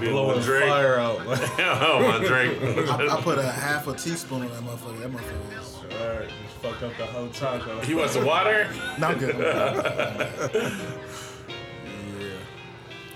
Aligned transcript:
be 0.00 0.08
a 0.08 0.10
blowing 0.10 0.28
little 0.28 0.42
drink. 0.42 0.70
fire 0.70 0.98
out. 0.98 1.20
oh 1.26 2.00
my 2.00 2.26
drink. 2.26 2.62
I, 2.90 3.08
I 3.08 3.20
put 3.20 3.38
a 3.38 3.42
half 3.50 3.86
a 3.86 3.94
teaspoon 3.94 4.42
on 4.42 4.48
that 4.48 4.62
motherfucker. 4.62 5.00
That 5.00 5.12
motherfucker 5.12 5.60
is. 5.60 5.76
Alright, 6.00 6.28
just 6.28 6.56
fucked 6.56 6.82
up 6.82 6.96
the 6.96 7.06
whole 7.06 7.28
taco. 7.28 7.80
he 7.80 7.94
wants 7.94 8.14
some 8.14 8.24
water. 8.24 8.68
No, 8.98 9.08
I'm 9.08 9.18
good. 9.18 9.34
I'm 9.34 10.48
good. 10.48 10.72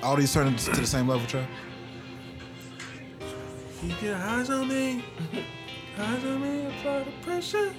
All 0.03 0.17
these 0.17 0.33
turning 0.33 0.55
to 0.57 0.71
the 0.73 0.87
same 0.87 1.09
level, 1.09 1.27
Trey. 1.27 1.47
You 3.83 3.95
get 4.01 4.15
eyes 4.17 4.51
on 4.51 4.69
me. 4.69 5.05
Eyes 5.99 6.25
on 6.25 6.43
me, 6.43 6.67
apply 6.67 7.05
the 7.05 7.11
pressure. 7.23 7.75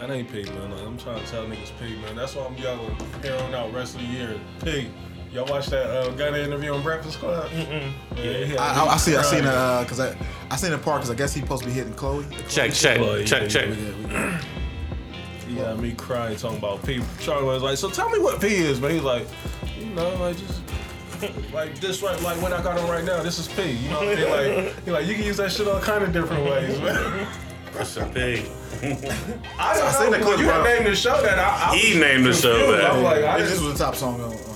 That 0.00 0.10
ain't 0.10 0.32
P, 0.32 0.44
man. 0.44 0.70
Like, 0.70 0.80
I'm 0.80 0.96
trying 0.96 1.22
to 1.22 1.30
tell 1.30 1.44
niggas 1.44 1.72
P, 1.78 1.96
man. 1.96 2.16
That's 2.16 2.34
why 2.34 2.46
I'm 2.46 2.56
yelling 2.56 2.96
here 3.22 3.34
on 3.34 3.54
out 3.54 3.70
the 3.70 3.76
rest 3.76 3.96
of 3.96 4.00
the 4.00 4.06
year. 4.06 4.40
P. 4.64 4.88
Y'all 5.32 5.46
watch 5.46 5.66
that 5.68 5.86
uh, 5.86 6.10
Gunna 6.10 6.38
interview 6.38 6.72
on 6.74 6.82
Breakfast 6.82 7.18
Club? 7.20 7.48
Mm-mm. 7.50 7.92
Yeah, 8.16 8.60
I, 8.60 8.84
I, 8.84 8.94
I 8.94 8.96
see. 8.96 9.14
I 9.16 9.22
seen 9.22 9.40
it 9.40 9.46
uh, 9.46 9.84
cause 9.86 10.00
I 10.00 10.16
I 10.50 10.56
seen 10.56 10.72
the 10.72 10.78
part 10.78 11.00
because 11.02 11.10
I 11.10 11.14
guess 11.14 11.32
he 11.32 11.40
supposed 11.40 11.62
to 11.62 11.68
be 11.68 11.74
hitting 11.74 11.94
Chloe. 11.94 12.26
Check, 12.48 12.72
check, 12.72 13.00
Well, 13.00 13.22
check, 13.24 13.42
yeah, 13.42 13.48
check. 13.48 13.68
Yeah, 13.68 13.74
we 13.74 14.08
good. 14.08 14.40
He 15.46 15.54
got 15.56 15.78
me 15.78 15.92
crying 15.92 16.36
talking 16.36 16.58
about 16.58 16.84
P. 16.84 17.00
Charlie 17.20 17.44
was 17.44 17.62
like, 17.62 17.78
so 17.78 17.88
tell 17.90 18.10
me 18.10 18.18
what 18.18 18.40
P 18.40 18.48
is, 18.48 18.80
man. 18.80 18.90
He's 18.90 19.02
like, 19.02 19.26
you 19.78 19.86
know, 19.86 20.14
like 20.16 20.36
just 20.36 20.62
like 21.52 21.78
this 21.78 22.02
right 22.02 22.20
like 22.22 22.40
what 22.42 22.52
I 22.52 22.60
got 22.62 22.78
on 22.78 22.88
right 22.90 23.04
now, 23.04 23.22
this 23.22 23.38
is 23.38 23.46
P. 23.46 23.70
You 23.70 23.90
know 23.90 24.00
what 24.00 24.08
I 24.08 24.14
mean? 24.16 24.64
Like 24.66 24.84
he 24.84 24.90
like 24.90 25.06
you 25.06 25.14
can 25.14 25.24
use 25.24 25.36
that 25.36 25.52
shit 25.52 25.68
all 25.68 25.80
kind 25.80 26.02
of 26.02 26.12
different 26.12 26.44
ways, 26.44 26.76
man. 26.80 27.28
Rest 27.76 27.98
in 27.98 28.12
peace. 28.12 28.50
I, 28.82 29.80
I 29.80 29.92
seen 29.92 30.10
the 30.10 30.18
clip, 30.18 30.40
you 30.40 30.46
bro. 30.46 30.64
named 30.64 30.86
the 30.86 30.96
show 30.96 31.22
that 31.22 31.38
I, 31.38 31.70
I 31.70 31.76
He 31.76 32.00
named 32.00 32.26
the 32.26 32.32
show 32.32 32.56
confused. 32.58 32.84
I'm 32.84 32.96
that. 32.96 33.02
like, 33.04 33.24
I 33.24 33.40
This 33.42 33.60
was 33.60 33.78
the 33.78 33.84
top 33.84 33.94
song 33.94 34.20
on. 34.20 34.49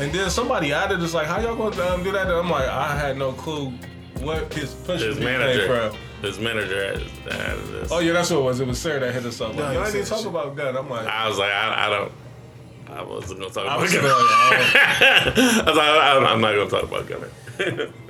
On 0.00 0.06
and 0.06 0.12
then 0.12 0.30
somebody 0.30 0.72
added 0.72 1.00
this 1.00 1.14
like, 1.14 1.26
how 1.26 1.40
y'all 1.40 1.56
gonna 1.56 1.82
um, 1.94 2.02
do 2.02 2.12
that? 2.12 2.26
And 2.26 2.32
I'm 2.36 2.50
like, 2.50 2.68
I 2.68 2.96
had 2.96 3.16
no 3.16 3.32
clue 3.32 3.72
what 4.20 4.52
his 4.52 4.74
push 4.74 5.00
His 5.02 5.16
came 5.16 5.24
manager. 5.24 5.90
from. 5.90 6.00
His 6.22 6.38
manager 6.38 6.84
added 6.84 7.08
added 7.30 7.66
this. 7.68 7.90
Oh 7.92 7.98
yeah, 8.00 8.12
that's 8.12 8.30
what 8.30 8.40
it 8.40 8.42
was. 8.42 8.60
It 8.60 8.66
was 8.66 8.78
Sarah 8.78 9.00
that 9.00 9.14
hit 9.14 9.24
us 9.24 9.40
up. 9.40 9.50
Like, 9.50 9.58
Yeah, 9.58 9.72
y'all 9.72 9.84
he 9.86 9.92
didn't 9.92 10.06
talk 10.08 10.18
shit. 10.18 10.26
about 10.26 10.54
gun. 10.56 10.76
I'm 10.76 10.90
like, 10.90 11.06
I 11.06 11.28
was 11.28 11.38
like, 11.38 11.50
I, 11.52 11.86
I 11.86 11.90
don't. 11.90 12.12
I 12.90 13.02
wasn't 13.02 13.40
gonna 13.40 13.52
talk 13.52 13.64
I 13.66 13.74
about 13.76 13.80
was 13.82 13.92
Gunna. 13.94 14.08
like, 14.08 14.16
oh. 14.18 14.62
I 15.64 15.64
was 15.66 15.76
like, 15.76 15.88
I, 15.88 16.32
I'm 16.32 16.40
not 16.40 16.54
gonna 16.54 16.70
talk 16.70 16.82
about 16.84 17.08
Gunna. 17.08 17.92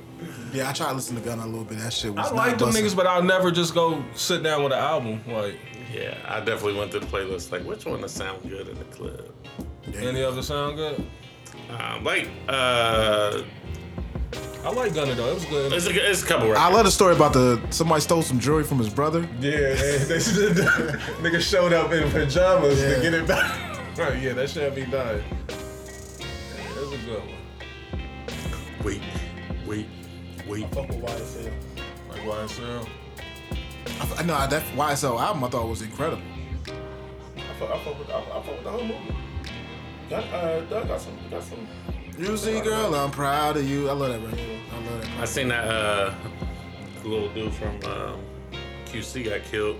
Yeah, 0.53 0.69
I 0.69 0.73
tried 0.73 0.89
to 0.89 0.95
listen 0.95 1.15
to 1.15 1.21
Gunna 1.21 1.45
a 1.45 1.47
little 1.47 1.63
bit. 1.63 1.77
That 1.79 1.93
shit 1.93 2.13
was. 2.13 2.29
I 2.29 2.35
like 2.35 2.57
them 2.57 2.71
niggas, 2.71 2.93
but 2.93 3.07
I'll 3.07 3.23
never 3.23 3.51
just 3.51 3.73
go 3.73 4.03
sit 4.15 4.43
down 4.43 4.63
with 4.63 4.73
an 4.73 4.79
album. 4.79 5.21
Like 5.25 5.55
yeah, 5.93 6.17
I 6.27 6.39
definitely 6.41 6.77
went 6.77 6.91
through 6.91 7.01
the 7.01 7.05
playlist. 7.05 7.51
Like, 7.53 7.63
which 7.63 7.85
one 7.85 8.01
to 8.01 8.09
sound 8.09 8.49
good 8.49 8.67
in 8.67 8.77
the 8.77 8.83
club? 8.85 9.33
any 9.95 10.23
other 10.23 10.41
sound 10.41 10.75
good. 10.75 11.05
Um, 11.71 12.03
like, 12.03 12.27
uh, 12.49 13.43
I 14.63 14.69
like 14.71 14.93
Gunna 14.93 15.15
though. 15.15 15.31
It 15.31 15.33
was 15.35 15.45
good. 15.45 15.73
it's 15.73 15.87
a, 15.87 16.09
it's 16.11 16.23
a 16.23 16.25
couple. 16.25 16.47
Words. 16.49 16.59
I 16.59 16.69
love 16.69 16.85
the 16.85 16.91
story 16.91 17.15
about 17.15 17.33
the 17.33 17.61
somebody 17.69 18.01
stole 18.01 18.21
some 18.21 18.39
jewelry 18.39 18.63
from 18.63 18.77
his 18.77 18.89
brother. 18.89 19.21
Yeah, 19.39 19.51
they, 19.51 19.97
they 19.97 20.15
nigga 21.21 21.39
showed 21.41 21.73
up 21.73 21.91
in 21.91 22.09
pajamas 22.11 22.81
Yeah. 22.81 22.95
to 22.95 23.01
get 23.01 23.13
it 23.13 23.27
back. 23.27 23.67
Right, 23.97 24.21
yeah, 24.21 24.31
that 24.33 24.49
should 24.49 24.73
be 24.73 24.85
done. 24.85 25.21
Yeah, 25.49 25.55
that's 26.75 26.91
a 26.93 26.97
good 27.05 27.19
one. 27.19 27.35
Wait, 28.85 29.01
wait, 29.67 29.85
wait. 30.47 30.73
Fuck 30.73 30.87
with 30.87 31.01
YSL. 31.01 31.51
Like 32.09 32.21
YSL. 32.21 32.87
I, 33.99 34.15
I 34.17 34.23
know 34.23 34.47
that 34.47 34.63
YSL 34.77 35.19
album 35.19 35.43
I 35.43 35.49
thought 35.49 35.67
was 35.67 35.81
incredible. 35.81 36.23
I 37.35 37.41
fuck, 37.59 37.69
I 37.69 37.83
fuck 37.83 37.99
with, 37.99 38.09
I, 38.09 38.19
I 38.19 38.41
fuck 38.41 38.47
with 38.47 38.63
the 38.63 38.71
whole 38.71 38.81
movie. 38.85 39.13
Got, 40.11 40.25
uh, 40.33 40.59
Doug 40.65 40.89
got 40.89 40.99
some, 40.99 41.17
got 41.29 41.41
some. 41.41 41.65
You 42.19 42.35
see, 42.35 42.59
girl, 42.59 42.93
I'm 42.93 43.11
proud 43.11 43.55
of 43.55 43.63
you. 43.67 43.87
I 43.89 43.93
love 43.93 44.09
that 44.11 44.19
record. 44.19 44.39
I 44.73 44.75
love 44.91 45.01
that. 45.01 45.19
I 45.21 45.23
seen 45.25 45.47
that 45.47 45.65
uh, 45.65 46.13
little 47.05 47.29
dude 47.29 47.53
from 47.53 47.75
um, 47.85 48.19
QC 48.87 49.23
got 49.23 49.41
killed. 49.45 49.77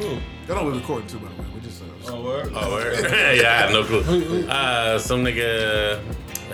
Ooh. 0.00 0.20
That 0.46 0.54
know 0.54 0.64
we're 0.66 0.74
recording 0.74 1.08
too, 1.08 1.18
by 1.18 1.28
the 1.34 1.42
way. 1.42 1.48
We 1.52 1.60
just. 1.62 1.82
Uh, 1.82 1.86
Oh, 2.12 2.22
word? 2.22 2.52
Oh, 2.54 2.70
word? 2.70 2.94
yeah, 3.02 3.50
I 3.50 3.66
had 3.66 3.72
no 3.72 3.82
clue. 3.82 4.46
Uh, 4.48 4.98
some 5.00 5.24
nigga 5.24 6.00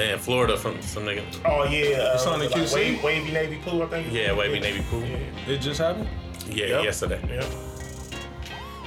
in 0.01 0.19
Florida 0.19 0.57
from 0.57 0.81
some 0.81 1.03
nigga. 1.05 1.23
Oh 1.45 1.65
yeah, 1.65 1.99
uh, 1.99 2.15
It's 2.15 2.27
on 2.27 2.39
the 2.39 2.47
QC? 2.47 2.75
Wavy, 2.75 3.01
Wavy 3.05 3.31
Navy 3.31 3.61
Pooh, 3.63 3.83
I 3.83 3.87
think. 3.89 4.11
Yeah, 4.11 4.33
Wavy 4.35 4.59
Navy 4.59 4.83
Pooh. 4.89 5.01
Yeah. 5.01 5.19
It 5.49 5.59
just 5.59 5.81
happened? 5.81 6.09
Yeah, 6.49 6.67
Yep. 6.67 6.85
yesterday. 6.85 7.21
Yeah. 7.29 7.45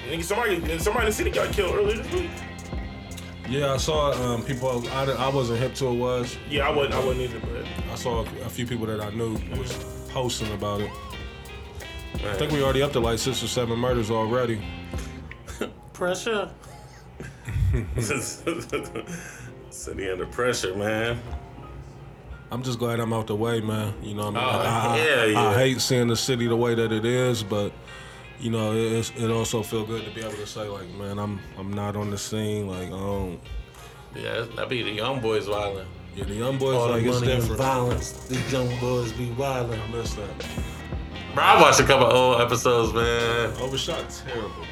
Nigga, 0.10 0.24
somebody, 0.24 0.80
somebody 0.80 1.06
in 1.06 1.10
the 1.12 1.16
city 1.16 1.30
got 1.30 1.54
killed 1.54 1.76
earlier 1.76 1.98
this 2.02 2.12
week. 2.12 2.30
Yeah, 3.50 3.74
I 3.74 3.78
saw 3.78 4.12
um, 4.12 4.44
people. 4.44 4.88
I, 4.90 5.06
I 5.06 5.30
wasn't 5.30 5.60
hip 5.60 5.74
to 5.76 5.88
it 5.88 5.96
was. 5.96 6.38
Yeah, 6.50 6.68
I 6.68 6.72
wasn't, 6.72 6.94
I 6.96 7.04
wasn't 7.04 7.22
either, 7.22 7.40
but 7.40 7.66
I 7.92 7.96
saw 7.96 8.24
a, 8.24 8.46
a 8.46 8.50
few 8.50 8.68
people 8.68 8.86
that 8.86 9.02
I 9.02 9.10
knew 9.10 9.34
was 9.58 9.74
posting 10.10 10.52
about 10.54 10.82
it. 10.82 10.92
I 12.16 12.34
think 12.36 12.52
we 12.52 12.62
already 12.62 12.82
up 12.84 12.92
to 12.94 13.00
like 13.00 13.18
six 13.18 13.42
or 13.44 13.48
seven 13.48 13.80
murders 13.80 14.12
already. 14.12 14.62
pressure. 15.94 16.52
City 19.72 20.10
under 20.10 20.26
pressure, 20.28 20.76
man. 20.76 21.20
I'm 22.52 22.64
just 22.64 22.80
glad 22.80 23.00
I'm 23.00 23.14
out 23.14 23.28
the 23.28 23.36
way, 23.36 23.62
man. 23.62 23.94
You 24.02 24.16
know, 24.16 24.32
what 24.32 24.38
I 24.38 24.40
mean, 24.40 24.44
Oh, 24.44 24.60
I, 24.60 24.94
I- 24.94 24.98
hell 25.34 25.48
I, 25.50 25.54
hate 25.58 25.82
seeing 25.82 26.08
the 26.08 26.16
city 26.16 26.48
the 26.48 26.56
way 26.56 26.74
that 26.76 26.92
it 26.92 27.06
is, 27.06 27.44
but 27.44 27.72
you 28.40 28.50
know, 28.52 28.74
it, 28.74 29.12
it 29.18 29.30
also 29.32 29.62
feel 29.64 29.86
good 29.86 30.06
to 30.06 30.12
be 30.12 30.22
able 30.22 30.32
to 30.32 30.48
say, 30.48 30.68
like, 30.68 30.90
man, 30.96 31.20
I'm 31.20 31.40
I'm 31.58 31.74
not 31.74 31.96
on 31.96 32.10
the 32.10 32.18
scene. 32.18 32.68
Like, 32.68 32.88
I 32.88 32.90
don't. 32.92 33.40
Yeah, 34.16 34.46
that 34.56 34.70
be 34.70 34.82
the 34.82 34.92
young 34.92 35.20
boys 35.20 35.46
wildin'. 35.48 35.86
Yeah, 36.16 36.24
the 36.24 36.34
young 36.34 36.58
boys 36.58 36.76
All 36.76 36.90
like 36.90 37.04
the 37.04 37.12
money 37.12 37.32
and 37.32 37.42
different. 37.42 37.62
violence. 37.62 38.12
These 38.28 38.52
young 38.52 38.68
boys 38.80 39.12
be 39.14 39.28
wildin'. 39.30 39.80
I 39.80 39.88
miss 39.92 40.14
that. 40.16 40.30
Bro, 41.36 41.44
I 41.44 41.62
watched 41.62 41.80
a 41.80 41.84
couple 41.84 42.08
old 42.08 42.42
episodes, 42.42 42.92
man. 42.94 43.54
Overshot, 43.62 44.10
terrible. 44.28 44.66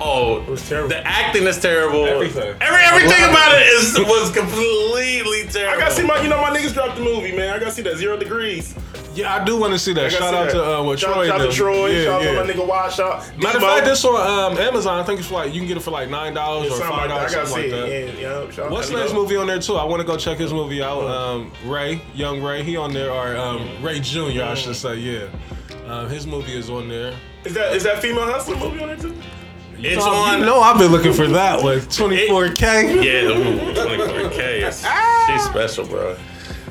Oh, 0.00 0.42
it 0.42 0.48
was 0.48 0.68
terrible. 0.68 0.90
the 0.90 1.04
acting 1.06 1.44
is 1.44 1.58
terrible. 1.60 2.04
Everything. 2.04 2.54
Every 2.60 2.82
everything 2.84 3.24
about 3.24 3.52
it 3.58 3.66
is 3.68 3.98
was 3.98 4.30
completely 4.30 5.48
terrible. 5.48 5.76
I 5.76 5.80
gotta 5.80 5.94
see 5.94 6.06
my, 6.06 6.20
you 6.22 6.28
know, 6.28 6.40
my 6.42 6.50
niggas 6.50 6.74
dropped 6.74 6.96
the 6.96 7.02
movie, 7.02 7.34
man. 7.34 7.54
I 7.54 7.58
gotta 7.58 7.70
see 7.72 7.82
that 7.82 7.96
Zero 7.96 8.16
Degrees. 8.18 8.74
Yeah, 9.18 9.34
I 9.34 9.42
do 9.44 9.56
want 9.58 9.72
to 9.72 9.80
see 9.80 9.92
that. 9.94 10.04
I 10.04 10.08
Shout 10.10 10.20
see 10.30 10.36
out 10.36 10.46
that. 10.46 10.52
to 10.52 10.64
uh, 10.78 10.82
what 10.84 11.00
shout, 11.00 11.12
Troy. 11.14 11.26
shout 11.26 11.40
did. 11.40 11.50
to 11.50 11.56
Troy. 11.56 11.86
Yeah, 11.88 12.04
shout 12.04 12.22
yeah. 12.22 12.28
out 12.28 12.32
to 12.34 12.44
my 12.46 12.52
nigga 12.52 12.68
Watch. 12.68 12.94
Shout 12.94 13.38
Matter 13.38 13.58
of 13.58 13.64
fact, 13.64 13.84
this 13.84 14.04
on 14.04 14.52
um, 14.52 14.58
Amazon. 14.58 15.00
I 15.00 15.02
think 15.02 15.18
it's 15.18 15.28
for 15.28 15.34
like 15.34 15.52
you 15.52 15.60
can 15.60 15.66
get 15.66 15.76
it 15.76 15.80
for 15.80 15.90
like 15.90 16.08
nine 16.08 16.34
dollars 16.34 16.70
or 16.70 16.78
five 16.78 16.90
like 16.90 17.08
that. 17.08 17.10
I 17.10 17.16
dollars, 17.16 17.34
gotta 17.34 17.46
something 17.48 17.70
see 17.70 17.76
like 17.76 17.80
that. 17.82 17.88
it. 17.90 18.18
Yeah, 18.20 18.42
yeah. 18.64 18.68
What's 18.70 18.92
out 18.92 19.08
to 19.08 19.14
movie 19.14 19.34
on 19.36 19.48
there 19.48 19.58
too? 19.58 19.74
I 19.74 19.82
want 19.82 20.00
to 20.00 20.06
go 20.06 20.16
check 20.16 20.38
his 20.38 20.52
movie 20.52 20.80
out. 20.82 21.02
Um, 21.02 21.50
Ray, 21.64 22.00
young 22.14 22.40
Ray, 22.40 22.62
he 22.62 22.76
on 22.76 22.92
there, 22.92 23.10
or 23.10 23.36
um, 23.36 23.68
Ray 23.82 23.98
Jr. 23.98 24.42
I 24.44 24.54
should 24.54 24.76
say. 24.76 24.94
Yeah, 24.98 25.28
um, 25.88 26.08
his 26.08 26.24
movie 26.24 26.56
is 26.56 26.70
on 26.70 26.88
there. 26.88 27.12
Is 27.44 27.54
that 27.54 27.74
is 27.74 27.82
that 27.82 28.00
female 28.00 28.24
hustler 28.24 28.54
movie 28.56 28.80
on 28.80 28.86
there 28.88 28.96
too? 28.98 29.16
it's 29.78 30.04
Oh, 30.04 30.10
on. 30.12 30.38
You 30.38 30.44
know 30.46 30.60
I've 30.60 30.78
been 30.78 30.92
looking 30.92 31.12
for 31.12 31.26
that 31.26 31.60
one. 31.62 31.78
24K. 31.78 33.02
Yeah, 33.04 33.28
ooh, 33.30 33.74
24K. 33.74 34.68
is- 34.68 34.86
She's 35.28 35.44
special, 35.44 35.86
bro. 35.86 36.16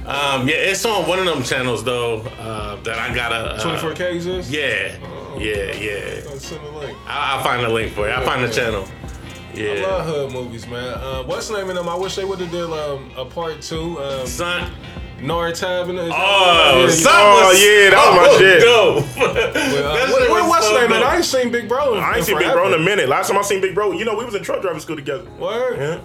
Um, 0.08 0.48
yeah, 0.48 0.56
it's 0.56 0.86
on 0.86 1.08
one 1.08 1.20
of 1.20 1.26
them 1.26 1.44
channels 1.44 1.84
though. 1.84 2.22
Uh, 2.40 2.78
that 2.84 2.98
I 2.98 3.14
gotta. 3.14 3.36
Uh, 3.56 3.60
24K 3.78 4.16
is. 4.16 4.50
Yeah, 4.50 4.98
yeah, 5.38 5.74
yeah. 5.76 6.38
Send 6.38 6.64
a 6.66 6.70
link. 6.80 6.98
I, 7.06 7.36
I'll 7.36 7.44
find 7.44 7.62
the 7.64 7.70
link 7.70 7.92
for 7.94 8.08
you. 8.08 8.14
I'll 8.14 8.24
find 8.26 8.44
the 8.44 8.50
channel. 8.50 8.88
Yeah. 9.54 9.72
I 9.72 9.82
love 9.82 10.08
Yeah. 10.08 10.14
hood 10.14 10.32
movies, 10.32 10.66
man. 10.68 10.94
Uh, 10.94 11.24
what's 11.24 11.50
the 11.50 11.58
name 11.58 11.70
of 11.70 11.76
them? 11.76 11.90
I 11.90 11.96
wish 11.96 12.16
they 12.16 12.24
would 12.24 12.40
have 12.40 12.52
did 12.52 12.64
um, 12.72 13.12
a 13.18 13.26
part 13.26 13.62
two. 13.62 14.00
Um, 14.00 14.26
Son. 14.26 14.72
Nora 15.20 15.52
Tab. 15.52 15.90
Is 15.90 15.96
Oh, 16.00 16.86
yeah, 16.86 16.90
son 16.94 17.12
Oh, 17.16 17.50
was 17.50 17.60
yeah, 17.64 17.90
that 17.90 18.06
was 18.08 18.16
my 18.16 18.28
so 18.28 18.38
shit. 18.38 18.62
Dope. 18.62 19.04
Uh, 19.98 20.08
what, 20.12 20.30
what, 20.30 20.48
what's 20.50 20.68
so 20.68 20.74
the 20.76 20.82
name? 20.82 20.90
Man, 20.92 21.00
dope. 21.02 21.10
I 21.10 21.16
ain't 21.18 21.26
seen 21.26 21.52
Big 21.52 21.68
Bro. 21.68 21.96
In, 21.96 22.04
I 22.04 22.10
ain't 22.10 22.18
in 22.20 22.24
seen 22.24 22.38
Big 22.38 22.52
Bro 22.52 22.68
in 22.68 22.74
a 22.74 22.76
forever. 22.78 22.84
minute. 22.84 23.10
Last 23.10 23.30
time 23.30 23.38
I 23.40 23.42
seen 23.42 23.60
Big 23.60 23.74
Bro, 23.74 23.94
you 23.94 24.06
know, 24.06 24.16
we 24.16 24.24
was 24.26 24.36
in 24.36 24.44
truck 24.44 24.62
driving 24.62 24.80
school 24.80 24.96
together. 24.96 25.28
Word. 25.40 25.78
Yeah. 25.80 26.00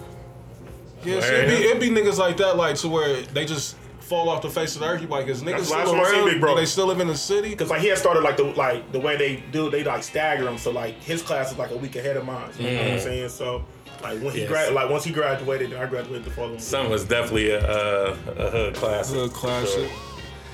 Yeah, 1.05 1.21
see, 1.21 1.27
it, 1.35 1.49
be, 1.49 1.55
it 1.89 1.95
be 1.95 2.01
niggas 2.01 2.17
like 2.19 2.37
that, 2.39 2.57
like 2.57 2.77
to 2.77 2.89
where 2.89 3.21
they 3.23 3.45
just 3.45 3.77
fall 4.03 4.29
off 4.29 4.43
the 4.43 4.51
face 4.51 4.75
of 4.75 4.81
the 4.81 4.89
earth. 4.89 5.01
You 5.01 5.09
like, 5.09 5.27
is 5.29 5.43
niggas 5.43 5.51
That's 5.51 5.67
still 5.69 5.79
last 5.79 5.89
I 5.89 6.11
seen 6.11 6.21
around? 6.21 6.31
Big 6.31 6.41
Bro. 6.41 6.55
Do 6.55 6.61
they 6.61 6.67
still 6.67 6.87
live 6.87 7.01
in 7.01 7.09
the 7.09 7.17
city? 7.17 7.55
Cause 7.57 7.71
like 7.71 7.81
he 7.81 7.89
had 7.89 7.99
started 7.99 8.23
like 8.23 8.37
the 8.37 8.45
like 8.45 8.93
the 8.93 9.01
way 9.01 9.17
they 9.17 9.43
do 9.53 9.71
they 9.71 9.85
like 9.85 10.03
stagger 10.03 10.45
them. 10.45 10.59
So 10.59 10.71
like 10.71 11.01
his 11.03 11.23
class 11.23 11.53
is 11.53 11.59
like 11.59 11.71
a 11.71 11.77
week 11.77 11.97
ahead 11.97 12.17
of 12.17 12.25
mine. 12.27 12.51
You 12.59 12.71
know 12.71 12.77
what 12.77 12.87
I'm 12.87 12.99
mm. 12.99 13.01
saying? 13.01 13.29
So 13.31 13.65
like 14.03 14.21
when 14.21 14.33
he 14.33 14.41
Yes. 14.41 14.49
grad 14.49 14.75
like 14.75 14.91
once 14.91 15.05
he 15.05 15.13
graduated, 15.13 15.71
then 15.71 15.83
I 15.83 15.87
graduated 15.87 16.25
the 16.25 16.31
following. 16.31 16.59
Son 16.59 16.91
was 16.91 17.05
definitely 17.05 17.51
a, 17.51 17.61
a, 17.61 18.13
a 18.13 18.51
hood 18.51 18.75
classic. 18.75 19.17
Hood 19.17 19.33
classic. 19.33 19.91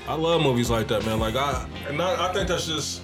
I 0.07 0.13
love 0.13 0.41
movies 0.41 0.69
like 0.69 0.87
that, 0.87 1.05
man. 1.05 1.19
Like 1.19 1.35
I 1.35 1.67
and 1.87 2.01
I, 2.01 2.29
I 2.29 2.33
think 2.33 2.47
that's 2.47 2.67
just 2.67 3.01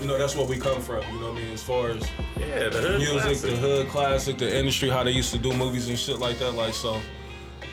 you 0.00 0.06
know 0.08 0.18
that's 0.18 0.34
what 0.34 0.48
we 0.48 0.58
come 0.58 0.80
from. 0.80 1.02
You 1.12 1.20
know 1.20 1.32
what 1.32 1.38
I 1.38 1.42
mean? 1.44 1.52
As 1.52 1.62
far 1.62 1.90
as 1.90 2.02
Yeah, 2.38 2.68
the 2.68 2.78
hood 2.78 2.98
music, 2.98 3.22
classic. 3.22 3.50
the 3.50 3.56
hood 3.56 3.88
classic, 3.88 4.38
the 4.38 4.56
industry, 4.58 4.88
how 4.88 5.04
they 5.04 5.10
used 5.12 5.32
to 5.32 5.38
do 5.38 5.52
movies 5.52 5.88
and 5.88 5.98
shit 5.98 6.18
like 6.18 6.38
that. 6.38 6.52
Like 6.52 6.74
so. 6.74 7.00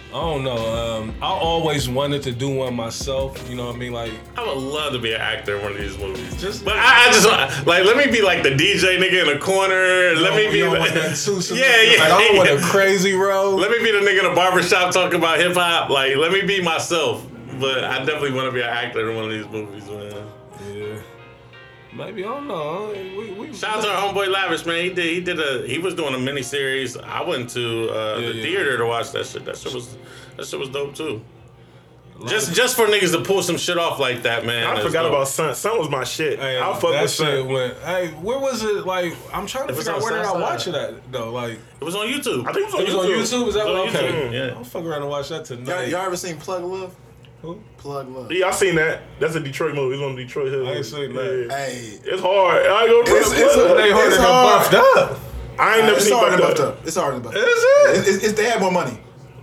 I 0.09 0.13
don't 0.13 0.43
know. 0.43 0.57
Um, 0.57 1.13
I 1.21 1.27
always 1.27 1.87
wanted 1.87 2.23
to 2.23 2.31
do 2.31 2.49
one 2.49 2.75
myself. 2.75 3.47
You 3.47 3.55
know 3.55 3.67
what 3.67 3.75
I 3.75 3.77
mean? 3.77 3.93
Like 3.93 4.11
I 4.35 4.43
would 4.47 4.57
love 4.57 4.93
to 4.93 4.99
be 4.99 5.13
an 5.13 5.21
actor 5.21 5.57
in 5.57 5.61
one 5.61 5.71
of 5.73 5.77
these 5.77 5.97
movies. 5.99 6.41
Just- 6.41 6.65
but 6.65 6.75
I, 6.77 7.09
I 7.09 7.11
just 7.13 7.27
like 7.67 7.85
let 7.85 7.95
me 7.95 8.07
be 8.11 8.23
like 8.23 8.41
the 8.41 8.49
DJ 8.49 8.97
nigga 8.97 9.21
in 9.27 9.27
the 9.27 9.39
corner. 9.39 10.15
Let 10.19 10.35
me 10.35 10.51
be 10.51 10.61
don't 10.61 10.73
the, 10.73 10.79
want 10.79 10.93
that 10.95 11.09
too, 11.15 11.41
so 11.41 11.53
yeah, 11.53 11.81
yeah. 11.83 11.99
Like, 11.99 12.11
I 12.11 12.27
don't 12.27 12.37
want 12.37 12.49
a 12.49 12.57
crazy 12.59 13.13
role. 13.13 13.55
Let 13.55 13.69
me 13.69 13.77
be 13.79 13.91
the 13.91 13.99
nigga 13.99 14.23
in 14.23 14.29
the 14.29 14.35
barbershop 14.35 14.91
talking 14.93 15.19
about 15.19 15.39
hip 15.39 15.53
hop. 15.53 15.91
Like 15.91 16.15
let 16.15 16.31
me 16.31 16.41
be 16.41 16.59
myself. 16.61 17.23
but 17.59 17.83
I 17.83 17.99
definitely 17.99 18.31
want 18.33 18.47
to 18.47 18.51
be 18.51 18.61
an 18.61 18.69
actor 18.69 19.11
in 19.11 19.15
one 19.15 19.25
of 19.25 19.31
these 19.31 19.47
movies, 19.47 19.87
man. 19.87 20.25
Yeah. 21.91 22.05
Maybe 22.05 22.23
I 22.23 22.27
don't 22.27 22.47
know. 22.47 22.93
We, 23.17 23.31
we, 23.31 23.53
Shout 23.53 23.77
out 23.77 23.83
to 23.83 23.89
our 23.89 24.13
homeboy 24.13 24.27
Lavish, 24.31 24.65
man. 24.65 24.83
He 24.83 24.89
did. 24.91 25.05
He 25.05 25.21
did 25.21 25.39
a. 25.39 25.67
He 25.67 25.77
was 25.79 25.95
doing 25.95 26.13
a 26.13 26.19
mini 26.19 26.43
series. 26.43 26.95
I 26.97 27.21
went 27.23 27.49
to 27.51 27.89
uh, 27.89 28.17
Yeah, 28.19 28.27
the 28.29 28.35
yeah, 28.35 28.43
theater 28.43 28.77
to 28.77 28.85
watch 28.85 29.11
that 29.11 29.25
shit. 29.25 29.45
That 29.45 29.57
shit 29.57 29.73
was. 29.73 29.97
That 30.37 30.45
shit 30.45 30.59
was 30.59 30.69
dope 30.69 30.95
too. 30.95 31.21
Just, 32.27 32.53
just 32.53 32.75
for 32.75 32.85
niggas 32.85 33.13
to 33.13 33.21
pull 33.23 33.41
some 33.41 33.55
shit 33.57 33.77
off 33.77 33.97
like 33.97 34.23
that, 34.23 34.45
man. 34.45 34.67
I 34.67 34.81
forgot 34.81 35.03
dope. 35.03 35.13
about 35.13 35.29
Sun. 35.29 35.55
Sun 35.55 35.79
was 35.79 35.89
my 35.89 36.03
shit. 36.03 36.37
Hey, 36.37 36.57
I'll 36.59 36.73
fuck 36.73 36.91
that 36.91 37.03
with 37.03 37.11
shit 37.11 37.27
Sun. 37.27 37.47
went. 37.47 37.77
Hey, 37.77 38.07
where 38.09 38.37
was 38.37 38.61
it? 38.61 38.85
Like, 38.85 39.15
I'm 39.33 39.47
trying 39.47 39.67
to 39.67 39.73
It 39.73 39.77
figure 39.77 39.93
out 39.93 40.01
where 40.01 40.11
did 40.17 40.25
I 40.25 40.33
watch 40.33 40.67
it 40.67 40.75
at 40.75 41.11
though. 41.13 41.31
Like, 41.31 41.59
It 41.79 41.83
was 41.85 41.95
on 41.95 42.07
YouTube. 42.07 42.45
I 42.45 42.51
think 42.51 42.67
it 42.67 42.73
was 42.73 42.75
on 42.75 42.81
it 42.81 43.17
was 43.17 43.33
on 43.33 43.39
YouTube. 43.41 43.43
YouTube. 43.45 43.47
Is 43.47 43.53
that 43.53 43.65
what? 43.65 43.75
on 43.75 43.87
Okay. 43.87 44.11
YouTube, 44.11 44.33
yeah. 44.33 44.57
I'll 44.57 44.63
fuck 44.65 44.83
around 44.83 45.01
and 45.03 45.09
watch 45.09 45.29
that 45.29 45.49
Y'all, 45.49 45.57
tonight. 45.59 45.87
y'all 45.87 46.01
ever 46.01 46.17
seen 46.17 46.35
Plug 46.35 46.61
Love? 46.61 46.93
Who? 47.41 47.59
Plug 47.77 48.09
Love. 48.09 48.31
Yeah, 48.31 48.47
I 48.47 48.51
seen 48.51 48.75
that. 48.75 49.01
That's 49.19 49.35
a 49.35 49.39
Detroit 49.39 49.73
movie. 49.75 49.95
It's 49.95 50.03
on 50.03 50.15
Detroit 50.15 50.49
Hood. 50.51 50.67
I 50.67 50.71
ain't 50.73 50.85
seen 50.85 51.13
that. 51.13 51.47
Yeah. 51.49 51.55
Hey, 51.57 51.99
It's 52.03 52.21
hard. 52.21 52.65
I 52.65 52.83
ain't 52.83 52.89
gonna 53.07 53.17
It's- 53.17 53.31
it's- 53.31 53.55
They 53.55 53.91
hard 53.91 54.07
It's 54.07 54.17
to 54.17 54.21
hard. 54.23 54.71
buffed 54.71 54.73
up. 54.73 55.19
I 55.57 55.75
ain't 55.77 55.85
never 55.85 55.97
it's 55.97 56.05
seen 56.05 56.13
harder 56.17 56.31
than 56.31 56.39
Buffed 56.41 56.57
buffed 56.57 56.69
Up. 56.69 56.79
up. 56.79 56.87
It's 56.87 56.95
harder 56.97 57.13
than 57.19 57.23
buffed 57.23 57.37
Is 57.37 57.43
up. 57.43 57.49
it? 57.49 57.97
It's, 57.99 58.07
it's, 58.09 58.23
it's, 58.25 58.33
they 58.33 58.45
had 58.45 58.59
more 58.61 58.71
money. 58.71 58.97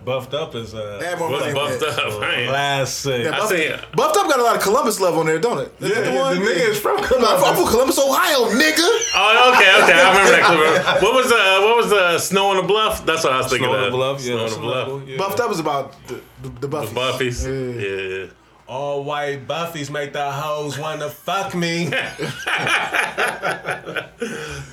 Buffed 0.06 0.34
up 0.34 0.54
is 0.54 0.70
They 0.70 0.78
uh, 0.78 1.00
had 1.02 1.18
more 1.18 1.28
What's 1.30 1.52
money. 1.52 1.54
buffed 1.54 1.82
up? 1.82 2.22
I 2.22 2.34
ain't- 2.36 2.48
classic. 2.48 3.24
Yeah, 3.24 3.34
I 3.34 3.38
Buffed, 3.40 3.48
seen 3.50 3.60
it. 3.72 3.80
Buffed 3.96 4.16
Up 4.16 4.28
got 4.28 4.38
a 4.38 4.42
lot 4.44 4.54
of 4.56 4.62
Columbus 4.62 5.00
love 5.00 5.18
on 5.18 5.26
there, 5.26 5.40
don't 5.40 5.58
it? 5.58 5.74
Is 5.80 5.90
that 5.92 6.04
Yeah, 6.04 6.10
the 6.12 6.16
one? 6.16 6.38
the 6.38 6.42
nigga 6.48 6.68
is 6.70 6.78
from 6.80 6.98
I'm 6.98 7.04
from 7.04 7.66
Columbus, 7.68 7.98
Ohio, 7.98 8.46
nigga. 8.54 8.86
Oh, 9.16 9.52
okay, 9.52 9.82
okay. 9.82 10.00
I 10.00 10.08
remember 10.10 10.30
that 10.30 10.44
clip. 10.44 11.02
What 11.02 11.14
was 11.14 11.28
the 11.28 11.34
What 11.66 11.76
was 11.76 11.90
the 11.90 12.18
Snow 12.20 12.50
on 12.50 12.56
the 12.58 12.62
Bluff? 12.62 13.04
That's 13.04 13.24
what 13.24 13.32
I 13.32 13.38
was 13.38 13.48
thinking 13.50 13.66
Snow 13.68 13.76
on 13.78 13.84
of. 13.84 13.90
the 13.92 13.96
Bluff. 13.98 14.20
Yeah, 14.20 14.26
Snow 14.26 14.44
on 14.44 14.50
the 14.50 14.58
Bluff. 14.60 15.08
yeah. 15.08 15.16
Buffed 15.18 15.40
Up 15.40 15.50
is 15.50 15.58
about 15.58 16.06
the, 16.06 16.20
the, 16.42 16.48
the 16.60 16.68
Buffies. 16.68 16.88
The 16.94 17.50
Buffies. 17.50 18.26
Yeah. 18.28 18.32
All 18.68 19.04
white 19.04 19.46
Buffies 19.46 19.90
make 19.90 20.12
the 20.12 20.30
hoes 20.30 20.76
wanna 20.78 21.08
fuck 21.08 21.54
me. 21.54 21.90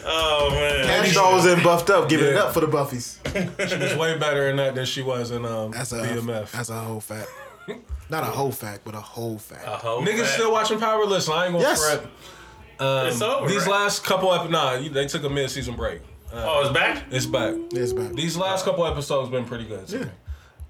Oh 0.05 0.49
man. 0.51 0.85
Kash 0.85 1.13
Doll 1.13 1.33
was 1.35 1.45
in 1.45 1.61
Buffed 1.63 1.89
Up, 1.89 2.09
giving 2.09 2.27
it 2.27 2.33
Yeah. 2.33 2.43
up 2.43 2.53
for 2.53 2.59
the 2.61 2.67
Buffies. 2.67 3.17
she 3.69 3.77
was 3.77 3.95
way 3.95 4.17
better 4.17 4.49
in 4.49 4.57
that 4.57 4.75
than 4.75 4.85
she 4.85 5.01
was 5.01 5.31
in 5.31 5.45
um, 5.45 5.71
That's 5.71 5.91
a 5.91 6.01
BMF. 6.01 6.51
that's 6.51 6.69
a 6.69 6.79
whole 6.79 6.99
fact. 6.99 7.29
Not 8.09 8.23
a 8.23 8.27
whole 8.27 8.51
fact, 8.51 8.81
but 8.83 8.95
a 8.95 8.99
whole 9.01 9.37
fact. 9.37 9.65
A 9.65 9.71
whole 9.71 10.01
Niggas 10.01 10.19
fact. 10.21 10.29
still 10.33 10.51
watching 10.51 10.79
Powerless. 10.79 11.29
I 11.29 11.45
ain't 11.45 11.53
gonna 11.53 11.63
Yes. 11.63 11.83
fret. 11.85 12.05
Um, 12.79 13.07
It's 13.07 13.21
over, 13.21 13.47
These 13.47 13.61
right? 13.61 13.71
last 13.71 14.03
couple 14.03 14.33
episodes, 14.33 14.51
nah, 14.51 14.73
you- 14.73 14.89
they 14.89 15.05
took 15.07 15.23
a 15.23 15.29
mid-season 15.29 15.75
break. 15.75 16.01
Uh, 16.33 16.43
Oh, 16.47 16.61
it's 16.61 16.71
back. 16.73 17.03
it's 17.11 17.25
back. 17.25 17.53
It's 17.71 17.93
bad. 17.93 18.15
These 18.15 18.35
last 18.37 18.65
couple 18.65 18.85
episodes 18.85 19.29
been 19.29 19.45
pretty 19.45 19.65
good. 19.65 19.87
to 19.87 20.09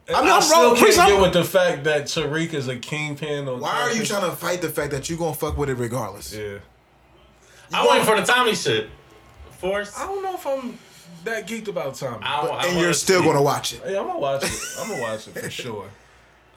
me. 0.10 0.16
I 0.16 0.22
mean, 0.22 0.30
I 0.32 0.36
I'm 0.36 0.42
still 0.42 0.58
wrong. 0.64 0.76
can't 0.76 0.86
Chris, 0.86 0.98
I'm- 0.98 1.10
get 1.12 1.22
with 1.22 1.34
the 1.34 1.44
fact 1.44 1.84
that 1.86 2.04
Tariq 2.06 2.54
is 2.54 2.68
a 2.68 2.76
kingpin. 2.78 3.48
On 3.48 3.60
Why 3.60 3.82
are 3.82 3.92
you 3.94 4.04
trying 4.06 4.30
to 4.30 4.36
fight 4.36 4.62
the 4.62 4.70
fact 4.70 4.92
that 4.92 5.10
you 5.10 5.18
gonna 5.18 5.34
fuck 5.34 5.58
with 5.58 5.70
it 5.70 5.76
regardless? 5.76 6.34
Yeah. 6.34 6.58
I'm 7.74 7.88
waiting 7.90 8.06
for 8.06 8.16
the 8.20 8.26
Tommy 8.26 8.54
shit. 8.56 8.90
Force. 9.60 9.98
I 9.98 10.06
don't 10.06 10.22
know 10.22 10.36
if 10.36 10.46
I'm 10.46 10.78
that 11.24 11.48
geeked 11.48 11.70
about 11.70 11.96
Tommy. 11.96 12.24
I, 12.24 12.40
I 12.42 12.42
And 12.42 12.50
wanna 12.76 12.80
you're 12.82 12.94
still 12.94 13.24
gonna 13.24 13.42
watch 13.42 13.74
it. 13.74 13.82
Hey, 13.84 13.98
I'm 13.98 14.06
gonna 14.08 14.20
watch 14.20 14.44
it. 14.44 14.52
I'm 14.80 14.90
gonna 14.90 15.02
watch 15.02 15.28
it 15.28 15.32
for 15.38 15.50
sure. 15.62 15.86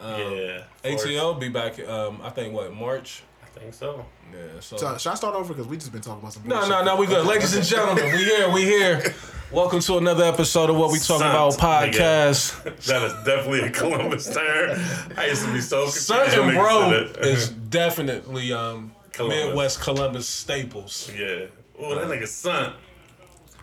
Yeah. 0.00 0.62
Force. 0.82 1.04
ATL 1.04 1.38
be 1.40 1.48
back. 1.48 1.78
Um, 1.88 2.20
I 2.22 2.30
think 2.30 2.52
what 2.52 2.74
March. 2.74 3.22
I 3.56 3.58
think 3.60 3.74
so. 3.74 4.04
Yeah. 4.32 4.60
So. 4.60 4.76
So, 4.76 4.98
should 4.98 5.12
I 5.12 5.14
start 5.14 5.34
over? 5.34 5.54
Because 5.54 5.66
we 5.66 5.76
just 5.76 5.90
been 5.90 6.02
talking 6.02 6.20
about 6.20 6.34
some 6.34 6.46
No, 6.46 6.68
no, 6.68 6.84
no, 6.84 6.96
we 6.96 7.06
good. 7.06 7.26
Ladies 7.26 7.54
and 7.54 7.64
gentlemen, 7.64 8.04
we 8.04 8.24
here, 8.24 8.50
we 8.50 8.64
here. 8.64 9.14
Welcome 9.50 9.80
to 9.80 9.96
another 9.96 10.24
episode 10.24 10.68
of 10.68 10.76
What 10.76 10.92
We 10.92 10.98
Talking 10.98 11.26
About 11.26 11.54
podcast. 11.54 12.64
That 12.86 13.02
is 13.02 13.12
definitely 13.24 13.60
a 13.60 13.70
Columbus 13.70 14.32
term. 14.34 14.78
I 15.16 15.26
used 15.28 15.44
to 15.44 15.52
be 15.52 15.60
so 15.60 15.84
confused. 15.84 16.10
when 16.10 16.28
Certain 16.28 16.54
bro 16.54 16.90
is 17.20 17.48
definitely 17.48 18.52
um, 18.52 18.92
Columbus. 19.12 19.46
Midwest 19.46 19.80
Columbus 19.80 20.28
staples. 20.28 21.10
Yeah. 21.16 21.46
Oh, 21.78 21.94
that 21.94 22.08
nigga 22.08 22.28
son. 22.28 22.74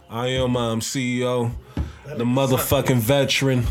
I 0.10 0.28
am 0.28 0.58
um, 0.58 0.80
CEO, 0.80 1.52
the 2.06 2.24
motherfucking 2.24 2.98
veteran, 2.98 3.66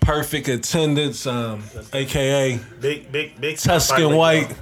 perfect 0.00 0.48
attendance, 0.48 1.26
um, 1.26 1.62
aka 1.92 2.58
Big, 2.80 3.12
big, 3.12 3.40
big. 3.40 3.58
Tuscan 3.58 4.16
White, 4.16 4.52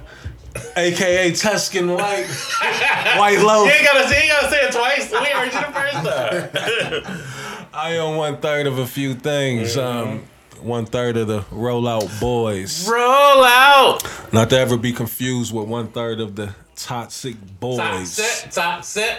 aka 0.75 1.31
Tuscan 1.33 1.93
White, 1.93 2.25
White 3.17 3.39
Loaf. 3.39 3.67
You 3.67 3.73
ain't 3.73 3.83
gotta, 3.85 4.09
you 4.09 4.15
ain't 4.15 4.31
gotta 4.31 4.49
say 4.49 4.61
it 4.61 4.71
twice. 4.71 5.11
We 5.11 5.25
heard 5.27 5.53
you 5.53 5.59
the 5.59 5.73
first 5.73 7.13
time. 7.13 7.69
I 7.73 7.97
own 7.97 8.17
one 8.17 8.37
third 8.37 8.67
of 8.67 8.77
a 8.79 8.87
few 8.87 9.13
things. 9.13 9.77
Um, 9.77 10.23
one 10.61 10.85
third 10.85 11.15
of 11.17 11.27
the 11.27 11.41
rollout 11.43 12.19
boys. 12.19 12.87
Rollout! 12.87 14.33
Not 14.33 14.49
to 14.49 14.59
ever 14.59 14.77
be 14.77 14.91
confused 14.91 15.53
with 15.53 15.67
one 15.67 15.87
third 15.87 16.19
of 16.19 16.35
the 16.35 16.53
toxic 16.75 17.35
boys. 17.59 18.11
set, 18.13 18.51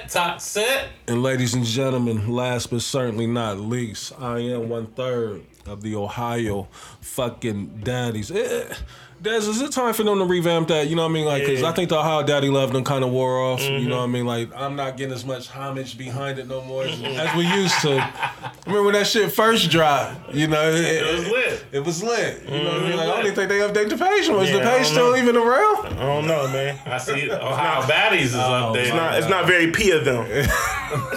top 0.09 0.41
set. 0.41 0.89
And 1.07 1.23
ladies 1.23 1.55
and 1.55 1.65
gentlemen, 1.65 2.29
last 2.29 2.71
but 2.71 2.83
certainly 2.83 3.27
not 3.27 3.59
least, 3.59 4.13
I 4.19 4.41
am 4.41 4.69
one 4.69 4.87
third 4.89 5.43
of 5.67 5.83
the 5.83 5.95
Ohio 5.95 6.69
fucking 7.01 7.81
daddies. 7.85 8.31
Eh, 8.31 8.75
Des, 9.23 9.37
is 9.37 9.61
it 9.61 9.71
time 9.71 9.93
for 9.93 10.03
them 10.03 10.19
to 10.19 10.25
revamp 10.25 10.69
that? 10.69 10.89
You 10.89 10.97
know 10.97 11.03
what 11.03 11.11
I 11.11 11.13
mean? 11.13 11.27
Like, 11.27 11.45
cause 11.45 11.63
I 11.63 11.73
think 11.73 11.91
the 11.91 11.99
Ohio 11.99 12.23
daddy 12.23 12.49
love 12.49 12.73
them 12.73 12.85
kind 12.85 13.05
of 13.05 13.11
wore 13.11 13.39
off. 13.39 13.63
You 13.63 13.87
know 13.87 13.97
what 13.97 14.03
I 14.03 14.05
mm-hmm. 14.05 14.13
mean? 14.13 14.27
Like, 14.27 14.51
I'm 14.57 14.77
not 14.77 14.97
getting 14.97 15.13
as 15.13 15.27
much 15.27 15.49
homage 15.49 15.99
behind 15.99 16.39
it 16.39 16.49
no 16.49 16.63
more 16.63 16.85
as, 16.85 17.03
as 17.03 17.37
we 17.37 17.47
used 17.47 17.79
to. 17.83 17.99
I 17.99 18.51
remember 18.65 18.85
when 18.85 18.95
that 18.95 19.07
shit 19.07 19.31
first 19.31 19.71
dropped? 19.71 20.35
You 20.35 20.47
know, 20.47 20.71
it, 20.71 20.85
It 20.85 21.15
was 21.15 21.29
lit. 21.29 21.65
It 21.73 21.81
was 21.81 22.03
lit. 22.03 22.43
You 22.45 22.63
know 22.63 22.65
what 22.65 22.83
I 22.83 22.89
mean? 22.89 22.97
Like, 22.97 23.01
I 23.01 23.03
mm-hmm. 23.03 23.09
don't 23.09 23.21
even 23.21 23.35
think 23.35 23.49
they 23.51 23.59
update 23.59 23.91
the 23.91 23.99
page. 23.99 24.29
Was 24.31 24.49
Yeah, 24.49 24.57
the 24.57 24.71
I 24.71 24.79
page 24.79 24.87
still 24.87 25.11
know. 25.11 25.17
even 25.17 25.37
around? 25.37 25.87
I 25.87 26.07
don't 26.07 26.27
know, 26.27 26.49
man. 26.49 26.79
I 26.87 26.97
see 26.97 27.31
Ohio 27.31 27.83
Baddies 27.83 28.21
is 28.23 28.35
up 28.37 28.73
there. 28.73 28.85
It's 28.85 28.95
not. 28.95 29.19
It's 29.19 29.29
not 29.29 29.47
very 29.47 29.71
P 29.71 29.91
of 29.91 30.05
them. 30.05 30.27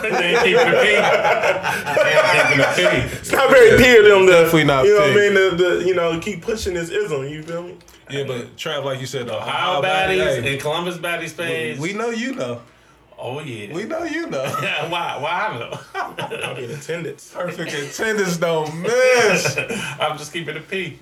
They 0.04 0.36
ain't 0.36 0.44
keeping 0.44 0.70
the 0.70 0.78
P. 0.84 0.92
They 0.92 2.14
ain't 2.14 2.38
keeping 2.44 2.58
the 2.60 2.74
P. 2.76 3.18
It's 3.18 3.32
not 3.32 3.50
very 3.50 3.82
P 3.82 3.98
of 3.98 4.06
them. 4.06 4.26
To, 4.28 4.32
Definitely 4.32 4.64
not 4.66 4.86
You 4.86 5.00
know 5.00 5.06
P. 5.06 5.14
what 5.14 5.20
I 5.20 5.30
mean? 5.30 5.34
The, 5.34 5.64
the, 5.64 5.88
you 5.88 5.96
know, 5.96 6.20
keep 6.20 6.44
pushing 6.44 6.76
this 6.76 6.90
ism. 6.90 7.28
You 7.28 7.42
feel 7.42 7.64
me? 7.64 7.78
Yeah, 8.10 8.24
but 8.26 8.56
Trav, 8.58 8.84
like 8.84 9.00
you 9.00 9.06
said, 9.06 9.28
the 9.28 9.36
Ohio 9.38 9.82
Baddies, 9.82 10.20
Baddies 10.20 10.42
hey, 10.44 10.54
and 10.54 10.62
Columbus 10.62 10.98
Baddies 10.98 11.38
page. 11.38 11.80
we 11.80 11.94
know 11.94 12.10
you 12.10 12.36
know. 12.36 12.62
oh 13.18 13.40
yeah. 13.40 13.74
We 13.74 13.84
know 13.86 14.04
you 14.04 14.28
know. 14.30 14.44
Yeah, 14.62 14.90
why? 14.90 15.18
Why 15.18 15.48
I 15.48 15.60
know? 15.60 15.80
I'll 16.44 16.56
be 16.56 16.66
in 16.66 16.72
attendance. 16.72 17.32
Perfect 17.34 17.74
attendance 17.74 18.38
don't 18.38 18.82
miss. 18.82 19.58
I'm 20.00 20.18
just 20.18 20.34
keeping 20.34 20.56
the 20.56 20.62
P. 20.62 21.00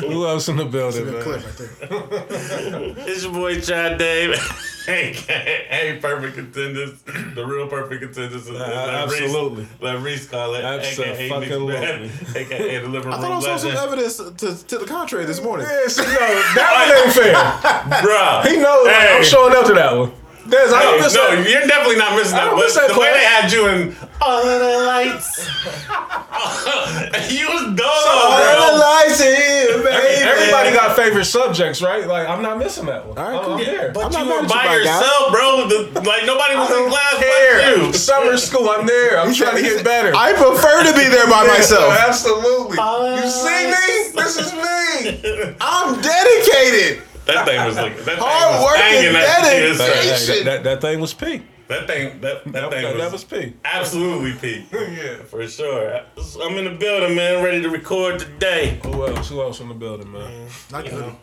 Who 0.00 0.26
else 0.26 0.48
in 0.48 0.56
the 0.56 0.64
building, 0.64 1.04
Good 1.04 1.14
man? 1.14 1.22
clip 1.22 1.42
right. 1.90 3.08
It's 3.08 3.22
your 3.24 3.32
boy 3.32 3.60
Chad 3.60 3.98
Dave. 3.98 4.34
hey, 4.86 5.12
hey, 5.12 5.98
perfect 6.00 6.38
attendance. 6.38 7.02
The 7.34 7.46
real 7.46 7.66
perfect 7.66 8.02
attendance. 8.02 8.46
Is, 8.46 8.50
Uh, 8.60 9.04
absolutely. 9.08 9.66
Let 9.80 10.00
Reese 10.02 10.28
call 10.28 10.54
it. 10.54 10.64
Absolutely. 10.64 11.30
AKA, 11.30 12.10
AKA 12.36 12.78
the 12.80 12.88
living 12.88 13.12
I 13.12 13.16
thought 13.20 13.32
I 13.32 13.40
saw 13.40 13.56
some 13.56 13.70
evidence 13.72 14.16
to, 14.16 14.64
to 14.66 14.78
the 14.78 14.84
contrary 14.86 15.24
this 15.24 15.40
morning. 15.42 15.66
Yeah, 15.68 15.86
see, 15.88 16.02
no, 16.02 16.08
that 16.10 16.88
one 16.88 16.98
ain't 17.06 17.14
fair. 17.14 17.34
Bruh. 18.02 18.46
He 18.46 18.56
knows 18.58 18.86
like, 18.86 18.94
Hey. 18.96 19.16
I'm 19.16 19.24
showing 19.24 19.54
up 19.56 19.66
to 19.66 19.74
that 19.74 19.96
one. 19.96 20.12
There's, 20.46 20.72
I 20.72 20.78
Hey, 20.80 20.84
don't 20.90 21.00
miss 21.02 21.14
no, 21.14 21.36
that. 21.36 21.48
you're 21.48 21.66
definitely 21.66 21.96
not 21.96 22.16
missing 22.16 22.36
that. 22.36 22.44
don't 22.46 22.56
But 22.58 22.64
miss 22.66 22.74
that 22.74 22.88
the 22.92 22.98
way 22.98 23.10
they 23.12 23.24
had 23.24 23.52
you 23.52 23.66
in 23.68 23.96
all 24.20 24.42
of 24.42 24.60
the 24.60 24.86
lights, 24.86 25.38
you 27.32 27.46
was 27.48 27.62
All 27.62 27.70
the 27.70 27.76
done, 27.76 28.78
lights 28.78 29.22
here, 29.22 29.82
baby. 29.82 30.22
Everybody 30.22 30.72
got 30.72 30.96
favorite 30.96 31.24
subjects, 31.26 31.80
right? 31.82 32.06
Like, 32.06 32.28
I'm 32.28 32.42
not 32.42 32.58
missing 32.58 32.86
that 32.86 33.06
one. 33.06 33.18
All 33.18 33.24
right, 33.24 33.38
I'm, 33.38 33.44
cool. 33.44 33.54
I'm 33.54 33.64
there. 33.64 33.92
bro. 33.92 34.02
I'm 34.02 34.10
But 34.12 34.18
you 34.18 34.24
were 34.26 34.34
mad 34.34 34.42
you, 34.42 34.48
by 34.48 34.54
my 34.54 34.64
guy. 34.64 34.76
yourself, 34.78 35.32
bro. 35.32 35.68
The, 35.68 36.00
like 36.06 36.24
nobody 36.26 36.54
was 36.56 36.70
in 36.70 36.88
class 36.90 37.14
Care. 37.18 37.56
but 37.58 37.86
you. 37.86 37.92
Summer 37.92 38.36
school, 38.36 38.68
I'm 38.70 38.86
there. 38.86 39.18
I'm 39.20 39.32
trying 39.34 39.56
to 39.56 39.62
get 39.62 39.84
better. 39.84 40.12
I 40.14 40.32
prefer 40.32 40.84
to 40.84 40.92
be 40.98 41.08
there 41.08 41.26
by 41.26 41.46
myself. 41.54 41.92
Absolutely. 42.06 42.78
You 42.78 43.28
see 43.28 43.66
me? 43.70 44.12
This 44.14 44.36
is 44.38 44.52
me. 44.52 45.54
I'm 45.60 46.00
dedicated. 46.00 47.02
That 47.26 47.46
thing 47.46 47.64
was 47.64 47.76
like 47.76 47.96
that 47.96 48.04
thing 48.04 48.16
Hard 48.18 48.54
was 48.54 48.64
work 48.64 48.78
and 48.78 48.94
banging 48.94 49.12
that 49.12 49.42
dedication. 49.44 50.44
That, 50.44 50.44
that, 50.44 50.64
that 50.64 50.80
thing 50.80 51.00
was 51.00 51.14
P. 51.14 51.42
That 51.68 51.86
thing, 51.86 52.20
that, 52.20 52.44
that, 52.44 52.52
That, 52.52 52.70
thing 52.70 52.82
that, 52.82 52.94
was, 52.94 53.02
that 53.02 53.12
was 53.12 53.24
P. 53.24 53.54
absolutely 53.64 54.32
peak. 54.34 54.66
Yeah. 54.72 55.22
For 55.22 55.46
sure. 55.46 56.00
I'm 56.42 56.58
in 56.58 56.64
the 56.64 56.76
building, 56.78 57.16
man, 57.16 57.42
ready 57.42 57.62
to 57.62 57.70
record 57.70 58.18
today. 58.18 58.80
Who 58.84 59.06
else? 59.06 59.28
Who 59.28 59.40
else 59.40 59.60
in 59.60 59.68
the 59.68 59.74
building, 59.74 60.12
man? 60.12 60.48
Not 60.70 60.84
good. 60.84 61.14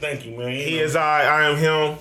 Thank 0.00 0.24
you, 0.24 0.38
man. 0.38 0.52
He 0.52 0.78
is 0.78 0.94
I. 0.96 1.24
I 1.24 1.48
am 1.50 1.56
him. 1.56 1.98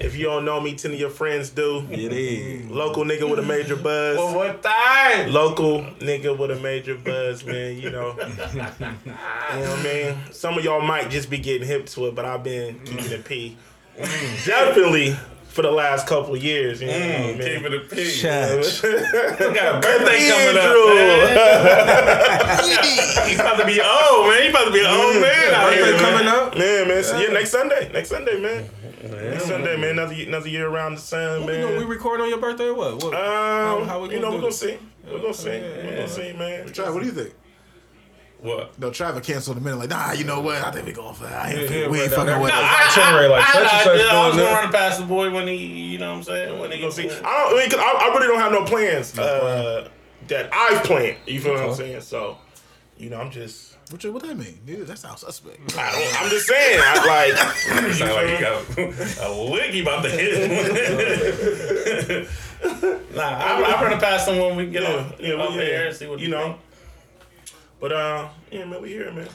If 0.00 0.16
you 0.16 0.24
don't 0.24 0.44
know 0.46 0.60
me, 0.60 0.74
ten 0.74 0.92
of 0.92 0.98
your 0.98 1.10
friends 1.10 1.50
do. 1.50 1.86
It 1.90 2.12
is. 2.12 2.66
Local 2.70 3.04
nigga 3.04 3.28
with 3.28 3.38
a 3.38 3.42
major 3.42 3.76
buzz. 3.76 4.16
One 4.18 4.32
more 4.32 4.54
time. 4.54 5.30
Local 5.30 5.82
nigga 6.00 6.36
with 6.36 6.50
a 6.50 6.56
major 6.58 6.94
buzz, 6.96 7.44
man. 7.44 7.76
You 7.78 7.90
know. 7.90 8.16
you 8.18 8.24
know 8.26 8.64
what 8.72 9.78
I 9.78 9.82
mean? 9.82 10.16
Some 10.32 10.56
of 10.56 10.64
y'all 10.64 10.80
might 10.80 11.10
just 11.10 11.28
be 11.28 11.36
getting 11.38 11.66
hip 11.68 11.84
to 11.88 12.06
it, 12.06 12.14
but 12.14 12.24
I've 12.24 12.42
been 12.42 12.80
keeping 12.86 13.10
it 13.12 13.24
P. 13.26 13.58
Definitely 14.46 15.14
for 15.48 15.62
the 15.62 15.70
last 15.70 16.06
couple 16.06 16.34
of 16.34 16.42
years. 16.42 16.80
You 16.80 16.86
know 16.86 16.94
what 16.94 17.02
I 17.02 17.06
Mm, 17.10 17.38
mean? 17.38 17.58
keep 17.58 17.66
it 17.66 17.74
a 17.74 17.80
pig. 17.80 18.14
Chat. 18.14 18.64
You 19.40 19.54
got 19.54 19.74
a 19.76 19.80
birthday 19.80 20.28
coming 20.30 20.56
up. 20.56 20.64
Andrew. 20.64 20.94
Man. 20.96 21.36
You 23.30 23.36
about 23.36 23.58
to 23.60 23.66
be 23.66 23.80
old, 23.80 24.28
man. 24.28 24.42
You 24.44 24.50
about 24.50 24.64
to 24.64 24.72
be 24.72 24.80
an 24.80 24.86
old 24.86 25.20
man 25.20 25.50
Birthday 25.50 25.98
coming 25.98 26.26
up. 26.26 26.56
Man, 26.56 26.88
man, 26.88 27.04
so, 27.04 27.18
yeah, 27.18 27.28
next 27.32 27.50
Sunday, 27.50 27.90
next 27.92 28.08
Sunday, 28.08 28.40
man. 28.40 28.68
Next 29.02 29.46
Sunday, 29.46 29.76
man. 29.76 29.90
Another 29.98 30.14
another 30.14 30.48
year 30.48 30.68
around 30.68 30.94
the 30.96 31.00
sun, 31.00 31.46
We, 31.46 31.52
gonna, 31.54 31.66
we 31.72 31.78
man. 31.80 31.88
record 31.88 32.20
on 32.20 32.28
your 32.28 32.38
birthday 32.38 32.68
or 32.68 32.74
what? 32.74 33.02
what? 33.02 33.14
Um, 33.14 33.86
how 33.88 34.02
we 34.02 34.14
you 34.14 34.20
gonna 34.20 34.22
know, 34.22 34.30
we're 34.30 34.36
gonna 34.36 34.46
this? 34.48 34.60
see. 34.60 34.78
We're 35.10 35.18
gonna 35.20 35.34
see. 35.34 35.48
We're 35.50 35.96
gonna 35.96 36.08
see, 36.08 36.32
man. 36.34 36.68
Trav, 36.68 36.92
what 36.92 37.00
do 37.00 37.06
you 37.06 37.12
think? 37.12 37.34
What? 38.40 38.78
No, 38.78 38.90
Travis 38.90 39.26
canceled 39.26 39.58
a 39.58 39.60
minute. 39.60 39.76
Like, 39.78 39.90
nah, 39.90 40.12
you 40.12 40.24
know 40.24 40.40
what? 40.40 40.56
I 40.64 40.70
think 40.70 40.86
we 40.86 40.92
going 40.92 41.14
for 41.14 41.24
that. 41.24 41.46
I 41.46 41.50
ain't, 41.52 41.70
Yeah, 41.70 41.76
yeah, 41.78 41.88
we 41.88 42.00
ain't 42.00 42.10
fucking 42.12 42.40
with 42.40 42.50
that- 42.50 42.62
it. 42.96 42.98
I, 42.98 43.02
itinerary, 43.04 43.28
like, 43.28 43.42
I, 43.48 43.52
such 43.52 43.58
and 43.60 43.68
I, 43.68 43.84
such 43.84 44.12
I, 44.12 44.26
was 44.28 44.36
gonna 44.36 44.50
run 44.50 44.72
past 44.72 45.00
the 45.00 45.06
boy 45.06 45.30
when 45.30 45.46
he, 45.46 45.56
you 45.56 45.98
know 45.98 46.10
what 46.12 46.16
I'm 46.18 46.22
saying? 46.24 46.58
When 46.58 46.70
he 46.72 46.78
We'll 46.78 46.88
goes 46.88 46.96
see. 46.96 47.10
I 47.10 47.10
don't. 47.10 47.22
I, 47.22 47.58
mean, 47.60 47.70
'cause 47.70 47.80
I, 47.80 48.08
I 48.10 48.14
really 48.14 48.26
don't 48.28 48.38
have 48.40 48.52
no 48.52 48.64
plans 48.64 49.18
uh, 49.18 49.88
that 50.28 50.48
I've 50.54 50.82
planned. 50.84 51.18
You 51.26 51.40
feel 51.40 51.52
what 51.54 51.64
I'm 51.64 51.74
saying? 51.74 52.00
So, 52.00 52.38
you 52.96 53.10
know, 53.10 53.20
I'm 53.20 53.30
just. 53.30 53.69
What, 53.90 54.02
you- 54.04 54.12
what 54.12 54.22
that 54.22 54.36
mean? 54.36 54.58
Dude, 54.64 54.86
that 54.86 54.98
sounds 54.98 55.20
suspect. 55.20 55.76
I 55.76 55.90
don't, 55.92 56.22
I'm 56.22 56.30
just 56.30 56.46
saying. 56.46 56.80
I 56.82 56.94
like. 57.06 57.36
Sound 57.94 58.12
like 58.12 58.28
he 58.28 58.38
got 58.38 59.26
a 59.26 59.50
wiggy 59.50 59.80
about 59.82 60.04
to 60.04 60.10
hit. 60.10 60.50
nah, 63.14 63.22
I, 63.22 63.62
I 63.62 63.82
run 63.82 63.92
it 63.92 64.00
past 64.00 64.28
him 64.28 64.38
when 64.38 64.56
we 64.56 64.66
get 64.66 64.82
Yeah, 64.82 64.88
on, 64.96 65.12
yeah, 65.18 65.34
up 65.34 65.50
we, 65.50 65.56
there 65.56 65.86
and 65.88 65.96
see 65.96 66.06
what 66.06 66.20
you 66.20 66.28
know. 66.28 66.42
think. 66.44 66.56
But 67.80 67.92
uh, 67.92 68.28
yeah, 68.50 68.64
man, 68.66 68.80
we 68.82 68.90
here, 68.90 69.10
man. 69.12 69.28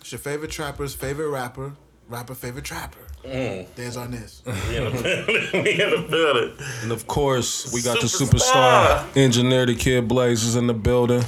It's 0.00 0.10
your 0.12 0.18
favorite 0.18 0.50
trapper's 0.50 0.94
favorite 0.94 1.28
rapper, 1.28 1.72
rapper 2.08 2.34
favorite 2.34 2.64
trapper. 2.64 2.98
Mm. 3.24 3.66
There's 3.76 3.96
on 3.96 4.10
this. 4.10 4.42
We 4.44 4.52
in 4.78 4.84
the 4.84 4.90
building. 4.90 5.62
We 5.62 5.70
in 5.80 5.90
the 5.90 6.08
building. 6.10 6.52
And 6.82 6.90
of 6.90 7.06
course, 7.06 7.72
we 7.72 7.82
got 7.82 8.00
the 8.00 8.06
Superstar. 8.08 9.04
superstar 9.04 9.16
engineer, 9.16 9.64
the 9.66 9.76
kid 9.76 10.08
Blaze 10.08 10.42
is 10.42 10.56
in 10.56 10.66
the 10.66 10.74
building. 10.74 11.22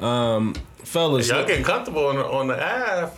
Um, 0.00 0.54
fellas, 0.92 1.28
Y'all 1.28 1.46
getting 1.46 1.64
comfortable 1.64 2.06
on 2.06 2.16
the, 2.16 2.24
on 2.24 2.46
the 2.48 2.62
Ave. 2.62 3.12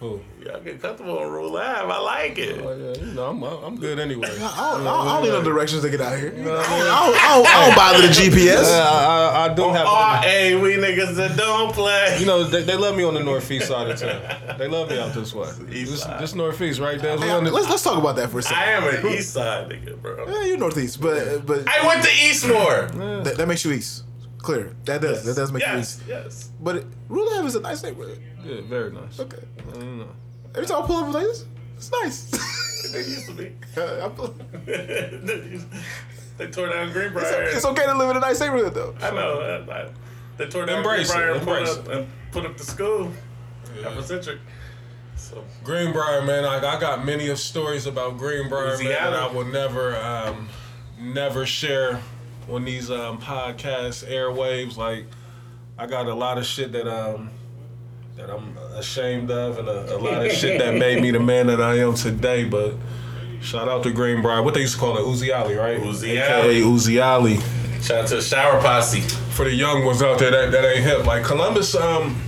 Who? 0.00 0.20
Y'all 0.44 0.60
getting 0.60 0.80
comfortable 0.80 1.16
on 1.20 1.30
Rule 1.30 1.56
Ave. 1.56 1.92
I 1.92 1.98
like 2.00 2.36
it. 2.36 2.60
Oh, 2.60 2.76
yeah, 2.76 3.06
you 3.06 3.14
know, 3.14 3.26
I'm, 3.26 3.40
I'm 3.44 3.76
good 3.78 4.00
anyway. 4.00 4.26
I 4.26 4.32
don't, 4.32 4.84
I 4.84 5.14
don't, 5.14 5.22
need 5.22 5.28
no 5.28 5.44
directions 5.44 5.82
to 5.82 5.90
get 5.90 6.00
out 6.00 6.18
here. 6.18 6.32
I, 6.32 6.42
don't, 6.42 6.48
I, 6.48 6.58
don't, 6.58 6.66
I, 6.66 7.36
don't, 7.36 7.46
I 7.46 7.66
don't 7.66 7.76
bother 7.76 8.02
the 8.02 8.12
GPS. 8.12 8.64
Yeah, 8.64 8.82
I, 8.82 9.44
I, 9.44 9.44
I 9.44 9.54
do 9.54 9.62
have. 9.68 9.86
Oh, 9.86 9.90
oh, 9.92 10.20
hey, 10.22 10.60
we 10.60 10.72
niggas 10.72 11.14
that 11.14 11.36
don't 11.36 11.72
play. 11.72 12.16
You 12.18 12.26
know, 12.26 12.42
they, 12.42 12.64
they 12.64 12.74
love 12.74 12.96
me 12.96 13.04
on 13.04 13.14
the 13.14 13.22
northeast 13.22 13.68
side 13.68 13.88
of 13.88 14.00
town. 14.00 14.58
They 14.58 14.66
love 14.66 14.90
me 14.90 14.98
out 14.98 15.14
this 15.14 15.32
way. 15.32 15.46
East 15.70 15.92
This, 15.92 16.04
this 16.04 16.34
northeast 16.34 16.80
right 16.80 17.00
there. 17.00 17.16
Hey, 17.16 17.38
let's, 17.38 17.70
let's 17.70 17.84
talk 17.84 17.96
about 17.96 18.16
that 18.16 18.30
for 18.30 18.40
a 18.40 18.42
second. 18.42 18.58
I 18.58 18.72
am 18.72 19.06
an 19.06 19.12
East 19.12 19.34
Side 19.34 19.70
nigga, 19.70 20.02
bro. 20.02 20.28
Yeah, 20.28 20.46
you're 20.46 20.58
northeast, 20.58 21.00
but 21.00 21.46
but 21.46 21.68
I 21.68 21.86
went 21.86 22.02
to 22.02 22.10
Eastmoor. 22.10 23.22
that, 23.22 23.36
that 23.36 23.46
makes 23.46 23.64
you 23.64 23.70
east. 23.70 24.02
Clear. 24.42 24.74
That 24.84 25.00
does. 25.00 25.24
That 25.24 25.36
does 25.36 25.52
make 25.52 25.62
you 25.62 25.68
Yes, 25.72 25.98
east. 25.98 26.02
yes. 26.08 26.50
But 26.60 26.76
it, 26.76 26.86
Rule 27.08 27.28
Ave 27.34 27.46
is 27.46 27.54
a 27.54 27.60
nice 27.60 27.82
neighborhood. 27.82 28.20
Yeah, 28.44 28.60
very 28.62 28.90
nice. 28.92 29.18
Okay. 29.20 29.38
I 29.68 29.72
don't 29.72 29.98
know. 30.00 30.08
Every 30.54 30.66
time 30.66 30.82
I 30.82 30.86
pull 30.86 30.96
up 30.96 31.08
a 31.08 31.12
place, 31.12 31.44
it's 31.76 31.90
nice. 31.90 32.58
They 32.92 32.98
used 32.98 33.28
to 33.28 33.34
be. 33.34 33.52
I 33.76 34.08
pull- 34.08 34.34
they 34.66 36.46
tore 36.50 36.68
down 36.68 36.92
Greenbrier. 36.92 37.42
it's, 37.44 37.56
it's 37.58 37.64
okay 37.64 37.86
to 37.86 37.94
live 37.94 38.10
in 38.10 38.16
a 38.16 38.20
nice 38.20 38.40
neighborhood 38.40 38.74
though. 38.74 38.94
I 39.00 39.10
know. 39.12 39.40
I, 39.70 39.82
I, 39.82 39.90
they 40.36 40.46
tore 40.48 40.66
down 40.66 40.78
Embrace 40.78 41.08
it, 41.08 41.14
Greenbrier 41.16 41.34
and 41.34 41.44
put, 41.46 41.68
up, 41.68 41.88
and 41.88 42.06
put 42.32 42.44
up 42.44 42.56
the 42.56 42.64
school. 42.64 43.12
Afrocentric. 43.82 44.38
So 45.16 45.44
Greenbrier, 45.62 46.22
man, 46.22 46.44
I, 46.44 46.56
I 46.56 46.80
got 46.80 47.04
many 47.04 47.28
of 47.28 47.38
stories 47.38 47.86
about 47.86 48.18
Greenbrier, 48.18 48.76
man, 48.78 48.88
that 48.88 49.12
I 49.14 49.26
will 49.32 49.44
never, 49.44 49.96
um, 49.98 50.48
never 50.98 51.46
share 51.46 52.00
on 52.50 52.64
these 52.64 52.90
um, 52.90 53.18
podcast 53.18 54.08
airwaves. 54.08 54.76
Like, 54.76 55.06
I 55.78 55.86
got 55.86 56.06
a 56.06 56.14
lot 56.14 56.38
of 56.38 56.46
shit 56.46 56.72
that 56.72 56.86
um, 56.86 57.30
that 58.16 58.30
I'm 58.30 58.56
ashamed 58.76 59.30
of, 59.30 59.58
and 59.58 59.68
a, 59.68 59.96
a 59.96 59.98
lot 59.98 60.24
of 60.24 60.32
shit 60.32 60.58
that 60.58 60.74
made 60.74 61.02
me 61.02 61.10
the 61.10 61.20
man 61.20 61.46
that 61.46 61.60
I 61.60 61.78
am 61.78 61.94
today. 61.94 62.44
But 62.44 62.74
shout 63.40 63.68
out 63.68 63.82
to 63.84 63.90
Greenbrier. 63.90 64.42
What 64.42 64.54
they 64.54 64.60
used 64.60 64.74
to 64.74 64.80
call 64.80 64.96
it, 64.98 65.02
Uzi 65.02 65.34
Ali, 65.34 65.54
right? 65.54 65.80
Uzi 65.80 66.20
Ali. 66.30 66.60
Uzi 66.60 67.02
Ali. 67.02 67.36
shout 67.82 68.02
out 68.02 68.08
to 68.08 68.16
the 68.16 68.22
shower 68.22 68.60
posse. 68.60 69.00
For 69.00 69.44
the 69.44 69.52
young 69.52 69.84
ones 69.84 70.02
out 70.02 70.18
there 70.18 70.30
that, 70.30 70.52
that 70.52 70.64
ain't 70.64 70.84
hip, 70.84 71.06
like 71.06 71.24
Columbus, 71.24 71.74
um, 71.74 72.20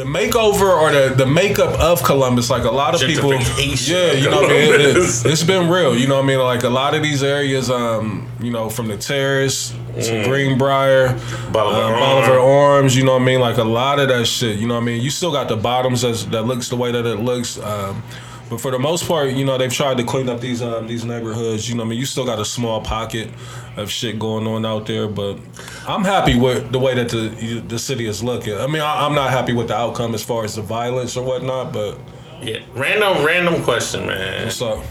the 0.00 0.06
makeover 0.06 0.80
or 0.80 0.90
the, 0.90 1.14
the 1.14 1.26
makeup 1.26 1.78
of 1.78 2.02
Columbus, 2.02 2.48
like 2.48 2.64
a 2.64 2.70
lot 2.70 2.94
of 2.94 3.02
people, 3.02 3.34
yeah, 3.34 4.12
you 4.12 4.30
know 4.30 4.40
what 4.40 4.50
I 4.50 4.54
mean. 4.54 4.72
It, 4.72 4.92
Columbus. 4.92 5.22
has 5.24 5.44
been 5.46 5.68
real, 5.68 5.94
you 5.94 6.08
know 6.08 6.16
what 6.16 6.24
I 6.24 6.26
mean. 6.26 6.38
Like 6.38 6.62
a 6.62 6.70
lot 6.70 6.94
of 6.94 7.02
these 7.02 7.22
areas, 7.22 7.68
um, 7.68 8.26
you 8.40 8.50
know, 8.50 8.70
from 8.70 8.88
the 8.88 8.96
Terrace 8.96 9.74
to 10.00 10.24
Greenbrier, 10.24 11.08
Bolivar 11.52 11.82
uh, 11.82 12.00
Arms. 12.00 12.00
Bolivar 12.00 12.38
Arms, 12.40 12.96
you 12.96 13.04
know 13.04 13.12
what 13.12 13.22
I 13.22 13.26
mean. 13.26 13.40
Like 13.40 13.58
a 13.58 13.64
lot 13.64 13.98
of 13.98 14.08
that 14.08 14.24
shit, 14.24 14.58
you 14.58 14.66
know 14.66 14.74
what 14.74 14.80
I 14.80 14.84
mean. 14.84 15.02
You 15.02 15.10
still 15.10 15.32
got 15.32 15.48
the 15.48 15.56
bottoms 15.56 16.00
that's, 16.00 16.24
that 16.26 16.44
looks 16.44 16.70
the 16.70 16.76
way 16.76 16.92
that 16.92 17.04
it 17.04 17.16
looks. 17.16 17.58
Um, 17.58 18.02
but 18.50 18.60
for 18.60 18.70
the 18.72 18.78
most 18.78 19.06
part, 19.08 19.30
you 19.32 19.44
know, 19.44 19.56
they've 19.56 19.72
tried 19.72 19.96
to 19.98 20.04
clean 20.04 20.28
up 20.28 20.40
these 20.40 20.60
um, 20.60 20.86
these 20.88 21.04
neighborhoods. 21.04 21.68
You 21.68 21.76
know, 21.76 21.84
I 21.84 21.86
mean, 21.86 21.98
you 21.98 22.04
still 22.04 22.26
got 22.26 22.38
a 22.40 22.44
small 22.44 22.80
pocket 22.82 23.30
of 23.76 23.90
shit 23.90 24.18
going 24.18 24.46
on 24.46 24.66
out 24.66 24.86
there. 24.86 25.06
But 25.08 25.38
I'm 25.86 26.04
happy 26.04 26.38
with 26.38 26.72
the 26.72 26.78
way 26.80 26.94
that 26.94 27.08
the 27.08 27.62
the 27.66 27.78
city 27.78 28.06
is 28.06 28.22
looking. 28.22 28.54
I 28.58 28.66
mean, 28.66 28.82
I, 28.82 29.06
I'm 29.06 29.14
not 29.14 29.30
happy 29.30 29.52
with 29.54 29.68
the 29.68 29.76
outcome 29.76 30.14
as 30.14 30.22
far 30.22 30.44
as 30.44 30.56
the 30.56 30.62
violence 30.62 31.16
or 31.16 31.24
whatnot. 31.24 31.72
But 31.72 31.98
Yeah. 32.42 32.58
Random, 32.74 33.24
random 33.24 33.62
question, 33.62 34.06
man. 34.06 34.50
so, 34.50 34.82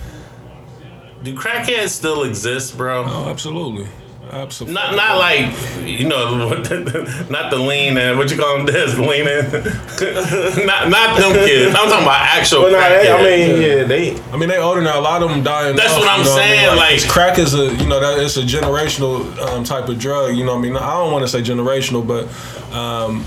Do 1.24 1.36
crackheads 1.36 1.90
still 1.90 2.24
exist, 2.24 2.78
bro? 2.78 3.04
oh, 3.06 3.30
absolutely, 3.30 3.88
absolutely. 4.32 4.74
Not, 4.76 4.96
not 4.96 5.18
like 5.18 5.54
you 5.86 6.08
know, 6.08 6.50
not 7.30 7.52
the 7.52 7.58
lean 7.58 7.98
and 7.98 8.18
what 8.18 8.32
you 8.32 8.38
call 8.38 8.58
them, 8.58 8.66
this 8.66 8.98
lean 8.98 9.28
in. 9.28 9.52
not, 10.66 10.90
not 10.90 11.20
them 11.20 11.34
kids. 11.34 11.76
I'm 11.76 11.90
talking 11.90 12.04
about 12.04 12.22
actual. 12.22 12.64
But 12.64 12.72
nah, 12.74 12.90
they, 12.90 13.12
I 13.12 13.24
mean, 13.24 13.62
yeah, 13.62 13.84
they. 13.84 14.22
I 14.32 14.38
mean, 14.38 14.50
they 14.50 14.58
older 14.58 14.82
now. 14.82 15.00
A 15.00 15.02
lot 15.02 15.24
of 15.24 15.30
them 15.30 15.44
dying. 15.44 15.76
That's 15.76 15.94
off, 15.94 16.00
what 16.00 16.10
I'm 16.10 16.20
you 16.20 16.26
know 16.26 16.36
I 16.36 16.40
mean? 16.40 16.58
saying, 16.58 16.78
like- 16.78 17.08
crack 17.10 17.40
is 17.40 17.54
a 17.54 17.74
you 17.76 17.88
know 17.88 18.00
that 18.00 18.20
it's 18.20 18.38
a 18.38 18.44
generational 18.44 19.38
um, 19.40 19.64
type 19.64 19.90
of 19.90 20.00
drug. 20.00 20.36
You 20.36 20.46
know, 20.46 20.54
what 20.54 20.60
I 20.60 20.62
mean, 20.62 20.78
I 20.78 20.94
don't 20.94 21.12
want 21.12 21.24
to 21.24 21.28
say 21.28 21.42
generational, 21.42 22.06
but 22.06 22.26
um, 22.74 23.26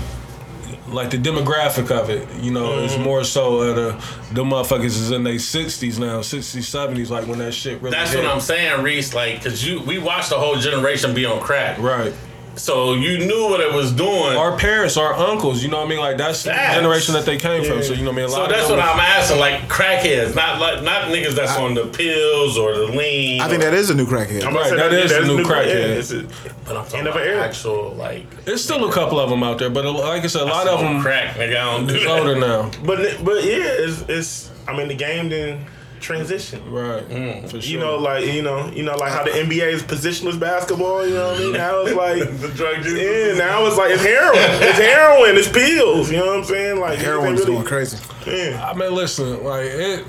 like 0.93 1.09
the 1.09 1.17
demographic 1.17 1.91
of 1.91 2.09
it, 2.09 2.27
you 2.41 2.51
know, 2.51 2.79
is 2.79 2.93
Mm-hmm. 2.93 3.03
more 3.03 3.23
so 3.23 3.69
at 3.71 3.77
a 3.77 4.33
them 4.33 4.49
motherfuckers 4.49 4.85
is 4.85 5.11
in 5.11 5.23
their 5.23 5.39
sixties 5.39 5.97
now, 5.99 6.19
60s, 6.19 6.61
70s, 6.61 7.09
like 7.09 7.27
when 7.27 7.39
that 7.39 7.53
shit 7.53 7.81
really. 7.81 7.95
That's 7.95 8.11
hit. 8.11 8.23
what 8.23 8.31
I'm 8.33 8.39
saying, 8.41 8.81
Reese. 8.83 9.13
Like, 9.13 9.43
cause 9.43 9.63
you, 9.63 9.81
we 9.81 9.97
watched 9.99 10.29
the 10.29 10.37
whole 10.37 10.55
generation 10.57 11.13
be 11.13 11.25
on 11.25 11.39
crack, 11.41 11.77
Right. 11.79 12.13
So 12.55 12.93
you 12.93 13.17
knew 13.25 13.49
what 13.49 13.59
it 13.59 13.73
was 13.73 13.91
doing. 13.91 14.37
Our 14.37 14.55
parents, 14.57 14.95
our 14.97 15.13
uncles, 15.13 15.63
you 15.63 15.69
know 15.69 15.77
what 15.77 15.87
I 15.87 15.89
mean? 15.89 15.99
Like 15.99 16.17
that's 16.17 16.43
Facts. 16.43 16.75
the 16.75 16.81
generation 16.81 17.13
that 17.15 17.25
they 17.25 17.37
came 17.37 17.63
from. 17.63 17.81
So 17.83 17.93
you 17.93 18.03
know 18.03 18.11
what 18.11 18.19
I 18.19 18.21
mean? 18.21 18.25
A 18.25 18.31
lot 18.31 18.45
so 18.49 18.51
that's 18.55 18.69
of 18.69 18.77
what 18.77 18.79
I'm 18.79 18.99
asking. 18.99 19.39
Like 19.39 19.61
crackheads, 19.69 20.35
not 20.35 20.59
like 20.59 20.83
not 20.83 21.05
niggas 21.05 21.31
that's 21.35 21.57
on 21.57 21.73
the 21.73 21.85
pills 21.87 22.57
or 22.57 22.75
the 22.77 22.85
lean. 22.87 23.41
I 23.41 23.47
think 23.47 23.61
that 23.63 23.73
is 23.73 23.89
a 23.89 23.95
new 23.95 24.05
crackhead. 24.05 24.43
I'm 24.45 24.53
Right, 24.53 24.69
gonna 24.69 24.77
that 24.83 24.93
is 24.93 25.11
that's 25.11 25.27
the 25.27 25.35
new 25.35 25.43
crackhead. 25.43 25.65
yeah, 25.67 25.99
it's 25.99 26.11
a- 26.11 26.23
But 26.65 26.77
I'm 26.77 26.83
talking 26.85 26.99
End 26.99 27.07
about 27.07 27.27
actual 27.27 27.91
like. 27.95 28.45
There's 28.45 28.63
still 28.63 28.87
a 28.87 28.91
couple 28.93 29.19
of 29.19 29.29
them 29.29 29.43
out 29.43 29.57
there, 29.59 29.69
but 29.69 29.83
like 29.85 30.23
I 30.23 30.27
said, 30.27 30.43
a 30.43 30.45
lot 30.45 30.67
of 30.67 30.79
them 30.79 31.01
crack, 31.01 31.35
nigga. 31.35 31.57
I 31.57 31.77
don't 31.77 31.87
do 31.87 31.95
is 31.95 32.03
that. 32.03 32.19
older 32.19 32.35
now. 32.39 32.69
But 32.85 33.23
but 33.25 33.43
yeah, 33.43 33.63
it's 33.65 34.01
it's. 34.07 34.51
I 34.67 34.77
mean, 34.77 34.87
the 34.87 34.95
game 34.95 35.27
didn't 35.29 35.65
transition. 36.03 36.71
Right. 36.71 37.01
Mm. 37.09 37.43
For 37.49 37.59
sure. 37.59 37.71
You 37.71 37.79
know, 37.79 37.97
like 37.97 38.27
you 38.27 38.43
know, 38.43 38.69
you 38.71 38.83
know, 38.83 38.95
like 38.97 39.11
how 39.11 39.23
the 39.23 39.31
NBA 39.31 39.73
is 39.73 39.81
positionless 39.81 40.39
basketball. 40.39 41.07
You 41.07 41.15
know 41.15 41.27
what 41.31 41.37
I 41.37 41.43
mean? 41.43 41.53
Now 41.53 41.81
it's 41.81 41.95
like. 41.95 42.29
The 42.43 42.49
drug 42.49 42.77
Yeah, 42.77 42.83
dealers. 42.93 43.37
now 43.37 43.65
it's 43.65 43.77
like 43.77 43.91
it's 43.91 44.03
heroin. 44.03 44.37
It's 44.37 44.77
heroin. 44.79 45.37
It's 45.37 45.47
pills. 45.49 46.11
You 46.11 46.17
know 46.17 46.25
what 46.27 46.37
I'm 46.39 46.43
saying? 46.43 46.79
Like 46.79 46.99
Heroin's 46.99 47.39
they 47.39 47.45
really- 47.45 47.53
going 47.55 47.65
crazy. 47.67 47.97
Yeah. 48.27 48.69
I 48.69 48.75
mean, 48.77 48.93
listen, 48.93 49.43
like 49.43 49.65
it, 49.65 50.05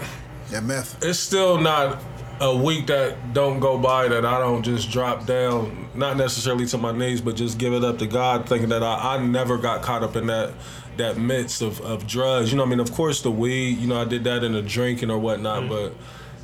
Yeah, 0.51 0.61
meth. 0.61 1.03
it's 1.05 1.19
still 1.19 1.59
not 1.61 2.03
a 2.41 2.55
week 2.57 2.89
that 2.89 3.33
don't 3.33 3.61
go 3.61 3.79
by 3.79 4.09
that 4.09 4.27
I 4.27 4.39
don't 4.41 4.63
just 4.65 4.91
drop 4.91 5.25
down, 5.27 5.89
not 5.95 6.17
necessarily 6.17 6.67
to 6.67 6.79
my 6.79 6.91
knees, 6.91 7.21
but 7.21 7.37
just 7.37 7.59
give 7.59 7.73
it 7.73 7.85
up 7.85 7.99
to 7.99 8.07
God, 8.09 8.49
thinking 8.49 8.71
that 8.71 8.83
I, 8.83 9.15
I 9.17 9.25
never 9.25 9.57
got 9.57 9.83
caught 9.83 10.03
up 10.03 10.17
in 10.17 10.27
that 10.27 10.53
that 10.99 11.17
midst 11.19 11.63
of, 11.63 11.81
of 11.81 12.07
drugs. 12.07 12.51
You 12.51 12.57
know, 12.57 12.63
what 12.65 12.69
I 12.69 12.71
mean, 12.71 12.81
of 12.81 12.93
course, 12.93 13.23
the 13.23 13.31
weed. 13.31 13.79
You 13.79 13.89
know, 13.89 14.01
I 14.01 14.05
did 14.05 14.25
that 14.25 14.45
in 14.45 14.53
the 14.53 14.63
drinking 14.63 15.11
or 15.11 15.19
whatnot, 15.19 15.69
but 15.69 15.95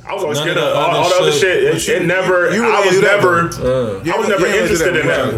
I 0.07 0.13
was 0.13 0.23
always 0.23 0.37
None 0.39 0.47
scared 0.47 0.57
of 0.57 0.63
of 0.63 0.69
the 0.73 0.79
all, 0.79 0.89
other 0.89 0.97
all 0.97 1.09
the 1.09 1.15
other 1.15 1.31
shit. 1.31 1.41
shit. 1.41 1.63
It, 1.63 1.87
you- 1.87 1.95
it 1.95 2.05
never. 2.05 2.53
you 2.53 2.65
I 2.65 2.85
was 2.85 3.01
never. 3.01 3.39
uh, 3.49 3.99
I 4.13 4.17
was 4.17 4.27
never 4.27 4.47
you 4.47 4.53
don't 4.53 4.61
interested 4.63 4.95
in 4.97 5.07
that. 5.07 5.33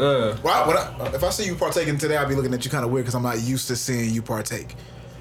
uh, 0.00 0.36
Well, 0.42 0.64
I, 0.64 0.66
when 0.68 0.76
I, 0.76 1.14
if 1.14 1.22
I 1.24 1.30
see 1.30 1.44
you 1.46 1.54
partaking 1.54 1.98
today, 1.98 2.16
I'll 2.16 2.28
be 2.28 2.34
looking 2.34 2.52
at 2.54 2.64
you 2.64 2.70
kind 2.70 2.84
of 2.84 2.90
weird 2.90 3.04
because 3.06 3.14
I'm 3.14 3.22
not 3.22 3.40
used 3.40 3.68
to 3.68 3.76
seeing 3.76 4.10
you 4.10 4.22
partake. 4.22 4.74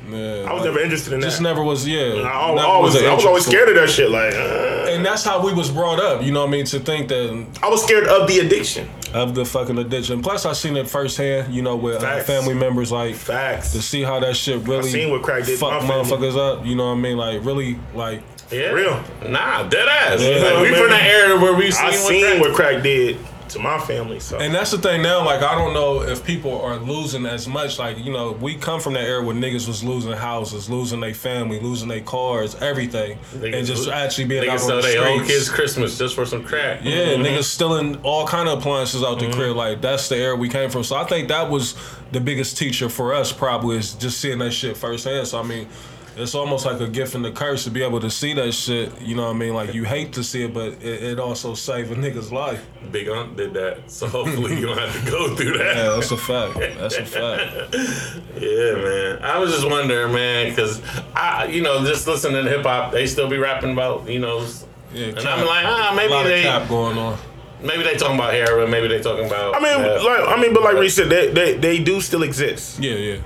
Yeah, 0.10 0.46
I 0.50 0.54
was 0.54 0.64
never 0.64 0.80
interested 0.80 1.14
in 1.14 1.20
that. 1.22 1.28
just 1.28 1.42
never 1.42 1.64
was. 1.64 1.88
Yeah, 1.88 2.00
I, 2.26 2.48
al- 2.50 2.56
never 2.56 2.68
always, 2.68 2.96
an 2.96 3.06
I 3.06 3.14
was 3.14 3.26
always 3.26 3.46
scared 3.46 3.70
of 3.70 3.76
that 3.76 3.90
shit. 3.90 4.10
Like, 4.10 4.34
uh, 4.34 4.88
And 4.92 5.06
that's 5.06 5.24
how 5.24 5.44
we 5.46 5.54
was 5.54 5.72
brought 5.72 6.00
up. 6.00 6.22
You 6.24 6.32
know 6.32 6.42
what 6.42 6.50
I 6.50 6.52
mean? 6.52 6.66
To 6.66 6.80
think 6.80 7.08
that 7.10 7.46
I 7.64 7.70
was 7.70 7.84
scared 7.84 8.08
of 8.08 8.28
the 8.28 8.40
addiction. 8.40 8.90
of 9.14 9.34
the 9.36 9.46
fucking 9.46 9.78
addiction. 9.78 10.22
Plus, 10.22 10.46
I 10.46 10.54
seen 10.54 10.76
it 10.78 10.90
firsthand. 10.90 11.54
You 11.54 11.62
know, 11.62 11.76
with 11.76 11.98
uh, 11.98 12.00
Facts. 12.02 12.28
family 12.28 12.54
members 12.54 12.92
like. 12.92 13.16
Facts. 13.16 13.72
to 13.74 13.82
see 13.82 14.02
how 14.04 14.20
that 14.20 14.36
shit 14.36 14.68
really 14.68 14.90
seen 14.90 15.10
what 15.12 15.22
crack 15.24 15.46
did 15.46 15.58
fuck 15.60 15.84
my 15.84 15.90
motherfuckers 15.94 16.38
up. 16.38 16.66
You 16.66 16.76
know 16.76 16.88
what 16.88 16.98
I 16.98 17.02
mean? 17.02 17.18
Like 17.18 17.44
really, 17.46 17.80
like 17.94 18.22
Yeah. 18.52 18.70
Real. 18.72 19.02
Nah, 19.28 19.64
dead 19.70 19.88
ass. 19.88 20.22
Yeah, 20.22 20.52
like, 20.54 20.62
we 20.70 20.76
from 20.76 20.90
that 20.90 21.04
era 21.04 21.40
where 21.40 21.54
we 21.56 21.72
seen, 21.72 21.86
I 21.86 21.92
what 21.92 22.22
crack- 22.22 22.42
what 22.42 22.56
crack 22.56 22.84
did 22.84 23.18
to 23.54 23.60
my 23.60 23.80
family. 23.80 24.20
So 24.20 24.38
And 24.38 24.54
that's 24.54 24.72
the 24.72 24.78
thing 24.78 25.02
now. 25.02 25.24
Like 25.26 25.42
I 25.42 25.56
don't 25.56 25.74
know 25.74 26.02
if 26.02 26.24
people 26.24 26.62
are 26.62 26.78
losing 26.78 27.26
as 27.26 27.48
much. 27.48 27.80
Like 27.80 27.98
you 27.98 28.12
know, 28.12 28.34
we 28.34 28.56
come 28.56 28.80
from 28.80 28.94
that 28.94 29.04
era 29.04 29.24
where 29.24 29.36
niggas 29.36 29.68
was 29.68 29.84
losing 29.84 30.12
houses, 30.12 30.70
losing 30.70 31.00
their 31.00 31.14
family, 31.14 31.60
losing 31.60 31.88
their 31.88 32.02
cars, 32.02 32.56
everything, 32.56 33.18
Niggas 33.34 33.58
and 33.58 33.68
just 33.68 33.88
actually 33.90 34.26
being 34.26 34.44
Niggas 34.44 34.66
out 34.66 34.72
on 34.72 34.82
the 34.82 34.92
streets. 34.92 35.28
kids 35.28 35.50
Christmas 35.50 35.98
just 35.98 36.16
for 36.16 36.26
some 36.26 36.44
crack. 36.44 36.82
Yeah, 36.84 37.14
mm-hmm. 37.14 37.24
niggas 37.24 37.44
stealing 37.44 37.98
all 38.04 38.28
kind 38.28 38.50
of 38.50 38.60
appliances 38.60 39.04
out 39.04 39.20
the 39.20 39.26
mm-hmm. 39.26 39.40
crib. 39.40 39.56
Like 39.56 39.82
that's 39.82 40.10
the 40.10 40.18
era 40.18 40.36
we 40.36 40.50
came 40.50 40.70
from. 40.70 40.84
So 40.84 40.96
I 40.96 41.06
think 41.06 41.30
that 41.30 41.50
was 41.50 41.76
the 42.12 42.20
biggest 42.20 42.58
teacher 42.58 42.90
for 42.90 43.14
us. 43.14 43.32
Probably 43.32 43.78
is 43.78 43.94
just 43.94 44.20
seeing 44.20 44.40
that 44.40 44.52
shit 44.52 44.78
firsthand. 44.78 45.28
So 45.28 45.40
I 45.40 45.44
mean, 45.44 45.68
it's 46.16 46.36
almost 46.36 46.66
like 46.66 46.80
a 46.80 46.88
gift 46.88 47.16
and 47.16 47.26
a 47.26 47.32
curse 47.32 47.64
to 47.64 47.72
be 47.72 47.82
able 47.84 48.00
to 48.00 48.10
see 48.10 48.34
that 48.34 48.52
shit. 48.54 49.00
You 49.02 49.16
know 49.16 49.24
what 49.24 49.36
I 49.36 49.40
mean? 49.40 49.54
Like 49.54 49.74
you 49.74 49.84
hate 49.84 50.14
to 50.14 50.24
see 50.24 50.44
it, 50.44 50.54
but 50.54 50.74
it, 50.74 51.04
it 51.04 51.20
also 51.20 51.54
saved 51.56 51.92
a 51.92 51.96
nigga's 51.96 52.32
life. 52.32 52.64
Big 52.92 53.08
Aunt 53.08 53.36
did 53.36 53.54
that, 53.56 53.90
so 53.90 54.08
hopefully 54.08 54.60
you 54.60 54.66
don't 54.68 54.78
have 54.78 54.94
to 55.06 55.12
go 55.12 55.36
through 55.36 55.58
that. 55.58 55.76
Yeah, 55.76 55.90
that's 55.96 56.12
a 56.12 56.18
fact. 56.18 56.60
That's 56.60 56.98
a 56.98 57.06
fact. 57.06 57.76
Yeah, 58.40 58.74
man. 58.76 59.20
I 59.24 59.38
was 59.40 59.52
just 59.54 59.68
wondering, 59.70 60.12
man, 60.14 60.50
because 60.50 60.82
I, 61.16 61.46
you 61.46 61.62
know, 61.62 61.86
just 61.86 62.08
listening 62.08 62.44
to 62.44 62.50
hip 62.50 62.64
hop, 62.66 62.92
they 62.92 63.06
still 63.08 63.30
be 63.30 63.38
rapping 63.38 63.72
about, 63.72 64.10
you 64.10 64.20
know, 64.20 64.46
Yeah, 64.94 65.08
and 65.08 65.18
cap. 65.18 65.40
I'm 65.40 65.46
like, 65.46 65.66
ah, 65.66 65.92
a 65.92 65.96
maybe 65.96 66.12
lot 66.12 66.26
of 66.26 66.32
they, 66.32 66.42
cap 66.44 66.68
going 66.68 66.98
on. 66.98 67.18
maybe 67.62 67.84
they 67.84 67.96
talking 67.96 68.16
about 68.16 68.34
heroin, 68.34 68.70
maybe 68.70 68.88
they 68.88 69.02
talking 69.02 69.26
about. 69.26 69.56
I 69.56 69.60
mean, 69.60 69.82
meth. 69.82 70.04
like 70.04 70.28
I 70.28 70.42
mean, 70.42 70.54
but 70.54 70.64
like 70.64 70.76
Reese 70.76 70.96
said, 70.96 71.10
they, 71.10 71.32
they 71.32 71.54
they 71.58 71.80
do 71.84 72.02
still 72.02 72.24
exist. 72.24 72.80
Yeah, 72.80 72.96
yeah. 72.96 73.18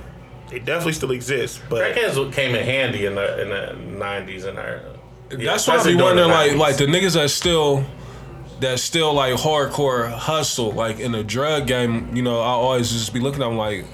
They 0.50 0.58
definitely 0.58 0.92
still 0.94 1.10
exists, 1.10 1.60
But 1.68 1.94
crackheads 1.94 2.32
came 2.32 2.54
in 2.54 2.64
handy 2.64 3.04
in 3.06 3.14
the 3.14 3.42
in 3.42 3.48
the 3.50 3.98
'90s 4.04 4.44
and 4.44 4.58
our. 4.58 4.80
That's 5.30 5.66
why 5.68 5.76
I 5.76 5.84
be 5.84 5.94
wondering, 5.94 6.30
like, 6.30 6.54
like 6.56 6.76
the 6.78 6.86
niggas 6.86 7.12
that 7.14 7.28
still, 7.28 7.84
that 8.60 8.78
still 8.80 9.12
like 9.12 9.34
hardcore 9.34 10.10
hustle, 10.10 10.72
like 10.72 11.00
in 11.00 11.12
the 11.12 11.22
drug 11.22 11.66
game. 11.66 12.14
You 12.16 12.22
know, 12.22 12.40
I 12.40 12.46
always 12.48 12.90
just 12.90 13.12
be 13.12 13.20
looking 13.20 13.42
at 13.42 13.48
them 13.48 13.58
like, 13.58 13.84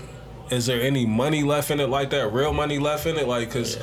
is 0.51 0.67
there 0.67 0.81
any 0.81 1.07
money 1.07 1.43
left 1.43 1.73
in 1.73 1.81
it 1.81 1.89
like 1.89 2.11
that? 2.11 2.33
Real 2.33 2.53
money 2.53 2.79
left 2.79 3.07
in 3.07 3.17
it, 3.17 3.27
like, 3.27 3.51
cause, 3.51 3.79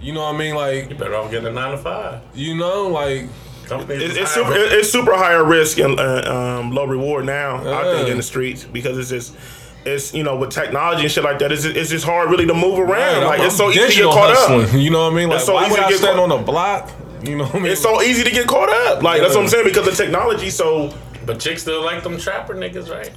you 0.00 0.12
know 0.12 0.22
what 0.22 0.34
I 0.34 0.38
mean, 0.38 0.56
like, 0.56 0.90
You 0.90 0.96
better 0.96 1.14
off 1.14 1.30
getting 1.30 1.46
a 1.46 1.52
nine 1.52 1.70
to 1.70 1.78
five. 1.78 2.20
you 2.34 2.56
know, 2.56 2.88
like, 2.88 3.28
Companies 3.66 4.02
it's, 4.02 4.12
is 4.14 4.18
it's 4.18 4.34
hiring- 4.34 4.48
super 4.52 4.76
it's 4.76 4.90
super 4.90 5.14
higher 5.16 5.44
risk 5.44 5.78
and 5.78 6.00
uh, 6.00 6.58
um, 6.58 6.72
low 6.72 6.84
reward 6.84 7.26
now. 7.26 7.58
I 7.58 7.84
think 7.94 8.08
in 8.08 8.16
the 8.16 8.22
streets 8.24 8.64
because 8.64 8.98
it's 8.98 9.10
just. 9.10 9.36
It's 9.84 10.14
you 10.14 10.22
know 10.22 10.36
with 10.36 10.50
technology 10.50 11.02
and 11.02 11.10
shit 11.10 11.24
like 11.24 11.38
that. 11.40 11.50
It's 11.50 11.62
just, 11.64 11.76
it's 11.76 11.90
just 11.90 12.04
hard 12.04 12.30
really 12.30 12.46
to 12.46 12.54
move 12.54 12.78
around. 12.78 12.88
man, 13.20 13.24
like 13.24 13.38
I'm- 13.40 13.46
it's 13.48 13.56
so 13.56 13.70
easy 13.70 13.80
to 13.80 13.92
get 13.94 14.04
caught 14.04 14.30
hustling, 14.36 14.64
up. 14.68 14.72
You 14.84 14.90
know 14.90 15.04
what 15.04 15.12
I 15.12 15.16
mean? 15.16 15.28
Like, 15.28 15.36
It's 15.36 15.46
so 15.46 15.54
why 15.54 15.62
easy 15.62 15.70
would 15.72 15.76
to 15.78 15.84
I 15.86 15.88
get 15.90 15.98
stand 15.98 16.16
caught- 16.18 16.30
on 16.32 16.40
a 16.40 16.42
block? 16.42 16.90
You 17.24 17.36
know 17.36 17.44
what 17.44 17.54
I 17.54 17.58
mean? 17.58 17.72
It's 17.72 17.80
so 17.82 18.00
easy 18.02 18.24
to 18.24 18.30
get 18.30 18.46
caught 18.46 18.68
up. 18.68 19.02
Like 19.02 19.20
that's 19.20 19.34
what 19.34 19.42
I'm 19.42 19.48
saying 19.48 19.64
because 19.64 19.84
the 19.86 19.92
technology. 20.04 20.50
So 20.50 20.92
But 21.26 21.40
chicks 21.40 21.62
still 21.62 21.82
like 21.84 22.02
them 22.02 22.18
trapper 22.18 22.54
niggas, 22.54 22.90
right? 22.90 23.10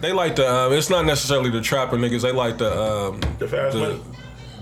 They 0.00 0.12
like 0.12 0.36
the. 0.36 0.50
Um, 0.50 0.72
it's 0.72 0.88
not 0.90 1.04
necessarily 1.04 1.50
the 1.50 1.60
trapper 1.60 1.96
niggas. 1.98 2.22
They 2.22 2.32
like 2.32 2.56
the. 2.58 2.70
Um, 2.72 3.20
the 3.38 3.46
fast 3.48 3.74
the, 3.74 3.80
money. 3.80 4.00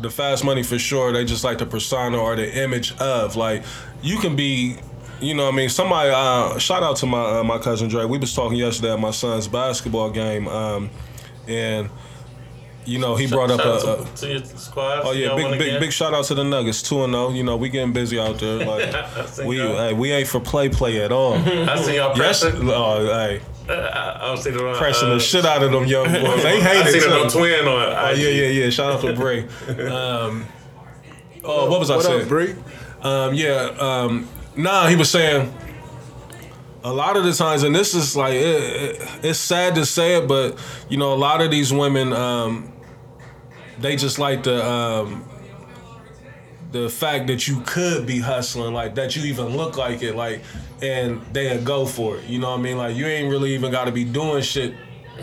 the 0.00 0.10
fast 0.10 0.44
money 0.44 0.62
for 0.64 0.78
sure. 0.80 1.12
They 1.12 1.24
just 1.24 1.44
like 1.44 1.58
the 1.58 1.66
persona 1.66 2.18
or 2.18 2.34
the 2.34 2.52
image 2.62 2.96
of 2.98 3.36
like 3.36 3.62
you 4.02 4.18
can 4.18 4.34
be. 4.36 4.76
You 5.20 5.34
know, 5.34 5.44
what 5.46 5.54
I 5.54 5.56
mean, 5.56 5.68
somebody. 5.68 6.10
Uh, 6.12 6.58
shout 6.58 6.82
out 6.84 6.96
to 6.96 7.06
my 7.06 7.38
uh, 7.40 7.44
my 7.44 7.58
cousin 7.58 7.88
Dre. 7.88 8.04
We 8.04 8.18
was 8.18 8.34
talking 8.34 8.56
yesterday 8.58 8.92
at 8.92 9.00
my 9.00 9.10
son's 9.12 9.46
basketball 9.48 10.10
game, 10.10 10.46
um, 10.48 10.90
and 11.48 11.90
you 12.84 12.98
know 12.98 13.16
he 13.16 13.26
brought 13.26 13.50
up 13.50 13.60
Shout 13.60 13.84
a. 13.84 14.02
a 14.02 14.04
to, 14.04 14.14
to 14.16 14.28
your 14.28 14.44
squad. 14.44 15.02
Oh 15.04 15.12
yeah, 15.12 15.34
big 15.34 15.58
big 15.58 15.80
big 15.80 15.92
shout 15.92 16.14
out 16.14 16.24
to 16.26 16.34
the 16.34 16.44
Nuggets 16.44 16.82
two 16.82 17.02
and 17.04 17.12
zero. 17.12 17.30
You 17.30 17.42
know 17.42 17.56
we 17.56 17.68
getting 17.68 17.92
busy 17.92 18.18
out 18.18 18.38
there. 18.38 18.64
Like 18.64 19.38
we 19.44 19.56
hey, 19.58 19.92
we 19.94 20.12
ain't 20.12 20.28
for 20.28 20.40
play 20.40 20.68
play 20.68 21.02
at 21.02 21.12
all. 21.12 21.34
I 21.38 21.76
see 21.82 21.96
y'all 21.96 22.16
yes, 22.16 22.40
pressing. 22.42 22.68
oh 22.70 23.04
hey, 23.06 23.40
I 23.68 24.30
was 24.30 24.42
seeing 24.42 24.54
it 24.56 24.62
on 24.62 24.74
pressing 24.76 25.08
uh, 25.08 25.14
the 25.14 25.20
shit 25.20 25.44
out 25.44 25.62
of 25.62 25.72
them 25.72 25.84
young 25.86 26.06
boys. 26.06 26.42
They 26.42 26.60
hate 26.60 26.84
I 26.84 26.88
it. 26.88 26.92
seen 26.92 27.02
it 27.02 27.06
too. 27.06 27.12
on 27.12 27.28
Twin 27.28 27.66
on. 27.66 27.68
Oh 27.68 28.10
yeah, 28.10 28.28
yeah, 28.28 28.48
yeah. 28.48 28.70
Shout 28.70 28.92
out 28.92 29.00
to 29.02 29.12
Bray. 29.12 29.42
Um, 29.88 30.46
oh, 31.44 31.68
what 31.70 31.80
was 31.80 31.90
I 31.90 31.96
What 31.96 32.04
saying? 32.06 32.22
up, 32.22 32.28
Bree? 32.28 32.54
Um, 33.02 33.34
yeah. 33.34 33.74
Um, 33.78 34.28
nah, 34.56 34.86
he 34.86 34.96
was 34.96 35.10
saying 35.10 35.52
a 36.84 36.92
lot 36.92 37.16
of 37.16 37.24
the 37.24 37.32
times, 37.32 37.62
and 37.62 37.74
this 37.74 37.94
is 37.94 38.16
like 38.16 38.34
it, 38.34 38.40
it, 38.40 39.24
it's 39.24 39.38
sad 39.38 39.74
to 39.74 39.84
say 39.84 40.16
it, 40.16 40.28
but 40.28 40.58
you 40.88 40.96
know, 40.96 41.12
a 41.12 41.16
lot 41.16 41.40
of 41.40 41.50
these 41.50 41.72
women, 41.72 42.12
um, 42.12 42.72
they 43.78 43.96
just 43.96 44.18
like 44.18 44.44
the 44.44 44.64
um, 44.64 45.24
the 46.70 46.88
fact 46.88 47.26
that 47.28 47.48
you 47.48 47.60
could 47.66 48.06
be 48.06 48.20
hustling, 48.20 48.74
like 48.74 48.94
that 48.94 49.16
you 49.16 49.24
even 49.24 49.56
look 49.56 49.76
like 49.76 50.02
it, 50.02 50.14
like, 50.14 50.42
and 50.82 51.20
they'll 51.32 51.62
go 51.62 51.86
for 51.86 52.18
it. 52.18 52.24
You 52.24 52.38
know 52.38 52.50
what 52.50 52.60
I 52.60 52.62
mean? 52.62 52.76
Like 52.76 52.96
you 52.96 53.06
ain't 53.06 53.30
really 53.30 53.54
even 53.54 53.72
got 53.72 53.86
to 53.86 53.92
be 53.92 54.04
doing 54.04 54.42
shit, 54.42 54.74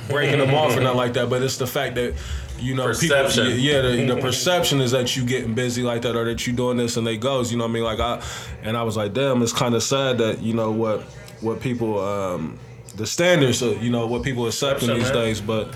breaking 0.10 0.40
them 0.40 0.54
off 0.54 0.76
or 0.76 0.82
nothing 0.82 0.98
like 0.98 1.14
that. 1.14 1.30
But 1.30 1.42
it's 1.42 1.58
the 1.58 1.68
fact 1.68 1.96
that 1.96 2.16
you 2.60 2.76
know 2.76 2.86
Perception. 2.86 3.46
people, 3.46 3.60
yeah, 3.60 3.82
the, 3.82 4.06
the 4.06 4.22
perception 4.22 4.82
is 4.82 4.92
that 4.92 5.16
you 5.16 5.26
getting 5.26 5.54
busy 5.54 5.84
like 5.84 6.02
that 6.02 6.16
or 6.16 6.26
that 6.26 6.48
you 6.48 6.54
doing 6.54 6.78
this 6.78 6.98
and 6.98 7.08
they 7.08 7.18
goes. 7.18 7.52
You 7.52 7.58
know 7.58 7.66
what 7.66 7.72
I 7.72 7.74
mean? 7.74 7.84
Like 7.84 8.00
I, 8.00 8.22
and 8.62 8.76
I 8.76 8.84
was 8.84 8.98
like, 8.98 9.14
damn, 9.14 9.42
it's 9.42 9.54
kind 9.54 9.74
of 9.74 9.84
sad 9.84 10.18
that 10.18 10.42
you 10.42 10.54
know 10.54 10.72
what 10.72 11.04
what 11.46 11.62
people 11.62 12.00
um 12.00 12.60
the 12.96 13.06
standards 13.06 13.62
of 13.62 13.82
you 13.84 13.90
know 13.90 14.08
what 14.08 14.24
people 14.24 14.48
accepting 14.48 14.90
these 14.90 15.04
man. 15.04 15.14
days, 15.14 15.42
but. 15.42 15.74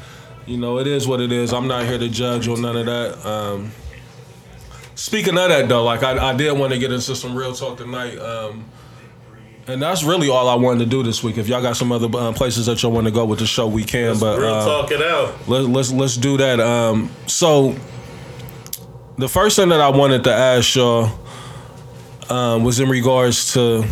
You 0.47 0.57
know, 0.57 0.79
it 0.79 0.87
is 0.87 1.07
what 1.07 1.21
it 1.21 1.31
is. 1.31 1.53
I'm 1.53 1.67
not 1.67 1.85
here 1.85 1.99
to 1.99 2.09
judge 2.09 2.47
on 2.47 2.63
none 2.63 2.75
of 2.75 2.87
that. 2.87 3.23
Um, 3.23 3.71
speaking 4.95 5.37
of 5.37 5.49
that, 5.49 5.69
though, 5.69 5.83
like 5.83 6.01
I, 6.01 6.31
I 6.31 6.35
did 6.35 6.57
want 6.57 6.73
to 6.73 6.79
get 6.79 6.91
into 6.91 7.15
some 7.15 7.35
real 7.35 7.53
talk 7.53 7.77
tonight. 7.77 8.17
Um, 8.17 8.65
and 9.67 9.79
that's 9.79 10.03
really 10.03 10.27
all 10.27 10.49
I 10.49 10.55
wanted 10.55 10.79
to 10.79 10.85
do 10.87 11.03
this 11.03 11.23
week. 11.23 11.37
If 11.37 11.47
y'all 11.47 11.61
got 11.61 11.77
some 11.77 11.91
other 11.91 12.09
uh, 12.17 12.33
places 12.33 12.65
that 12.65 12.81
y'all 12.81 12.91
want 12.91 13.05
to 13.05 13.11
go 13.11 13.25
with 13.25 13.37
the 13.37 13.45
show, 13.45 13.67
we 13.67 13.83
can. 13.83 14.17
but 14.19 14.39
Real 14.39 14.55
uh, 14.55 14.65
talk 14.65 14.91
it 14.91 15.03
out. 15.03 15.35
let's 15.47 15.67
let's 15.67 15.91
let's 15.91 16.17
do 16.17 16.37
that. 16.37 16.59
Um, 16.59 17.11
so 17.27 17.75
the 19.19 19.29
first 19.29 19.55
thing 19.55 19.69
that 19.69 19.81
I 19.81 19.89
wanted 19.89 20.23
to 20.23 20.33
ask 20.33 20.75
y'all 20.75 21.11
um, 22.29 22.63
was 22.63 22.79
in 22.79 22.89
regards 22.89 23.53
to 23.53 23.85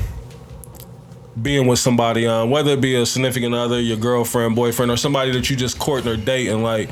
being 1.41 1.67
with 1.67 1.79
somebody, 1.79 2.25
on, 2.25 2.49
whether 2.49 2.71
it 2.71 2.81
be 2.81 2.95
a 2.95 3.05
significant 3.05 3.53
other, 3.53 3.79
your 3.79 3.97
girlfriend, 3.97 4.55
boyfriend, 4.55 4.91
or 4.91 4.97
somebody 4.97 5.31
that 5.31 5.49
you 5.49 5.55
just 5.55 5.77
courting 5.79 6.11
or 6.11 6.17
dating. 6.17 6.63
Like, 6.63 6.89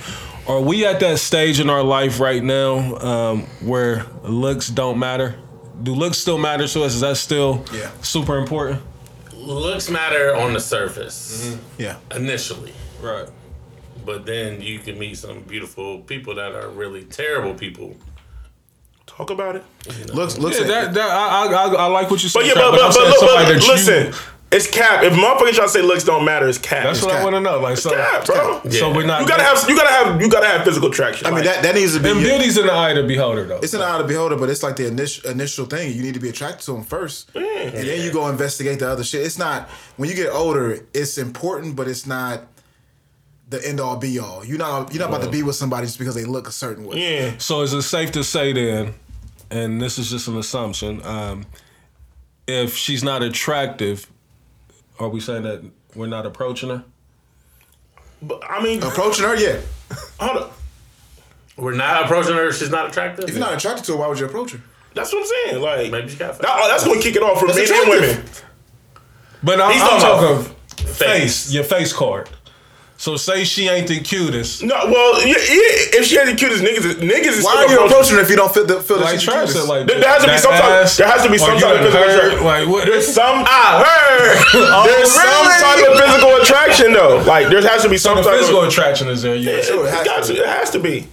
are 0.47 0.61
we 0.61 0.85
at 0.85 0.99
that 0.99 1.19
stage 1.19 1.59
in 1.59 1.69
our 1.69 1.83
life 1.83 2.19
right 2.19 2.43
now 2.43 2.95
um, 2.97 3.41
where 3.61 4.05
looks 4.23 4.67
don't 4.69 4.99
matter? 4.99 5.35
Do 5.81 5.93
looks 5.95 6.17
still 6.17 6.37
matter 6.37 6.67
to 6.67 6.83
us? 6.83 6.93
Is 6.95 7.01
that 7.01 7.17
still 7.17 7.65
Yeah. 7.73 7.89
super 8.01 8.37
important? 8.37 8.81
Looks 9.33 9.89
matter 9.89 10.35
on 10.35 10.53
the 10.53 10.59
surface 10.59 11.57
Yeah. 11.77 11.97
initially, 12.15 12.73
Right. 13.01 13.27
but 14.05 14.25
then 14.25 14.61
you 14.61 14.79
can 14.79 14.97
meet 14.97 15.17
some 15.17 15.41
beautiful 15.41 15.99
people 15.99 16.35
that 16.35 16.53
are 16.53 16.69
really 16.69 17.03
terrible 17.03 17.53
people. 17.53 17.95
Talk 19.05 19.29
about 19.29 19.55
it. 19.55 19.63
Looks 20.13 20.37
looks 20.37 20.59
Yeah, 20.59 20.65
that, 20.67 20.93
that 20.95 21.09
I, 21.09 21.45
I, 21.45 21.65
I 21.73 21.85
like 21.87 22.09
what 22.09 22.21
you 22.23 22.27
said. 22.29 22.39
But 22.39 22.47
yeah, 22.47 22.53
Trap, 22.53 22.65
but, 22.65 22.71
but, 22.71 22.81
I'm 22.81 22.87
but, 22.87 22.93
saying 22.93 23.09
look, 23.09 23.17
somebody 23.19 23.45
but 23.45 23.53
that 23.53 23.65
you- 23.65 23.71
listen, 23.71 24.13
it's 24.51 24.69
cap. 24.69 25.03
If 25.03 25.13
motherfuckers 25.13 25.53
try 25.53 25.65
to 25.65 25.69
say 25.69 25.81
looks 25.81 26.03
don't 26.03 26.23
matter, 26.23 26.47
it's 26.47 26.57
cap. 26.57 26.83
That's 26.83 26.99
it's 26.99 27.05
what 27.05 27.15
I 27.15 27.23
want 27.23 27.35
to 27.35 27.41
know. 27.41 27.59
Like, 27.59 27.77
so, 27.77 27.89
cap, 27.89 28.25
bro. 28.25 28.61
so 28.69 28.93
we're 28.93 29.05
not. 29.05 29.21
You 29.21 29.27
gotta 29.27 29.43
have 29.43 29.67
you 29.67 29.75
gotta 29.75 29.93
have 29.93 30.21
you 30.21 30.29
gotta 30.29 30.47
have 30.47 30.63
physical 30.63 30.89
attraction. 30.89 31.27
I 31.27 31.31
mean 31.31 31.45
like, 31.45 31.55
that 31.55 31.63
that 31.63 31.75
needs 31.75 31.95
to 31.95 31.99
be 31.99 32.11
And 32.11 32.19
beauty's 32.19 32.57
in 32.57 32.67
the 32.67 32.71
eye 32.71 32.91
of 32.91 32.97
the 32.97 33.03
beholder, 33.03 33.45
though. 33.45 33.59
It's 33.59 33.73
an 33.73 33.81
eye 33.81 33.99
of 33.99 34.07
the 34.07 34.07
beholder, 34.07 34.37
but 34.37 34.49
it's 34.49 34.63
like 34.63 34.75
the 34.75 34.87
initial 34.87 35.29
initial 35.29 35.65
thing. 35.65 35.95
You 35.95 36.03
need 36.03 36.13
to 36.13 36.19
be 36.19 36.29
attracted 36.29 36.65
to 36.65 36.73
them 36.73 36.83
first, 36.83 37.29
and 37.35 37.43
then 37.43 38.01
you 38.01 38.11
go 38.11 38.27
investigate 38.29 38.79
the 38.79 38.89
other 38.89 39.03
shit. 39.03 39.25
It's 39.25 39.37
not 39.37 39.67
when 39.97 40.09
you 40.09 40.15
get 40.15 40.29
older. 40.31 40.79
It's 40.93 41.17
important, 41.17 41.75
but 41.75 41.87
it's 41.87 42.05
not 42.05 42.43
the 43.49 43.67
end 43.67 43.79
all 43.79 43.97
be 43.97 44.19
all. 44.19 44.45
You're 44.45 44.57
not 44.57 44.93
you're 44.93 45.01
not 45.01 45.09
about 45.09 45.25
to 45.25 45.31
be 45.31 45.43
with 45.43 45.55
somebody 45.55 45.87
just 45.87 45.99
because 45.99 46.15
they 46.15 46.25
look 46.25 46.47
a 46.47 46.51
certain 46.51 46.85
way. 46.85 46.97
yeah. 46.97 47.37
So 47.37 47.61
is 47.61 47.73
it 47.73 47.81
safe 47.81 48.11
to 48.13 48.23
say 48.23 48.53
then, 48.53 48.93
and 49.51 49.81
this 49.81 49.97
is 49.97 50.09
just 50.09 50.27
an 50.27 50.37
assumption, 50.37 51.05
um, 51.05 51.45
if 52.47 52.75
she's 52.75 53.03
not 53.03 53.21
attractive, 53.21 54.07
are 54.99 55.09
we 55.09 55.19
saying 55.19 55.43
that 55.43 55.63
we're 55.95 56.07
not 56.07 56.25
approaching 56.25 56.69
her? 56.69 56.83
But 58.21 58.41
I 58.49 58.63
mean, 58.63 58.81
Approaching 58.81 59.25
her, 59.25 59.35
yeah. 59.35 59.59
hold 60.19 60.37
up. 60.37 60.53
We're 61.57 61.73
not 61.75 62.03
approaching 62.05 62.35
her. 62.35 62.51
She's 62.51 62.69
not 62.69 62.87
attractive. 62.89 63.25
If 63.25 63.31
you're 63.31 63.39
not 63.39 63.53
attracted 63.53 63.85
to 63.85 63.93
her, 63.93 63.97
why 63.99 64.07
would 64.07 64.19
you 64.19 64.25
approach 64.25 64.51
her? 64.51 64.61
That's 64.93 65.11
what 65.13 65.19
I'm 65.21 65.25
saying. 65.51 65.61
Like 65.61 65.91
Maybe 65.91 66.09
she 66.09 66.17
got 66.17 66.37
that- 66.39 66.41
that's 66.69 66.85
gonna 66.85 67.01
kick 67.01 67.15
it 67.15 67.23
off 67.23 67.39
for 67.39 67.47
That's 67.47 67.69
men 67.69 67.81
and 67.81 67.89
women. 67.89 68.25
But 69.43 69.61
I'm, 69.61 69.71
He's 69.73 69.81
I'm 69.81 69.99
talking 69.99 70.01
talking 70.45 70.51
about 70.85 70.95
face, 70.95 71.51
your 71.53 71.63
face 71.63 71.93
card. 71.93 72.29
So 72.97 73.17
say 73.17 73.43
she 73.43 73.67
ain't 73.67 73.89
the 73.89 73.99
cutest. 73.99 74.63
No, 74.63 74.73
well, 74.87 75.19
yeah, 75.19 75.35
yeah, 75.35 75.99
if 75.99 76.05
she 76.05 76.17
ain't 76.17 76.29
the 76.31 76.35
cutest 76.35 76.63
niggas, 76.63 76.95
niggas 77.03 77.35
is 77.37 77.43
Why 77.43 77.51
still 77.51 77.67
are 77.67 77.67
you 77.67 77.75
approaching- 77.75 77.85
approaching 77.91 78.15
her 78.15 78.21
if 78.23 78.29
you 78.29 78.37
don't 78.37 78.53
feel 78.53 78.65
the 78.65 78.79
feel 78.79 78.97
that 78.99 79.03
Like 79.03 79.19
she's 79.19 79.27
Trav 79.27 79.41
the 79.41 79.45
cutest? 79.51 79.67
like 79.67 79.85
There- 79.87 79.99
there 79.99 80.09
has 80.09 80.21
to 80.23 80.27
be 80.27 80.31
that 80.31 80.39
some 80.39 80.51
type- 80.55 80.95
there 80.95 81.07
has 81.11 81.23
to 81.23 81.29
be 81.29 81.37
some 81.37 81.59
type 81.59 81.75
of 81.75 81.83
physical 81.91 82.07
attraction. 82.07 82.43
Like 82.45 82.67
what? 82.69 82.85
There's 82.87 83.07
some 83.13 83.43
I 83.45 83.83
heard. 83.83 84.37
Oh, 84.55 84.83
there's 84.87 85.11
some 85.11 85.27
really? 85.27 85.59
type 85.59 85.81
of 85.91 85.99
physical 85.99 86.31
attraction 86.41 86.93
though. 86.93 87.17
Like 87.27 87.49
there 87.49 87.61
has 87.67 87.83
to 87.83 87.89
be 87.89 87.97
some 87.97 88.15
the 88.15 88.23
type 88.23 88.39
physical 88.39 88.61
of. 88.63 88.67
Physical 88.71 88.83
attraction 88.83 89.07
is 89.09 89.21
there. 89.21 89.35
Yeah. 89.35 89.59
Sure, 89.61 89.85
it 89.85 89.89
It, 89.89 89.93
has 89.93 90.05
got 90.07 90.23
to 90.23 90.33
to, 90.33 90.39
it 90.41 90.47
has 90.47 90.69
to 90.71 90.79
be. 90.79 91.07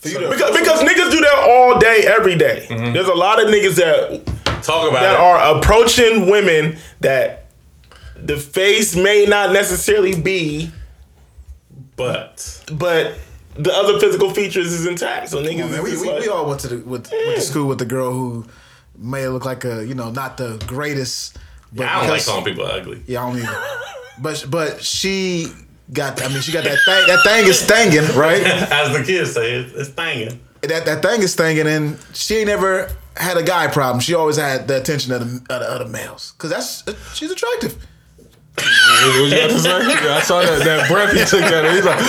For 0.00 0.08
you 0.10 0.18
to 0.20 0.28
Because, 0.28 0.52
because 0.56 0.80
niggas 0.80 1.10
do 1.10 1.20
that 1.24 1.38
all 1.48 1.78
day, 1.78 2.04
every 2.06 2.36
day. 2.36 2.66
Mm-hmm. 2.68 2.92
There's 2.92 3.08
a 3.08 3.14
lot 3.14 3.42
of 3.42 3.48
niggas 3.48 3.76
that 3.76 4.26
Talk 4.62 4.90
about 4.90 5.00
that 5.00 5.14
it. 5.14 5.20
are 5.20 5.56
approaching 5.56 6.28
women 6.30 6.76
that 7.00 7.45
the 8.20 8.36
face 8.36 8.96
may 8.96 9.26
not 9.26 9.52
necessarily 9.52 10.20
be, 10.20 10.70
but 11.96 12.64
but 12.72 13.14
the 13.54 13.72
other 13.72 13.98
physical 13.98 14.30
features 14.30 14.72
is 14.72 14.86
intact. 14.86 15.30
So 15.30 15.42
niggas 15.42 15.70
Man, 15.70 15.86
is 15.86 16.00
we, 16.00 16.02
we, 16.02 16.12
like, 16.12 16.20
we 16.22 16.28
all 16.28 16.46
went 16.46 16.60
to 16.60 16.68
the 16.68 16.76
with, 16.78 17.10
with 17.10 17.36
the 17.36 17.40
school 17.40 17.66
with 17.66 17.78
the 17.78 17.84
girl 17.84 18.12
who 18.12 18.46
may 18.96 19.26
look 19.28 19.44
like 19.44 19.64
a 19.64 19.86
you 19.86 19.94
know 19.94 20.10
not 20.10 20.36
the 20.36 20.62
greatest. 20.66 21.38
But 21.72 21.84
yeah, 21.84 21.98
I 21.98 22.00
don't 22.00 22.10
like 22.10 22.24
calling 22.24 22.44
people 22.44 22.64
ugly. 22.64 23.02
Yeah, 23.06 23.24
I 23.24 23.30
don't 23.32 23.42
either. 23.42 23.62
But 24.18 24.46
but 24.48 24.82
she 24.82 25.48
got. 25.92 26.22
I 26.22 26.28
mean, 26.28 26.40
she 26.40 26.50
got 26.50 26.64
that 26.64 26.78
thing. 26.86 27.06
That 27.06 27.22
thing 27.22 27.46
is 27.46 27.58
stinging, 27.58 28.16
right? 28.16 28.40
As 28.72 28.96
the 28.96 29.04
kids 29.04 29.34
say, 29.34 29.56
it's, 29.56 29.74
it's 29.74 29.90
thangin'. 29.90 30.38
that 30.62 30.86
that 30.86 31.02
thing 31.02 31.20
is 31.20 31.34
stinging, 31.34 31.66
and 31.66 31.98
she 32.14 32.36
ain't 32.36 32.46
never 32.46 32.90
had 33.16 33.36
a 33.36 33.42
guy 33.42 33.66
problem. 33.66 34.00
She 34.00 34.14
always 34.14 34.36
had 34.36 34.68
the 34.68 34.78
attention 34.78 35.12
of 35.12 35.20
the, 35.20 35.54
of 35.54 35.60
the 35.60 35.70
other 35.70 35.86
males 35.86 36.32
because 36.32 36.48
that's 36.48 37.14
she's 37.14 37.30
attractive. 37.30 37.76
What 38.56 39.14
you 39.28 39.30
got 39.30 39.50
to 39.50 39.58
say? 39.58 39.70
I 39.70 40.20
saw 40.22 40.40
that, 40.40 40.64
that 40.64 40.88
breath 40.88 41.12
he 41.12 41.24
took 41.24 41.42
at 41.42 41.64
her. 41.64 41.70
He's 41.72 41.84
like, 41.84 42.00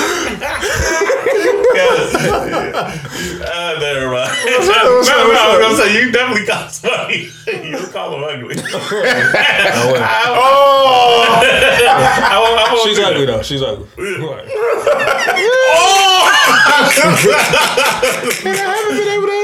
Ah, 3.50 3.76
never 3.80 4.08
mind. 4.10 4.32
what's 4.46 4.68
no, 4.68 4.74
up, 4.74 4.84
no, 4.84 4.96
what's 4.98 5.10
I 5.10 5.58
was 5.58 5.60
gonna 5.60 5.78
say 5.78 6.02
you 6.02 6.12
definitely 6.12 6.46
call 6.48 6.70
somebody. 6.70 7.30
you 7.70 7.78
call 7.92 8.12
them 8.12 8.24
ugly. 8.24 8.56
oh, 8.58 9.92
wait. 9.94 10.02
oh, 10.02 11.26
I 11.38 12.40
won't- 12.42 12.60
I 12.60 12.74
won't 12.74 12.88
she's 12.88 12.98
do 12.98 13.04
that. 13.04 13.12
ugly 13.14 13.26
though. 13.26 13.42
She's 13.44 13.62
ugly. 13.62 13.88
Right. 13.98 14.48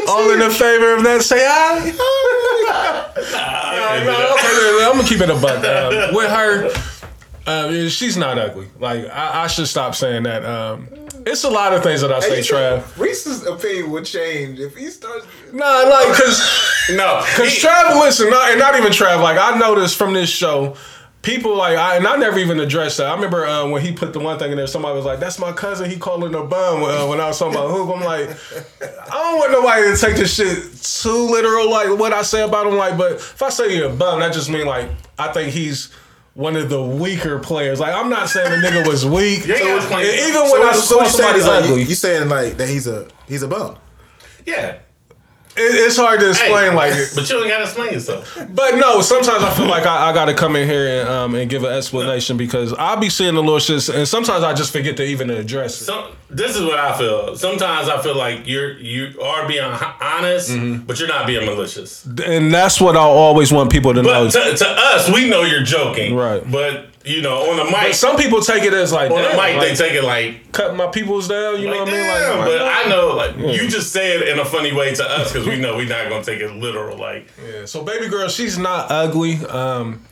All 0.07 0.29
in 0.31 0.39
the 0.39 0.49
favor 0.49 0.95
of 0.95 1.03
that, 1.03 1.21
say 1.23 1.43
I. 1.45 1.79
okay, 4.37 4.85
I'm 4.85 4.95
gonna 4.97 5.07
keep 5.07 5.21
it 5.21 5.29
a 5.29 5.35
buck. 5.35 5.63
Um, 5.65 6.13
with 6.15 6.29
her, 6.29 6.69
um, 7.45 7.89
she's 7.89 8.15
not 8.17 8.37
ugly. 8.39 8.67
Like 8.79 9.05
I, 9.09 9.43
I 9.43 9.47
should 9.47 9.67
stop 9.67 9.95
saying 9.95 10.23
that. 10.23 10.45
Um, 10.45 10.87
it's 11.25 11.43
a 11.43 11.49
lot 11.49 11.73
of 11.73 11.83
things 11.83 12.01
that 12.01 12.11
I 12.11 12.19
say, 12.19 12.39
Trav. 12.39 12.97
Reese's 12.97 13.45
opinion 13.45 13.91
would 13.91 14.05
change 14.05 14.59
if 14.59 14.75
he 14.75 14.87
starts. 14.87 15.25
Nah, 15.53 15.65
like 15.83 16.07
cause 16.17 16.69
No, 16.89 17.21
Cause 17.35 17.53
he- 17.53 17.65
Trav, 17.65 17.99
listen, 18.01 18.29
not, 18.29 18.49
and 18.51 18.59
not 18.59 18.75
even 18.77 18.91
Trav. 18.91 19.21
Like 19.21 19.37
I 19.37 19.57
noticed 19.57 19.95
from 19.97 20.13
this 20.13 20.29
show, 20.29 20.75
people 21.21 21.55
like 21.55 21.77
I 21.77 21.95
and 21.95 22.05
I 22.05 22.17
never 22.17 22.39
even 22.39 22.59
addressed 22.59 22.97
that. 22.97 23.07
I 23.07 23.15
remember 23.15 23.45
uh, 23.45 23.69
when 23.69 23.81
he 23.81 23.93
put 23.93 24.11
the 24.13 24.19
one 24.19 24.37
thing 24.37 24.51
in 24.51 24.57
there. 24.57 24.67
Somebody 24.67 24.95
was 24.95 25.05
like, 25.05 25.19
"That's 25.19 25.39
my 25.39 25.53
cousin." 25.53 25.89
He 25.89 25.97
calling 25.97 26.35
a 26.35 26.43
bum 26.43 26.83
uh, 26.83 27.07
when 27.07 27.21
I 27.21 27.27
was 27.27 27.39
talking 27.39 27.55
about 27.55 27.71
hoop. 27.71 27.95
I'm 27.95 28.03
like, 28.03 28.29
I 28.81 29.09
don't 29.09 29.37
want 29.39 29.51
nobody 29.53 29.95
to 29.95 29.97
take 29.97 30.17
this 30.17 30.33
shit 30.35 30.81
too 30.81 31.29
literal. 31.31 31.69
Like 31.69 31.97
what 31.97 32.11
I 32.11 32.21
say 32.21 32.41
about 32.43 32.67
him. 32.67 32.75
Like, 32.75 32.97
but 32.97 33.13
if 33.13 33.41
I 33.41 33.49
say 33.49 33.77
you're 33.77 33.89
a 33.91 33.95
bum, 33.95 34.19
that 34.19 34.33
just 34.33 34.49
mean 34.49 34.65
like 34.65 34.89
I 35.17 35.31
think 35.31 35.51
he's. 35.53 35.93
One 36.35 36.55
of 36.55 36.67
the 36.69 36.81
weaker 36.81 37.37
players. 37.39 37.79
Like 37.79 37.93
I'm 37.93 38.09
not 38.09 38.27
saying 38.29 38.49
the 38.59 38.67
nigga 38.67 38.87
was 38.87 39.05
weak. 39.05 39.45
You 39.45 39.53
ain't 39.53 39.63
gotta 39.63 39.75
explain 39.77 39.99
And 40.05 40.09
it. 40.09 40.29
even 40.29 40.41
when 40.43 40.61
I 40.63 40.65
what- 40.65 40.75
saw 40.75 40.95
what 40.97 41.03
you 41.05 41.09
saying 41.11 41.39
somebody 41.41 41.43
like 41.43 41.65
you, 41.69 41.81
ugly, 41.83 41.93
saying 41.93 42.29
like 42.29 42.57
that 42.57 42.67
he's 42.69 42.87
a 42.87 43.07
he's 43.27 43.43
a 43.43 43.47
bum. 43.47 43.75
yeah. 44.45 44.71
it, 44.75 44.79
it's 45.55 45.95
hard 45.97 46.19
to 46.21 46.29
explain. 46.29 46.71
Hey, 46.71 46.75
like 46.75 46.93
but 47.15 47.29
you 47.29 47.35
don't 47.39 47.47
gotta 47.47 47.63
explain 47.65 47.93
yourself. 47.93 48.35
But 48.49 48.77
no, 48.77 49.01
sometimes 49.01 49.43
I 49.43 49.53
feel 49.53 49.67
like 49.67 49.85
I, 49.85 50.09
I 50.09 50.13
got 50.13 50.25
to 50.25 50.33
come 50.33 50.55
in 50.55 50.67
here 50.67 51.01
and 51.01 51.07
um, 51.09 51.35
and 51.35 51.47
give 51.49 51.63
an 51.63 51.71
explanation 51.73 52.35
because 52.35 52.73
I'll 52.73 52.97
be 52.97 53.09
seeing 53.11 53.35
the 53.35 53.41
little 53.43 53.59
shit, 53.59 53.87
and 53.89 54.07
sometimes 54.07 54.43
I 54.43 54.53
just 54.55 54.71
forget 54.73 54.97
to 54.97 55.03
even 55.05 55.29
address 55.29 55.79
it. 55.81 55.85
Some, 55.85 56.05
this 56.33 56.55
is 56.55 56.63
what 56.63 56.79
I 56.79 56.97
feel. 56.97 57.35
Sometimes 57.35 57.87
I 57.89 58.01
feel 58.01 58.15
like 58.15 58.47
you're 58.47 58.77
you 58.77 59.19
are 59.21 59.47
being 59.47 59.63
honest, 59.63 60.49
Mm-hmm. 60.51 60.85
but 60.85 60.99
you're 60.99 61.07
not 61.07 61.25
being 61.27 61.45
malicious. 61.45 62.05
And 62.05 62.53
that's 62.53 62.81
what 62.81 62.95
I 62.95 62.99
always 63.01 63.51
want 63.51 63.71
people 63.71 63.93
to 63.93 64.01
know. 64.01 64.29
To, 64.29 64.55
to 64.57 64.67
us, 64.69 65.09
we 65.11 65.29
know 65.29 65.41
you're 65.43 65.63
joking, 65.63 66.15
Right. 66.15 66.43
But 66.49 66.87
you 67.05 67.21
know, 67.21 67.51
on 67.51 67.57
the 67.57 67.65
mic, 67.65 67.93
Some 67.95 68.15
people 68.15 68.39
take 68.41 68.63
it 68.63 68.73
as 68.73 68.93
like, 68.93 69.11
on 69.11 69.21
the 69.21 69.35
mic, 69.35 69.59
they 69.59 69.75
take 69.75 69.91
it 69.93 70.03
like 70.05 70.51
cut 70.53 70.73
my 70.75 70.87
peoples 70.87 71.27
down. 71.27 71.59
You 71.59 71.67
know 71.69 71.79
what 71.79 71.89
I 71.89 71.91
mean? 71.91 71.99
damn, 72.01 72.39
Like, 72.39 72.47
but 72.47 72.61
I 72.61 72.89
know, 72.89 73.07
like 73.15 73.37
you 73.37 73.67
just 73.67 73.91
say 73.91 74.15
it 74.17 74.27
in 74.29 74.39
a 74.39 74.45
funny 74.45 74.73
way 74.73 74.93
to 74.95 75.03
us 75.03 75.31
because 75.33 75.45
we 75.47 75.59
know 75.59 75.75
we're 75.75 75.87
not 75.89 76.09
gonna 76.09 76.23
take 76.23 76.39
it 76.39 76.51
literal. 76.53 76.97
Like, 76.97 77.27
yeah. 77.45 77.65
So 77.65 77.83
baby 77.83 78.07
girl, 78.07 78.29
she's 78.29 78.57
not 78.57 78.89
ugly. 78.89 79.35
Um, 79.47 80.05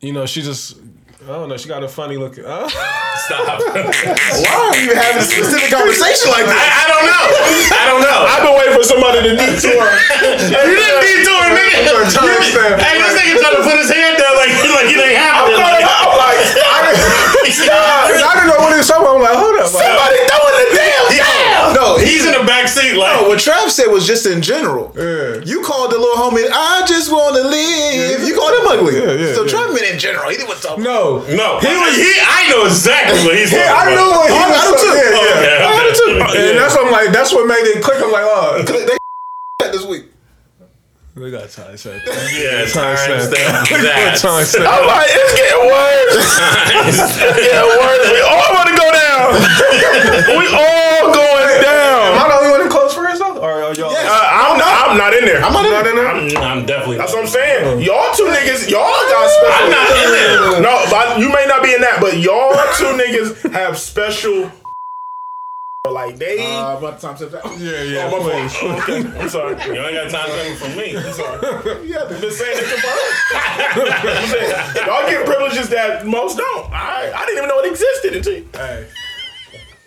you 0.00 0.12
know, 0.12 0.26
she 0.26 0.42
just. 0.42 0.78
I 1.24 1.32
don't 1.32 1.48
know. 1.48 1.56
She 1.56 1.68
got 1.68 1.80
a 1.80 1.88
funny 1.88 2.20
look. 2.20 2.36
Uh, 2.36 2.68
stop. 3.24 3.48
I, 3.48 3.88
Why 4.44 4.52
are 4.68 4.76
you 4.76 4.92
having 4.92 5.16
a 5.16 5.24
specific 5.24 5.72
conversation 5.72 6.28
like 6.28 6.44
that? 6.44 6.68
I 6.76 6.84
don't 6.92 7.06
know. 7.08 7.24
I 7.72 7.84
don't 7.88 8.02
know. 8.04 8.18
I've 8.28 8.44
been 8.44 8.56
waiting 8.60 8.76
for 8.76 8.84
somebody 8.84 9.24
to 9.24 9.32
detour. 9.32 9.80
you 10.60 10.76
didn't 10.76 11.00
detour, 11.00 11.44
nigga. 11.56 12.12
Timestamp. 12.12 12.84
Hey, 12.84 13.00
this 13.00 13.16
nigga 13.16 13.32
trying 13.40 13.56
to 13.56 13.64
put 13.64 13.80
his 13.80 13.88
hand 13.88 14.20
down 14.20 14.36
like 14.36 14.52
like 14.76 14.92
it 14.92 15.00
ain't 15.00 15.16
happening. 15.16 15.56
Like, 15.56 15.88
I'm 15.88 16.12
like, 16.20 16.40
I 16.76 18.32
didn't 18.36 18.52
know 18.52 18.60
what 18.60 18.76
it 18.76 18.84
was 18.84 18.88
talking 18.88 19.08
about. 19.08 19.16
I'm 19.16 19.24
like, 19.24 19.40
hold 19.40 19.56
up. 19.56 19.72
Like, 19.72 19.88
somebody 19.88 20.20
throwing 20.28 20.56
the 20.60 20.68
damn 20.76 21.06
down. 21.16 21.66
No, 21.72 21.86
he's 21.96 22.24
in 22.28 22.32
the 22.36 22.44
back 22.44 22.68
seat. 22.68 22.92
Like, 22.92 22.95
No, 23.06 23.28
what 23.28 23.38
Trav 23.38 23.70
said 23.70 23.86
was 23.86 24.06
just 24.06 24.26
in 24.26 24.42
general. 24.42 24.92
Yeah. 24.96 25.38
You 25.44 25.62
called 25.62 25.92
the 25.92 25.98
little 25.98 26.16
homie, 26.18 26.44
I 26.50 26.84
just 26.86 27.10
want 27.10 27.36
to 27.36 27.42
live. 27.46 28.26
You 28.26 28.34
called 28.34 28.54
him 28.58 28.66
ugly. 28.66 28.98
Yeah, 28.98 29.12
yeah, 29.14 29.34
so 29.34 29.44
yeah. 29.44 29.52
Trav 29.52 29.74
meant 29.74 29.86
in 29.86 29.98
general. 29.98 30.28
He 30.30 30.36
didn't 30.36 30.48
want 30.48 30.60
to 30.60 30.66
talk. 30.68 30.78
no. 30.78 31.22
no, 31.30 31.58
he 31.60 31.72
was. 31.76 31.94
He, 31.96 32.10
I 32.20 32.48
know 32.50 32.66
exactly 32.66 33.18
what 33.24 33.36
he's. 33.38 33.52
Yeah, 33.52 33.70
I 33.72 33.86
talking 33.86 33.94
knew 33.96 34.08
about. 34.10 34.18
what 34.18 34.30
he 34.30 34.36
I 34.36 34.48
was 34.50 34.82
do 34.82 34.86
too. 34.86 34.94
Yeah, 34.96 35.06
yeah. 35.06 35.38
Okay, 35.38 35.64
I 35.64 35.72
had 35.72 35.86
it 35.86 35.96
too. 35.96 36.12
okay. 36.26 36.50
And 36.50 36.58
that's 36.58 36.74
what 36.74 36.86
I'm 36.86 36.92
like. 36.92 37.08
That's 37.12 37.32
what 37.32 37.46
made 37.46 37.64
it 37.70 37.82
click. 37.82 37.98
I'm 38.02 38.10
like, 38.12 38.26
oh, 38.26 38.62
They 38.66 39.70
this 39.72 39.84
week. 39.86 40.06
we 41.14 41.30
got 41.30 41.48
time. 41.50 41.76
So 41.76 41.92
Yeah, 42.36 42.66
Time 42.68 42.96
time 42.96 43.20
stamp. 43.22 43.66
stamp. 43.66 43.82
That. 43.86 44.18
time 44.20 44.44
stamp. 44.44 44.66
I'm 44.68 44.84
like, 44.86 45.08
it's 45.08 45.32
getting 45.36 45.64
worse. 45.64 46.16
it's 46.92 47.16
getting 47.16 47.70
worse. 47.80 48.04
We 48.12 48.20
all 48.26 48.50
want 48.52 48.68
to 48.68 48.76
go 48.76 48.88
down. 48.92 49.28
we 50.36 50.44
all 50.52 51.02
going 51.14 51.56
down. 51.64 52.04
I 52.20 52.28
the 52.28 52.34
only 52.36 52.50
one 52.50 52.60
in 52.62 52.68
close 52.68 52.92
friends 52.94 53.18
though? 53.18 53.38
Or 53.38 53.62
are 53.64 53.74
y'all? 53.74 53.92
Yes. 53.92 54.06
Uh, 54.06 54.12
I'm, 54.90 54.96
not, 54.98 55.14
in 55.14 55.24
there. 55.24 55.42
I'm 55.42 55.52
not 55.52 55.64
in 55.66 55.70
Not 55.72 55.86
in 55.86 55.96
there? 55.96 56.38
I'm, 56.42 56.58
I'm 56.58 56.66
definitely. 56.66 56.98
That's 56.98 57.12
what 57.12 57.22
I'm 57.22 57.28
saying. 57.28 57.80
Y'all 57.82 58.14
two 58.14 58.24
niggas, 58.24 58.70
y'all 58.70 58.80
got 58.82 59.30
special. 59.30 59.64
I'm 59.64 59.70
not 59.70 59.90
in 59.90 60.10
there. 60.12 60.60
No, 60.66 60.84
but 60.90 61.18
you 61.18 61.28
may 61.28 61.44
not 61.46 61.62
be 61.62 61.74
in 61.74 61.80
that, 61.82 61.98
but 62.00 62.16
y'all 62.18 62.52
two 62.78 62.96
niggas 62.96 63.52
have 63.52 63.78
special. 63.78 64.50
Like 65.86 66.16
they. 66.16 66.38
Uh, 66.44 66.78
about 66.78 66.98
the 67.00 67.06
time 67.06 67.16
to 67.18 67.24
Yeah, 67.30 67.40
Oh, 67.44 67.56
yeah. 67.56 68.10
my 68.10 68.48
fault. 68.48 68.82
Okay, 68.82 69.20
I'm 69.20 69.28
sorry. 69.28 69.54
You 69.72 69.80
ain't 69.86 69.94
got 69.94 70.10
time 70.10 70.28
coming 70.34 70.56
from 70.56 70.76
me. 70.76 70.96
I'm 70.96 71.12
sorry. 71.12 71.88
Yeah, 71.88 72.02
I've 72.02 72.20
been 72.20 72.32
saying 72.32 72.58
it 72.58 72.66
confirmed. 72.66 73.90
I'm 74.02 74.86
y'all 74.86 75.08
get 75.08 75.24
privileges 75.26 75.68
that 75.68 76.04
most 76.04 76.38
don't. 76.38 76.72
I, 76.72 77.12
I 77.14 77.26
didn't 77.26 77.38
even 77.38 77.48
know 77.48 77.60
it 77.60 77.70
existed 77.70 78.16
until. 78.16 78.34
You. 78.34 78.48
Hey. 78.52 78.86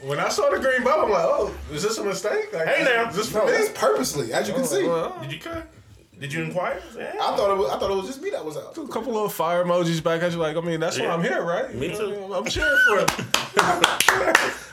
When 0.01 0.19
I 0.19 0.29
saw 0.29 0.49
the 0.49 0.59
green 0.59 0.83
bubble, 0.83 1.05
I'm 1.05 1.11
like, 1.11 1.23
oh, 1.25 1.53
is 1.71 1.83
this 1.83 1.97
a 1.97 2.03
mistake? 2.03 2.53
Like, 2.53 2.67
Hey, 2.67 2.83
now. 2.85 3.09
is 3.09 3.15
this 3.17 3.29
for 3.31 3.39
No, 3.39 3.45
me? 3.45 3.51
that's 3.51 3.69
purposely, 3.77 4.31
as 4.33 4.47
you 4.47 4.53
can 4.53 4.63
see. 4.65 4.83
Well, 4.87 5.17
Did 5.21 5.31
you 5.33 5.39
cut? 5.39 5.67
Did 6.19 6.33
you 6.33 6.43
inquire? 6.43 6.81
Yeah. 6.97 7.13
I 7.21 7.35
thought 7.37 7.49
it 7.51 7.57
was. 7.57 7.71
I 7.71 7.79
thought 7.79 7.91
it 7.91 7.95
was 7.95 8.07
just 8.07 8.21
me 8.21 8.29
that 8.31 8.43
was 8.43 8.57
out. 8.57 8.77
a 8.77 8.87
couple 8.87 9.13
little 9.13 9.29
fire 9.29 9.63
emojis 9.63 10.03
back 10.03 10.21
at 10.21 10.31
you. 10.33 10.37
Like, 10.37 10.57
I 10.57 10.61
mean, 10.61 10.79
that's 10.81 10.99
why 10.99 11.07
I'm 11.07 11.23
here, 11.23 11.41
right? 11.43 11.73
Me 11.73 11.87
You 11.87 11.91
know 11.93 11.97
too. 11.99 12.09
what 12.09 12.17
I 12.17 12.21
mean? 12.27 12.33
I'm 12.33 12.45
cheering 12.45 12.77
for 12.87 12.99
it. 12.99 13.11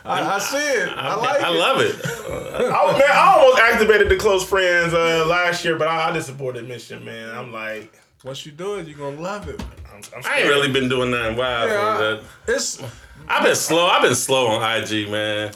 I, 0.05 0.35
I 0.35 0.39
see 0.39 0.57
it. 0.57 0.89
I, 0.97 1.15
like 1.17 1.41
I 1.43 1.53
it. 1.53 1.59
love 1.59 1.81
it. 1.81 1.97
I, 2.73 2.93
man, 2.93 3.03
I 3.13 3.35
almost 3.37 3.61
activated 3.61 4.09
the 4.09 4.17
close 4.17 4.45
friends 4.49 4.93
uh, 4.95 5.25
last 5.29 5.65
year, 5.65 5.77
but 5.77 5.87
I, 5.89 6.11
I 6.11 6.13
just 6.13 6.27
supported 6.29 6.67
Mission, 6.69 7.05
man. 7.05 7.31
I'm 7.37 7.53
like, 7.53 7.93
Once 8.25 8.45
you 8.47 8.51
do 8.53 8.77
it, 8.77 8.87
you're 8.89 8.99
gonna 8.99 9.21
love 9.21 9.49
it. 9.49 9.61
I'm, 9.93 10.01
I'm 10.17 10.23
I 10.25 10.39
ain't 10.41 10.49
really 10.49 10.73
been 10.73 10.89
doing 10.89 11.11
nothing 11.13 11.37
wild 11.37 11.71
Yeah, 11.71 12.21
I- 12.21 12.53
It's. 12.53 12.83
I've 13.29 13.45
been 13.45 13.57
slow. 13.57 13.87
I've 13.87 14.03
been 14.03 14.15
slow 14.15 14.47
on 14.49 14.63
IG, 14.83 15.09
man. 15.11 15.53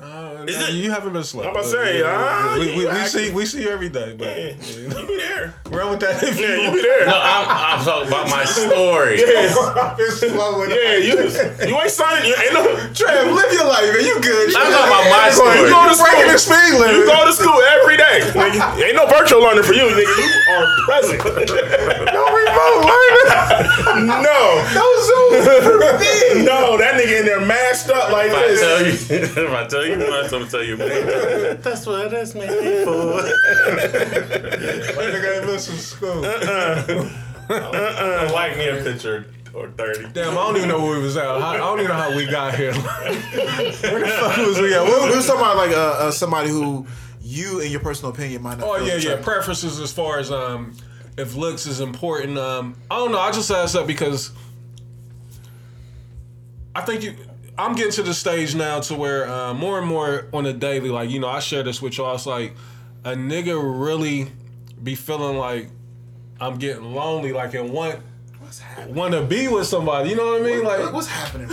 Uh, 0.00 0.44
Is 0.48 0.56
it- 0.56 0.72
you 0.80 0.90
haven't 0.90 1.12
been 1.12 1.22
slow. 1.22 1.44
I'm 1.44 1.50
about 1.52 1.64
to 1.64 1.68
say, 1.76 2.00
ah, 2.02 2.56
we, 2.58 2.72
we, 2.74 2.88
we 2.88 3.04
see 3.04 3.28
we 3.30 3.44
see 3.44 3.62
you 3.62 3.68
every 3.68 3.90
day, 3.92 4.16
but 4.16 4.32
Yeah, 4.32 4.56
you 4.56 4.88
be 5.06 5.20
there. 5.20 5.52
run 5.68 5.90
with 5.92 6.00
that. 6.00 6.22
If 6.24 6.40
Yeah, 6.40 6.56
you 6.56 6.72
you 6.72 6.72
be 6.72 6.80
there. 6.80 7.04
No, 7.04 7.20
I'm, 7.20 7.44
I'm 7.76 7.84
talking 7.84 8.08
about 8.08 8.30
my 8.32 8.44
story. 8.48 9.20
Yeah, 9.20 9.52
want. 9.52 10.00
slow 10.16 10.56
with 10.64 10.72
yeah, 10.72 10.96
you 11.04 11.20
you 11.68 11.76
ain't 11.76 11.92
signing. 11.92 12.24
You 12.24 12.34
ain't 12.40 12.54
no. 12.56 12.64
Trav, 12.96 13.28
live 13.28 13.52
your 13.52 13.68
life, 13.68 13.92
man. 13.92 14.00
You 14.08 14.16
good? 14.24 14.56
I'm 14.56 14.72
talking 14.72 14.88
about 14.88 15.04
my 15.12 15.26
You 15.28 15.36
story. 15.36 15.56
go 15.68 15.80
to 15.92 15.96
breaking 16.00 16.32
the 16.32 16.38
school. 16.40 16.56
speed 16.56 16.80
limit. 16.80 16.96
You 16.96 17.04
go 17.04 17.20
to 17.28 17.34
school 17.36 17.60
every 17.76 18.00
day. 18.00 18.24
Nigga. 18.40 18.80
Ain't 18.80 18.96
no 18.96 19.04
virtual 19.04 19.44
learning 19.44 19.68
for 19.68 19.76
you, 19.76 19.84
nigga. 19.84 20.16
You 20.16 20.32
are 20.56 20.64
present. 20.88 21.20
no 21.20 22.22
remote 22.24 22.80
learning. 22.88 23.19
no, 24.06 24.40
No 24.74 24.86
Zoom 25.06 25.30
for 25.62 25.78
me. 25.78 26.44
no, 26.44 26.76
that 26.78 26.94
nigga 26.94 27.20
in 27.20 27.26
there 27.26 27.40
masked 27.44 27.90
up 27.90 28.10
like 28.12 28.30
If 28.30 28.36
I 28.36 28.56
tell 28.56 28.82
you, 28.86 28.92
if 29.44 29.50
I 29.52 29.66
tell 29.66 29.86
you 29.86 29.96
much, 29.96 30.24
I'm 30.26 30.30
gonna 30.30 30.50
tell 30.50 30.62
you 30.62 30.76
more. 30.76 30.88
That's 30.88 31.86
what 31.86 32.12
it's 32.12 32.34
made 32.34 32.84
for. 32.84 33.22
Like 34.96 35.10
nigga 35.12 35.36
ain't 35.38 35.46
missing 35.46 35.76
school. 35.76 36.22
like 38.32 38.56
me 38.56 38.68
a 38.68 38.82
picture 38.82 39.26
or 39.54 39.70
30. 39.70 40.12
Damn, 40.12 40.32
I 40.32 40.34
don't 40.34 40.56
even 40.56 40.68
know 40.68 40.80
where 40.82 40.98
we 40.98 41.02
was 41.02 41.16
at. 41.16 41.24
How, 41.24 41.36
I 41.36 41.56
don't 41.56 41.80
even 41.80 41.90
know 41.90 41.96
how 42.00 42.14
we 42.14 42.26
got 42.26 42.54
here. 42.54 42.72
where 42.72 44.00
the 44.00 44.16
fuck 44.20 44.36
was 44.36 44.60
we 44.60 44.74
at? 44.74 44.84
We 44.84 44.90
What 44.90 45.02
we 45.02 45.08
was 45.08 45.16
was 45.16 45.26
talking 45.26 45.42
about 45.42 45.56
like 45.56 45.72
uh, 45.72 45.96
uh, 45.98 46.10
somebody 46.10 46.50
who 46.50 46.86
you 47.20 47.60
in 47.60 47.70
your 47.70 47.80
personal 47.80 48.12
opinion 48.12 48.42
might 48.42 48.58
not. 48.58 48.68
Oh 48.68 48.76
yeah, 48.76 48.96
yeah. 48.96 49.20
Preferences 49.20 49.80
as 49.80 49.92
far 49.92 50.18
as 50.18 50.30
um, 50.30 50.74
if 51.16 51.34
looks 51.34 51.66
is 51.66 51.80
important. 51.80 52.38
Um, 52.38 52.76
I 52.90 52.96
don't 52.96 53.12
know. 53.12 53.18
I 53.18 53.30
just 53.30 53.50
asked 53.50 53.74
that 53.74 53.86
because 53.86 54.30
I 56.74 56.82
think 56.82 57.02
you. 57.02 57.16
I'm 57.58 57.74
getting 57.74 57.92
to 57.92 58.02
the 58.02 58.14
stage 58.14 58.54
now 58.54 58.80
to 58.80 58.94
where 58.94 59.28
uh, 59.28 59.52
more 59.52 59.78
and 59.78 59.86
more 59.86 60.28
on 60.32 60.46
a 60.46 60.52
daily, 60.52 60.88
like 60.88 61.10
you 61.10 61.20
know, 61.20 61.28
I 61.28 61.40
share 61.40 61.62
this 61.62 61.82
with 61.82 61.98
y'all. 61.98 62.14
It's 62.14 62.24
like 62.24 62.54
a 63.04 63.12
nigga 63.12 63.60
really 63.60 64.30
be 64.82 64.94
feeling 64.94 65.36
like 65.36 65.68
I'm 66.40 66.58
getting 66.58 66.94
lonely, 66.94 67.32
like 67.32 67.52
and 67.54 67.70
want 67.70 68.00
want 68.88 69.12
to 69.12 69.22
be 69.22 69.48
with 69.48 69.66
somebody. 69.66 70.10
You 70.10 70.16
know 70.16 70.26
what 70.26 70.42
I 70.42 70.44
mean? 70.44 70.64
Like 70.64 70.92
what's 70.92 71.08
happening 71.08 71.50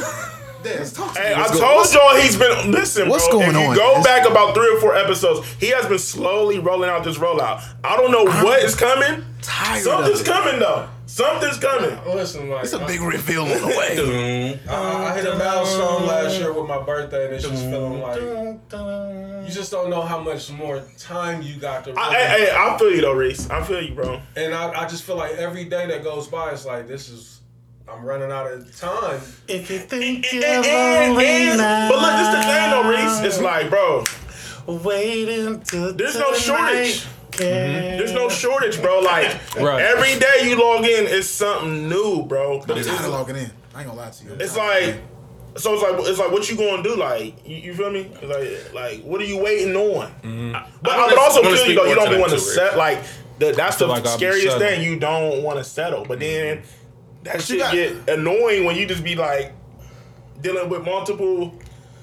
right 0.63 0.93
talk 0.93 1.13
to 1.13 1.19
Hey. 1.21 1.33
I 1.33 1.39
What's 1.41 1.59
told 1.59 1.75
what's- 1.77 1.93
y'all 1.93 2.15
he's 2.15 2.37
been 2.37 2.71
listen. 2.71 3.09
what's 3.09 3.27
bro, 3.27 3.39
going 3.39 3.49
if 3.55 3.61
you 3.61 3.67
on? 3.69 3.75
go 3.75 3.89
It's- 3.99 4.05
back 4.05 4.27
about 4.29 4.53
three 4.53 4.73
or 4.75 4.79
four 4.79 4.95
episodes, 4.95 5.47
he 5.59 5.67
has 5.69 5.85
been 5.85 5.99
slowly 5.99 6.59
rolling 6.59 6.89
out 6.89 7.03
this 7.03 7.17
rollout. 7.17 7.61
I 7.83 7.95
don't 7.97 8.11
know 8.11 8.23
what 8.25 8.61
is 8.63 8.75
coming. 8.75 9.23
tired 9.41 9.81
Something's 9.83 10.21
of 10.21 10.27
it. 10.27 10.29
coming 10.29 10.59
though. 10.59 10.87
Something's 11.05 11.57
coming. 11.57 11.97
listen, 12.05 12.49
like 12.49 12.65
It's 12.65 12.73
a 12.73 12.79
big 12.85 12.99
reveal 13.01 13.43
on 13.43 13.49
the 13.61 13.67
way. 13.67 14.59
I, 14.69 15.05
I 15.05 15.15
hit 15.15 15.25
a 15.25 15.37
milestone 15.37 16.05
last 16.05 16.37
year 16.37 16.51
with 16.51 16.67
my 16.67 16.79
birthday, 16.83 17.25
and 17.27 17.33
it's 17.35 17.47
just 17.47 17.63
feeling 17.63 18.01
like 18.01 18.19
you 18.21 19.53
just 19.53 19.71
don't 19.71 19.89
know 19.89 20.01
how 20.01 20.19
much 20.19 20.51
more 20.51 20.83
time 20.99 21.41
you 21.41 21.55
got 21.59 21.85
to. 21.85 21.93
I, 21.97 22.13
hey, 22.13 22.45
hey, 22.45 22.51
I 22.55 22.77
feel 22.77 22.91
you 22.93 23.01
though, 23.01 23.13
Reese. 23.13 23.49
I 23.49 23.63
feel 23.63 23.81
you, 23.81 23.93
bro. 23.95 24.19
And 24.35 24.53
I, 24.53 24.81
I 24.83 24.87
just 24.87 25.03
feel 25.03 25.15
like 25.15 25.31
every 25.33 25.63
day 25.63 25.87
that 25.87 26.03
goes 26.03 26.27
by, 26.27 26.51
it's 26.51 26.65
like 26.65 26.87
this 26.87 27.07
is 27.07 27.39
I'm 27.89 28.03
running 28.03 28.31
out 28.31 28.51
of 28.51 28.75
time. 28.79 29.21
If 29.47 29.71
you 29.71 29.79
think 29.79 30.25
And, 30.33 30.43
and, 30.43 31.19
and- 31.21 31.89
but 31.89 31.99
look, 32.01 32.11
this 32.17 32.35
the 32.35 32.41
thing 32.43 32.71
though, 32.71 32.89
Reese. 32.89 33.21
It's 33.21 33.41
like, 33.41 33.69
bro, 33.69 34.03
wait 34.67 35.29
until 35.29 35.93
there's 35.93 36.17
no 36.17 36.33
shortage. 36.33 37.05
There's 37.37 38.13
no 38.13 38.29
shortage, 38.29 38.81
bro. 38.81 38.99
Like 38.99 39.55
Right. 39.55 39.81
every 39.81 40.19
day 40.19 40.49
you 40.49 40.59
log 40.59 40.83
in, 40.85 41.05
it's 41.07 41.27
something 41.29 41.87
new, 41.87 42.23
bro. 42.23 42.59
I'm 42.61 42.67
tired 42.67 42.87
of 43.05 43.07
logging 43.11 43.35
in. 43.37 43.51
I 43.73 43.81
ain't 43.81 43.87
gonna 43.89 43.93
lie 43.99 44.09
to 44.09 44.23
you. 44.25 44.31
It's 44.39 44.57
like, 44.57 44.97
so 45.55 45.73
it's 45.73 45.83
like, 45.83 46.07
it's 46.09 46.19
like, 46.19 46.31
what 46.31 46.49
you 46.49 46.57
gonna 46.57 46.83
do? 46.83 46.95
Like, 46.95 47.47
you, 47.47 47.57
you 47.57 47.73
feel 47.73 47.91
me? 47.91 48.11
It's 48.21 48.73
like, 48.73 48.73
like, 48.73 49.03
what 49.03 49.21
are 49.21 49.25
you 49.25 49.37
waiting 49.41 49.75
on? 49.75 50.07
Mm-hmm. 50.23 50.51
But, 50.81 50.91
I 50.91 50.97
wanna- 50.97 51.15
but 51.15 51.19
also 51.19 51.41
I 51.41 51.45
wanna 51.45 51.55
feel 51.57 51.65
you 51.67 51.73
speak 51.73 51.77
though, 51.77 51.85
you 51.85 51.95
don't 51.95 52.05
to 52.05 52.09
be 52.09 52.15
that 52.15 52.19
want 52.21 52.31
to 52.33 52.37
too, 52.39 52.43
set 52.43 52.77
like 52.77 52.99
the, 53.39 53.51
that's 53.53 53.77
the 53.77 53.85
like 53.87 54.05
scariest 54.07 54.57
thing. 54.57 54.81
You 54.83 54.99
don't 54.99 55.43
want 55.43 55.57
to 55.59 55.63
settle, 55.63 56.05
but 56.05 56.19
then 56.19 56.63
that 57.23 57.41
shit 57.41 57.59
got- 57.59 57.73
get 57.73 58.09
annoying 58.09 58.63
when 58.65 58.75
you 58.75 58.85
just 58.85 59.03
be 59.03 59.15
like 59.15 59.53
dealing 60.41 60.69
with 60.69 60.83
multiple, 60.85 61.53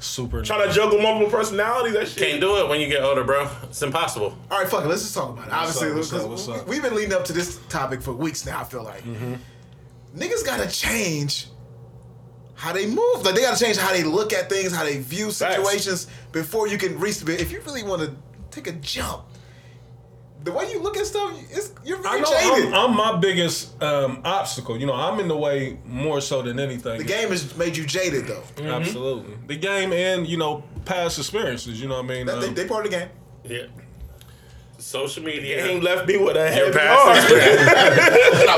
Super. 0.00 0.42
trying 0.42 0.68
to 0.68 0.74
juggle 0.74 1.00
multiple 1.00 1.30
personalities. 1.30 1.94
That 1.94 2.08
shit. 2.08 2.18
Can't 2.30 2.40
do 2.40 2.56
it 2.58 2.68
when 2.68 2.80
you 2.80 2.88
get 2.88 3.02
older, 3.02 3.24
bro. 3.24 3.48
It's 3.64 3.80
impossible. 3.82 4.36
All 4.50 4.60
right, 4.60 4.68
fuck 4.68 4.84
it. 4.84 4.88
Let's 4.88 5.02
just 5.02 5.14
talk 5.14 5.30
about 5.30 5.46
it. 5.48 5.52
Obviously, 5.52 5.90
up, 5.90 5.96
what's 5.96 6.12
up, 6.12 6.28
what's 6.28 6.48
up? 6.48 6.66
we- 6.66 6.72
we've 6.74 6.82
been 6.82 6.94
leading 6.94 7.14
up 7.14 7.24
to 7.26 7.32
this 7.32 7.58
topic 7.68 8.02
for 8.02 8.12
weeks 8.12 8.44
now. 8.44 8.60
I 8.60 8.64
feel 8.64 8.82
like 8.82 9.04
Mm-hmm. 9.04 9.34
niggas 10.16 10.44
gotta 10.44 10.68
change 10.68 11.48
how 12.54 12.72
they 12.72 12.86
move. 12.86 13.22
Like 13.24 13.34
they 13.34 13.40
gotta 13.42 13.62
change 13.62 13.76
how 13.76 13.92
they 13.92 14.04
look 14.04 14.32
at 14.32 14.48
things, 14.48 14.72
how 14.74 14.84
they 14.84 14.98
view 14.98 15.30
situations 15.30 16.06
before 16.32 16.68
you 16.68 16.78
can 16.78 16.98
reach. 16.98 17.22
If 17.26 17.50
you 17.50 17.60
really 17.62 17.82
want 17.82 18.02
to 18.02 18.14
take 18.50 18.66
a 18.66 18.72
jump, 18.72 19.24
the 20.44 20.52
way 20.52 20.70
you 20.70 20.80
look 20.82 20.96
at 20.96 21.06
stuff, 21.06 21.32
it's, 21.50 21.72
you're 21.84 21.98
I 21.98 22.02
very 22.02 22.20
know 22.20 22.56
jaded. 22.58 22.74
I'm, 22.74 22.90
I'm 22.90 22.96
my 22.96 23.16
biggest 23.18 23.82
um, 23.82 24.20
obstacle. 24.24 24.78
You 24.78 24.86
know, 24.86 24.92
I'm 24.94 25.18
in 25.18 25.26
the 25.28 25.36
way 25.36 25.78
more 25.86 26.20
so 26.20 26.42
than 26.42 26.60
anything. 26.60 26.98
the 26.98 27.04
game 27.04 27.30
has 27.30 27.56
made 27.56 27.76
you 27.76 27.84
jaded 27.86 28.26
though. 28.26 28.42
Absolutely. 28.62 29.34
The 29.46 29.56
game 29.56 29.92
and, 29.92 30.26
you 30.26 30.36
know, 30.36 30.62
past 30.84 31.18
experiences, 31.18 31.80
you 31.80 31.88
know 31.88 31.96
what 31.96 32.04
I 32.04 32.08
mean? 32.08 32.26
That- 32.26 32.40
they, 32.40 32.48
Um, 32.48 32.54
they 32.54 32.66
part 32.68 32.84
of 32.86 32.92
the 32.92 32.98
game. 32.98 33.08
Yeah. 33.44 33.66
Social 34.78 35.22
media. 35.22 35.64
Ain't 35.66 35.82
left 35.82 36.06
me 36.06 36.18
with 36.18 36.36
a 36.36 36.40
Your 36.40 36.48
heavy 36.48 36.72
past 36.72 37.00
heart. 37.00 37.18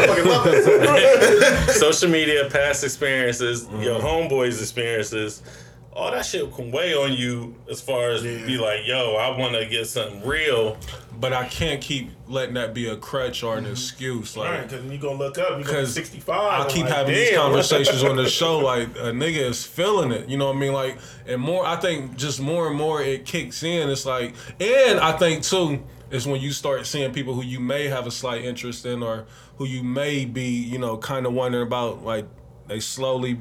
I 0.03 0.07
fucking 0.07 0.25
love 0.27 0.44
that. 0.44 1.66
social 1.79 2.09
media, 2.11 2.49
past 2.51 2.83
experiences, 2.83 3.64
Mm-hmm. 3.66 3.83
your 3.83 4.01
homeboys' 4.01 4.61
experiences, 4.61 5.42
all 5.96 6.11
that 6.11 6.26
shit 6.26 6.52
can 6.54 6.70
weigh 6.70 6.94
on 6.94 7.14
you 7.14 7.54
as 7.70 7.80
far 7.80 8.11
as 8.11 8.22
be 8.22 8.59
like, 8.59 8.80
yo, 8.87 9.16
I 9.16 9.37
want 9.37 9.54
to 9.54 9.64
get 9.64 9.87
something 9.87 10.24
real. 10.26 10.76
but 11.18 11.32
I 11.32 11.48
can't 11.48 11.80
keep 11.80 12.11
letting 12.28 12.54
that 12.54 12.74
be 12.74 12.88
a 12.88 12.96
crutch 12.96 13.42
or 13.42 13.56
an 13.56 13.64
mm-hmm. 13.64 13.72
excuse. 13.72 14.37
Like, 14.37 14.50
Right, 14.50 14.68
because 14.68 14.85
you 14.85 14.98
gonna 14.98 15.18
look 15.18 15.38
up, 15.38 15.59
you 15.59 15.64
gonna 15.64 15.87
65. 15.87 16.66
I 16.66 16.68
keep 16.68 16.85
like, 16.85 16.92
having 16.92 17.14
these 17.14 17.35
conversations 17.35 18.04
on 18.04 18.16
the 18.16 18.28
show, 18.28 18.59
like 18.72 18.88
a 18.88 19.11
nigga 19.11 19.38
is 19.38 19.64
feeling 19.64 20.12
it. 20.12 20.28
You 20.28 20.37
know 20.37 20.48
what 20.48 20.56
I 20.56 20.61
mean? 20.61 20.74
Like, 20.74 20.98
and 21.26 21.40
more, 21.40 21.64
I 21.64 21.76
think 21.76 22.16
just 22.16 22.40
more 22.40 22.68
and 22.68 22.76
more 22.76 23.00
it 23.00 23.24
kicks 23.24 23.62
in. 23.62 23.88
It's 23.88 24.04
like, 24.04 24.35
and 24.61 25.00
I 25.00 25.12
think 25.12 25.44
too 25.44 25.82
is 26.11 26.26
when 26.26 26.42
you 26.42 26.52
start 26.52 26.87
seeing 26.87 27.12
people 27.12 27.32
who 27.32 27.42
you 27.42 27.59
may 27.59 27.88
have 27.88 28.06
a 28.06 28.11
slight 28.11 28.44
interest 28.44 28.85
in, 28.85 29.02
or 29.02 29.24
who 29.56 29.64
you 29.64 29.82
may 29.82 30.26
be, 30.26 30.50
you 30.50 30.78
know, 30.78 30.98
kind 30.98 31.24
of 31.24 31.32
wondering 31.32 31.66
about, 31.66 32.04
like 32.04 32.26
they 32.66 32.80
slowly 32.80 33.38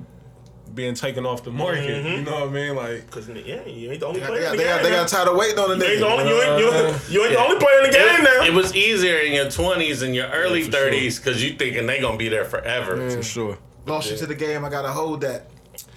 being 0.74 0.94
taken 0.94 1.26
off 1.26 1.44
the 1.44 1.52
market. 1.52 2.04
Mm-hmm. 2.04 2.08
You 2.08 2.22
know 2.24 2.32
what 2.32 2.50
I 2.50 2.52
mean? 2.52 2.76
Like, 2.76 3.10
Cause 3.12 3.30
yeah, 3.30 3.66
you 3.66 3.92
ain't 3.92 4.00
the 4.00 4.08
only 4.08 4.20
They 4.20 4.26
player 4.26 4.42
got, 4.42 4.52
in 4.54 4.58
they 4.58 4.64
the 4.64 4.70
got, 4.70 4.82
game. 4.82 4.92
they 4.92 4.98
got 4.98 5.08
tired 5.08 5.28
of 5.28 5.38
waiting 5.38 5.60
on 5.60 5.78
the 5.78 5.86
You 5.86 5.92
ain't 5.92 6.00
the 6.00 6.08
only, 6.08 6.28
you 6.28 6.42
ain't, 6.42 6.60
you 6.60 6.74
ain't, 6.74 7.10
you 7.10 7.24
ain't 7.24 7.34
the 7.34 7.40
only 7.40 7.58
player 7.60 7.78
in 7.80 7.92
the 7.92 7.98
game 7.98 8.24
now. 8.24 8.44
It 8.46 8.54
was 8.54 8.76
easier 8.76 9.18
in 9.18 9.34
your 9.34 9.46
20s 9.46 10.02
and 10.04 10.16
your 10.16 10.28
early 10.28 10.64
for 10.64 10.72
sure. 10.72 10.92
30s 10.92 11.18
because 11.24 11.44
you 11.44 11.54
thinking 11.56 11.86
they 11.88 12.00
going 12.02 12.14
to 12.14 12.18
be 12.20 12.30
there 12.30 12.46
forever. 12.46 13.10
for 13.10 13.24
sure. 13.24 13.58
Lost 13.86 14.12
you 14.12 14.18
to 14.18 14.26
the 14.26 14.36
game. 14.36 14.66
I 14.66 14.70
gotta 14.70 14.90
hold 14.90 15.22
that. 15.22 15.48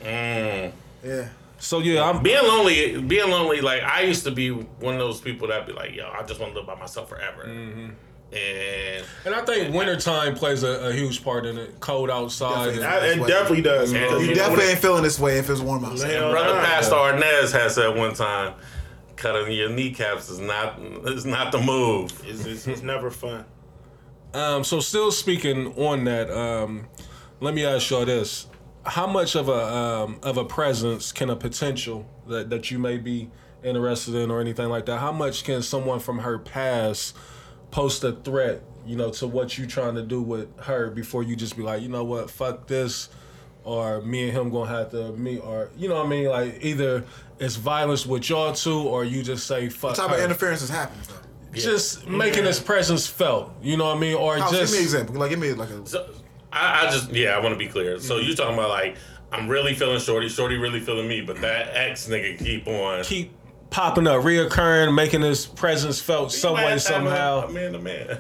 Mm. 0.03 0.73
Yeah. 1.03 1.29
So 1.59 1.79
yeah, 1.81 2.05
I'm. 2.05 2.23
Being 2.23 2.43
lonely, 2.43 3.01
being 3.01 3.31
lonely, 3.31 3.61
like 3.61 3.83
I 3.83 4.03
used 4.03 4.25
to 4.25 4.31
be 4.31 4.51
one 4.51 4.95
of 4.95 5.01
those 5.01 5.21
people 5.21 5.49
that 5.49 5.67
be 5.67 5.73
like, 5.73 5.95
yo, 5.95 6.09
I 6.09 6.23
just 6.23 6.39
want 6.39 6.53
to 6.53 6.59
live 6.59 6.67
by 6.67 6.75
myself 6.75 7.09
forever. 7.09 7.45
Mm-hmm. 7.47 7.89
And 8.33 9.05
And 9.25 9.35
I 9.35 9.45
think 9.45 9.75
wintertime 9.75 10.35
plays 10.35 10.63
a, 10.63 10.89
a 10.89 10.93
huge 10.93 11.25
part 11.25 11.47
in 11.47 11.57
it. 11.57 11.81
Cold 11.81 12.11
outside. 12.11 12.77
Definitely. 12.77 12.85
and- 12.85 13.23
I- 13.23 13.25
It 13.25 13.27
definitely 13.29 13.63
does. 13.63 13.93
Yeah, 13.93 14.01
because 14.05 14.23
you 14.23 14.29
You 14.31 14.35
definitely 14.35 14.65
when 14.65 14.71
ain't 14.73 14.79
feeling 14.81 15.03
this 15.03 15.19
way 15.19 15.39
if 15.39 15.49
it's 15.49 15.61
warm 15.61 15.85
outside. 15.85 16.11
Hell 16.11 16.31
brother 16.31 16.55
nah. 16.55 16.65
Pastor 16.65 16.95
Arnez 16.95 17.53
has 17.53 17.75
said 17.77 17.97
one 17.97 18.15
time, 18.15 18.55
cutting 19.17 19.51
your 19.53 19.71
kneecaps 19.71 20.29
is 20.29 20.41
not 20.41 20.79
is 21.07 21.25
not 21.25 21.53
the 21.53 21.59
move. 21.61 22.11
It's, 22.27 22.45
it's, 22.45 22.67
it's 22.67 22.83
never 22.83 23.11
fun. 23.11 23.45
Um, 24.35 24.63
so 24.63 24.81
still 24.81 25.11
speaking 25.11 25.73
on 25.79 26.05
that, 26.05 26.31
um, 26.31 26.87
let 27.41 27.55
me 27.55 27.65
ask 27.65 27.89
y'all 27.89 28.05
this: 28.05 28.47
How 28.85 29.07
much 29.07 29.37
of 29.37 29.49
a 29.49 29.53
um, 29.75 30.19
of 30.23 30.37
a 30.37 30.45
presence 30.45 31.13
can 31.13 31.31
a 31.31 31.37
potential 31.37 32.07
that, 32.27 32.51
that 32.51 32.71
you 32.71 32.79
may 32.79 32.99
be 32.99 33.31
interested 33.65 34.15
in 34.15 34.31
or 34.31 34.43
anything 34.43 34.69
like 34.69 34.85
that? 34.85 34.99
How 34.99 35.13
much 35.13 35.45
can 35.45 35.63
someone 35.63 35.99
from 35.99 36.19
her 36.19 36.39
past 36.39 37.17
post 37.71 38.05
a 38.05 38.13
threat, 38.13 38.63
you 38.87 38.97
know, 38.97 39.11
to 39.11 39.27
what 39.27 39.59
you 39.59 39.67
trying 39.67 39.95
to 39.95 40.03
do 40.03 40.23
with 40.23 40.49
her 40.61 40.91
before 40.91 41.23
you 41.23 41.37
just 41.37 41.57
be 41.57 41.63
like, 41.63 41.83
you 41.83 41.89
know 41.89 42.05
what, 42.05 42.31
fuck 42.31 42.67
this, 42.67 43.09
or 43.65 44.01
me 44.03 44.25
and 44.25 44.33
him 44.33 44.51
gonna 44.51 44.71
have 44.71 44.91
to 44.91 45.13
meet, 45.13 45.39
or 45.39 45.71
you 45.77 45.89
know 45.89 45.97
what 45.97 46.07
I 46.07 46.09
mean? 46.09 46.29
Like 46.29 46.59
either 46.63 47.05
it's 47.39 47.57
violence 47.57 48.07
with 48.07 48.29
y'all 48.29 48.53
two, 48.53 48.81
or 48.81 49.05
you 49.05 49.23
just 49.23 49.47
say 49.47 49.69
fuck. 49.69 49.91
What 49.91 49.97
type 49.97 50.11
her. 50.11 50.17
of 50.17 50.23
interference 50.23 50.63
is 50.63 50.71
happening? 50.71 51.05
Though? 51.09 51.15
Just 51.53 52.07
making 52.07 52.45
his 52.45 52.61
presence 52.61 53.07
felt, 53.07 53.53
you 53.63 53.77
know 53.77 53.87
what 53.87 53.97
I 53.97 54.01
mean, 54.01 54.15
or 54.15 54.37
House, 54.39 54.51
just 54.51 54.61
give 54.65 54.71
me 54.73 54.79
an 54.79 54.85
example. 54.85 55.15
Like, 55.17 55.31
give 55.31 55.39
me 55.39 55.53
like 55.53 55.71
a. 55.71 55.87
So 55.87 56.09
I, 56.53 56.87
I 56.87 56.91
just 56.91 57.11
yeah, 57.11 57.37
I 57.37 57.41
want 57.41 57.53
to 57.53 57.59
be 57.59 57.69
clear. 57.69 57.99
So 58.01 58.17
mm-hmm. 58.17 58.29
you 58.29 58.35
talking 58.35 58.55
about 58.55 58.69
like 58.69 58.97
I'm 59.33 59.49
really 59.49 59.75
feeling 59.75 59.99
Shorty, 59.99 60.29
Shorty 60.29 60.57
really 60.57 60.81
feeling 60.81 61.09
me, 61.09 61.21
but 61.21 61.41
that 61.41 61.75
ex 61.75 62.09
nigga 62.09 62.39
keep 62.39 62.67
on. 62.67 63.05
keep 63.05 63.33
popping 63.71 64.07
up, 64.07 64.23
reoccurring, 64.23 64.95
making 64.95 65.23
his 65.23 65.47
presence 65.47 66.01
felt 66.01 66.33
some 66.33 66.55
way 66.55 66.79
somehow. 66.79 67.47
a 67.47 67.51
man 67.53 67.73
to 67.73 67.79
man. 67.79 68.19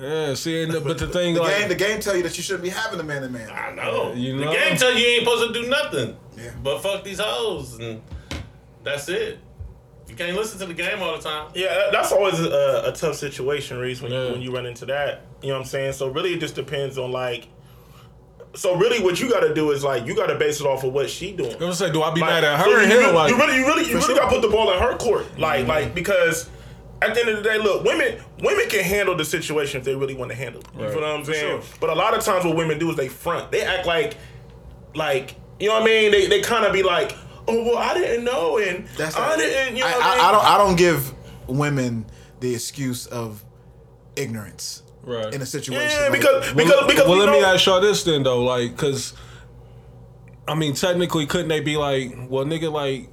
Yeah, 0.00 0.34
see, 0.34 0.62
and 0.64 0.72
the, 0.72 0.80
but 0.80 0.98
the 0.98 1.06
thing 1.12 1.34
The 1.34 1.40
like, 1.40 1.56
game, 1.58 1.68
the 1.68 1.74
game 1.76 2.00
tell 2.00 2.16
you 2.16 2.22
that 2.24 2.36
you 2.36 2.42
shouldn't 2.42 2.64
be 2.64 2.68
having 2.68 2.98
a 2.98 3.04
man 3.04 3.22
to 3.22 3.28
man. 3.28 3.48
I 3.50 3.72
know. 3.74 4.12
You 4.12 4.36
The 4.38 4.46
game 4.46 4.76
tell 4.76 4.92
you 4.92 4.98
you 4.98 5.06
ain't 5.20 5.24
supposed 5.24 5.54
to 5.54 5.62
do 5.62 5.68
nothing. 5.68 6.16
Yeah. 6.36 6.50
But 6.62 6.80
fuck 6.80 7.04
these 7.04 7.20
hoes 7.20 7.78
and 7.78 8.02
that's 8.82 9.08
it. 9.08 9.38
You 10.08 10.16
can't 10.16 10.36
listen 10.36 10.58
to 10.58 10.66
the 10.66 10.74
game 10.74 11.00
all 11.00 11.16
the 11.16 11.22
time. 11.22 11.50
Yeah, 11.54 11.88
that's 11.92 12.12
always 12.12 12.38
a, 12.40 12.82
a 12.86 12.92
tough 12.92 13.14
situation, 13.14 13.78
Reese, 13.78 14.02
when, 14.02 14.12
Yeah. 14.12 14.26
you, 14.26 14.32
when 14.32 14.42
you 14.42 14.52
run 14.54 14.66
into 14.66 14.84
that. 14.86 15.22
You 15.42 15.48
know 15.48 15.54
what 15.54 15.60
I'm 15.60 15.66
saying? 15.66 15.92
So 15.94 16.08
really, 16.08 16.34
it 16.34 16.40
just 16.40 16.54
depends 16.56 16.98
on 16.98 17.10
like. 17.12 17.48
So 18.56 18.76
really, 18.76 19.02
what 19.02 19.20
you 19.20 19.28
got 19.28 19.40
to 19.40 19.52
do 19.52 19.72
is 19.72 19.82
like 19.82 20.06
you 20.06 20.14
got 20.14 20.26
to 20.26 20.36
base 20.36 20.60
it 20.60 20.66
off 20.66 20.84
of 20.84 20.92
what 20.92 21.10
she 21.10 21.32
doing. 21.32 21.52
I'm 21.54 21.58
gonna 21.58 21.74
say, 21.74 21.90
do 21.90 22.02
I 22.02 22.14
be 22.14 22.20
Like, 22.20 22.30
mad 22.30 22.44
at 22.44 22.58
her 22.60 22.64
so 22.64 22.70
or 22.70 22.80
you, 22.82 22.86
him? 22.86 22.98
really, 22.98 23.12
like, 23.12 23.30
you 23.30 23.36
really, 23.36 23.56
you 23.56 23.66
really, 23.66 23.82
you 23.88 23.94
really 23.94 24.06
sure. 24.06 24.16
got 24.16 24.30
to 24.30 24.36
put 24.36 24.42
the 24.42 24.48
ball 24.48 24.72
in 24.72 24.78
her 24.78 24.96
court, 24.96 25.26
like, 25.38 25.60
mm-hmm. 25.60 25.68
like 25.70 25.94
because 25.94 26.48
at 27.02 27.14
the 27.14 27.20
end 27.20 27.28
of 27.30 27.36
the 27.38 27.42
day, 27.42 27.58
look, 27.58 27.84
women, 27.84 28.18
women 28.40 28.68
can 28.68 28.82
handle 28.84 29.16
the 29.16 29.24
situation 29.24 29.78
if 29.78 29.84
they 29.84 29.94
really 29.94 30.14
want 30.14 30.30
to 30.30 30.36
handle. 30.36 30.60
it. 30.60 30.66
You 30.74 30.84
Right. 30.84 30.92
feel 30.92 31.02
what 31.02 31.10
I'm 31.10 31.24
saying? 31.24 31.62
sure. 31.62 31.76
But 31.80 31.90
a 31.90 31.94
lot 31.94 32.16
of 32.16 32.22
times, 32.24 32.44
what 32.44 32.56
women 32.56 32.78
do 32.78 32.88
is 32.90 32.96
they 32.96 33.08
front. 33.08 33.50
They 33.50 33.62
act 33.62 33.86
like, 33.86 34.16
like 34.94 35.34
you 35.58 35.68
know 35.68 35.74
what 35.74 35.82
I 35.82 35.86
mean? 35.86 36.12
They 36.12 36.26
they 36.28 36.40
kind 36.40 36.64
of 36.64 36.72
be 36.72 36.82
like, 36.84 37.12
oh 37.48 37.64
well, 37.64 37.78
I 37.78 37.94
didn't 37.94 38.24
know, 38.24 38.58
and 38.58 38.86
That's 38.96 39.16
I 39.16 39.36
didn't. 39.36 39.76
You 39.76 39.82
know 39.82 39.88
I, 39.88 39.92
what 39.98 40.02
I, 40.04 40.12
I, 40.12 40.16
mean? 40.16 40.24
I 40.24 40.30
don't. 40.32 40.44
I 40.44 40.58
don't 40.58 40.76
give 40.76 41.12
women 41.48 42.06
the 42.40 42.54
excuse 42.54 43.06
of 43.06 43.44
ignorance 44.16 44.82
right. 45.04 45.32
in 45.34 45.40
a 45.42 45.46
situation. 45.46 45.90
Yeah, 45.90 46.08
like- 46.08 46.12
because 46.12 46.52
because, 46.52 46.54
well, 46.54 46.66
because 46.66 46.86
because 46.86 47.08
well, 47.08 47.18
we 47.18 47.24
let 47.26 47.32
me 47.32 47.44
ask 47.44 47.66
y'all 47.66 47.80
this 47.80 48.02
then, 48.04 48.22
though, 48.22 48.42
like, 48.42 48.72
because 48.72 49.14
I 50.46 50.54
mean, 50.54 50.74
technically, 50.74 51.26
couldn't 51.26 51.48
they 51.48 51.60
be 51.60 51.76
like, 51.76 52.14
well, 52.28 52.44
nigga, 52.44 52.70
like, 52.70 53.08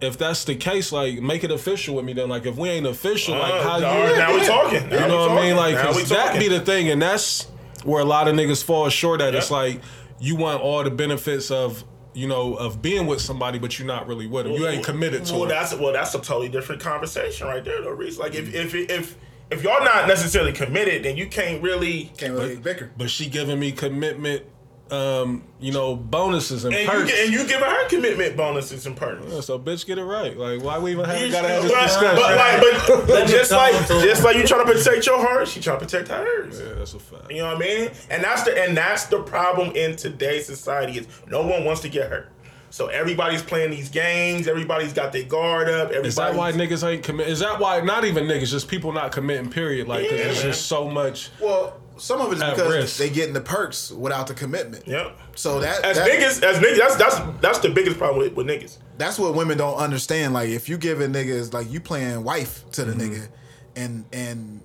if 0.00 0.18
that's 0.18 0.44
the 0.44 0.54
case, 0.56 0.90
like 0.92 1.20
make 1.22 1.44
it 1.44 1.50
official 1.50 1.94
with 1.94 2.04
me. 2.04 2.12
Then, 2.12 2.28
like 2.28 2.44
if 2.44 2.56
we 2.56 2.68
ain't 2.68 2.86
official, 2.86 3.38
like 3.38 3.52
Uh, 3.52 3.62
how 3.62 3.78
you? 3.78 3.86
all 3.86 4.00
right, 4.00 4.16
now 4.16 4.34
we 4.34 4.44
talking. 4.44 4.88
Now 4.88 5.02
You 5.02 5.08
know 5.08 5.28
what 5.28 5.38
I 5.38 5.42
mean? 5.46 5.56
Like, 5.56 5.74
Now 5.76 5.84
'cause 5.84 5.96
we 5.96 6.02
that 6.04 6.24
talking. 6.26 6.40
be 6.40 6.48
the 6.48 6.60
thing, 6.60 6.88
and 6.90 7.00
that's 7.00 7.46
where 7.84 8.00
a 8.00 8.04
lot 8.04 8.26
of 8.28 8.34
niggas 8.34 8.62
fall 8.64 8.88
short 8.88 9.20
at. 9.20 9.34
It's 9.34 9.50
like 9.50 9.80
you 10.18 10.34
want 10.36 10.60
all 10.60 10.82
the 10.84 10.90
benefits 10.90 11.50
of 11.50 11.84
you 12.14 12.26
know 12.26 12.54
of 12.54 12.82
being 12.82 13.06
with 13.06 13.20
somebody, 13.20 13.58
but 13.60 13.78
you're 13.78 13.86
not 13.86 14.06
really 14.08 14.26
with 14.26 14.44
them. 14.44 14.54
You 14.54 14.66
ain't 14.66 14.84
committed 14.84 15.24
to 15.26 15.34
well, 15.34 15.44
it. 15.44 15.48
that's 15.48 15.72
well, 15.74 15.92
that's 15.92 16.14
a 16.14 16.18
totally 16.18 16.48
different 16.48 16.82
conversation 16.82 17.46
right 17.46 17.64
there, 17.64 17.80
though, 17.82 17.90
Reese. 17.90 18.18
Like 18.18 18.34
if 18.34 18.52
if 18.54 18.74
if 18.74 19.16
if 19.50 19.62
y'all 19.62 19.84
not 19.84 20.08
necessarily 20.08 20.52
committed, 20.52 21.02
then 21.04 21.16
you 21.16 21.26
can't 21.26 21.62
really. 21.62 22.12
Can't 22.16 22.32
really 22.34 22.56
bicker. 22.56 22.90
But 22.96 23.10
she 23.10 23.28
giving 23.28 23.58
me 23.58 23.72
commitment, 23.72 24.44
um, 24.90 25.44
you 25.60 25.72
know, 25.72 25.96
bonuses 25.96 26.64
and, 26.64 26.74
And 26.74 26.84
you, 26.84 26.90
perks. 26.90 27.10
gi- 27.12 27.22
and 27.24 27.32
you 27.32 27.38
giving 27.46 27.68
her 27.68 27.88
commitment 27.88 28.36
bonuses 28.36 28.86
and 28.86 28.96
perks. 28.96 29.24
Yeah, 29.32 29.40
so 29.40 29.58
bitch, 29.58 29.86
get 29.86 29.98
it 29.98 30.04
right. 30.04 30.36
Like, 30.36 30.62
why 30.62 30.78
we 30.78 30.92
even 30.92 31.04
have, 31.06 31.20
You- 31.20 31.30
gotta 31.32 31.48
have 31.48 31.62
but, 31.62 31.68
this 31.68 31.82
discussion? 31.94 32.16
but 32.16 32.36
like, 32.36 32.86
but, 32.88 33.06
but 33.06 33.26
just 33.28 33.50
like 33.52 33.74
just 33.88 34.22
like 34.24 34.36
you 34.36 34.46
trying 34.46 34.66
to 34.66 34.72
protect 34.72 35.06
your 35.06 35.18
heart, 35.20 35.48
she 35.48 35.60
trying 35.60 35.78
to 35.80 35.84
protect 35.86 36.08
hers. 36.08 36.60
yeah, 36.60 36.74
that's 36.74 36.94
a 36.94 36.98
fact. 36.98 37.30
You 37.30 37.38
know 37.38 37.46
what 37.54 37.56
I 37.56 37.60
mean? 37.60 37.90
And 38.10 38.22
that's 38.24 38.42
the 38.42 38.62
and 38.62 38.76
that's 38.76 39.06
the 39.06 39.22
problem 39.22 39.74
in 39.76 39.96
today's 39.96 40.46
society 40.46 40.98
is 40.98 41.06
no 41.26 41.42
one 41.46 41.64
wants 41.64 41.80
to 41.82 41.88
get 41.88 42.08
hurt. 42.10 42.30
So 42.72 42.86
everybody's 42.86 43.42
playing 43.42 43.70
these 43.70 43.90
games. 43.90 44.48
Everybody's 44.48 44.94
got 44.94 45.12
their 45.12 45.24
guard 45.24 45.68
up. 45.68 45.88
Everybody's, 45.90 46.08
Is 46.12 46.16
that 46.16 46.34
why 46.34 46.52
niggas 46.52 46.82
ain't 46.88 47.02
commit? 47.04 47.28
Is 47.28 47.40
that 47.40 47.60
why 47.60 47.80
not 47.82 48.06
even 48.06 48.24
niggas, 48.24 48.50
just 48.50 48.66
people 48.66 48.92
not 48.92 49.12
committing? 49.12 49.50
Period. 49.50 49.86
Like, 49.88 50.04
Yeah, 50.04 50.16
it's 50.16 50.40
just 50.40 50.66
so 50.68 50.88
much. 50.88 51.28
Well, 51.38 51.78
some 51.98 52.22
of 52.22 52.32
it 52.32 52.36
is 52.36 52.42
because 52.42 52.72
risk. 52.72 52.96
they 52.96 53.10
getting 53.10 53.34
the 53.34 53.42
perks 53.42 53.90
without 53.92 54.26
the 54.26 54.32
commitment. 54.32 54.88
Yep. 54.88 55.18
So 55.36 55.60
that, 55.60 55.84
As 55.84 55.98
that 55.98 56.08
niggas, 56.10 56.42
as 56.42 56.56
niggas, 56.60 56.78
that's 56.78 56.96
that's 56.96 57.40
that's 57.42 57.58
the 57.58 57.68
biggest 57.68 57.98
problem 57.98 58.18
with, 58.20 58.32
with 58.34 58.46
niggas. 58.46 58.78
that's 58.96 59.18
what 59.18 59.34
women 59.34 59.58
don't 59.58 59.76
understand. 59.76 60.32
Like 60.32 60.48
if 60.48 60.66
you 60.70 60.78
giving 60.78 61.12
niggas 61.12 61.52
like 61.52 61.70
you 61.70 61.78
playing 61.78 62.24
wife 62.24 62.64
to 62.72 62.84
the 62.86 62.92
Mm-hmm. 62.94 63.12
nigga, 63.12 63.28
and 63.76 64.04
and 64.14 64.60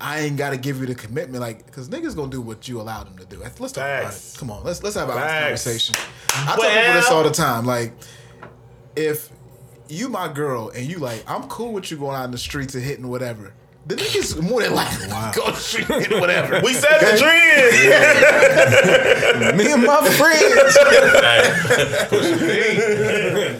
I 0.00 0.20
ain't 0.20 0.36
got 0.36 0.50
to 0.50 0.56
give 0.56 0.80
you 0.80 0.86
the 0.86 0.94
commitment, 0.94 1.40
like 1.40 1.64
because 1.66 1.88
niggas 1.88 2.16
gonna 2.16 2.30
do 2.30 2.40
what 2.40 2.68
you 2.68 2.80
allow 2.80 3.04
them 3.04 3.16
to 3.18 3.24
do. 3.24 3.38
Let's 3.38 3.72
talk 3.72 3.76
about 3.84 4.14
it. 4.14 4.36
Come 4.38 4.50
on, 4.50 4.64
let's 4.64 4.82
let's 4.82 4.96
have 4.96 5.08
a 5.08 5.12
conversation. 5.12 5.94
I 6.30 6.56
tell 6.56 6.70
people 6.70 6.92
this 6.94 7.10
all 7.10 7.22
the 7.22 7.30
time. 7.30 7.64
Like 7.64 7.92
if 8.96 9.30
you 9.88 10.08
my 10.08 10.32
girl 10.32 10.70
and 10.70 10.86
you 10.86 10.98
like, 10.98 11.24
I'm 11.28 11.44
cool 11.48 11.72
with 11.72 11.90
you 11.90 11.96
going 11.96 12.16
out 12.16 12.24
in 12.24 12.30
the 12.30 12.38
streets 12.38 12.74
and 12.74 12.82
hitting 12.82 13.08
whatever. 13.08 13.52
The 13.86 13.96
niggas 13.96 14.40
more 14.42 14.62
than 14.62 14.74
likely 14.74 15.08
go 15.34 15.44
on 15.44 15.52
the 15.52 15.58
street 15.58 15.90
and 15.90 16.20
whatever. 16.20 16.60
We 16.64 16.72
said 16.72 17.00
the 17.00 17.18
trend. 17.18 17.74
Me 19.58 19.72
and 19.72 19.84
my 19.84 20.08
friends. 20.08 20.54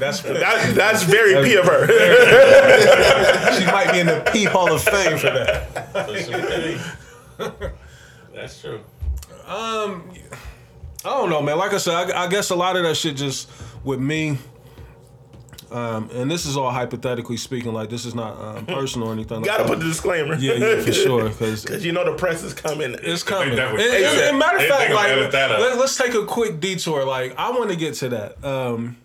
that's 0.00 0.22
that, 0.22 0.72
that's 0.74 1.02
very 1.02 1.44
P 1.44 1.56
of 1.56 1.66
her. 1.66 1.86
she 3.58 3.66
might 3.66 3.92
be 3.92 4.00
in 4.00 4.06
the 4.06 4.22
P 4.32 4.44
Hall 4.44 4.72
of 4.72 4.82
Fame 4.82 5.18
for 5.18 5.30
that. 5.30 5.68
That's 8.34 8.60
true. 8.60 8.80
Um, 9.46 10.10
I 11.04 11.10
don't 11.10 11.28
know, 11.28 11.42
man. 11.42 11.58
Like 11.58 11.74
I 11.74 11.78
said, 11.78 12.10
I, 12.10 12.24
I 12.24 12.28
guess 12.28 12.48
a 12.48 12.54
lot 12.56 12.76
of 12.76 12.82
that 12.84 12.96
shit 12.96 13.16
just 13.16 13.50
with 13.84 14.00
me. 14.00 14.38
Um, 15.72 16.10
and 16.12 16.30
this 16.30 16.46
is 16.46 16.56
all 16.56 16.70
hypothetically 16.70 17.36
speaking. 17.36 17.72
Like 17.72 17.90
this 17.90 18.04
is 18.04 18.14
not 18.14 18.38
um, 18.40 18.66
personal 18.78 19.08
or 19.08 19.12
anything. 19.12 19.38
like 19.38 19.46
Gotta 19.46 19.64
that. 19.64 19.68
put 19.68 19.78
the 19.80 19.86
disclaimer. 19.86 20.34
Yeah, 20.36 20.54
yeah, 20.54 20.82
for 20.82 20.92
sure. 20.92 21.28
Because 21.28 21.62
Because 21.64 21.84
you 21.86 21.92
know 21.92 22.04
the 22.04 22.14
press 22.16 22.42
is 22.42 22.54
coming. 22.54 22.94
It's 23.02 23.22
coming. 23.22 23.48
And, 23.50 23.56
definitely- 23.56 23.86
and- 23.96 24.04
and- 24.04 24.20
and 24.20 24.38
matter 24.38 24.58
of 24.58 24.64
fact, 24.64 24.92
like 24.92 25.08
edit 25.10 25.32
let, 25.32 25.78
us 25.78 25.96
take 25.96 26.14
a 26.14 26.24
quick 26.26 26.60
detour. 26.60 27.04
Like 27.04 27.34
I 27.38 27.50
want 27.50 27.70
to 27.70 27.76
get 27.76 27.94
to 27.94 28.08
that. 28.10 28.44
Um, 28.44 28.96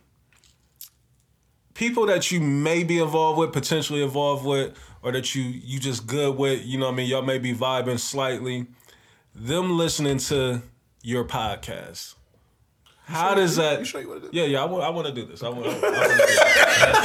people 1.73 2.05
that 2.07 2.31
you 2.31 2.39
may 2.41 2.83
be 2.83 2.99
involved 2.99 3.39
with, 3.39 3.53
potentially 3.53 4.03
involved 4.03 4.45
with, 4.45 4.73
or 5.01 5.11
that 5.11 5.33
you 5.35 5.43
you 5.43 5.79
just 5.79 6.07
good 6.07 6.37
with. 6.37 6.65
You 6.65 6.77
know, 6.77 6.85
what 6.87 6.93
I 6.93 6.97
mean, 6.97 7.09
y'all 7.09 7.21
may 7.21 7.37
be 7.39 7.53
vibing 7.53 7.99
slightly. 7.99 8.67
Them 9.35 9.77
listening 9.77 10.17
to 10.17 10.61
your 11.03 11.23
podcast. 11.23 12.15
How 13.09 13.33
does 13.35 13.55
that? 13.57 13.79
you 13.79 13.85
sure 13.85 14.01
you 14.01 14.07
wanna 14.09 14.21
do 14.21 14.29
yeah, 14.31 14.43
yeah. 14.45 14.61
I 14.61 14.65
want. 14.65 14.83
I 14.83 14.89
want 14.89 15.07
to 15.07 15.13
do 15.13 15.25
this. 15.25 15.41
I 15.43 15.49
want. 15.49 15.65
I, 15.65 15.69
want 15.69 15.81
to 15.81 15.89
do 15.89 15.89
this. 16.25 16.39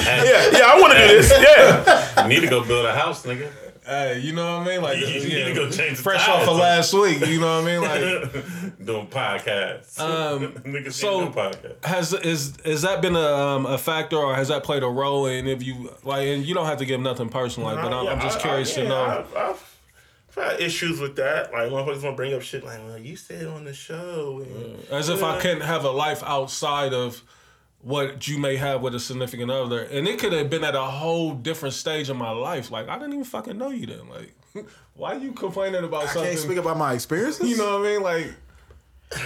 yeah, 0.07 0.59
yeah, 0.59 0.67
I 0.67 0.79
want 0.81 0.93
to 0.93 0.99
do 0.99 1.09
this. 1.09 1.31
Yeah. 1.31 2.23
You 2.23 2.29
need 2.29 2.41
to 2.41 2.49
go 2.49 2.65
build 2.65 2.85
a 2.87 2.93
house, 2.95 3.25
nigga. 3.25 3.51
Hey, 3.87 4.21
you 4.21 4.33
know 4.33 4.59
what 4.61 4.67
I 4.67 4.71
mean? 4.73 4.83
Like, 4.83 4.99
You- 4.99 5.07
you 5.09 5.29
need 5.29 5.45
to 5.45 5.55
go 5.55 5.71
change 5.71 5.99
fresh 5.99 6.27
off 6.27 6.43
of 6.45 6.49
or 6.49 6.55
last 6.55 6.95
week. 6.95 7.21
You 7.27 7.39
know 7.39 7.61
what 7.63 7.69
I 7.69 7.79
mean? 7.79 7.83
Like. 7.83 8.79
Doing 8.85 9.07
podcasts. 9.09 9.99
Um, 10.01 10.53
Niggas 10.65 10.93
so- 10.95 11.21
so, 11.21 11.31
podcasts. 11.31 11.85
Has 11.85 12.13
is 12.15 12.55
has 12.65 12.81
that 12.83 13.03
been 13.03 13.15
a, 13.17 13.21
um, 13.21 13.67
a 13.67 13.77
factor 13.77 14.17
or 14.17 14.35
has 14.35 14.49
that 14.49 14.63
played 14.65 14.83
a 14.83 14.89
role 14.89 15.27
in 15.27 15.47
if 15.47 15.63
you 15.63 15.91
like 16.03 16.27
and 16.29 16.45
you 16.47 16.55
don't 16.55 16.65
have 16.67 16.79
to 16.79 16.87
give 16.87 17.01
nothing 17.01 17.29
personal 17.29 17.69
like, 17.75 17.83
but 17.83 17.93
I'm, 17.93 18.07
I'm 18.09 18.21
just 18.21 18.37
I- 18.39 18.41
I- 18.41 18.43
curious 18.43 18.75
to 18.75 18.89
know. 18.89 19.27
I've, 19.37 19.71
I've, 20.37 20.43
I've 20.43 20.53
had 20.53 20.61
issues 20.61 21.01
with 21.01 21.17
that. 21.17 21.53
Like 21.53 21.71
motherfuckers 21.71 22.03
want 22.03 22.03
to 22.03 22.13
bring 22.13 22.35
up 22.35 22.43
shit 22.43 22.65
like, 22.65 22.79
"Well, 22.87 22.99
you 22.99 23.17
said 23.17 23.47
on 23.47 23.65
the 23.65 23.75
show." 23.75 24.41
And, 24.43 24.77
mm. 24.79 24.91
As 24.91 25.09
if 25.09 25.23
I 25.23 25.41
couldn't 25.41 25.63
have 25.63 25.85
a 25.85 25.91
life 25.91 26.23
outside 26.25 26.93
of 26.93 27.23
what 27.81 28.27
you 28.29 28.39
may 28.39 28.57
have 28.57 28.81
with 28.81 28.95
a 28.95 29.01
significant 29.01 29.51
other, 29.51 29.83
and 29.83 30.09
it 30.09 30.19
could 30.19 30.33
have 30.33 30.49
been 30.49 30.65
at 30.65 30.75
a 30.75 30.81
whole 30.81 31.35
different 31.35 31.75
stage 31.75 32.09
of 32.09 32.17
my 32.17 32.31
life. 32.31 32.71
Like 32.71 32.89
I 32.89 32.95
didn't 32.99 33.13
even 33.13 33.25
fucking 33.25 33.59
know 33.59 33.71
you 33.71 33.87
then. 33.87 34.09
Like, 34.09 34.35
why 34.95 35.15
are 35.15 35.19
you 35.19 35.33
complaining 35.33 35.85
about 35.85 36.05
I 36.05 36.07
something? 36.07 36.31
can't 36.33 36.39
speak 36.39 36.59
about 36.59 36.79
my 36.79 36.95
experiences. 36.95 37.49
you 37.49 37.57
know 37.57 37.79
what 37.79 37.87
I 37.87 37.93
mean? 37.93 38.03
Like, 38.03 38.35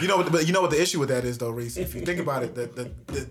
You 0.02 0.08
know, 0.08 0.16
what, 0.18 0.30
but 0.32 0.46
you 0.46 0.52
know 0.52 0.60
what 0.60 0.70
the 0.70 0.80
issue 0.82 0.98
with 0.98 1.08
that 1.08 1.24
is, 1.24 1.38
though, 1.38 1.50
Reese. 1.50 1.76
If 1.76 1.94
you 1.94 2.02
think 2.02 2.20
about 2.20 2.42
it, 2.42 2.54
the, 2.54 2.66
the, 2.66 2.90
the 3.12 3.30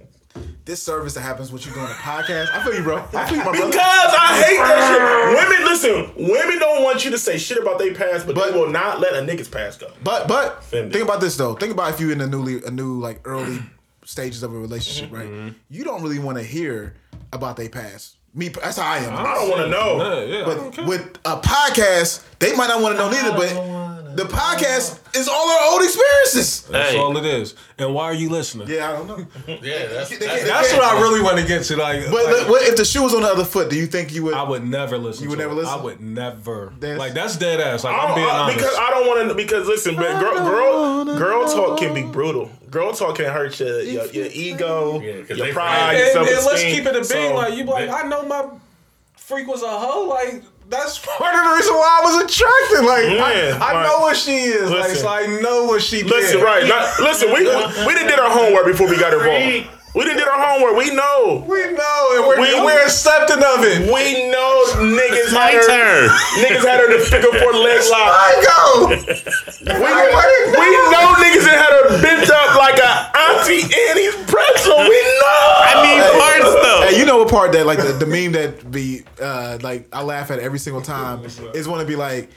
this 0.67 0.83
service 0.83 1.13
that 1.15 1.21
happens 1.21 1.51
with 1.51 1.65
you 1.65 1.71
doing 1.73 1.85
a 1.85 1.89
podcast, 1.89 2.49
I 2.53 2.63
feel 2.63 2.75
you, 2.75 2.83
bro. 2.83 2.97
I 2.97 3.25
feel 3.27 3.37
you, 3.37 3.43
my 3.43 3.51
brother. 3.51 3.67
Because 3.67 3.81
I 3.81 4.43
hate 4.45 4.57
that 4.57 4.91
shit. 4.91 5.49
Women, 5.49 5.65
listen. 5.65 6.27
Women 6.29 6.59
don't 6.59 6.83
want 6.83 7.03
you 7.05 7.11
to 7.11 7.17
say 7.17 7.37
shit 7.37 7.57
about 7.57 7.79
their 7.79 7.93
past, 7.95 8.27
but, 8.27 8.35
But- 8.35 8.51
they 8.51 8.59
will 8.59 8.69
not 8.69 8.99
let 8.99 9.13
a 9.13 9.25
nigga's 9.25 9.47
past 9.47 9.79
go. 9.79 9.91
But 10.03 10.27
but 10.27 10.59
Offended. 10.59 10.93
think 10.93 11.03
about 11.05 11.21
this 11.21 11.35
though. 11.37 11.55
Think 11.55 11.71
about 11.73 11.93
if 11.93 11.99
you 11.99 12.11
in 12.11 12.21
a 12.21 12.27
newly 12.27 12.61
a 12.63 12.69
new 12.69 12.99
like 12.99 13.21
early 13.25 13.59
stages 14.05 14.43
of 14.43 14.53
a 14.53 14.57
relationship, 14.57 15.11
right? 15.11 15.27
Mm-hmm. 15.27 15.49
You 15.69 15.83
don't 15.83 16.03
really 16.03 16.19
want 16.19 16.37
to 16.37 16.43
hear 16.43 16.95
about 17.33 17.55
their 17.57 17.69
past. 17.69 18.15
Me, 18.33 18.49
that's 18.49 18.77
how 18.77 18.85
I 18.91 18.97
am. 18.99 19.15
I 19.15 19.33
don't 19.33 19.49
want 19.49 19.61
to 19.63 19.69
know. 19.69 20.21
yeah, 20.25 20.37
yeah. 20.39 20.45
But 20.45 20.85
with 20.85 21.17
a 21.25 21.37
podcast, 21.37 22.23
they 22.39 22.55
might 22.55 22.67
not 22.67 22.81
want 22.81 22.95
to 22.95 23.01
know 23.01 23.09
neither. 23.09 23.31
But 23.31 23.55
the 24.17 24.23
podcast 24.23 24.99
is 25.15 25.27
all 25.27 25.49
our 25.49 25.71
old 25.73 25.83
experiences. 25.83 26.61
That's 26.63 26.91
Hey. 26.91 26.97
all 26.97 27.15
it 27.17 27.25
is. 27.25 27.53
And 27.77 27.93
why 27.93 28.05
are 28.05 28.13
you 28.13 28.29
listening? 28.29 28.67
Yeah, 28.67 28.89
I 28.89 28.93
don't 28.93 29.07
know. 29.07 29.25
Yeah, 29.47 29.87
that's, 29.87 30.09
They 30.09 30.25
that's, 30.25 30.43
That's 30.43 30.73
what 30.73 30.83
I 30.83 30.99
really 30.99 31.21
want 31.21 31.37
to 31.37 31.45
get 31.45 31.63
to. 31.65 31.77
Like, 31.77 32.09
But 32.09 32.25
like, 32.25 32.49
what 32.49 32.67
if 32.67 32.75
the 32.75 32.83
shoe 32.85 33.03
was 33.03 33.13
on 33.13 33.21
the 33.21 33.27
other 33.29 33.45
foot? 33.45 33.69
Do 33.69 33.75
you 33.75 33.85
think 33.87 34.13
you 34.13 34.23
would? 34.23 34.33
I 34.33 34.43
would 34.43 34.65
never 34.65 34.97
listen. 34.97 35.23
You 35.23 35.29
would 35.29 35.35
to 35.37 35.43
never 35.43 35.53
it. 35.53 35.57
listen? 35.63 35.79
I 35.79 35.83
would 35.83 36.01
never. 36.01 36.73
That's- 36.79 36.99
like 36.99 37.13
that's 37.13 37.35
dead 37.37 37.61
ass. 37.61 37.83
Like 37.83 37.93
I 37.95 38.07
I'm 38.07 38.15
being 38.15 38.27
I- 38.27 38.31
honest. 38.31 38.57
because 38.57 38.75
I 38.75 38.89
don't 38.89 39.07
want 39.07 39.29
to. 39.29 39.35
Because 39.35 39.67
listen, 39.67 39.95
but 39.95 40.19
girl, 40.19 40.35
girl, 40.39 41.05
girl 41.17 41.47
talk 41.47 41.79
can 41.79 41.93
be 41.93 42.03
brutal. 42.03 42.49
Girl 42.69 42.91
talk 42.93 43.15
can 43.17 43.25
hurt 43.31 43.59
your 43.59 43.81
your, 43.81 44.05
your 44.07 44.27
ego, 44.31 44.99
Yeah, 44.99 45.21
'cause 45.23 45.37
your 45.37 45.53
pride, 45.53 45.75
fried. 45.77 45.97
your 45.97 46.07
and, 46.19 46.27
and 46.27 46.45
let's 46.45 46.63
keep 46.63 46.85
it 46.85 46.87
a 46.87 46.91
being. 46.93 47.03
So, 47.05 47.35
like 47.35 47.53
you, 47.55 47.63
be 47.63 47.69
like 47.71 47.85
they- 47.87 47.93
I 47.93 48.03
know 48.07 48.23
my 48.25 48.45
freak 49.15 49.47
was 49.47 49.61
a 49.63 49.67
hoe. 49.69 50.07
Like 50.07 50.43
that's 50.69 50.99
part 50.99 51.33
of 51.35 51.43
the 51.43 51.55
reason 51.55 51.73
why 51.73 51.99
I 52.01 52.05
was 52.05 52.23
attracted. 52.23 52.85
Like 52.85 53.05
Yeah, 53.15 53.57
I, 53.63 53.71
I 53.71 53.73
right. 53.73 53.83
know 53.87 53.99
what 53.99 54.17
she 54.17 54.35
is. 54.37 54.69
like 54.69 54.91
so 54.91 55.07
I 55.07 55.25
know 55.41 55.63
what 55.65 55.81
she 55.81 56.03
Listen, 56.03 56.39
did. 56.39 56.43
right? 56.45 56.67
Not, 56.67 56.99
listen, 56.99 57.29
we 57.29 57.39
we 57.39 57.93
didn't 57.93 58.09
did 58.09 58.19
our 58.19 58.29
homework 58.29 58.65
before 58.65 58.89
we 58.89 58.97
got 58.97 59.13
involved. 59.13 59.67
We 59.97 60.05
didn't 60.05 60.19
did 60.21 60.27
our 60.27 60.37
homework. 60.37 60.77
We 60.77 60.93
know. 60.93 61.43
We 61.49 61.57
know, 61.73 62.01
and 62.13 62.21
we're, 62.27 62.37
We- 62.39 62.53
we're 62.61 62.83
accepting 62.85 63.41
of 63.41 63.65
it. 63.65 63.89
We 63.89 64.29
know 64.29 64.63
niggas 64.77 65.33
my 65.33 65.49
had 65.49 65.57
her. 65.57 65.67
turn. 65.67 66.09
Niggas 66.45 66.65
had 66.65 66.79
her 66.85 66.89
to 66.93 66.99
figure 67.03 67.33
four 67.41 67.53
leg 67.53 67.81
lock. 67.89 68.11
I 68.13 68.31
go. 68.45 68.61
We, 68.87 69.89
we 70.53 70.67
know 70.93 71.05
niggas 71.17 71.45
that 71.49 71.57
had 71.57 71.73
her 71.73 72.01
bent 72.01 72.29
up 72.29 72.55
like 72.55 72.77
a 72.77 72.91
Auntie 73.17 73.65
Annie's 73.65 74.15
pretzel. 74.29 74.77
We 74.77 74.99
know. 75.01 75.49
I 75.65 75.73
need 75.83 76.01
parts 76.19 76.53
though. 76.63 76.81
Hey, 76.87 76.99
you 76.99 77.05
know 77.05 77.17
what 77.17 77.29
part 77.29 77.51
that 77.53 77.65
like 77.65 77.79
the, 77.79 77.93
the 77.93 78.05
meme 78.05 78.31
that 78.33 78.69
be 78.71 79.01
uh 79.21 79.57
like 79.61 79.87
I 79.93 80.03
laugh 80.03 80.31
at 80.31 80.39
every 80.39 80.59
single 80.59 80.81
time 80.81 81.23
is 81.25 81.67
want 81.67 81.81
to 81.81 81.87
be 81.87 81.95
like. 81.95 82.29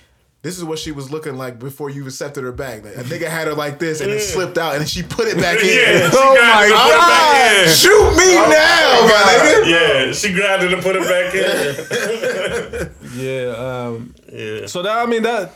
This 0.43 0.57
is 0.57 0.65
what 0.65 0.79
she 0.79 0.91
was 0.91 1.11
looking 1.11 1.37
like 1.37 1.59
before 1.59 1.91
you 1.91 2.07
accepted 2.07 2.45
her 2.45 2.53
back. 2.53 2.83
Like, 2.83 2.97
a 2.97 3.03
nigga 3.03 3.29
had 3.29 3.47
her 3.47 3.53
like 3.55 3.79
this 3.79 4.01
and 4.01 4.11
it 4.11 4.21
slipped 4.21 4.57
out 4.57 4.75
and 4.77 4.89
she 4.89 5.03
put 5.03 5.29
it 5.29 5.37
back 5.37 5.59
in. 5.63 5.67
Yeah, 5.67 6.09
she 6.11 6.17
oh 6.17 6.35
grabbed 6.35 6.57
my 6.57 6.65
it 6.65 6.73
and 6.73 6.81
put 6.81 6.91
it 6.91 6.97
god! 6.97 7.21
back 7.21 7.69
in. 7.69 7.75
Shoot 7.75 8.17
me 8.17 8.35
now, 8.35 9.01
my 9.03 9.39
nigga. 9.43 10.07
Yeah, 10.07 10.13
she 10.13 10.33
grabbed 10.33 10.63
it 10.63 10.73
and 10.73 10.83
put 10.83 10.97
it 10.97 11.03
back 11.03 11.35
in. 11.35 12.91
Yeah. 13.15 13.51
Um, 13.57 14.15
Yeah. 14.33 14.67
So 14.67 14.83
that 14.83 14.97
I 14.97 15.05
mean 15.07 15.25
that 15.25 15.53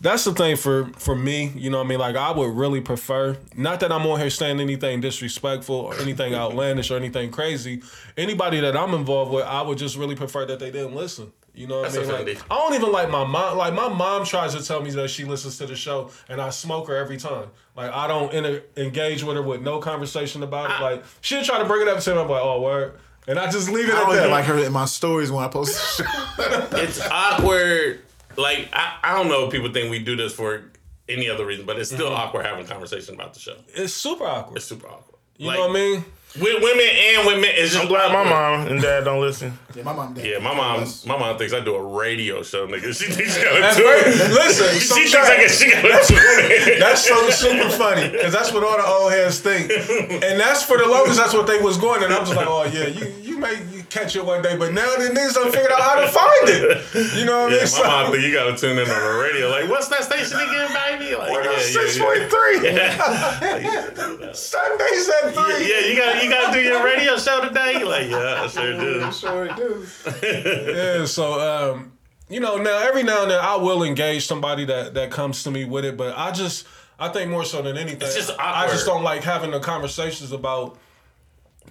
that's 0.00 0.24
the 0.24 0.32
thing 0.34 0.56
for 0.56 0.86
for 0.98 1.16
me. 1.16 1.50
You 1.56 1.70
know 1.70 1.78
what 1.78 1.86
I 1.86 1.88
mean? 1.88 1.98
Like 1.98 2.16
I 2.16 2.30
would 2.30 2.54
really 2.54 2.80
prefer 2.82 3.36
not 3.56 3.80
that 3.80 3.90
I'm 3.90 4.06
on 4.06 4.20
here 4.20 4.30
saying 4.30 4.60
anything 4.60 5.00
disrespectful 5.00 5.74
or 5.74 5.94
anything 6.00 6.34
outlandish 6.34 6.90
or 6.90 6.96
anything 6.96 7.30
crazy. 7.32 7.82
Anybody 8.16 8.60
that 8.60 8.76
I'm 8.76 8.94
involved 8.94 9.32
with, 9.32 9.44
I 9.44 9.62
would 9.62 9.78
just 9.78 9.96
really 9.96 10.14
prefer 10.14 10.44
that 10.46 10.58
they 10.60 10.70
didn't 10.70 10.94
listen. 10.94 11.32
You 11.58 11.66
know 11.66 11.80
what 11.80 11.92
I 11.92 11.98
mean? 11.98 12.08
Like. 12.08 12.42
I 12.52 12.54
don't 12.54 12.74
even 12.74 12.92
like 12.92 13.10
my 13.10 13.24
mom. 13.24 13.58
Like 13.58 13.74
my 13.74 13.88
mom 13.88 14.24
tries 14.24 14.54
to 14.54 14.62
tell 14.64 14.80
me 14.80 14.90
that 14.92 15.10
she 15.10 15.24
listens 15.24 15.58
to 15.58 15.66
the 15.66 15.74
show, 15.74 16.10
and 16.28 16.40
I 16.40 16.50
smoke 16.50 16.86
her 16.86 16.94
every 16.94 17.16
time. 17.16 17.48
Like 17.76 17.90
I 17.90 18.06
don't 18.06 18.32
inter- 18.32 18.62
engage 18.76 19.24
with 19.24 19.34
her 19.34 19.42
with 19.42 19.60
no 19.60 19.80
conversation 19.80 20.44
about 20.44 20.70
it. 20.70 20.80
Like 20.80 21.04
she'll 21.20 21.42
try 21.42 21.58
to 21.58 21.64
bring 21.64 21.82
it 21.82 21.88
up 21.88 21.98
to 21.98 22.14
me. 22.14 22.20
I'm 22.20 22.28
like, 22.28 22.42
oh 22.42 22.60
word. 22.60 23.00
and 23.26 23.40
I 23.40 23.50
just 23.50 23.68
leave 23.70 23.88
it 23.88 23.94
I 23.94 23.98
at 23.98 24.00
don't 24.04 24.10
that. 24.14 24.18
even 24.20 24.30
like 24.30 24.44
her 24.44 24.58
in 24.58 24.72
my 24.72 24.84
stories 24.84 25.32
when 25.32 25.42
I 25.44 25.48
post. 25.48 26.00
it's 26.38 27.04
awkward. 27.10 28.02
Like 28.36 28.68
I, 28.72 28.98
I 29.02 29.16
don't 29.16 29.26
know 29.26 29.46
if 29.46 29.50
people 29.52 29.72
think 29.72 29.90
we 29.90 29.98
do 29.98 30.14
this 30.14 30.32
for 30.32 30.62
any 31.08 31.28
other 31.28 31.44
reason, 31.44 31.66
but 31.66 31.76
it's 31.76 31.90
still 31.90 32.06
mm-hmm. 32.06 32.20
awkward 32.20 32.46
having 32.46 32.64
a 32.64 32.68
conversation 32.68 33.16
about 33.16 33.34
the 33.34 33.40
show. 33.40 33.56
it's 33.74 33.92
super 33.92 34.24
awkward. 34.24 34.58
It's 34.58 34.66
super 34.66 34.86
awkward. 34.86 35.18
You 35.38 35.48
Like, 35.48 35.56
know 35.56 35.66
what 35.66 35.70
I 35.70 35.80
mean? 35.80 36.04
With 36.40 36.62
women 36.62 36.86
and 36.86 37.26
women, 37.26 37.50
it's 37.54 37.72
just 37.72 37.82
I'm 37.82 37.88
glad 37.88 38.12
my 38.12 38.20
awkward. 38.20 38.30
mom 38.30 38.66
and 38.68 38.80
dad 38.82 39.04
don't 39.04 39.20
listen. 39.20 39.58
yeah, 39.74 39.82
my 39.82 39.92
mom. 39.92 40.14
Dad. 40.14 40.24
Yeah, 40.24 40.38
my 40.38 40.54
mom. 40.54 40.86
My 41.06 41.18
mom 41.18 41.36
thinks 41.38 41.52
I 41.52 41.60
do 41.60 41.74
a 41.74 41.82
radio 41.82 42.42
show, 42.42 42.66
nigga. 42.66 42.94
She 42.96 43.06
thinks 43.12 43.36
she 43.36 43.42
got 43.44 43.62
At 43.62 43.74
to 43.76 43.80
tune 43.82 44.34
listen, 44.34 44.78
She 44.78 44.86
thinks 44.94 45.14
I 45.14 45.36
got 45.36 45.50
she 45.50 45.70
got 45.70 45.82
to 45.82 46.14
tune 46.14 46.72
in. 46.74 46.80
That's 46.80 47.04
so 47.06 47.30
super 47.30 47.70
funny 47.70 48.08
because 48.10 48.32
that's 48.32 48.52
what 48.52 48.62
all 48.64 48.76
the 48.76 48.86
old 48.86 49.12
heads 49.12 49.40
think, 49.40 49.70
and 49.70 50.38
that's 50.40 50.62
for 50.62 50.78
the 50.78 50.86
longest. 50.86 51.18
That's 51.18 51.34
what 51.34 51.46
they 51.46 51.58
was 51.58 51.76
going, 51.76 52.02
and 52.04 52.12
I'm 52.12 52.24
just 52.24 52.36
like, 52.36 52.46
oh 52.48 52.64
yeah, 52.64 52.86
you 52.88 53.27
you 53.38 53.76
may 53.76 53.82
catch 53.90 54.16
it 54.16 54.24
one 54.24 54.42
day, 54.42 54.56
but 54.56 54.72
now 54.72 54.86
the 54.96 55.04
niggas 55.08 55.34
done 55.34 55.50
figured 55.52 55.70
out 55.72 55.80
how 55.80 56.00
to 56.00 56.08
find 56.08 56.48
it. 56.48 57.16
You 57.18 57.24
know 57.24 57.44
what 57.44 57.52
I 57.52 57.56
Yeah, 57.56 57.64
mean? 57.64 57.82
my 57.82 58.02
mom 58.02 58.12
think 58.12 58.24
you 58.24 58.32
got 58.32 58.44
to 58.44 58.56
tune 58.56 58.78
in 58.78 58.88
on 58.90 59.00
the 59.02 59.18
radio. 59.22 59.48
Like, 59.48 59.68
what's 59.70 59.88
that 59.88 60.04
station 60.04 60.38
again, 60.38 60.68
baby? 60.72 61.14
Like, 61.16 61.32
yeah, 61.44 61.58
Six 61.58 61.98
point 61.98 62.30
three. 62.30 62.58
Sundays 64.34 65.08
at 65.22 65.34
three. 65.34 65.68
Yeah, 65.68 65.86
you 65.86 65.96
gotta 65.96 66.24
you 66.24 66.30
got 66.30 66.52
to 66.52 66.58
do 66.58 66.64
your 66.64 66.84
radio 66.84 67.16
show 67.16 67.40
today. 67.46 67.82
Like, 67.84 68.08
yeah, 68.08 68.42
I 68.42 68.46
sure 68.48 68.72
do. 68.78 69.12
Sure 69.12 69.48
do. 69.54 69.86
Yeah, 71.02 71.04
so 71.06 71.40
um, 71.74 71.92
you 72.28 72.40
know, 72.40 72.56
now 72.56 72.78
every 72.78 73.02
now 73.02 73.22
and 73.22 73.30
then 73.30 73.40
I 73.40 73.56
will 73.56 73.82
engage 73.82 74.26
somebody 74.26 74.64
that 74.66 74.94
that 74.94 75.10
comes 75.10 75.42
to 75.44 75.50
me 75.50 75.64
with 75.64 75.84
it, 75.84 75.96
but 75.96 76.16
I 76.16 76.30
just 76.30 76.66
I 76.98 77.08
think 77.08 77.30
more 77.30 77.44
so 77.44 77.62
than 77.62 77.76
anything, 77.76 78.08
I 78.38 78.68
just 78.68 78.86
don't 78.86 79.02
like 79.02 79.22
having 79.22 79.50
the 79.50 79.60
conversations 79.60 80.32
about, 80.32 80.78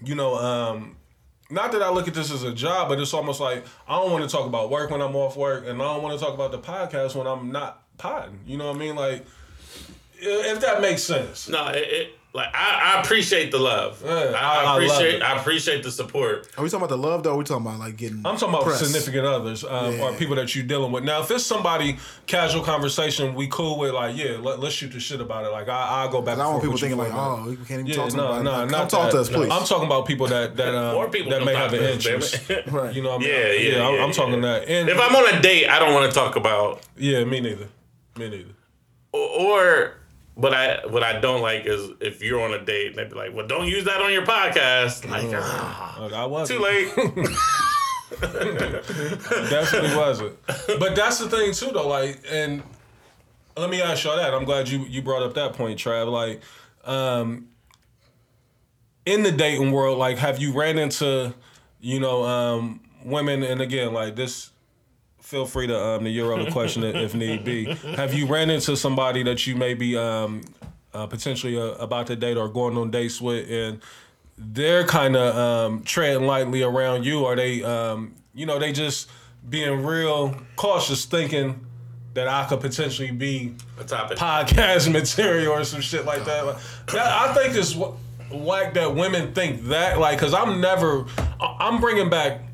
you 0.04 0.16
know, 0.16 0.36
um, 0.38 0.97
not 1.50 1.72
that 1.72 1.82
I 1.82 1.90
look 1.90 2.08
at 2.08 2.14
this 2.14 2.32
as 2.32 2.44
a 2.44 2.54
job, 2.54 2.90
but 2.90 3.00
it's 3.00 3.14
almost 3.14 3.40
like 3.40 3.66
I 3.88 4.00
don't 4.00 4.12
want 4.12 4.24
to 4.24 4.30
talk 4.30 4.46
about 4.46 4.70
work 4.70 4.92
when 4.92 5.02
I'm 5.02 5.16
off 5.16 5.38
work, 5.38 5.66
and 5.68 5.82
I 5.82 5.86
don't 5.86 6.04
want 6.04 6.18
to 6.18 6.24
talk 6.24 6.34
about 6.34 6.52
the 6.52 6.60
podcast 6.60 7.16
when 7.16 7.28
I'm 7.28 7.52
not 7.52 7.84
potting. 7.98 8.40
You 8.46 8.58
know 8.58 8.68
what 8.68 8.76
I 8.76 8.80
mean? 8.80 8.96
Like, 8.96 9.26
if 10.20 10.60
that 10.62 10.82
makes 10.82 11.04
sense. 11.04 11.48
No, 11.48 11.68
it, 11.68 12.14
like 12.34 12.50
I, 12.54 12.96
I 12.98 13.02
appreciate 13.02 13.50
the 13.52 13.58
love. 13.58 14.02
Yeah, 14.06 14.12
I, 14.12 14.14
I- 14.14 14.22
I 14.22 14.62
I 14.62 14.64
love 14.66 14.76
appreciate. 14.84 15.22
I 15.24 15.38
appreciate 15.40 15.82
the 15.84 15.90
support. 15.92 16.48
Are 16.58 16.64
we 16.64 16.70
talking 16.70 16.86
about 16.86 16.90
the 16.90 16.98
love 16.98 17.24
though? 17.24 17.32
Or 17.32 17.34
are 17.34 17.38
we 17.38 17.44
talking 17.46 17.66
about 17.66 17.80
like 17.80 17.96
getting? 17.98 18.18
I'm 18.18 18.38
talking 18.38 18.50
about 18.50 18.64
press? 18.66 18.80
significant 18.80 19.26
others 19.26 19.64
um, 19.64 19.96
Yeah. 19.96 20.04
or 20.04 20.14
people 20.14 20.36
that 20.36 20.54
you're 20.56 20.66
dealing 20.66 20.92
with. 20.92 21.04
Now, 21.04 21.22
if 21.22 21.32
it's 21.32 21.46
somebody 21.46 21.98
casual 22.28 22.62
conversation, 22.64 23.34
we 23.34 23.48
cool 23.48 23.80
with 23.80 23.94
like, 23.94 24.16
yeah, 24.16 24.38
let, 24.40 24.60
us 24.64 24.74
shoot 24.74 24.92
the 24.92 25.00
shit 25.00 25.20
about 25.20 25.46
it. 25.46 25.50
Like, 25.50 25.68
I, 25.68 25.88
I'll 26.04 26.10
go 26.10 26.22
back. 26.22 26.38
I 26.38 26.44
don't 26.44 26.52
want 26.54 26.64
people 26.64 26.78
forth 26.78 26.84
with 26.84 26.92
you 26.92 26.98
thinking 26.98 26.98
like, 26.98 27.12
for 27.12 27.34
a 27.34 27.38
minute. 27.38 27.58
oh, 27.58 27.62
we 27.62 27.66
can't 27.66 27.72
even 27.72 27.86
Yeah, 27.88 27.96
talk 27.96 28.10
to 28.10 28.18
no, 28.18 28.24
nobody. 28.24 28.44
no, 28.44 28.52
Like, 28.52 28.70
not 28.70 28.78
Come 28.80 28.88
talk 28.90 29.06
that. 29.06 29.12
to 29.14 29.20
us, 29.22 29.30
please. 29.30 29.50
I'm 29.52 29.66
talking 29.66 29.86
about 29.86 30.06
people 30.06 30.28
that 30.28 30.56
that 30.58 30.76
um, 30.76 30.94
More 30.96 31.10
people 31.10 31.32
that 31.32 31.44
may 31.44 31.56
have 31.56 31.72
to 31.72 31.78
an 31.84 31.94
interest. 31.94 32.40
Right. 32.68 32.94
You 32.94 33.02
know 33.02 33.10
what 33.18 33.22
I 33.22 33.26
mean? 33.26 33.30
Yeah, 33.30 33.52
yeah, 33.54 33.88
I'm, 33.88 33.96
yeah, 33.96 34.04
I'm 34.04 34.12
talking 34.12 34.44
yeah. 34.44 34.60
that. 34.60 34.68
And 34.68 34.90
If 34.90 35.00
I'm 35.00 35.16
on 35.16 35.34
a 35.34 35.42
date, 35.42 35.68
I 35.70 35.80
don't 35.80 35.94
want 35.94 36.12
to 36.12 36.16
talk 36.16 36.36
about 36.36 36.82
yeah, 36.98 37.24
me 37.24 37.40
neither. 37.40 37.68
Me 38.18 38.30
neither. 38.30 38.54
or 39.14 39.94
what 40.38 40.54
I 40.54 40.82
what 40.88 41.02
I 41.02 41.20
don't 41.20 41.42
like 41.42 41.66
is 41.66 41.90
if 42.00 42.22
you're 42.24 42.40
on 42.40 42.54
a 42.54 42.64
date 42.64 42.90
and 42.90 42.96
they 42.96 43.06
be 43.06 43.16
like, 43.16 43.34
well, 43.34 43.48
don't 43.48 43.68
use 43.68 43.86
that 43.86 44.02
on 44.04 44.14
your 44.14 44.24
podcast. 44.24 45.10
Like, 45.10 45.26
ah, 45.34 45.98
Like, 46.00 46.14
I 46.14 46.26
wasn't. 46.28 46.60
too 46.60 46.64
late. 46.64 46.96
Definitely 49.50 49.96
wasn't. 49.98 50.38
But 50.80 50.96
that's 50.96 51.18
the 51.20 51.28
thing 51.30 51.54
too, 51.54 51.72
though. 51.74 51.88
Like, 51.88 52.20
and 52.30 52.62
let 53.56 53.70
me 53.72 53.82
ask 53.82 54.04
y'all 54.04 54.18
that. 54.18 54.34
I'm 54.34 54.46
glad 54.46 54.70
you 54.70 54.80
you 54.86 55.02
brought 55.02 55.24
up 55.24 55.34
that 55.34 55.54
point, 55.54 55.80
Trav. 55.80 56.12
Like, 56.12 56.42
um, 56.86 57.48
in 59.06 59.24
the 59.24 59.32
dating 59.32 59.72
world, 59.72 59.98
like, 59.98 60.18
have 60.20 60.40
you 60.40 60.54
ran 60.54 60.78
into, 60.78 61.34
you 61.80 62.00
know, 62.00 62.24
um, 62.24 62.82
women? 63.04 63.42
And 63.44 63.60
again, 63.60 63.92
like 63.94 64.16
this. 64.16 64.52
Feel 65.28 65.46
free 65.46 65.68
to 65.68 65.78
um, 65.78 66.06
to 66.06 66.10
euro 66.10 66.42
the 66.42 66.50
question 66.52 66.86
if 66.86 67.14
need 67.14 67.44
be. 67.44 67.66
Have 67.66 68.14
you 68.14 68.28
ran 68.28 68.50
into 68.50 68.78
somebody 68.78 69.24
that 69.24 69.46
you 69.46 69.58
may 69.58 69.74
be 69.74 69.98
um, 69.98 70.42
uh, 70.94 71.06
potentially 71.06 71.60
uh, 71.60 71.72
about 71.72 72.08
to 72.08 72.16
date 72.16 72.38
or 72.38 72.48
going 72.48 72.78
on 72.78 72.92
dates 72.92 73.20
with, 73.20 73.52
and 73.52 73.82
they're 74.38 74.86
kind 74.86 75.18
of 75.18 75.36
um, 75.36 75.84
treading 75.84 76.26
lightly 76.26 76.64
around 76.64 77.04
you, 77.04 77.26
or 77.26 77.36
they, 77.36 77.62
um, 77.62 78.16
you 78.34 78.46
know, 78.46 78.58
they 78.58 78.72
just 78.72 79.10
being 79.50 79.84
real 79.84 80.34
cautious, 80.56 81.04
thinking 81.04 81.60
that 82.14 82.30
I 82.30 82.46
could 82.46 82.62
potentially 82.62 83.12
be 83.12 83.54
a 83.82 83.84
topic. 83.84 84.18
podcast 84.18 84.90
material 84.94 85.52
or 85.52 85.66
some 85.66 85.82
shit 85.82 86.06
like 86.06 86.24
that. 86.24 86.46
Like, 86.46 86.58
that 86.94 87.06
I 87.06 87.34
think 87.34 87.54
it's 87.54 87.74
wh- 87.74 87.92
whack 88.32 88.76
that 88.76 88.96
women 88.96 89.34
think 89.34 89.64
that, 89.66 90.00
like, 90.00 90.20
cause 90.20 90.34
I'm 90.34 90.62
never, 90.62 91.06
I'm 91.42 91.82
bringing 91.82 92.10
back 92.10 92.47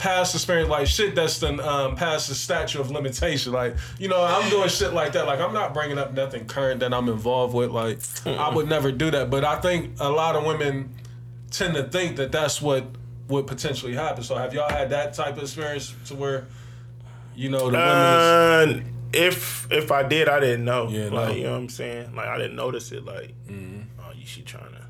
past 0.00 0.34
experience, 0.34 0.70
like 0.70 0.86
shit 0.86 1.14
that's 1.14 1.38
done 1.40 1.60
um, 1.60 1.94
past 1.94 2.30
the 2.30 2.34
statute 2.34 2.80
of 2.80 2.90
limitation. 2.90 3.52
Like, 3.52 3.76
you 3.98 4.08
know, 4.08 4.24
I'm 4.24 4.48
doing 4.48 4.70
shit 4.70 4.94
like 4.94 5.12
that. 5.12 5.26
Like, 5.26 5.40
I'm 5.40 5.52
not 5.52 5.74
bringing 5.74 5.98
up 5.98 6.14
nothing 6.14 6.46
current 6.46 6.80
that 6.80 6.94
I'm 6.94 7.10
involved 7.10 7.54
with. 7.54 7.70
Like, 7.70 7.98
I 8.26 8.48
would 8.48 8.66
never 8.66 8.90
do 8.90 9.10
that. 9.10 9.28
But 9.28 9.44
I 9.44 9.60
think 9.60 10.00
a 10.00 10.08
lot 10.08 10.36
of 10.36 10.44
women 10.46 10.94
tend 11.50 11.74
to 11.74 11.84
think 11.84 12.16
that 12.16 12.32
that's 12.32 12.62
what 12.62 12.86
would 13.28 13.46
potentially 13.46 13.92
happen. 13.94 14.24
So, 14.24 14.36
have 14.36 14.54
y'all 14.54 14.70
had 14.70 14.88
that 14.88 15.12
type 15.12 15.36
of 15.36 15.42
experience 15.42 15.94
to 16.06 16.14
where, 16.14 16.46
you 17.36 17.50
know, 17.50 17.70
the 17.70 17.76
women 17.76 17.80
is, 17.82 18.76
Uh, 18.76 18.80
if 19.12 19.70
if 19.70 19.92
I 19.92 20.02
did, 20.02 20.30
I 20.30 20.40
didn't 20.40 20.64
know. 20.64 20.88
Yeah, 20.88 21.10
like 21.10 21.28
no. 21.28 21.34
you 21.34 21.42
know 21.44 21.50
what 21.52 21.58
I'm 21.58 21.68
saying. 21.68 22.14
Like 22.14 22.26
I 22.26 22.38
didn't 22.38 22.56
notice 22.56 22.90
it. 22.90 23.04
Like, 23.04 23.34
oh, 23.50 24.12
you 24.14 24.24
she 24.24 24.40
trying 24.42 24.72
to. 24.72 24.80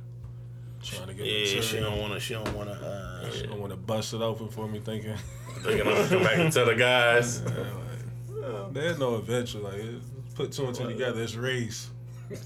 Trying 0.82 1.06
to 1.08 1.14
get 1.14 1.26
Yeah, 1.26 1.44
she 1.46 1.56
material? 1.60 1.90
don't 1.90 2.00
want 2.00 2.12
to. 2.14 2.20
She 2.20 2.34
don't 2.34 2.54
want 2.54 2.68
to. 2.70 2.74
Uh, 2.76 3.30
She 3.30 3.46
don't 3.46 3.60
want 3.60 3.72
to 3.72 3.76
bust 3.76 4.14
it 4.14 4.20
open 4.22 4.48
for 4.48 4.66
me, 4.68 4.80
thinking. 4.80 5.14
They're 5.62 5.78
gonna 5.84 6.06
come 6.08 6.22
back 6.22 6.38
and 6.38 6.52
tell 6.52 6.66
the 6.66 6.74
guys. 6.74 7.42
There's 8.72 8.98
no 8.98 9.16
adventure. 9.16 9.58
Like 9.58 9.74
it's- 9.74 10.02
put 10.34 10.52
two 10.52 10.64
and 10.66 10.74
two 10.74 10.86
together, 10.88 11.20
it's 11.22 11.34
race. 11.34 11.90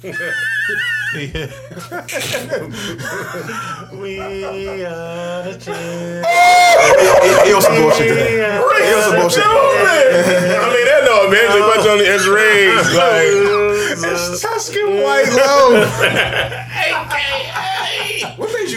We 3.92 4.18
are 4.18 5.42
the 5.44 5.58
champions. 5.60 6.26
He 7.44 7.52
on 7.52 7.62
some 7.62 7.76
bullshit 7.76 8.08
today. 8.08 8.36
He 8.36 8.42
on 8.94 9.02
some 9.02 9.16
bullshit. 9.20 9.44
I 9.44 9.46
mean, 10.72 10.86
that 10.88 11.02
no 11.04 11.28
eventually 11.28 11.62
puts 11.72 11.86
on 11.86 11.98
the 11.98 12.06
it's 12.08 12.26
raised. 12.26 12.94
Like 13.94 14.10
it's 14.10 14.40
Tuscan 14.42 15.02
white 15.02 15.28
loaf. 15.30 15.86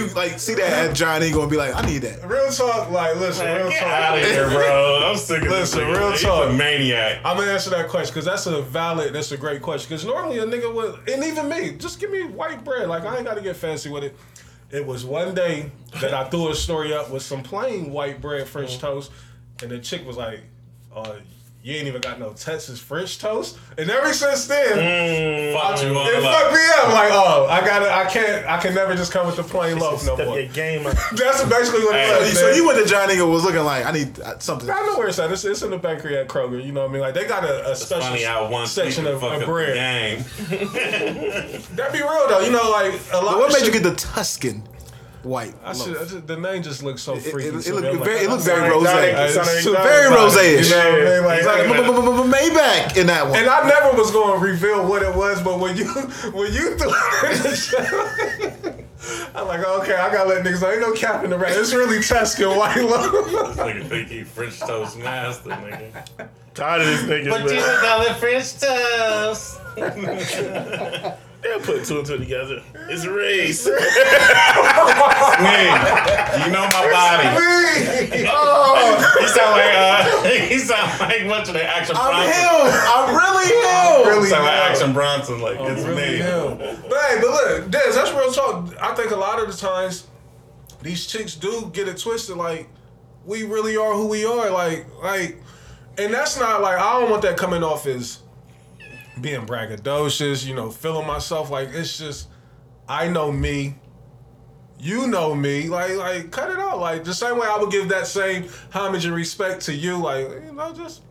What 0.07 0.15
made 0.15 0.25
you 0.25 0.31
like 0.31 0.39
see 0.39 0.53
that 0.55 0.89
at 0.89 0.95
Giant 0.95 1.23
Eagle 1.23 1.41
and 1.43 1.51
be 1.51 1.57
like, 1.57 1.75
I 1.75 1.81
need 1.85 1.99
that? 1.99 2.27
Real 2.27 2.49
talk, 2.51 2.89
like 2.91 3.15
listen, 3.17 3.45
real 3.45 3.69
Get 3.69 3.79
talk. 3.79 3.89
out 3.89 4.17
of 4.17 4.23
here, 4.25 4.49
bro. 4.49 5.01
I'm 5.05 5.17
sick 5.17 5.41
of 5.43 5.49
Listen, 5.49 5.79
this. 5.79 5.87
nigga. 5.97 5.99
real 5.99 6.17
talk. 6.17 6.49
a 6.49 6.53
maniac. 6.53 7.21
I'm 7.23 7.37
gonna 7.37 7.51
answer 7.51 7.69
that 7.71 7.89
question 7.89 8.13
because 8.13 8.25
that's 8.25 8.45
a 8.47 8.61
valid, 8.61 9.13
that's 9.13 9.31
a 9.31 9.37
great 9.37 9.61
question. 9.61 9.89
Because 9.89 10.05
normally 10.05 10.39
a 10.39 10.45
nigga 10.45 10.73
would, 10.73 11.07
and 11.09 11.23
even 11.23 11.49
me, 11.49 11.71
just 11.77 11.99
give 11.99 12.11
me 12.11 12.23
white 12.25 12.63
bread. 12.63 12.87
Like 12.87 13.03
I 13.03 13.17
ain't 13.17 13.25
gotta 13.25 13.41
get 13.41 13.55
fancy 13.55 13.89
with 13.89 14.03
it. 14.03 14.15
It 14.69 14.85
was 14.85 15.05
one 15.05 15.33
day 15.33 15.71
that 16.01 16.13
I 16.13 16.25
threw 16.29 16.49
a 16.49 16.55
story 16.55 16.93
up 16.93 17.09
with 17.09 17.23
some 17.23 17.41
plain 17.41 17.91
white 17.91 18.19
bread 18.21 18.47
French 18.47 18.79
toast, 18.79 19.11
and 19.61 19.71
the 19.71 19.79
chick 19.79 20.05
was 20.05 20.17
like, 20.17 20.41
uh, 20.93 21.15
"You 21.63 21.75
ain't 21.75 21.87
even 21.87 22.01
got 22.01 22.19
no 22.19 22.33
Texas 22.33 22.79
French 22.79 23.19
toast." 23.19 23.57
And 23.77 23.89
ever 23.89 24.13
since 24.13 24.47
then, 24.47 25.53
Fuck 25.53 25.81
you 25.83 25.89
it 25.91 26.21
fucked 26.23 26.53
me 26.53 26.59
up. 26.77 26.93
Like, 26.93 27.11
oh, 27.11 27.47
I 27.49 27.61
gotta, 27.65 27.93
I 27.93 28.05
can't, 28.05 28.45
I 28.47 28.57
can 28.59 28.73
never 28.73 28.95
just 28.95 29.11
come 29.11 29.27
with 29.27 29.35
the 29.35 29.43
plain 29.43 29.77
loaf 29.79 30.05
no 30.05 30.15
Step 30.15 30.27
more. 30.27 30.39
your 30.39 30.49
game 30.49 30.85
up. 30.85 30.93
That's 31.13 31.43
basically 31.45 31.81
what 31.85 31.95
it 31.95 32.19
was. 32.21 32.39
So 32.39 32.49
you 32.51 32.65
went 32.65 32.79
to 32.83 32.89
Giant 32.89 33.11
Eagle 33.11 33.29
was 33.31 33.43
looking 33.43 33.63
like, 33.63 33.85
I 33.85 33.91
need 33.91 34.19
uh, 34.19 34.39
something. 34.39 34.69
I 34.69 34.81
know 34.81 34.97
where 34.97 35.07
it's 35.07 35.19
at. 35.19 35.31
It's, 35.31 35.45
it's 35.45 35.61
in 35.61 35.69
the 35.71 35.77
bakery 35.77 36.17
at 36.17 36.27
Kroger. 36.27 36.63
You 36.63 36.71
know 36.71 36.81
what 36.81 36.89
I 36.89 36.93
mean? 36.93 37.01
Like 37.01 37.13
they 37.13 37.27
got 37.27 37.43
a, 37.43 37.71
a 37.71 37.75
special 37.75 38.15
Funny 38.17 38.65
section 38.67 39.05
of, 39.07 39.19
fuck 39.21 39.33
of 39.33 39.33
up 39.35 39.39
the 39.41 39.45
bread. 39.45 39.73
game. 39.75 40.25
That 41.75 41.91
be 41.93 41.99
real 42.01 42.27
though. 42.27 42.39
You 42.41 42.51
know, 42.51 42.69
like 42.71 42.93
a 43.13 43.17
lot. 43.17 43.37
What 43.37 43.53
of 43.53 43.59
made 43.59 43.65
you 43.67 43.71
get 43.73 43.83
the 43.83 43.95
Tuscan 43.95 44.63
white? 45.27 45.53
I 45.63 45.73
loaf? 45.73 46.09
should, 46.09 46.23
I 46.23 46.25
the 46.25 46.37
name 46.37 46.63
just 46.63 46.81
looks 46.83 47.01
so 47.01 47.17
freaky. 47.17 47.49
it, 47.49 47.55
it, 47.55 47.61
to 47.63 47.73
look 47.75 47.83
me. 47.83 48.03
Very, 48.03 48.19
it 48.25 48.29
looked 48.29 48.43
very 48.43 48.69
It's 48.69 49.63
so 49.63 49.73
very 49.73 50.13
rose-ish. 50.13 50.69
You 50.69 50.75
know 50.75 50.91
what 50.91 51.01
I 51.01 51.05
mean? 51.05 51.45
Like, 51.45 51.67
Maybach 52.27 52.97
in 52.97 53.07
that 53.07 53.27
one. 53.27 53.37
and 53.37 53.49
I 53.49 53.67
never 53.67 53.95
was 53.97 54.11
going 54.11 54.39
to 54.39 54.45
reveal 54.45 54.87
what 54.87 55.03
it 55.03 55.13
was, 55.15 55.41
but 55.41 55.59
when 55.59 55.77
you 55.77 55.85
when 56.31 56.53
you 56.53 56.77
threw 56.77 56.89
it 56.89 57.37
in 57.37 57.43
the 57.43 57.55
show, 57.55 58.87
I'm 59.35 59.47
like, 59.47 59.65
okay, 59.65 59.95
I 59.95 60.11
gotta 60.11 60.29
let 60.29 60.43
niggas 60.43 60.61
know. 60.61 60.71
Ain't 60.71 60.81
no 60.81 60.93
cap 60.93 61.23
in 61.23 61.29
the 61.29 61.37
rap. 61.37 61.51
It's 61.53 61.73
really 61.73 62.01
Tuscan 62.01 62.57
white 62.57 62.77
loaf. 62.77 63.55
Nigga 63.57 63.87
think 63.87 64.09
he 64.09 64.23
French 64.23 64.59
toast 64.59 64.97
master, 64.97 65.49
nigga. 65.49 66.29
Tired 66.53 66.81
of 66.81 66.87
this 66.87 67.03
nigga. 67.03 67.29
But 67.29 67.53
you 67.53 67.61
call 67.61 68.01
it 68.01 68.15
French 68.17 68.59
toast. 68.59 69.61
They'll 71.43 71.59
put 71.59 71.85
two 71.85 71.97
and 71.99 72.05
two 72.07 72.17
together. 72.17 72.63
It's 72.89 73.03
a 73.03 73.11
race. 73.11 73.65
Man, 73.67 73.75
you 76.45 76.51
know 76.51 76.65
my 76.65 76.89
body. 76.91 77.27
Oh, 78.29 79.17
He 79.19 79.27
sound 79.27 79.51
like 79.51 79.75
uh, 79.75 80.23
he 80.49 80.57
sound 80.59 80.99
like 80.99 81.25
much 81.27 81.47
of 81.47 81.53
the 81.53 81.63
action 81.63 81.95
I'm 81.97 82.11
Bronson. 82.11 82.33
him. 82.33 82.49
I'm 82.87 83.15
really 83.15 83.47
him. 83.53 84.07
Really 84.07 84.25
He 84.25 84.29
sound 84.31 84.45
like 84.45 84.53
action 84.71 84.93
Bronson. 84.93 85.39
Like 85.41 85.57
it's 85.59 85.83
really 85.85 86.11
me. 86.13 86.17
him. 86.17 86.57
But 86.89 86.99
hey, 87.01 87.17
but 87.21 87.29
look, 87.29 87.69
Des, 87.71 87.91
that's 87.93 88.11
real 88.11 88.31
talk. 88.31 88.73
I 88.81 88.95
think 88.95 89.11
a 89.11 89.15
lot 89.15 89.39
of 89.41 89.47
the 89.47 89.55
times 89.57 90.07
these 90.81 91.05
chicks 91.05 91.35
do 91.35 91.69
get 91.73 91.87
it 91.87 91.97
twisted. 91.97 92.37
Like 92.37 92.67
we 93.25 93.43
really 93.43 93.77
are 93.77 93.93
who 93.93 94.07
we 94.07 94.25
are. 94.25 94.49
Like 94.49 94.85
like, 95.03 95.37
and 95.97 96.13
that's 96.13 96.39
not 96.39 96.61
like 96.61 96.77
I 96.79 96.99
don't 96.99 97.09
want 97.11 97.21
that 97.23 97.37
coming 97.37 97.63
off 97.63 97.85
as 97.85 98.19
being 99.21 99.45
braggadocious. 99.45 100.45
You 100.45 100.55
know, 100.55 100.69
feeling 100.71 101.07
myself. 101.07 101.49
Like 101.49 101.69
it's 101.69 101.97
just 101.97 102.27
I 102.87 103.07
know 103.07 103.31
me. 103.31 103.75
You 104.79 105.07
know 105.07 105.33
me, 105.33 105.67
like 105.69 105.95
like 105.97 106.31
cut 106.31 106.51
it 106.51 106.59
out. 106.59 106.79
Like 106.79 107.03
the 107.03 107.13
same 107.13 107.39
way 107.39 107.47
I 107.49 107.57
would 107.57 107.71
give 107.71 107.89
that 107.89 108.05
same 108.07 108.47
homage 108.71 109.05
and 109.05 109.15
respect 109.15 109.61
to 109.65 109.73
you, 109.73 109.97
like 109.97 110.27
you 110.45 110.53
know, 110.53 110.71
just 110.71 111.01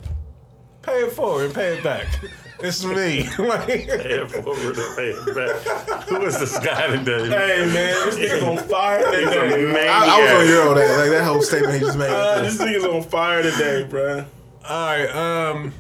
pay 0.83 1.01
it 1.03 1.13
forward 1.13 1.47
and 1.47 1.55
pay 1.55 1.77
it 1.79 1.83
back. 1.85 2.07
It's 2.59 2.83
me. 2.87 3.29
like, 3.39 3.67
Pay 3.67 3.85
it 3.85 4.31
forward 4.31 4.79
and 4.79 4.97
pay 4.97 5.11
it 5.11 5.35
back. 5.35 6.09
Who 6.09 6.23
is 6.25 6.41
this 6.41 6.59
guy 6.59 6.87
today? 6.87 7.29
Hey 7.29 7.67
man, 7.67 8.07
this 8.09 8.17
nigga's 8.17 8.43
on 8.45 8.57
fire 8.67 9.07
He's 9.15 9.29
a 9.29 9.41
today. 9.41 9.65
maniac. 9.75 9.91
I, 9.91 10.07
I 10.19 10.23
was 10.23 10.41
on 10.43 10.49
your 10.49 10.69
own 10.69 10.75
that 10.77 10.99
like 10.99 11.11
that 11.11 11.25
whole 11.25 11.43
statement 11.43 11.75
he 11.75 11.81
just 11.81 11.99
made. 11.99 12.09
Uh, 12.09 12.41
this 12.41 12.57
nigga's 12.57 12.85
on 12.87 13.03
fire 13.03 13.43
today, 13.43 13.87
bruh. 13.87 14.25
All 14.67 14.87
right. 14.87 15.07
Um. 15.51 15.75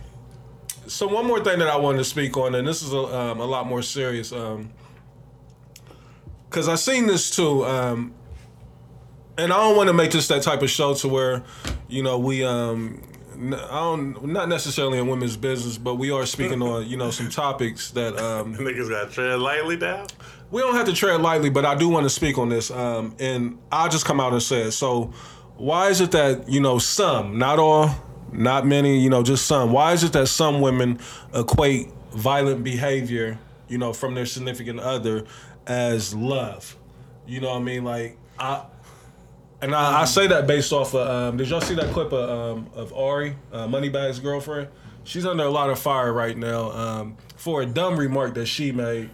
So 0.86 1.06
one 1.08 1.26
more 1.26 1.42
thing 1.42 1.58
that 1.58 1.68
I 1.68 1.76
wanted 1.76 1.98
to 1.98 2.04
speak 2.04 2.36
on, 2.36 2.54
and 2.54 2.66
this 2.66 2.82
is 2.82 2.92
a, 2.92 2.98
um, 2.98 3.40
a 3.40 3.44
lot 3.44 3.66
more 3.66 3.82
serious, 3.82 4.32
um, 4.32 4.70
because 6.48 6.68
I 6.68 6.76
seen 6.76 7.06
this 7.06 7.30
too, 7.30 7.64
um, 7.64 8.14
and 9.36 9.52
I 9.52 9.56
don't 9.56 9.76
want 9.76 9.88
to 9.88 9.92
make 9.92 10.12
this 10.12 10.28
that 10.28 10.42
type 10.42 10.62
of 10.62 10.70
show 10.70 10.94
to 10.94 11.08
where, 11.08 11.42
you 11.88 12.02
know, 12.02 12.18
we 12.18 12.44
um, 12.44 13.02
I 13.36 13.80
don't 13.80 14.26
not 14.26 14.48
necessarily 14.48 14.98
in 14.98 15.08
women's 15.08 15.36
business, 15.36 15.76
but 15.76 15.96
we 15.96 16.10
are 16.10 16.24
speaking 16.24 16.62
on 16.62 16.86
you 16.86 16.96
know 16.96 17.10
some 17.10 17.28
topics 17.28 17.90
that 17.90 18.16
um, 18.18 18.54
Niggas 18.56 18.88
got 18.88 19.08
to 19.08 19.14
tread 19.14 19.38
lightly 19.38 19.76
down. 19.76 20.06
we 20.50 20.62
don't 20.62 20.74
have 20.74 20.86
to 20.86 20.94
tread 20.94 21.20
lightly, 21.20 21.50
but 21.50 21.64
I 21.64 21.74
do 21.74 21.88
want 21.88 22.04
to 22.04 22.10
speak 22.10 22.38
on 22.38 22.48
this. 22.48 22.70
Um, 22.70 23.14
and 23.18 23.58
I'll 23.70 23.90
just 23.90 24.06
come 24.06 24.20
out 24.20 24.32
and 24.32 24.42
say 24.42 24.62
it. 24.62 24.72
So, 24.72 25.12
why 25.56 25.88
is 25.88 26.00
it 26.00 26.12
that, 26.12 26.48
you 26.48 26.60
know, 26.60 26.78
some, 26.78 27.38
not 27.38 27.58
all, 27.58 27.90
not 28.32 28.66
many, 28.66 28.98
you 29.00 29.10
know, 29.10 29.22
just 29.22 29.46
some, 29.46 29.72
why 29.72 29.92
is 29.92 30.04
it 30.04 30.12
that 30.12 30.28
some 30.28 30.60
women 30.60 30.98
equate 31.34 31.88
violent 32.12 32.64
behavior, 32.64 33.38
you 33.68 33.78
know, 33.78 33.92
from 33.92 34.14
their 34.14 34.26
significant 34.26 34.80
other 34.80 35.24
as 35.66 36.14
love? 36.14 36.76
You 37.26 37.40
know 37.40 37.50
what 37.50 37.60
I 37.60 37.64
mean? 37.64 37.84
Like, 37.84 38.18
I. 38.38 38.64
And 39.62 39.74
I, 39.74 40.02
I 40.02 40.04
say 40.04 40.26
that 40.26 40.46
based 40.46 40.70
off 40.70 40.94
of. 40.94 41.08
Um, 41.08 41.38
did 41.38 41.48
y'all 41.48 41.62
see 41.62 41.74
that 41.76 41.90
clip 41.92 42.12
of, 42.12 42.28
um, 42.28 42.70
of 42.74 42.92
Ari, 42.92 43.36
uh, 43.52 43.66
Moneybagg's 43.66 44.20
girlfriend? 44.20 44.68
She's 45.04 45.24
under 45.24 45.44
a 45.44 45.50
lot 45.50 45.70
of 45.70 45.78
fire 45.78 46.12
right 46.12 46.36
now 46.36 46.70
um, 46.72 47.16
for 47.36 47.62
a 47.62 47.66
dumb 47.66 47.96
remark 47.96 48.34
that 48.34 48.46
she 48.46 48.70
made 48.70 49.08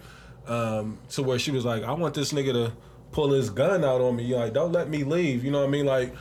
um, 0.45 0.97
to 1.11 1.23
where 1.23 1.39
she 1.39 1.51
was 1.51 1.63
like, 1.63 1.83
I 1.83 1.93
want 1.93 2.13
this 2.13 2.33
nigga 2.33 2.51
to 2.51 2.73
pull 3.11 3.31
his 3.31 3.49
gun 3.49 3.85
out 3.85 4.01
on 4.01 4.17
me. 4.17 4.35
Like, 4.35 4.53
don't 4.53 4.73
let 4.73 4.89
me 4.89 5.03
leave. 5.03 5.45
You 5.45 5.51
know 5.51 5.59
what 5.59 5.67
I 5.67 5.71
mean? 5.71 5.85
Like, 5.85 6.13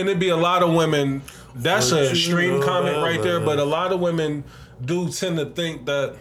and 0.00 0.08
it'd 0.08 0.18
be 0.20 0.28
a 0.30 0.36
lot 0.36 0.62
of 0.62 0.72
women. 0.74 1.22
That's 1.54 1.92
What 1.92 2.02
an 2.02 2.10
extreme 2.10 2.62
comment 2.62 2.96
right 2.96 3.22
there, 3.22 3.40
but 3.40 3.58
a 3.58 3.64
lot 3.64 3.92
of 3.92 4.00
women 4.00 4.44
do 4.84 5.08
tend 5.10 5.38
to 5.38 5.46
think 5.46 5.86
that 5.86 6.16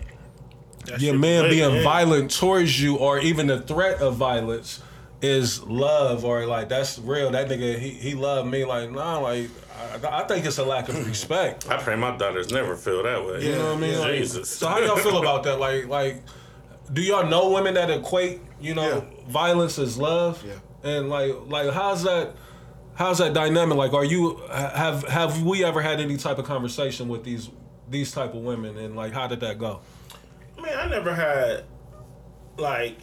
your 1.00 1.18
man 1.18 1.50
being 1.50 1.76
yeah. 1.76 1.84
violent 1.84 2.30
towards 2.32 2.82
you 2.82 2.98
or 2.98 3.20
even 3.20 3.48
the 3.48 3.62
threat 3.62 4.00
of 4.02 4.16
violence 4.16 4.82
is 5.22 5.64
love 5.64 6.26
or 6.26 6.46
like 6.46 6.70
that's 6.70 7.00
real. 7.00 7.32
That 7.32 7.48
nigga 7.48 7.80
he, 7.80 7.92
he 7.92 8.14
loved 8.14 8.50
me 8.52 8.66
like 8.66 8.92
nah 8.92 9.20
like 9.20 9.50
I, 10.04 10.22
I 10.22 10.28
think 10.28 10.46
it's 10.46 10.58
a 10.58 10.66
lack 10.66 10.90
of 10.90 11.08
respect. 11.08 11.70
I 11.70 11.78
pray 11.82 11.96
my 11.96 12.16
daughters 12.16 12.52
never 12.52 12.76
feel 12.76 13.02
that 13.04 13.26
way. 13.26 13.46
You 13.46 13.54
know 13.54 13.74
what 13.74 13.78
I 13.78 13.80
mean? 13.80 14.00
Like, 14.00 14.18
Jesus. 14.20 14.50
So 14.50 14.68
how 14.68 14.80
y'all 14.80 14.98
feel 14.98 15.18
about 15.18 15.44
that? 15.44 15.60
Like 15.60 15.88
like 15.88 16.24
do 16.92 17.02
y'all 17.02 17.28
know 17.28 17.50
women 17.52 17.74
that 17.76 17.90
equate 17.90 18.42
you 18.62 18.76
know 18.76 18.98
Yeah. 18.98 19.30
violence 19.32 19.80
as 19.80 19.98
love? 19.98 20.44
Yeah. 20.46 20.54
And 20.84 21.10
like 21.10 21.34
like 21.48 21.72
how's 21.72 22.04
that? 22.04 22.36
How's 22.96 23.18
that 23.18 23.34
dynamic? 23.34 23.78
Like, 23.78 23.94
are 23.94 24.06
you 24.06 24.38
have 24.52 25.08
have 25.08 25.44
we 25.44 25.64
ever 25.64 25.82
had 25.82 26.00
any 26.00 26.18
type 26.18 26.38
of 26.38 26.46
conversation 26.46 27.08
with 27.08 27.24
these 27.24 27.50
these 27.90 28.12
type 28.12 28.34
of 28.34 28.42
women? 28.42 28.78
And 28.78 28.96
like, 28.96 29.14
how 29.14 29.28
did 29.28 29.40
that 29.42 29.58
go? 29.58 29.82
Man, 30.62 30.78
I 30.78 30.88
never 30.88 31.14
had 31.14 31.66
like 32.58 32.98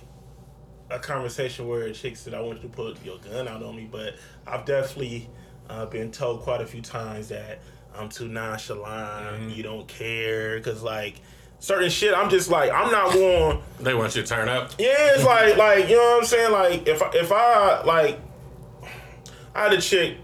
a 0.90 0.98
conversation 0.98 1.68
where 1.68 1.82
a 1.82 1.92
chick 1.92 2.16
said 2.16 2.34
I 2.34 2.40
want 2.40 2.62
you 2.62 2.68
to 2.68 2.74
put 2.74 3.04
your 3.04 3.18
gun 3.18 3.48
out 3.48 3.62
on 3.62 3.76
me, 3.76 3.88
but 3.90 4.14
I've 4.46 4.64
definitely 4.64 5.28
uh, 5.68 5.86
been 5.86 6.10
told 6.10 6.40
quite 6.42 6.60
a 6.60 6.66
few 6.66 6.82
times 6.82 7.28
that 7.28 7.60
I'm 7.94 8.08
too 8.08 8.28
nonchalant, 8.28 9.56
you 9.56 9.62
don't 9.62 9.86
care, 9.88 10.56
because 10.58 10.82
like 10.82 11.16
certain 11.58 11.90
shit, 11.90 12.14
I'm 12.14 12.30
just 12.30 12.48
like 12.48 12.70
I'm 12.70 12.92
not 12.92 13.12
going. 13.12 13.62
They 13.80 13.94
want 13.94 14.14
you 14.14 14.22
to 14.22 14.28
turn 14.28 14.48
up. 14.48 14.72
Yeah, 14.78 15.14
it's 15.14 15.24
like 15.24 15.56
like 15.56 15.88
you 15.88 15.96
know 15.96 16.02
what 16.02 16.20
I'm 16.20 16.26
saying. 16.26 16.52
Like 16.52 16.86
if 16.86 17.02
if 17.14 17.32
I 17.32 17.82
like, 17.82 18.20
I 19.60 19.64
had 19.64 19.72
a 19.74 19.80
chick 19.80 20.16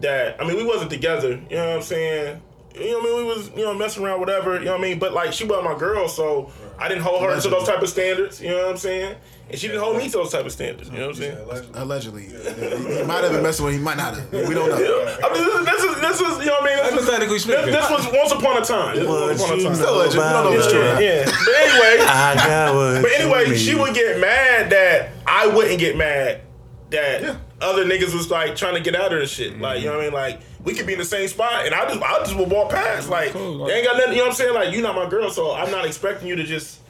that 0.00 0.40
I 0.40 0.46
mean 0.46 0.56
we 0.56 0.64
wasn't 0.64 0.90
together. 0.90 1.40
You 1.48 1.56
know 1.56 1.68
what 1.68 1.76
I'm 1.76 1.82
saying. 1.82 2.42
You 2.74 2.90
know 2.90 2.98
what 2.98 3.02
I 3.02 3.06
mean? 3.06 3.16
We 3.16 3.24
was 3.24 3.50
you 3.56 3.64
know 3.64 3.74
messing 3.74 4.04
around, 4.04 4.20
whatever. 4.20 4.58
You 4.58 4.66
know 4.66 4.72
what 4.72 4.80
I 4.80 4.82
mean? 4.82 4.98
But 4.98 5.14
like 5.14 5.32
she 5.32 5.44
wasn't 5.44 5.64
my 5.64 5.78
girl, 5.78 6.08
so 6.08 6.52
I 6.78 6.88
didn't 6.88 7.02
hold 7.02 7.22
her 7.22 7.40
to 7.40 7.48
those 7.48 7.66
type 7.66 7.80
of 7.80 7.88
standards. 7.88 8.40
You 8.42 8.50
know 8.50 8.58
what 8.58 8.70
I'm 8.70 8.76
saying? 8.76 9.16
And 9.48 9.58
she 9.58 9.68
didn't 9.68 9.82
hold 9.82 9.96
me 9.96 10.08
to 10.08 10.12
those 10.12 10.30
type 10.30 10.44
of 10.44 10.52
standards. 10.52 10.90
You 10.90 10.98
know 10.98 11.08
what 11.08 11.16
I'm 11.16 11.22
saying? 11.22 11.70
Allegedly, 11.74 12.24
he 12.24 13.02
might 13.04 13.24
have 13.24 13.32
been 13.32 13.42
messing 13.42 13.64
with. 13.64 13.74
He 13.74 13.80
might 13.80 13.96
not 13.96 14.14
have. 14.14 14.30
We 14.30 14.54
don't 14.54 14.68
know. 14.68 14.76
I 14.76 15.32
mean, 15.32 15.42
this 15.42 15.54
is, 15.54 15.64
this 15.64 15.84
is, 15.84 16.00
this 16.00 16.20
is 16.20 16.38
you 16.40 16.46
know 16.46 16.52
what 16.60 16.62
I 16.62 16.74
mean? 16.74 16.96
This, 16.96 17.30
was- 17.30 17.42
speaking. 17.42 17.66
this, 17.66 17.74
this 17.74 17.90
was 17.90 18.06
once 18.12 18.32
upon 18.32 18.62
a 18.62 18.64
time. 18.64 18.96
This 18.96 19.08
was 19.08 19.40
once 19.40 19.42
upon 19.42 19.58
a 19.58 19.62
time. 19.62 19.74
Still 19.74 19.96
alleged. 19.96 20.14
We 20.14 20.20
don't 20.20 20.44
know 20.44 20.52
if 20.52 20.58
it's 20.58 20.70
true. 20.72 20.80
Yeah, 20.82 20.92
not. 20.92 21.02
yeah. 21.02 21.24
But 21.24 21.54
anyway, 21.64 21.96
I 22.08 22.34
got 22.36 22.74
what 22.74 23.02
But 23.02 23.12
anyway, 23.12 23.56
she 23.56 23.74
would 23.74 23.94
get 23.94 24.20
mad 24.20 24.70
that 24.70 25.12
I 25.26 25.46
wouldn't 25.46 25.80
get 25.80 25.96
mad 25.96 26.42
that 26.90 27.36
other 27.62 27.84
niggas 27.84 28.12
was 28.14 28.30
like 28.30 28.56
trying 28.56 28.74
to 28.74 28.80
get 28.80 28.94
out 28.94 29.12
of 29.12 29.20
and 29.20 29.28
shit. 29.28 29.58
Like, 29.60 29.80
you 29.80 29.86
know 29.86 29.92
what 29.96 30.00
I 30.00 30.04
mean? 30.04 30.12
Like, 30.12 30.40
we 30.64 30.74
could 30.74 30.86
be 30.86 30.92
in 30.94 30.98
the 30.98 31.04
same 31.04 31.28
spot 31.28 31.64
and 31.66 31.74
I 31.74 31.86
just 31.88 32.02
I 32.02 32.18
just 32.20 32.36
would 32.36 32.50
walk 32.50 32.70
past. 32.70 33.08
Like, 33.08 33.32
Cool, 33.32 33.66
they 33.66 33.74
ain't 33.74 33.86
got 33.86 33.96
nothing, 33.96 34.12
you 34.12 34.18
know 34.18 34.24
what 34.24 34.30
I'm 34.30 34.34
saying? 34.36 34.54
Like, 34.54 34.74
you 34.74 34.82
not 34.82 34.94
my 34.94 35.08
girl, 35.08 35.30
so 35.30 35.54
I'm 35.54 35.70
not 35.70 35.86
expecting 35.86 36.28
you 36.28 36.36
to 36.36 36.44
just 36.44 36.80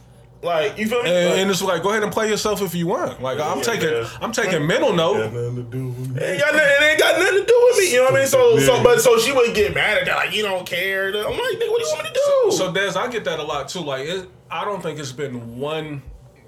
like 0.42 0.76
you 0.76 0.88
feel 0.88 1.02
me? 1.04 1.10
And, 1.10 1.30
Like, 1.30 1.38
and 1.38 1.50
it's 1.50 1.62
like, 1.62 1.82
go 1.84 1.90
ahead 1.90 2.02
and 2.02 2.10
play 2.10 2.28
yourself 2.28 2.62
if 2.62 2.74
you 2.74 2.88
want. 2.88 3.22
Like 3.22 3.38
I'm 3.38 3.58
Yeah, 3.58 3.62
taking, 3.64 3.88
yeah. 3.90 4.08
I'm 4.20 4.32
taking 4.32 4.66
mental 4.66 4.92
note. 4.92 5.18
nothing 5.32 5.54
to 5.56 5.62
do 5.62 5.86
with 5.88 6.10
me. 6.10 6.20
it 6.20 6.24
ain't 6.30 6.40
got 6.40 6.52
nothing, 6.54 6.68
it 6.68 6.82
ain't 6.82 6.98
got 6.98 7.18
nothing 7.20 7.40
to 7.40 7.46
do 7.46 7.60
with 7.70 7.78
me. 7.78 7.92
You 7.92 7.98
know 7.98 8.04
what 8.04 8.14
I 8.14 8.18
mean? 8.18 8.26
So 8.26 8.58
so 8.58 8.82
but 8.82 9.00
so 9.00 9.18
she 9.18 9.32
would 9.32 9.54
get 9.54 9.72
mad 9.74 9.98
at 9.98 10.06
that, 10.06 10.16
like, 10.16 10.34
you 10.34 10.42
don't 10.42 10.66
care. 10.66 11.08
I'm 11.08 11.14
like, 11.14 11.32
nigga, 11.32 11.70
what 11.70 11.80
do 11.80 11.86
you 11.86 11.92
want 11.92 12.02
me 12.04 12.10
to 12.10 12.14
do? 12.50 12.52
So 12.56 12.72
Des, 12.72 12.98
I 12.98 13.08
get 13.08 13.24
that 13.24 13.38
a 13.38 13.42
lot 13.44 13.68
too. 13.68 13.80
Like, 13.80 14.06
it, 14.08 14.28
I 14.50 14.64
don't 14.64 14.82
think 14.82 14.98
it's 14.98 15.12
been 15.12 15.58
one, 15.58 16.02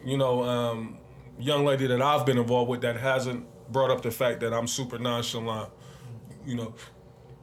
you 0.05 0.17
know, 0.19 0.43
um, 0.43 0.99
young 1.39 1.65
lady 1.65 1.87
that 1.87 2.03
I've 2.03 2.27
been 2.27 2.39
involved 2.39 2.71
with 2.71 2.81
that 2.83 2.97
hasn't 2.97 3.47
brought 3.71 3.91
up 3.91 4.03
the 4.03 4.11
fact 4.11 4.41
that 4.41 4.53
I'm 4.53 4.67
super 4.67 4.99
nonchalant. 4.99 5.71
You 6.47 6.57
know, 6.57 6.75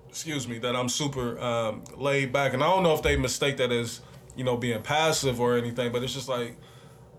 excuse 0.09 0.47
me, 0.47 0.59
that 0.59 0.75
I'm 0.75 0.89
super 0.89 1.39
um, 1.39 1.83
laid 1.97 2.31
back, 2.31 2.53
and 2.53 2.63
I 2.63 2.67
don't 2.67 2.83
know 2.83 2.93
if 2.93 3.01
they 3.01 3.15
mistake 3.17 3.57
that 3.57 3.71
as, 3.71 4.01
you 4.35 4.43
know, 4.43 4.57
being 4.57 4.81
passive 4.81 5.39
or 5.41 5.57
anything, 5.57 5.91
but 5.91 6.03
it's 6.03 6.13
just 6.13 6.29
like. 6.29 6.57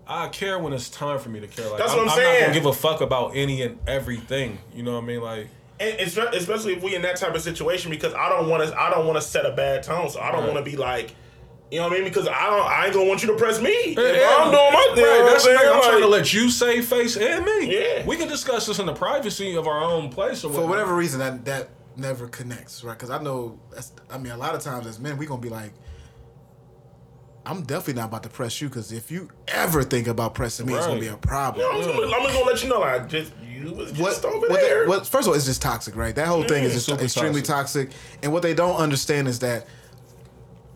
I 0.05 0.27
care 0.27 0.59
when 0.59 0.73
it's 0.73 0.89
time 0.89 1.17
for 1.17 1.29
me 1.29 1.39
to 1.39 1.47
care. 1.47 1.65
Like, 1.69 1.77
That's 1.77 1.93
I'm, 1.93 1.99
what 1.99 2.09
I'm 2.09 2.19
I'm 2.19 2.23
not 2.33 2.39
gonna 2.41 2.53
give 2.53 2.65
a 2.65 2.73
fuck 2.73 2.99
about 2.99 3.37
any 3.37 3.61
and 3.61 3.79
everything. 3.87 4.57
You 4.75 4.83
know 4.83 4.95
what 4.95 5.03
I 5.05 5.07
mean? 5.07 5.21
Like, 5.21 5.47
and 5.79 5.97
especially 5.97 6.73
if 6.73 6.83
we 6.83 6.93
in 6.93 7.03
that 7.03 7.15
type 7.15 7.33
of 7.33 7.41
situation 7.41 7.89
because 7.89 8.13
I 8.13 8.27
don't 8.27 8.49
want 8.49 8.67
to 8.67 8.77
I 8.77 8.89
don't 8.89 9.07
want 9.07 9.15
to 9.15 9.21
set 9.25 9.45
a 9.45 9.51
bad 9.53 9.81
tone, 9.83 10.09
so 10.09 10.19
I 10.19 10.33
don't 10.33 10.41
Right. 10.43 10.53
want 10.53 10.65
to 10.65 10.69
be 10.69 10.75
like, 10.75 11.15
you 11.71 11.79
know 11.79 11.87
what 11.87 11.93
I 11.93 11.95
mean? 11.95 12.03
Because 12.05 12.27
I 12.27 12.49
don't 12.49 12.65
I 12.67 12.85
ain't 12.85 12.93
gonna 12.93 13.07
want 13.07 13.21
you 13.23 13.29
to 13.29 13.35
press 13.37 13.59
me. 13.61 13.69
If 13.71 13.97
Yeah, 13.97 14.35
I'm 14.37 14.51
doing 14.51 14.73
my 14.73 14.91
thing. 14.95 15.03
right, 15.05 15.29
that's 15.31 15.43
the 15.43 15.49
thing. 15.49 15.57
I'm 15.59 15.81
saying? 15.81 15.89
trying 15.89 16.01
to 16.01 16.07
let 16.07 16.33
you 16.33 16.49
save 16.49 16.85
face 16.85 17.17
and 17.17 17.43
me. 17.45 17.75
Yeah. 17.75 18.05
we 18.05 18.15
can 18.17 18.27
discuss 18.27 18.67
this 18.67 18.79
in 18.79 18.85
the 18.85 18.93
privacy 18.93 19.55
of 19.55 19.67
our 19.67 19.81
own 19.81 20.09
place 20.09 20.43
or 20.43 20.53
For 20.53 20.67
whatever 20.67 20.95
reason, 20.95 21.19
that 21.19 21.45
that 21.45 21.69
never 21.95 22.27
connects, 22.27 22.83
right? 22.83 22.97
Because 22.97 23.09
I 23.09 23.21
know 23.21 23.59
that's. 23.71 23.91
I 24.11 24.17
mean, 24.17 24.31
a 24.33 24.37
lot 24.37 24.55
of 24.55 24.61
times 24.61 24.85
as 24.87 24.99
men, 24.99 25.17
we 25.17 25.25
gonna 25.25 25.41
be 25.41 25.49
like, 25.49 25.73
I'm 27.45 27.63
definitely 27.63 27.95
not 28.01 28.09
about 28.09 28.23
to 28.23 28.29
press 28.29 28.61
you 28.61 28.69
because 28.69 28.91
if 28.91 29.11
you 29.11 29.29
ever 29.49 29.83
think 29.83 30.07
about 30.07 30.33
pressing 30.33 30.65
me, 30.65 30.73
it's 30.75 30.85
gonna 30.85 30.99
be 30.99 31.07
a 31.07 31.17
problem. 31.17 31.65
I'm, 31.69 31.81
just 31.81 31.89
gonna, 31.89 32.05
I'm 32.07 32.21
just 32.23 32.33
gonna 32.33 32.45
let 32.45 32.63
you 32.63 32.69
know, 32.69 32.79
like, 32.79 33.09
just 33.09 33.33
you 33.45 33.73
was 33.73 33.91
just 33.91 34.23
what, 34.23 34.33
over 34.33 34.47
what 34.47 34.59
there. 34.61 34.81
they- 34.83 34.87
what- 34.87 35.05
first 35.05 35.27
of 35.27 35.31
all, 35.31 35.35
it's 35.35 35.45
just 35.45 35.61
toxic, 35.61 35.95
right? 35.95 36.15
That 36.15 36.27
whole 36.27 36.43
thing 36.43 36.63
is 36.63 36.73
just 36.73 36.85
super 36.85 37.03
extremely 37.03 37.41
toxic. 37.41 37.91
And 38.21 38.31
what 38.31 38.43
they 38.43 38.53
don't 38.53 38.77
understand 38.77 39.27
is 39.27 39.39
that 39.39 39.67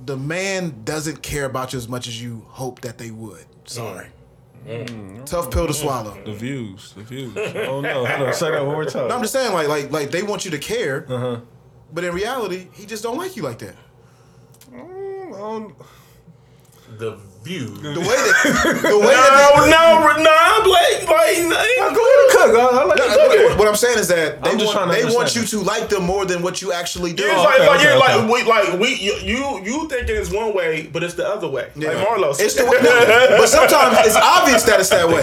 the 0.07 0.17
man 0.17 0.83
doesn't 0.85 1.21
care 1.21 1.45
about 1.45 1.73
you 1.73 1.77
as 1.77 1.87
much 1.87 2.07
as 2.07 2.21
you 2.21 2.45
hope 2.47 2.81
that 2.81 2.97
they 2.97 3.11
would. 3.11 3.45
Sorry. 3.65 4.07
Tough 5.25 5.51
pill 5.51 5.67
to 5.67 5.73
swallow. 5.73 6.17
the 6.25 6.33
views, 6.33 6.93
the 6.93 7.03
views. 7.03 7.37
Oh 7.37 7.81
no, 7.81 8.05
hold 8.05 8.27
on, 8.27 8.33
say 8.33 8.51
that 8.51 8.65
one 8.65 8.75
more 8.75 8.85
time. 8.85 9.09
No, 9.09 9.15
I'm 9.15 9.21
just 9.21 9.33
saying, 9.33 9.53
like, 9.53 9.67
like, 9.67 9.91
like 9.91 10.11
they 10.11 10.23
want 10.23 10.45
you 10.45 10.51
to 10.51 10.57
care, 10.57 11.05
uh-huh. 11.07 11.41
but 11.93 12.03
in 12.03 12.13
reality, 12.13 12.67
he 12.73 12.85
just 12.85 13.03
don't 13.03 13.17
like 13.17 13.35
you 13.35 13.43
like 13.43 13.59
that. 13.59 13.75
Mm, 14.71 15.73
the 16.97 17.17
view. 17.43 17.67
The 17.67 17.99
way 17.99 18.05
that 18.05 18.79
the 18.81 18.99
way 18.99 19.13
that 19.15 19.67
No, 19.69 20.03
no, 20.17 20.23
no, 20.23 20.63
Blake. 20.63 21.07
Like, 21.07 21.37
nah, 21.47 21.93
Go 21.95 22.01
ahead 22.03 22.19
and 22.19 22.31
cook. 22.31 22.51
I, 22.59 22.81
I 22.81 22.83
like 22.83 22.97
they, 22.97 23.07
to 23.07 23.13
cook. 23.15 23.49
what, 23.49 23.57
what 23.59 23.67
I'm 23.69 23.75
saying 23.75 23.99
is 23.99 24.07
that 24.09 24.43
they 24.43 24.49
I'm 24.51 24.57
just 24.59 24.73
want 24.75 24.89
trying 24.89 25.01
to 25.01 25.07
they 25.07 25.15
want 25.15 25.35
you 25.35 25.43
to 25.43 25.59
like 25.61 25.87
them 25.89 26.03
more 26.03 26.25
than 26.25 26.41
what 26.41 26.61
you 26.61 26.73
actually 26.73 27.13
do. 27.13 27.23
It's 27.25 27.33
Oh, 27.33 27.43
like, 27.43 27.59
okay, 27.61 27.67
like, 27.67 27.79
okay, 27.79 27.83
yeah, 27.85 27.97
okay. 27.97 28.27
like 28.27 28.31
we, 28.33 28.49
like 28.49 28.79
we, 28.79 28.95
you, 28.95 29.13
you, 29.23 29.63
you 29.63 29.87
thinking 29.87 30.15
it's 30.17 30.31
one 30.31 30.53
way, 30.53 30.87
but 30.91 31.03
it's 31.03 31.13
the 31.13 31.25
other 31.27 31.47
way. 31.47 31.71
Yeah. 31.75 31.89
Like 31.91 32.07
Marlo. 32.07 32.35
It's 32.39 32.55
the 32.55 32.65
way, 32.65 32.77
no, 32.81 33.37
but 33.37 33.47
sometimes 33.47 33.97
it's 34.07 34.15
obvious 34.21 34.63
that 34.63 34.79
it's 34.81 34.89
that 34.89 35.07
way. 35.07 35.21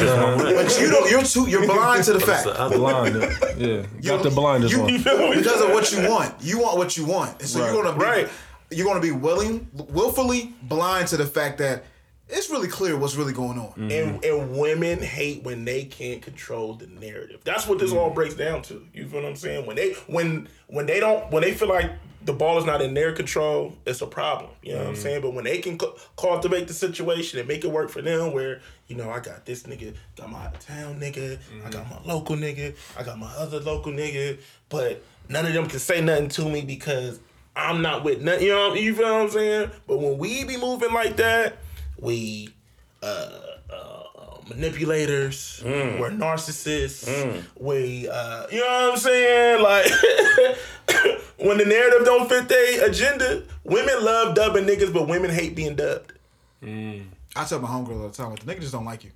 But 0.55 0.81
you 0.81 0.91
don't. 0.91 1.11
You're 1.11 1.23
too. 1.25 1.49
You're 1.51 1.67
blind 1.67 2.05
to 2.05 2.12
the 2.15 2.21
fact 2.21 2.45
the 2.45 2.59
other 2.59 2.79
Blind. 2.79 3.17
Yeah. 3.59 3.85
Got 4.03 4.23
the 4.23 4.31
blinders 4.31 4.73
you, 4.73 4.83
on. 4.83 4.87
because 4.89 5.61
of 5.61 5.71
what 5.71 5.91
you 5.93 6.09
want. 6.09 6.35
You 6.41 6.61
want 6.61 6.79
what 6.79 6.97
you 6.97 7.05
want, 7.05 7.41
and 7.41 7.49
so 7.49 7.61
Right. 7.61 7.73
you're 7.73 7.83
gonna 7.83 7.99
be 7.99 8.05
Right. 8.05 8.29
You're 8.71 8.87
gonna 8.87 9.01
be 9.01 9.12
willing, 9.12 9.69
willfully 9.73 10.55
blind 10.62 11.09
to 11.09 11.17
the 11.17 11.27
fact 11.27 11.59
that 11.59 11.85
it's 12.29 12.51
really 12.51 12.69
clear 12.69 12.97
what's 12.97 13.17
really 13.17 13.33
going 13.33 13.59
on. 13.59 13.73
Mm-hmm. 13.73 13.91
And, 13.91 14.25
and 14.25 14.59
women 14.59 15.01
hate 15.01 15.43
when 15.43 15.65
they 15.65 15.85
can't 15.85 16.23
control 16.23 16.75
the 16.75 16.87
narrative. 16.87 17.41
That's 17.45 17.67
what 17.67 17.79
this 17.79 17.91
mm-hmm. 17.91 17.99
all 17.99 18.11
breaks 18.11 18.35
down 18.35 18.62
to. 18.62 18.87
You 18.95 19.07
feel 19.09 19.23
what 19.23 19.29
I'm 19.29 19.37
saying? 19.37 19.67
When 19.67 19.77
they 19.77 19.93
when 20.07 20.49
when 20.67 20.87
they 20.87 21.01
don't 21.01 21.31
when 21.31 21.43
they 21.43 21.53
feel 21.53 21.69
like 21.69 21.91
the 22.25 22.33
ball 22.33 22.57
is 22.57 22.65
not 22.65 22.81
in 22.81 22.95
their 22.95 23.12
control, 23.12 23.75
it's 23.85 24.01
a 24.01 24.07
problem. 24.07 24.51
You 24.62 24.73
know 24.73 24.79
what 24.79 24.87
I'm 24.87 24.95
mm-hmm. 24.95 25.03
saying? 25.03 25.23
But 25.23 25.35
when 25.35 25.45
they 25.45 25.59
can 25.59 25.77
cu- 25.77 25.93
cultivate 26.17 26.67
the 26.67 26.73
situation 26.73 27.39
and 27.39 27.47
make 27.47 27.65
it 27.65 27.71
work 27.71 27.91
for 27.91 28.01
them, 28.01 28.33
where 28.33 28.61
you 28.89 28.97
know 28.97 29.11
I 29.11 29.21
got 29.21 29.45
this 29.45 29.65
nigga, 29.65 29.95
got 30.17 30.31
my 30.31 30.47
out 30.47 30.55
of 30.55 30.61
town 30.61 30.99
nigga, 30.99 31.39
I 31.65 31.71
got 31.71 31.91
my 31.91 31.99
local 32.05 32.37
nigga, 32.37 32.75
I 32.99 33.03
got 33.03 33.19
my 33.19 33.31
other 33.35 33.61
local 33.61 33.93
nigga, 33.93 34.39
but 34.71 35.05
none 35.29 35.45
of 35.45 35.53
them 35.53 35.67
can 35.67 35.79
say 35.79 36.01
nothing 36.01 36.29
to 36.29 36.49
me 36.49 36.62
because 36.62 37.21
I'm 37.57 37.83
not 37.83 38.05
with 38.05 38.21
nothing. 38.23 38.47
You 38.47 38.53
know, 38.53 38.75
you 38.75 38.95
feel 38.95 39.13
what 39.13 39.23
I'm 39.23 39.31
saying? 39.31 39.71
But 39.87 39.99
when 39.99 40.19
we 40.19 40.45
be 40.45 40.57
moving 40.57 40.93
like 40.93 41.17
that, 41.17 41.59
we 41.99 42.49
uh, 43.03 43.31
uh, 43.73 44.03
manipulators. 44.49 45.63
We're 46.01 46.11
narcissists. 46.11 47.07
We, 47.59 48.09
uh, 48.09 48.47
you 48.51 48.61
know 48.61 48.67
what 48.67 48.93
I'm 48.93 48.99
saying? 48.99 49.63
Like, 49.63 49.87
when 51.39 51.59
the 51.59 51.65
narrative 51.65 52.05
don't 52.05 52.29
fit 52.29 52.49
their 52.49 52.89
agenda, 52.89 53.45
women 53.63 54.05
love 54.05 54.35
dubbing 54.35 54.65
niggas, 54.65 54.93
but 54.93 55.07
women 55.09 55.31
hate 55.31 55.55
being 55.55 55.77
dubbed. 55.77 56.13
I 57.37 57.45
tell 57.45 57.61
my 57.61 57.69
homegirl 57.69 58.01
all 58.03 58.09
the 58.09 58.15
time, 58.15 58.31
like 58.31 58.45
the 58.45 58.53
niggas 58.53 58.61
just 58.63 58.73
don't 58.73 58.85
like 58.85 59.05
you. 59.05 59.11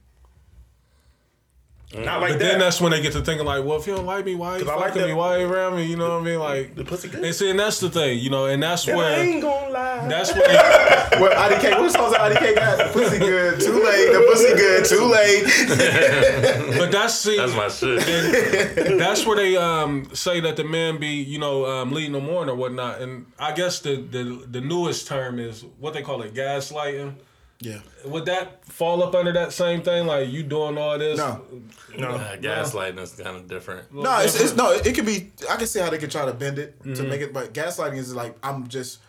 Not 1.95 2.20
like 2.20 2.32
But 2.32 2.39
that. 2.41 2.45
then 2.45 2.59
that's 2.59 2.82
when 2.82 2.93
they 2.93 3.01
get 3.01 3.12
to 3.14 3.22
thinking 3.22 3.47
like, 3.47 3.64
well, 3.64 3.78
if 3.78 3.86
you 3.86 3.95
don't 3.97 4.05
like 4.05 4.22
me, 4.26 4.34
why 4.34 4.59
you 4.59 4.64
'Cause 4.64 4.68
I 4.68 4.74
like 4.76 4.89
fucking 4.89 5.01
that- 5.03 5.09
me? 5.09 5.14
Why 5.14 5.39
you 5.39 5.47
around 5.51 5.76
me? 5.76 5.84
You 5.86 5.97
know 5.97 6.11
what 6.18 6.20
I 6.20 6.24
mean? 6.24 6.39
Like, 6.39 6.74
the 6.74 6.84
pussy 6.84 7.09
good. 7.09 7.24
and 7.24 7.34
see, 7.34 7.49
and 7.49 7.59
that's 7.59 7.80
the 7.80 7.89
thing, 7.89 8.18
you 8.18 8.28
know, 8.28 8.45
and 8.45 8.62
that's 8.62 8.86
And 8.86 9.01
I 9.01 9.14
ain't 9.20 9.41
gonna 9.41 9.70
lie. 9.70 10.07
that's 10.07 10.34
where 10.34 10.47
they, 10.47 10.55
Well, 11.18 11.32
IDK, 11.32 11.80
what 11.80 11.91
songs 11.91 12.12
that 12.12 12.20
IDK 12.20 12.55
got? 12.57 12.76
The 12.78 12.84
pussy 12.93 13.18
good, 13.18 13.61
too 13.61 13.82
late. 13.82 14.12
The 14.12 14.26
pussy 14.30 14.55
good, 14.55 14.84
too 14.84 15.05
late. 15.07 15.45
but 16.78 16.93
that's 16.93 17.14
see, 17.14 17.36
That's 17.39 17.55
my 17.55 17.68
shit. 17.68 18.99
that's 18.99 19.24
where 19.24 19.36
they 19.36 19.57
um 19.57 20.09
say 20.12 20.41
that 20.41 20.57
the 20.57 20.64
man 20.64 20.99
be 20.99 21.09
you 21.09 21.39
know 21.39 21.64
um, 21.64 21.93
leading 21.93 22.12
them 22.12 22.28
on 22.28 22.51
or 22.51 22.55
whatnot, 22.55 23.01
and 23.01 23.24
I 23.39 23.53
guess 23.53 23.80
the 23.80 23.97
the 23.97 24.45
the 24.51 24.61
newest 24.61 25.07
term 25.07 25.39
is 25.39 25.64
what 25.78 25.95
they 25.95 26.03
call 26.03 26.20
it 26.22 26.34
gaslighting. 26.34 27.14
Yeah. 27.61 27.78
Would 28.04 28.26
that 28.26 28.64
fall 28.66 29.02
up 29.02 29.14
under 29.16 29.32
that 29.32 29.52
same 29.52 29.82
thing? 29.82 30.06
Like 30.06 30.28
you 30.28 30.42
doing 30.44 30.78
all 30.78 30.96
this? 30.98 31.18
No. 31.18 31.42
no. 31.98 32.11
Uh, 32.11 32.36
gaslighting 32.36 32.98
is 33.00 33.12
kind 33.14 33.36
of 33.36 33.48
different. 33.48 33.92
No, 33.92 34.20
it's, 34.20 34.40
it's 34.40 34.54
no. 34.54 34.70
It 34.72 34.94
could 34.94 35.06
be. 35.06 35.32
I 35.50 35.56
can 35.56 35.66
see 35.66 35.80
how 35.80 35.90
they 35.90 35.98
could 35.98 36.11
try 36.11 36.24
to 36.24 36.32
bend 36.32 36.59
it 36.61 36.80
to 36.82 36.88
Mm-hmm. 36.90 37.09
make 37.09 37.20
it, 37.20 37.32
but 37.32 37.52
gaslighting 37.52 37.96
is 37.96 38.14
like 38.14 38.36
I'm 38.42 38.68
just 38.68 39.00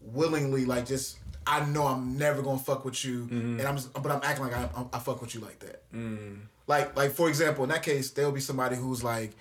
willingly 0.00 0.64
like 0.64 0.86
just. 0.86 1.18
I 1.44 1.64
know 1.66 1.86
I'm 1.88 2.16
never 2.16 2.40
gonna 2.40 2.58
fuck 2.58 2.84
with 2.84 3.04
you, 3.04 3.24
Mm-hmm. 3.24 3.58
and 3.58 3.62
I'm, 3.62 3.74
just, 3.76 3.92
but 3.92 4.06
I'm 4.12 4.20
acting 4.22 4.44
like 4.44 4.56
I, 4.56 4.68
I, 4.76 4.84
I 4.92 4.98
fuck 5.00 5.20
with 5.20 5.34
you 5.34 5.40
like 5.40 5.58
that. 5.58 5.82
Mm. 5.92 6.38
Like, 6.68 6.96
like 6.96 7.10
for 7.10 7.28
example, 7.28 7.64
in 7.64 7.70
that 7.70 7.82
case, 7.82 8.10
there'll 8.12 8.30
be 8.30 8.40
somebody 8.40 8.76
who's 8.76 9.02
like, 9.02 9.32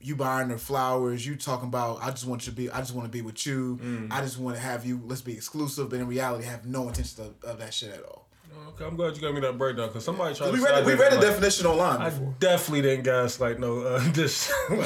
you 0.00 0.16
buying 0.16 0.48
her 0.50 0.58
flowers, 0.58 1.26
you 1.26 1.36
talking 1.36 1.68
about, 1.68 1.98
I 2.02 2.10
just 2.10 2.26
want 2.26 2.46
you 2.46 2.52
to 2.52 2.56
be, 2.56 2.70
I 2.70 2.78
just 2.78 2.94
want 2.94 3.06
to 3.06 3.10
be 3.10 3.20
with 3.22 3.44
you, 3.46 3.78
Mm. 3.82 4.10
I 4.10 4.20
just 4.22 4.38
want 4.38 4.56
to 4.56 4.62
have 4.62 4.84
you, 4.86 5.00
let's 5.04 5.20
be 5.20 5.32
exclusive, 5.34 5.90
but 5.90 5.98
in 6.00 6.06
reality, 6.06 6.44
have 6.46 6.64
no 6.66 6.88
intention 6.88 7.24
of, 7.24 7.44
of 7.50 7.58
that 7.58 7.74
shit 7.74 7.90
at 7.92 8.02
all. 8.04 8.26
Okay, 8.68 8.84
I'm 8.84 8.96
glad 8.96 9.14
you 9.14 9.20
gave 9.20 9.34
me 9.34 9.40
that 9.40 9.58
breakdown 9.58 9.88
because 9.88 10.04
somebody 10.04 10.34
tried. 10.34 10.52
We 10.52 10.58
read, 10.60 10.74
say 10.74 10.84
we 10.84 10.94
read 10.94 11.12
the 11.12 11.16
like, 11.16 11.26
definition 11.26 11.66
online 11.66 12.00
I 12.00 12.10
before. 12.10 12.34
definitely 12.38 12.82
didn't 12.82 13.04
guess 13.04 13.38
like 13.40 13.58
no 13.58 13.80
uh, 13.80 14.02
this 14.12 14.50
like. 14.70 14.80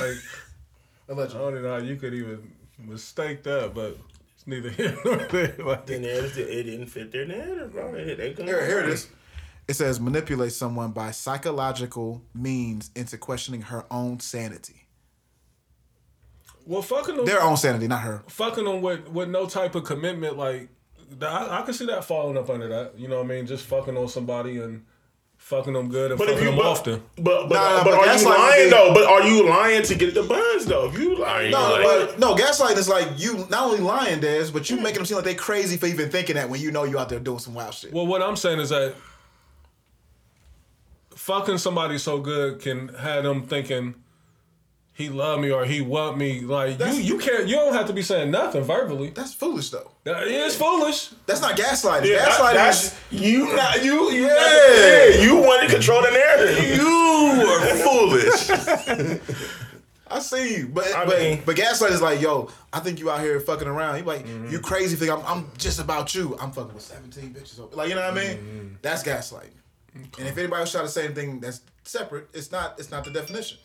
I 1.09 1.13
Allegedly. 1.13 1.39
don't 1.53 1.63
know 1.63 1.69
how 1.71 1.77
you 1.85 1.97
could 1.97 2.15
even 2.15 2.51
mistake 2.79 3.43
that, 3.45 3.75
but 3.75 3.97
it's 4.35 4.47
neither 4.47 4.71
here 4.71 4.97
nor 5.05 5.17
there. 5.17 5.55
Like, 5.59 5.87
The 5.87 5.99
narrative, 5.99 6.49
it 6.49 6.63
didn't 6.65 6.87
fit 6.87 7.13
their 7.13 7.27
narrative, 7.27 7.73
bro. 7.73 7.93
They, 7.93 8.15
they 8.15 8.31
couldn't- 8.31 8.47
Here, 8.47 8.67
here 8.67 8.81
it 8.81 8.89
is. 8.89 9.09
It 9.69 9.75
says 9.75 10.01
manipulate 10.01 10.53
someone 10.53 10.93
by 10.93 11.11
psychological 11.11 12.23
means 12.35 12.91
into 12.97 13.17
questioning 13.19 13.63
her 13.63 13.85
own 13.91 14.21
sanity. 14.21 14.84
Well, 16.67 16.83
fucking 16.83 17.17
them, 17.17 17.27
Their 17.27 17.43
own 17.43 17.57
sanity, 17.57 17.87
not 17.89 18.01
her. 18.03 18.23
fucking 18.29 18.65
them 18.65 18.81
with 18.83 19.09
with 19.09 19.29
no 19.29 19.47
type 19.47 19.75
of 19.75 19.85
commitment, 19.85 20.37
like 20.37 20.69
I, 21.21 21.59
I 21.61 21.63
can 21.63 21.75
see 21.75 21.87
that 21.87 22.05
falling 22.05 22.37
up 22.37 22.49
under 22.51 22.69
that. 22.69 22.99
You 22.99 23.09
know 23.09 23.19
what 23.19 23.27
I 23.27 23.29
mean? 23.29 23.47
Just 23.47 23.67
fucking 23.67 23.97
on 23.97 24.09
somebody 24.09 24.59
and 24.59 24.85
fucking 25.37 25.75
them 25.75 25.89
good 25.91 26.11
and 26.13 26.19
But 26.19 26.29
if 26.31 26.35
fucking 26.37 26.45
you 26.45 26.51
them 26.53 26.59
but, 26.59 26.67
often. 26.67 27.03
but 27.17 27.49
but, 27.49 27.55
Nah, 27.55 27.77
nah, 27.77 27.85
but, 27.85 27.91
but 27.91 28.09
are 28.09 28.17
you 28.17 28.25
lying 28.29 28.65
be- 28.65 28.71
though? 28.71 28.95
But 28.95 29.05
are 29.07 29.23
you 29.29 29.49
lying 29.49 29.83
to 29.83 29.95
get 29.95 30.15
the 30.15 30.23
buns 30.23 30.65
though? 30.67 30.89
If 30.89 30.99
you 30.99 31.17
lying, 31.17 31.51
No, 31.51 31.61
Like- 31.73 31.83
but 31.83 32.19
no, 32.19 32.35
gaslighting 32.35 32.79
is 32.79 32.89
like 32.89 33.09
you 33.17 33.47
not 33.51 33.65
only 33.67 33.81
lying, 33.81 34.21
Des, 34.21 34.51
but 34.51 34.71
you 34.71 34.77
making 34.77 34.97
them 34.97 35.05
seem 35.07 35.17
like 35.17 35.27
they 35.27 35.35
crazy 35.35 35.77
for 35.77 35.87
even 35.87 36.11
thinking 36.11 36.37
that 36.37 36.49
when 36.49 36.61
you 36.61 36.71
know 36.71 36.85
you 36.85 36.99
out 36.99 37.11
there 37.11 37.21
doing 37.21 37.39
some 37.41 37.53
wild 37.55 37.75
shit. 37.75 37.93
Well, 37.93 38.07
what 38.07 38.23
I'm 38.23 38.37
saying 38.37 38.59
is 38.61 38.71
that 38.71 38.95
fucking 41.15 41.59
somebody 41.59 41.99
so 41.99 42.19
good 42.21 42.61
can 42.61 42.89
have 42.89 43.25
them 43.25 43.43
thinking 43.47 43.95
he 44.95 45.09
love 45.09 45.41
me 45.41 45.51
or 45.51 45.65
he 45.65 45.81
want 45.81 46.17
me. 46.17 46.41
Like 46.41 46.79
That's- 46.79 46.97
you, 46.97 47.03
you 47.15 47.19
can't. 47.19 47.47
You 47.49 47.57
don't 47.57 47.75
have 47.75 47.87
to 47.89 47.93
be 47.93 48.03
saying 48.03 48.31
nothing 48.31 48.63
verbally. 48.63 49.11
That's 49.11 49.35
foolish 49.35 49.71
though. 49.71 49.91
That 50.05 50.27
is 50.29 50.57
foolish. 50.57 51.11
That's 51.27 51.41
not 51.41 51.57
gaslighting. 51.57 52.07
Yeah, 52.11 52.27
gaslighting 52.27 52.55
that's 52.55 52.85
is 52.87 52.95
you 53.11 53.55
not 53.57 53.85
you 53.85 54.11
you 54.13 54.27
Yeah. 54.27 55.09
yeah. 55.17 55.21
you 55.23 55.37
want 55.37 55.63
to 55.63 55.69
control 55.75 56.01
the 56.03 56.11
narrative. 56.11 56.77
You 56.77 56.87
are 57.49 57.67
foolish. 57.77 59.21
I 60.07 60.19
see 60.21 60.59
you, 60.59 60.69
but 60.69 60.87
I 60.95 61.05
but, 61.07 61.19
mean- 61.19 61.43
but 61.45 61.57
gaslight 61.57 61.91
is 61.91 62.01
like, 62.03 62.21
yo, 62.21 62.49
I 62.73 62.79
think 62.81 63.01
you 63.01 63.11
out 63.11 63.21
here 63.21 63.41
fucking 63.41 63.67
around. 63.67 63.97
You 63.99 64.05
like, 64.05 64.25
Mm-hmm. 64.27 64.49
you 64.49 64.61
crazy 64.61 64.95
think 64.97 65.11
I'm, 65.11 65.25
I'm 65.27 65.51
just 65.59 65.81
about 65.81 66.15
you. 66.15 66.37
I'm 66.41 66.53
fucking 66.53 66.75
with 66.75 66.83
17 66.85 67.35
bitches. 67.35 67.75
Like, 67.75 67.89
you 67.89 67.95
know 67.97 68.03
what 68.03 68.13
I 68.13 68.15
mean? 68.29 68.37
Mm-hmm. 68.37 68.75
That's 68.83 69.03
gaslighting. 69.03 69.51
And 69.95 70.29
if 70.29 70.37
anybody 70.39 70.61
was 70.61 70.71
trying 70.71 70.85
to 70.85 70.91
say 70.91 71.07
anything 71.07 71.41
that's 71.41 71.61
separate, 71.85 72.29
it's 72.33 72.53
not. 72.53 72.79
It's 72.79 72.91
not 72.91 73.05
the 73.05 73.11
definition. 73.11 73.59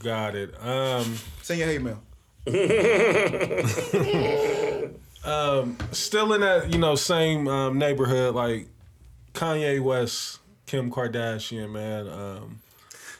Got 0.00 0.34
it. 0.34 0.54
Um, 0.62 1.16
Send 1.42 1.60
your 1.60 1.68
hate 1.68 1.82
mail. 1.82 2.02
still 5.92 6.32
in 6.32 6.40
that 6.40 6.72
you 6.72 6.78
know 6.78 6.94
same 6.94 7.46
um, 7.48 7.78
neighborhood 7.78 8.34
like 8.34 8.68
Kanye 9.34 9.80
West, 9.80 10.40
Kim 10.66 10.90
Kardashian, 10.90 11.70
man. 11.70 12.08
Um, 12.08 12.60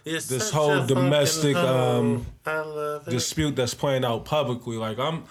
It's 0.05 0.27
This 0.27 0.51
whole 0.51 0.85
domestic, 0.87 1.57
um, 1.57 2.27
I 2.47 2.61
love 2.61 3.07
it. 3.07 3.11
dispute 3.11 3.57
that's 3.57 3.75
playing 3.75 4.05
out 4.05 4.25
publicly. 4.25 4.77
Like 4.77 4.99
I'm, 4.99 5.25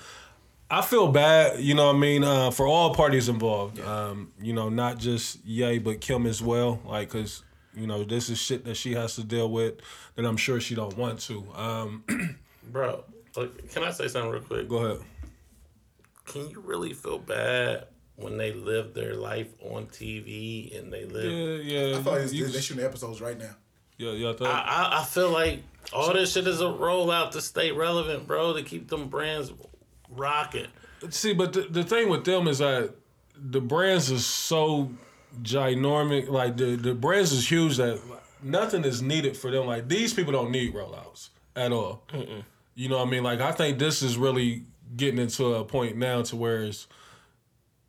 I 0.69 0.81
feel 0.81 1.11
bad. 1.11 1.59
You 1.59 1.73
know, 1.73 1.87
what 1.87 1.95
I 1.95 1.99
mean, 1.99 2.23
uh, 2.23 2.51
for 2.51 2.67
all 2.67 2.93
parties 2.93 3.27
involved. 3.27 3.79
Um, 3.79 4.31
you 4.41 4.53
know, 4.53 4.69
not 4.69 4.99
just 4.99 5.43
Ye, 5.45 5.79
but 5.79 5.99
Kim 5.99 6.25
as 6.25 6.41
well. 6.41 6.79
Like, 6.85 7.09
cause 7.09 7.43
you 7.79 7.87
know, 7.87 8.03
this 8.03 8.29
is 8.29 8.37
shit 8.37 8.65
that 8.65 8.75
she 8.75 8.93
has 8.93 9.15
to 9.15 9.23
deal 9.23 9.49
with 9.49 9.75
that 10.15 10.25
I'm 10.25 10.37
sure 10.37 10.59
she 10.59 10.75
don't 10.75 10.95
want 10.97 11.19
to. 11.21 11.45
Um, 11.55 12.03
Bro, 12.71 13.03
like, 13.35 13.71
can 13.71 13.83
I 13.83 13.91
say 13.91 14.07
something 14.07 14.31
real 14.31 14.41
quick? 14.41 14.67
go 14.67 14.77
ahead. 14.77 15.01
Can 16.25 16.49
you 16.49 16.59
really 16.59 16.93
feel 16.93 17.17
bad 17.17 17.87
when 18.15 18.37
they 18.37 18.53
live 18.53 18.93
their 18.93 19.15
life 19.15 19.47
on 19.61 19.87
TV 19.87 20.77
and 20.77 20.91
they 20.93 21.05
live? 21.05 21.31
Yeah, 21.31 21.87
yeah. 21.89 21.97
I 21.97 22.03
feel 22.03 22.11
like 22.11 22.15
it's- 22.21 22.33
you- 22.33 22.47
they're 22.47 22.61
shooting 22.61 22.83
episodes 22.85 23.21
right 23.21 23.37
now. 23.37 23.55
yeah, 23.97 24.11
yeah. 24.11 24.29
I 24.29 24.33
thought- 24.33 24.47
I, 24.47 24.59
I, 24.97 25.01
I 25.01 25.05
feel 25.05 25.31
like 25.31 25.63
all 25.93 26.13
this 26.13 26.33
shit 26.33 26.45
is 26.47 26.61
a 26.61 26.65
rollout 26.65 27.31
to 27.31 27.41
stay 27.41 27.71
relevant, 27.71 28.27
bro, 28.27 28.53
to 28.53 28.61
keep 28.63 28.89
them 28.89 29.07
brands 29.09 29.51
rocking. 30.09 30.67
See, 31.09 31.33
but 31.33 31.53
the, 31.53 31.61
the 31.61 31.83
thing 31.83 32.09
with 32.09 32.25
them 32.25 32.47
is 32.47 32.59
that 32.59 32.93
the 33.35 33.61
brands 33.61 34.11
is 34.11 34.25
so 34.25 34.91
ginormous. 35.41 36.29
Like 36.29 36.57
the 36.57 36.75
the 36.75 36.93
brands 36.93 37.31
is 37.31 37.49
huge 37.49 37.77
that 37.77 37.99
nothing 38.41 38.83
is 38.83 39.01
needed 39.01 39.37
for 39.37 39.51
them. 39.51 39.65
Like 39.65 39.87
these 39.87 40.13
people 40.13 40.31
don't 40.31 40.51
need 40.51 40.73
rollouts 40.73 41.29
at 41.55 41.71
all. 41.71 42.03
You 42.75 42.89
know 42.89 42.97
what 42.97 43.07
I 43.07 43.11
mean? 43.11 43.23
Like 43.23 43.41
I 43.41 43.51
think 43.51 43.79
this 43.79 44.01
is 44.01 44.17
really 44.17 44.63
getting 44.95 45.19
into 45.19 45.53
a 45.55 45.63
point 45.65 45.97
now 45.97 46.21
to 46.23 46.35
where 46.35 46.63
it's 46.63 46.87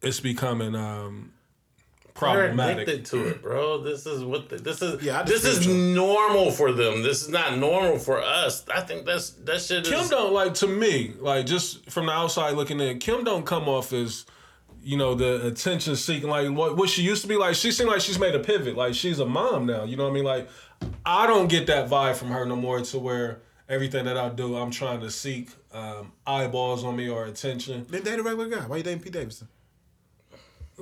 it's 0.03 0.21
becoming 0.21 0.75
um 0.75 1.33
They're 2.03 2.13
problematic. 2.15 2.89
addicted 2.89 3.07
to 3.07 3.29
it, 3.29 3.43
bro. 3.43 3.83
This 3.83 4.05
is 4.07 4.25
what 4.25 4.49
the, 4.49 4.57
this 4.57 4.83
is. 4.83 5.03
Yeah, 5.03 5.23
this 5.23 5.45
is 5.45 5.59
disagree 5.59 5.95
normal 5.95 6.51
for 6.51 6.73
them. 6.73 7.03
This 7.03 7.23
is 7.23 7.29
not 7.29 7.57
normal 7.59 7.99
for 7.99 8.21
us. 8.21 8.65
I 8.75 8.81
think 8.81 9.07
that's 9.07 9.31
that 9.31 9.61
shit 9.61 9.85
Kim 9.85 10.01
is. 10.01 10.11
don't 10.11 10.33
like 10.33 10.55
to 10.55 10.67
me, 10.67 11.15
like 11.19 11.47
just 11.47 11.89
from 11.91 12.07
the 12.07 12.13
outside 12.13 12.55
looking 12.55 12.81
in, 12.81 12.99
Kim 12.99 13.25
don't 13.25 13.47
come 13.47 13.69
off 13.69 13.93
as 13.93 14.27
you 14.83 14.97
know, 14.97 15.15
the 15.15 15.47
attention 15.47 15.97
seeking, 15.97 16.29
like 16.29 16.51
what 16.51 16.77
what 16.77 16.89
she 16.89 17.03
used 17.03 17.23
to 17.23 17.29
be. 17.29 17.37
Like 17.37 17.55
she 17.55 17.71
seemed 17.71 17.91
like 17.91 18.01
she's 18.01 18.19
made 18.19 18.35
a 18.35 18.39
pivot. 18.39 18.77
Like 18.77 18.95
she's 18.95 19.19
a 19.19 19.27
mom 19.27 19.67
now. 19.67 19.85
You 19.85 19.97
know 19.97 20.05
what 20.05 20.11
I 20.11 20.15
mean? 20.15 20.25
Like 20.25 20.49
I 21.05 21.27
don't 21.27 21.49
get 21.49 21.67
that 21.67 21.89
vibe 21.89 22.17
from 22.17 22.29
her 22.29 22.45
no 22.45 22.57
more. 22.57 22.81
To 22.81 22.99
where 22.99 23.41
everything 23.69 24.05
that 24.07 24.17
I 24.17 24.29
do, 24.31 24.57
I'm 24.57 24.71
trying 24.71 25.01
to 25.01 25.11
seek 25.11 25.51
um, 25.73 26.13
eyeballs 26.27 26.85
on 26.85 26.97
me 26.97 27.09
or 27.09 27.27
attention. 27.27 27.87
Then 27.89 28.03
date 28.03 28.19
a 28.19 28.23
regular 28.23 28.49
guy. 28.49 28.67
Why 28.67 28.79
you 28.79 28.83
dating 28.83 29.01
Pete 29.01 29.13
Davidson? 29.13 29.49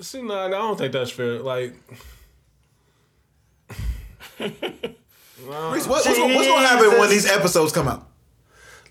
See, 0.01 0.23
nah, 0.23 0.47
I 0.47 0.51
don't 0.51 0.79
think 0.79 0.93
that's 0.93 1.11
fair. 1.11 1.41
Like. 1.41 1.75
Reese, 4.39 5.87
what, 5.87 6.05
what's, 6.05 6.07
what's 6.07 6.47
gonna 6.47 6.67
happen 6.67 6.99
when 6.99 7.11
these 7.11 7.27
episodes 7.27 7.73
come 7.73 7.89
out? 7.89 8.09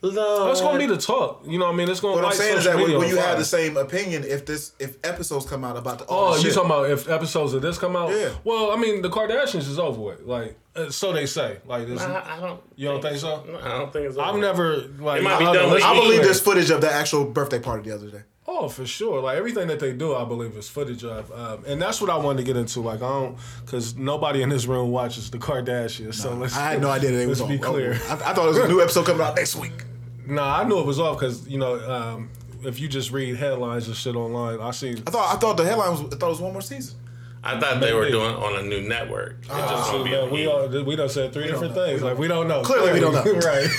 That's 0.01 0.61
gonna 0.61 0.77
be 0.79 0.85
the 0.85 0.97
talk. 0.97 1.43
You 1.45 1.59
know 1.59 1.65
what 1.65 1.73
I 1.73 1.77
mean? 1.77 1.89
It's 1.89 1.99
gonna. 1.99 2.15
What 2.15 2.23
I'm 2.23 2.29
light 2.29 2.37
saying 2.37 2.57
is 2.59 2.63
that 2.65 2.75
when, 2.75 2.97
when 2.97 3.09
you 3.09 3.17
have 3.17 3.37
the 3.37 3.45
same 3.45 3.77
opinion, 3.77 4.23
if 4.23 4.45
this 4.45 4.73
if 4.79 4.97
episodes 5.03 5.45
come 5.45 5.63
out 5.63 5.77
about 5.77 5.99
the 5.99 6.05
Oh, 6.09 6.35
you 6.35 6.43
shit, 6.43 6.53
talking 6.53 6.69
about 6.71 6.89
if 6.89 7.09
episodes 7.09 7.53
of 7.53 7.61
this 7.61 7.77
come 7.77 7.95
out? 7.95 8.11
Yeah. 8.11 8.29
Well, 8.43 8.71
I 8.71 8.75
mean, 8.77 9.01
the 9.01 9.09
Kardashians 9.09 9.67
is 9.69 9.79
over 9.79 9.99
with. 9.99 10.21
Like, 10.21 10.57
uh, 10.75 10.89
so 10.89 11.13
they 11.13 11.25
say. 11.25 11.57
Like, 11.65 11.87
this, 11.87 12.01
I, 12.01 12.37
I 12.37 12.39
don't. 12.39 12.61
you 12.75 12.87
don't 12.89 13.01
think 13.01 13.17
so? 13.17 13.43
I 13.63 13.69
don't 13.77 13.91
think 13.91 14.07
it's. 14.07 14.17
I've 14.17 14.29
over. 14.29 14.39
never 14.39 14.75
like. 14.99 15.21
It 15.21 15.23
might 15.23 15.39
be 15.39 15.45
I- 15.45 15.49
I- 15.51 15.53
done 15.53 15.71
with 15.71 15.83
I 15.83 15.93
believe 15.93 16.21
there's 16.23 16.39
footage 16.41 16.69
of 16.69 16.81
the 16.81 16.91
actual 16.91 17.25
birthday 17.25 17.59
party 17.59 17.89
the 17.89 17.95
other 17.95 18.09
day. 18.09 18.21
Oh, 18.49 18.69
for 18.69 18.85
sure. 18.85 19.19
Like 19.21 19.37
everything 19.37 19.67
that 19.67 19.81
they 19.81 19.91
do, 19.91 20.15
I 20.15 20.23
believe 20.23 20.55
is 20.55 20.69
footage 20.69 21.03
of, 21.03 21.29
um, 21.33 21.65
and 21.67 21.81
that's 21.81 21.99
what 21.99 22.09
I 22.09 22.15
wanted 22.15 22.37
to 22.37 22.43
get 22.45 22.55
into. 22.55 22.79
Like, 22.79 23.01
I 23.01 23.09
don't, 23.09 23.37
because 23.65 23.97
nobody 23.97 24.41
in 24.41 24.47
this 24.47 24.65
room 24.67 24.89
watches 24.89 25.29
the 25.29 25.37
Kardashians. 25.37 26.13
So 26.13 26.33
let's. 26.33 26.55
I 26.55 26.71
had 26.71 26.81
no 26.81 26.89
idea 26.89 27.11
that 27.11 27.21
it 27.23 27.27
was 27.27 27.41
Let's 27.41 27.51
on. 27.51 27.57
be 27.57 27.61
clear. 27.61 27.93
I, 28.07 28.13
I 28.13 28.33
thought 28.33 28.45
it 28.45 28.49
was 28.49 28.57
a 28.59 28.67
new 28.69 28.81
episode 28.81 29.05
coming 29.05 29.21
out 29.21 29.35
next 29.35 29.57
week. 29.57 29.83
Nah, 30.27 30.59
I 30.59 30.63
knew 30.65 30.79
it 30.79 30.85
was 30.85 30.99
off 30.99 31.17
because 31.19 31.47
you 31.47 31.57
know, 31.57 31.75
um, 31.89 32.29
if 32.63 32.79
you 32.79 32.87
just 32.87 33.11
read 33.11 33.35
headlines 33.37 33.87
and 33.87 33.95
shit 33.95 34.15
online, 34.15 34.59
I 34.59 34.71
see. 34.71 34.91
I 34.91 35.11
thought 35.11 35.35
I 35.35 35.39
thought 35.39 35.57
the 35.57 35.65
headline 35.65 35.91
was 35.91 36.01
I 36.01 36.17
thought 36.17 36.27
it 36.27 36.29
was 36.29 36.41
one 36.41 36.53
more 36.53 36.61
season. 36.61 36.97
I 37.43 37.57
thought 37.59 37.79
they 37.79 37.93
were 37.93 38.01
Maybe. 38.01 38.11
doing 38.13 38.33
on 38.35 38.55
a 38.59 38.63
new 38.67 38.81
network. 38.81 39.37
It 39.43 39.47
just 39.47 39.93
won't 39.93 40.03
be 40.03 40.15
on 40.15 40.31
we 40.31 40.47
all 40.47 40.67
we 40.83 40.95
done 40.97 41.07
said 41.07 41.31
three 41.31 41.47
different 41.47 41.75
things. 41.75 42.01
Like 42.01 42.17
we 42.17 42.27
don't 42.27 42.47
know. 42.47 42.61
Clearly 42.63 42.93
we 42.93 42.99
don't 42.99 43.13
know. 43.13 43.23
right. 43.47 43.69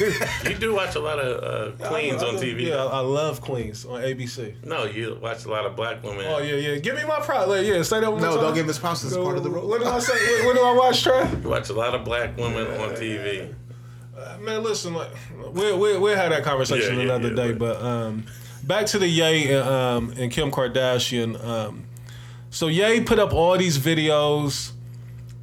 You 0.49 0.55
do 0.55 0.75
watch 0.75 0.95
a 0.95 1.01
lot 1.01 1.19
of 1.19 1.79
uh, 1.83 1.89
queens 1.89 2.23
on 2.23 2.37
TV. 2.37 2.69
Yeah, 2.69 2.77
I 2.85 3.01
love 3.01 3.43
Queens 3.43 3.85
on 3.85 4.01
ABC. 4.01 4.65
No, 4.65 4.85
you 4.85 5.19
watch 5.21 5.45
a 5.45 5.51
lot 5.51 5.67
of 5.67 5.77
black 5.77 6.03
women. 6.03 6.25
Oh 6.29 6.39
yeah, 6.39 6.55
yeah. 6.55 6.79
Give 6.79 6.95
me 6.97 7.05
my 7.05 7.21
pride. 7.21 7.45
Like, 7.47 7.67
yeah, 7.67 7.83
say 7.83 8.01
that 8.01 8.11
one 8.11 8.23
No, 8.23 8.31
time. 8.37 8.41
don't 8.41 8.55
give 8.55 8.67
Miss 8.67 8.79
Pounce 8.79 9.05
as 9.05 9.15
part 9.15 9.37
of 9.37 9.43
the 9.43 9.51
role. 9.51 9.69
What 9.69 9.83
do 9.83 9.87
I 9.89 9.99
say? 9.99 10.15
What, 10.15 10.47
what 10.47 10.57
do 10.57 10.63
I 10.63 10.73
watch, 10.73 11.03
Trey? 11.03 11.29
You 11.43 11.49
watch 11.51 11.69
a 11.69 11.75
lot 11.75 11.95
of 11.95 12.05
black 12.05 12.37
women 12.39 12.67
on 12.81 12.91
TV. 12.95 13.53
Man, 14.41 14.63
listen, 14.63 14.95
like, 14.95 15.11
we'll, 15.53 15.79
we'll, 15.79 16.01
we'll 16.01 16.17
have 16.17 16.31
that 16.31 16.45
conversation 16.45 16.95
Yeah, 16.99 17.05
yeah, 17.05 17.15
another 17.15 17.29
yeah, 17.29 17.35
day. 17.35 17.53
but- 17.53 17.81
But 17.81 17.85
um, 17.85 18.25
back 18.65 18.87
to 18.87 18.99
the 18.99 19.09
Ye 19.09 19.53
and, 19.53 19.69
um, 19.69 20.15
and 20.17 20.31
Kim 20.33 20.51
Kardashian. 20.51 21.43
Um, 21.45 21.85
so 22.51 22.69
Ye 22.69 23.01
put 23.03 23.19
up 23.19 23.33
all 23.33 23.57
these 23.59 23.79
videos 23.79 24.73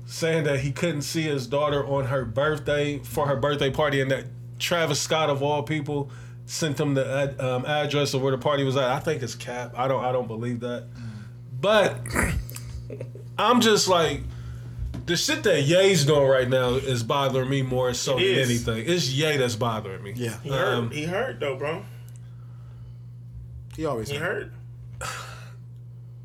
saying 0.06 0.44
that 0.46 0.60
he 0.62 0.72
couldn't 0.72 1.02
see 1.02 1.24
his 1.24 1.46
daughter 1.48 1.86
on 1.86 2.06
her 2.06 2.24
birthday 2.26 3.00
for 3.00 3.28
her 3.28 3.36
birthday 3.36 3.70
party, 3.70 4.02
and 4.02 4.10
that 4.12 4.26
Travis 4.60 5.00
Scott 5.02 5.30
of 5.30 5.44
all 5.44 5.62
people 5.64 6.10
sent 6.46 6.80
him 6.80 6.94
the 6.94 7.06
ad, 7.06 7.40
um, 7.42 7.66
address 7.66 8.14
of 8.14 8.22
where 8.22 8.32
the 8.32 8.38
party 8.38 8.64
was 8.64 8.78
at. 8.78 8.84
I 8.90 9.00
think 9.00 9.22
it's 9.24 9.36
cap. 9.36 9.74
I 9.76 9.88
don't. 9.88 10.04
I 10.06 10.12
don't 10.12 10.28
believe 10.28 10.62
that. 10.62 10.88
But 11.60 11.98
I'm 13.38 13.62
just 13.62 13.88
like. 13.88 14.22
The 15.06 15.16
shit 15.16 15.44
that 15.44 15.62
Ye's 15.62 16.04
doing 16.06 16.28
right 16.28 16.50
now 16.50 16.70
is 16.72 17.04
bothering 17.04 17.50
me 17.50 17.62
more 17.62 17.94
so 17.94 18.16
than 18.16 18.24
is. 18.24 18.50
anything. 18.50 18.92
It's 18.92 19.10
Ye 19.12 19.38
that's 19.38 19.56
bothering 19.56 20.02
me. 20.02 20.14
Yeah, 20.16 20.38
He 20.42 20.50
hurt. 20.50 20.74
Um, 20.74 20.90
he 20.92 21.04
hurt 21.04 21.40
though, 21.40 21.56
bro. 21.58 21.84
he 23.76 23.86
always 23.86 24.10
He 24.10 24.18
hurt. 24.18 24.52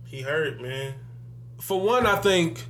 He 0.07 0.23
hurt, 0.23 0.61
man. 0.61 0.95
For 1.61 1.79
one, 1.81 2.07
I 2.07 2.17
think, 2.17 2.65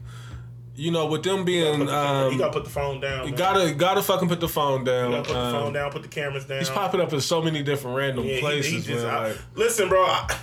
you 0.74 0.90
know, 0.90 1.06
with 1.06 1.22
them 1.22 1.38
Put 1.38 1.46
being, 1.46 1.78
the 1.80 1.86
phone- 1.86 2.24
um, 2.26 2.32
he 2.32 2.38
gotta 2.38 2.52
put 2.52 2.64
the 2.64 2.70
phone 2.70 3.00
down. 3.00 3.20
you 3.24 3.30
man. 3.32 3.38
gotta 3.38 3.72
gotta 3.74 4.02
fucking 4.02 4.28
put 4.28 4.40
the 4.40 4.48
phone 4.48 4.84
down. 4.84 5.10
You 5.12 5.16
gotta 5.18 5.28
put 5.28 5.34
the 5.34 5.38
Um, 5.40 5.52
phone 5.52 5.72
down. 5.72 5.90
Put 5.92 6.02
the 6.02 6.08
cameras 6.08 6.44
down. 6.44 6.58
He's 6.58 6.70
popping 6.70 7.00
up 7.00 7.12
in 7.12 7.20
so 7.20 7.40
many 7.40 7.62
different 7.62 7.96
random 7.96 8.24
Yeah, 8.26 8.34
he- 8.34 8.40
places, 8.40 8.72
he 8.86 8.92
just- 8.92 9.06
man. 9.06 9.14
I- 9.14 9.28
like, 9.28 9.38
listen, 9.54 9.88
bro. 9.88 10.02
I, 10.04 10.36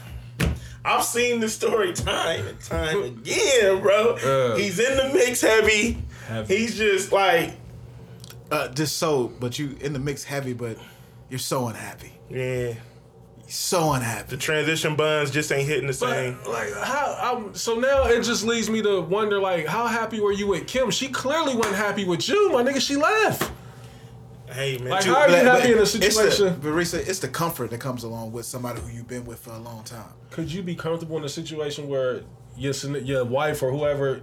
I've 0.87 1.03
seen 1.03 1.41
this 1.41 1.53
story 1.53 1.91
time 1.91 2.47
and 2.47 2.59
time 2.61 3.03
again, 3.03 3.81
bro. 3.81 4.17
Yeah. 4.23 4.57
He's 4.57 4.79
in 4.79 4.95
the 4.95 5.13
mix 5.13 5.41
heavy. 5.41 5.97
Heavy. 6.27 6.55
He's 6.55 6.77
just 6.77 7.11
like, 7.11 7.55
uh, 8.51 8.69
just 8.69 8.95
so, 8.97 9.27
but 9.39 9.59
you 9.59 9.75
in 9.81 9.91
the 9.91 9.99
mix 9.99 10.23
heavy, 10.23 10.53
but 10.53 10.77
you're 11.29 11.39
so 11.39 11.67
unhappy, 11.67 12.13
yeah. 12.29 12.75
so 13.47 13.91
unhappy. 13.91 14.29
The 14.29 14.37
transition 14.37 14.95
buns 14.95 15.29
just 15.29 15.51
ain't 15.51 15.67
hitting 15.67 15.87
the 15.87 15.93
same. 15.93 16.37
But 16.45 16.51
like 16.51 16.73
how 16.73 17.17
I'm, 17.21 17.53
so 17.53 17.75
now 17.75 18.05
it 18.05 18.23
just 18.23 18.45
leads 18.45 18.69
me 18.69 18.81
to 18.81 19.01
wonder 19.01 19.39
like 19.39 19.65
how 19.65 19.87
happy 19.87 20.21
were 20.21 20.31
you 20.31 20.47
with 20.47 20.67
Kim? 20.67 20.89
She 20.89 21.09
clearly 21.09 21.53
wasn't 21.55 21.75
happy 21.75 22.05
with 22.05 22.29
you, 22.29 22.49
my 22.53 22.63
nigga. 22.63 22.79
She 22.79 22.95
left. 22.95 23.51
Hey 24.49 24.77
man, 24.77 24.89
Like, 24.89 25.05
you- 25.05 25.13
how 25.13 25.21
are 25.21 25.27
you 25.29 25.35
But- 25.35 25.45
happy 25.45 25.61
but 25.61 25.71
in 25.71 25.77
a 25.77 25.81
it's 25.81 25.93
the- 25.93 26.11
situation? 26.11 26.59
But 26.61 26.77
it's 27.07 27.19
the 27.19 27.27
comfort 27.27 27.69
that 27.71 27.79
comes 27.79 28.03
along 28.03 28.31
with 28.31 28.45
somebody 28.45 28.79
who 28.81 28.89
you've 28.89 29.07
been 29.07 29.25
with 29.25 29.39
for 29.39 29.51
a 29.51 29.59
long 29.59 29.83
time. 29.83 30.13
Could 30.31 30.51
you 30.51 30.63
be 30.63 30.75
comfortable 30.75 31.17
in 31.17 31.23
a 31.25 31.29
situation 31.29 31.87
where 31.89 32.21
your 32.57 32.73
your 33.03 33.25
wife 33.25 33.61
or 33.61 33.71
whoever 33.71 34.21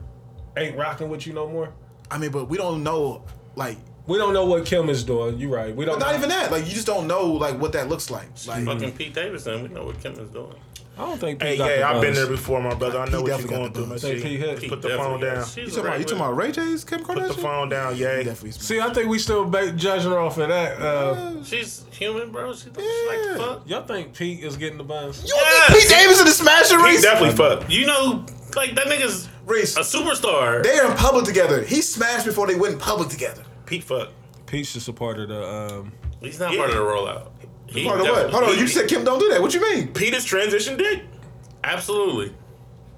ain't 0.57 0.77
rocking 0.77 1.09
with 1.11 1.27
you 1.27 1.33
no 1.35 1.49
more? 1.49 1.72
I 2.11 2.18
mean, 2.18 2.31
but 2.31 2.49
we 2.49 2.57
don't 2.57 2.83
know, 2.83 3.22
like, 3.57 3.77
We 4.07 4.18
don't 4.18 4.35
know 4.35 4.45
what 4.45 4.66
Kim 4.66 4.91
is 4.91 5.03
doing. 5.03 5.39
You're 5.39 5.51
right. 5.51 5.75
We 5.75 5.87
don't. 5.87 5.99
not 5.99 6.11
know. 6.11 6.16
even 6.18 6.29
that. 6.29 6.53
Like, 6.53 6.66
you 6.66 6.72
just 6.72 6.87
don't 6.87 7.07
know, 7.07 7.25
like, 7.27 7.59
what 7.59 7.72
that 7.72 7.89
looks 7.89 8.11
like. 8.11 8.29
Like, 8.47 8.64
Fucking 8.66 8.93
Pete 8.93 9.14
Davidson, 9.14 9.62
we 9.62 9.68
know 9.68 9.85
what 9.87 9.99
Kim 10.03 10.12
is 10.12 10.29
doing. 10.29 10.55
I 10.97 11.05
don't 11.07 11.18
think. 11.18 11.42
hey, 11.42 11.51
Pete 11.51 11.59
got 11.59 11.68
the 11.68 11.78
yeah, 11.78 11.90
I've 11.90 12.01
been 12.01 12.14
there 12.14 12.26
before, 12.28 12.61
my 12.62 12.74
brother. 12.74 13.01
I 13.01 13.07
know 13.09 13.24
He 13.24 13.30
what 13.30 13.40
you're 13.40 13.49
going 13.49 13.72
through, 13.72 13.86
my 13.86 13.92
buzz. 13.95 14.03
Say 14.03 14.22
Pete 14.22 14.38
hit. 14.38 14.68
Put 14.68 14.80
the 14.82 14.90
phone 14.90 15.20
down. 15.20 15.45
you 15.57 15.66
talking 15.66 15.78
about 15.80 15.99
you 15.99 16.05
talking 16.05 16.18
about 16.18 16.36
Ray 16.36 16.53
J's 16.53 16.84
Kim 16.84 17.01
Kardashian? 17.03 17.26
Put 17.26 17.36
the 17.36 17.42
phone 17.42 17.68
down, 17.68 17.95
He 17.97 18.03
yeah. 18.03 18.16
definitely 18.22 18.53
See, 18.53 18.78
I 18.80 18.92
think 18.92 19.09
we 19.09 19.18
still 19.18 19.45
ba- 19.45 19.72
judging 19.72 20.11
her 20.12 20.18
off 20.20 20.38
of 20.38 20.49
that. 20.49 20.80
Uh, 20.80 21.42
She's 21.42 21.84
human, 21.90 22.30
bro. 22.30 22.53
She, 22.55 22.64
she 22.64 22.68
like 22.68 22.76
to 22.76 23.34
fuck. 23.38 23.62
y'all 23.68 23.82
think 23.84 24.14
Pete 24.14 24.45
is 24.45 24.57
getting 24.57 24.78
the 24.78 24.84
buzz? 24.84 25.22
You 25.24 25.30
don't 25.30 25.66
think 25.72 25.80
Pete 25.82 25.90
Davidson 25.90 26.26
is 26.28 26.36
smashing 26.36 26.78
He 26.78 26.84
Reese? 26.84 27.03
definitely 27.03 27.36
fucked. 27.36 27.70
You 27.70 27.86
know, 27.86 28.24
like 28.55 28.74
that 28.76 28.86
nigga's 28.86 29.28
Reese, 29.47 29.76
a 29.76 29.80
superstar. 29.80 30.62
they 30.62 30.78
are 30.78 30.92
in 30.92 30.97
public 30.97 31.24
together. 31.24 31.62
He 31.64 31.82
smashed 31.82 32.24
before 32.24 32.47
they 32.47 32.55
went 32.55 32.74
in 32.74 32.78
public 32.80 33.09
together. 33.09 33.42
Pete 33.66 33.82
fucked. 33.82 34.12
Pete's 34.47 34.72
just 34.72 34.86
a 34.88 34.92
part 34.92 35.18
of 35.18 35.28
the. 35.28 35.45
Um, 35.45 35.92
He's 36.20 36.38
not 36.38 36.53
Yeah. 36.53 36.59
part 36.59 36.70
of 36.70 36.76
the 36.76 36.82
rollout. 36.82 37.28
He 37.75 37.85
Hold 37.85 37.95
on, 37.95 37.99
what? 38.01 38.07
definitely- 38.07 38.33
Hold 38.33 38.45
on. 38.45 38.55
he- 38.55 38.61
You 38.61 38.66
said 38.68 38.89
Kim 38.89 39.05
don't 39.05 39.18
do 39.18 39.29
that. 39.31 39.43
What 39.43 39.53
you 39.55 39.61
mean? 39.61 39.89
Peter's 39.89 40.25
transition 40.25 40.77
dick. 40.77 41.03
absolutely. 41.62 42.33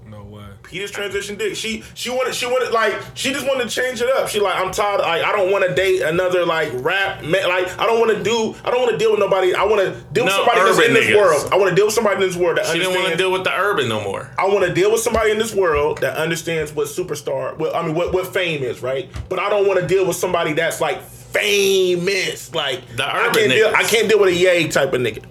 no 0.09 0.23
way. 0.23 0.45
Peter's 0.63 0.91
transition 0.93 1.37
dick. 1.37 1.57
She 1.57 1.83
she 1.95 2.11
wanted 2.11 2.33
she 2.35 2.47
wanted 2.47 2.71
like 2.73 2.95
she 3.15 3.33
just 3.33 3.45
wanted 3.47 3.69
to 3.69 3.71
change 3.71 4.01
it 4.01 4.09
up. 4.09 4.29
She 4.29 4.39
like 4.39 4.55
I'm 4.57 4.71
tired. 4.71 5.01
Like 5.01 5.25
I 5.25 5.33
don't 5.33 5.51
want 5.51 5.65
to 5.67 5.75
date 5.75 6.01
another 6.03 6.47
like 6.47 6.71
rap 6.75 7.23
man. 7.25 7.49
Like 7.49 7.77
I 7.79 7.87
don't 7.87 7.99
want 7.99 8.17
to 8.17 8.23
do. 8.23 8.55
I 8.65 8.71
don't 8.71 8.81
want 8.81 8.93
to 8.93 8.99
deal 8.99 9.11
with 9.11 9.19
nobody. 9.21 9.53
I 9.55 9.65
want 9.65 9.81
to 9.83 9.91
deal 10.13 10.25
with 10.25 10.33
No, 10.33 10.45
somebody 10.45 10.61
that's 10.61 10.79
urban 10.79 10.87
in 10.89 10.95
this 10.95 11.07
niggas. 11.07 11.17
world. 11.17 11.49
I 11.53 11.57
want 11.57 11.71
to 11.71 11.75
deal 11.77 11.87
with 11.87 11.95
somebody 11.95 12.17
in 12.17 12.29
this 12.29 12.37
world 12.37 12.59
that 12.59 12.67
She 12.67 12.75
didn't 12.75 12.91
want 12.95 12.95
to 12.95 13.13
understands. 13.13 13.19
deal 13.23 13.33
with 13.33 13.45
the 13.45 13.53
urban 13.57 13.89
no 13.89 14.01
more. 14.01 14.31
I 14.39 14.47
want 14.47 14.65
to 14.65 14.73
deal 14.73 14.93
with 14.93 15.01
somebody 15.01 15.31
in 15.33 15.39
this 15.39 15.53
world 15.55 15.99
that 16.03 16.17
understands 16.17 16.73
what 16.73 16.87
superstar. 16.87 17.57
What 17.57 17.75
I 17.75 17.83
mean, 17.85 17.95
what 17.97 18.13
what 18.13 18.33
fame 18.33 18.63
is, 18.63 18.81
right? 18.83 19.11
But 19.29 19.41
I 19.41 19.49
don't 19.51 19.67
want 19.67 19.81
to 19.81 19.87
deal 19.89 20.07
with 20.07 20.17
somebody 20.17 20.53
that's 20.53 20.81
like 20.81 21.01
famous. 21.41 22.55
Like 22.55 22.87
The 22.97 23.05
I 23.07 23.31
can't 23.33 23.51
deal. 23.51 23.73
I 23.75 23.83
can't 23.85 24.09
deal 24.09 24.19
with 24.21 24.29
a 24.31 24.35
Ye 24.35 24.69
type 24.69 24.93
of 24.93 25.01
nigga. 25.01 25.25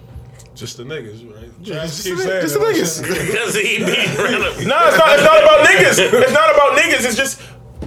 Just 0.54 0.76
the 0.78 0.84
niggas, 0.84 1.30
right? 1.34 1.62
Just 1.62 2.04
keep 2.04 2.16
the- 2.16 2.22
saying 2.22 2.40
just 2.42 2.54
the 2.54 2.60
niggas. 2.60 3.02
Because 3.30 3.54
he 3.60 3.78
be 3.78 3.84
running. 4.16 4.68
No, 4.68 4.88
it's 4.88 4.98
not. 4.98 5.14
It's 5.14 5.24
not 5.24 5.42
about 5.42 5.66
niggas. 5.66 5.98
It's 6.22 6.32
not 6.32 6.54
about 6.54 6.78
niggas. 6.78 7.04
It's 7.06 7.16
just 7.16 7.40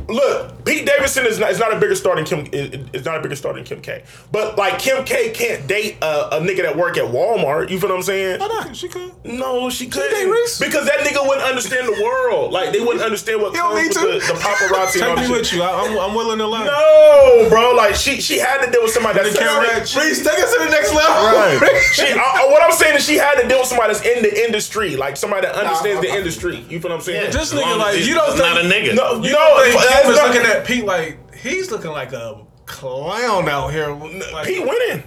look. 0.10 0.66
Pete 0.66 0.86
Davidson 0.86 1.26
is 1.26 1.39
not. 1.39 1.51
Is 1.51 1.60
not 1.60 1.74
a 1.74 1.80
bigger 1.80 1.95
star 1.95 2.16
than 2.16 2.26
Kim. 2.26 2.45
is- 2.51 2.86
Is 2.93 3.05
not 3.05 3.18
a 3.18 3.22
bigger 3.22 3.36
star 3.36 3.53
than 3.53 3.64
Kim 3.64 3.82
K. 3.82 4.03
But 4.32 4.57
like 4.57 4.78
Kim 4.80 5.03
K 5.05 5.32
can't 5.32 5.66
date 5.68 5.97
a, 6.01 6.38
a 6.38 6.39
nigga 6.41 6.64
that 6.64 6.76
work 6.78 6.97
at 6.97 7.05
Walmart. 7.05 7.70
You 7.70 7.80
feel 7.80 7.89
what 7.89 7.95
I'm 7.95 8.03
saying? 8.03 8.39
Why 8.39 8.47
not? 8.47 8.76
She 8.76 8.88
could. 8.88 9.12
No, 9.24 9.70
she 9.70 9.88
couldn't. 9.88 10.30
Reese? 10.30 10.60
Because 10.60 10.86
that 10.86 10.99
nigga 10.99 11.26
wouldn't 11.28 11.45
understand 11.45 11.88
the 11.88 12.01
world. 12.03 12.51
Like 12.51 12.72
they 12.72 12.80
wouldn't 12.80 13.01
understand 13.03 13.41
what 13.41 13.51
He 13.51 13.57
don't 13.57 13.74
comes 13.74 13.95
with 13.97 14.28
the, 14.28 14.34
the 14.34 14.39
paparazzi. 14.39 14.99
Take 14.99 15.16
me 15.18 15.22
shit. 15.24 15.32
with 15.32 15.53
you. 15.53 15.64
I, 15.64 15.86
I'm, 15.88 15.97
I'm 16.10 16.16
willing 16.16 16.38
to 16.39 16.47
learn. 16.47 16.66
No, 16.66 17.47
bro. 17.49 17.74
Like 17.76 17.95
she 17.95 18.22
she 18.22 18.38
had 18.38 18.64
to 18.66 18.72
deal 18.72 18.84
with 18.84 18.91
somebody 18.91 19.20
that's 19.20 19.38
camera- 19.38 19.80
Reese, 19.80 20.24
take 20.24 20.39
us 20.39 20.53
to 20.53 20.60
the 20.64 20.70
next 20.70 20.93
level. 20.93 21.16
Right. 21.34 21.60
She, 21.93 22.03
I, 22.05 22.18
I- 22.18 22.47
what 22.51 22.62
I'm 22.62 22.72
saying 22.72 22.95
is 22.97 23.05
she 23.05 23.16
had 23.16 23.41
to 23.41 23.47
deal 23.47 23.60
with 23.60 23.68
somebody 23.68 23.93
that's 23.93 24.05
in 24.05 24.22
the 24.24 24.45
industry, 24.45 24.95
like 24.95 25.18
somebody 25.18 25.47
that 25.47 25.55
understands 25.55 26.01
the 26.01 26.14
industry. 26.16 26.57
You 26.70 26.80
feel 26.80 26.91
what 26.91 26.97
I'm 26.97 27.01
saying? 27.01 27.32
This 27.32 27.53
nigga, 27.53 27.78
like, 27.78 28.05
you 28.05 28.14
don't 28.14 28.38
not 28.38 28.57
a 28.57 28.62
nigga. 28.68 28.95
No, 28.95 29.22
You 29.24 29.32
no, 29.34 29.39
know, 29.57 29.64
think 29.64 29.76
is 30.07 30.15
not- 30.17 30.27
looking 30.33 30.47
at 30.49 30.65
Pete 30.65 30.85
like 30.85 31.35
he's 31.35 31.71
looking 31.71 31.91
like 31.91 32.13
a 32.13 32.41
clown 32.65 33.47
out 33.49 33.69
here. 33.71 33.89
Like, 34.33 34.45
Pete 34.47 34.65
winning. 34.65 35.03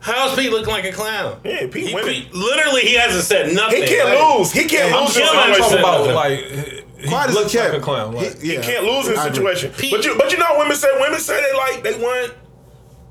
How's 0.00 0.36
Pete 0.36 0.50
looking 0.52 0.68
like 0.72 0.84
a 0.84 0.92
clown? 0.92 1.40
Yeah, 1.44 1.66
Pete 1.68 1.88
He, 1.88 1.94
winning. 1.94 2.22
Pete- 2.24 2.34
literally, 2.34 2.82
he 2.82 2.94
hasn't 2.94 3.24
said 3.24 3.52
nothing. 3.54 3.82
He 3.82 3.88
can't 3.88 4.08
Like, 4.08 4.38
lose. 4.38 4.52
He 4.52 4.64
can't 4.66 4.94
I'm 4.94 5.04
lose 5.04 5.16
in 5.16 5.24
sure 5.24 5.34
a 5.34 5.38
I'm 5.38 5.54
talking 5.56 5.78
about 5.78 6.14
like 6.14 6.38
he 6.98 7.08
Quiet 7.08 7.28
as 7.30 7.34
looks 7.34 7.54
like 7.54 7.72
a 7.72 7.80
clown. 7.80 8.14
Like, 8.14 8.40
He- 8.40 8.56
He 8.56 8.62
can't 8.62 8.84
lose 8.84 9.08
in 9.08 9.14
a 9.16 9.20
I 9.20 9.24
situation. 9.28 9.72
Pete- 9.76 9.90
But 9.90 10.04
you, 10.04 10.16
but 10.16 10.30
you 10.32 10.38
know, 10.38 10.56
women 10.58 10.76
say 10.76 10.88
women 11.00 11.18
say 11.20 11.40
they 11.42 11.56
like 11.56 11.82
they 11.82 11.94
want 12.02 12.32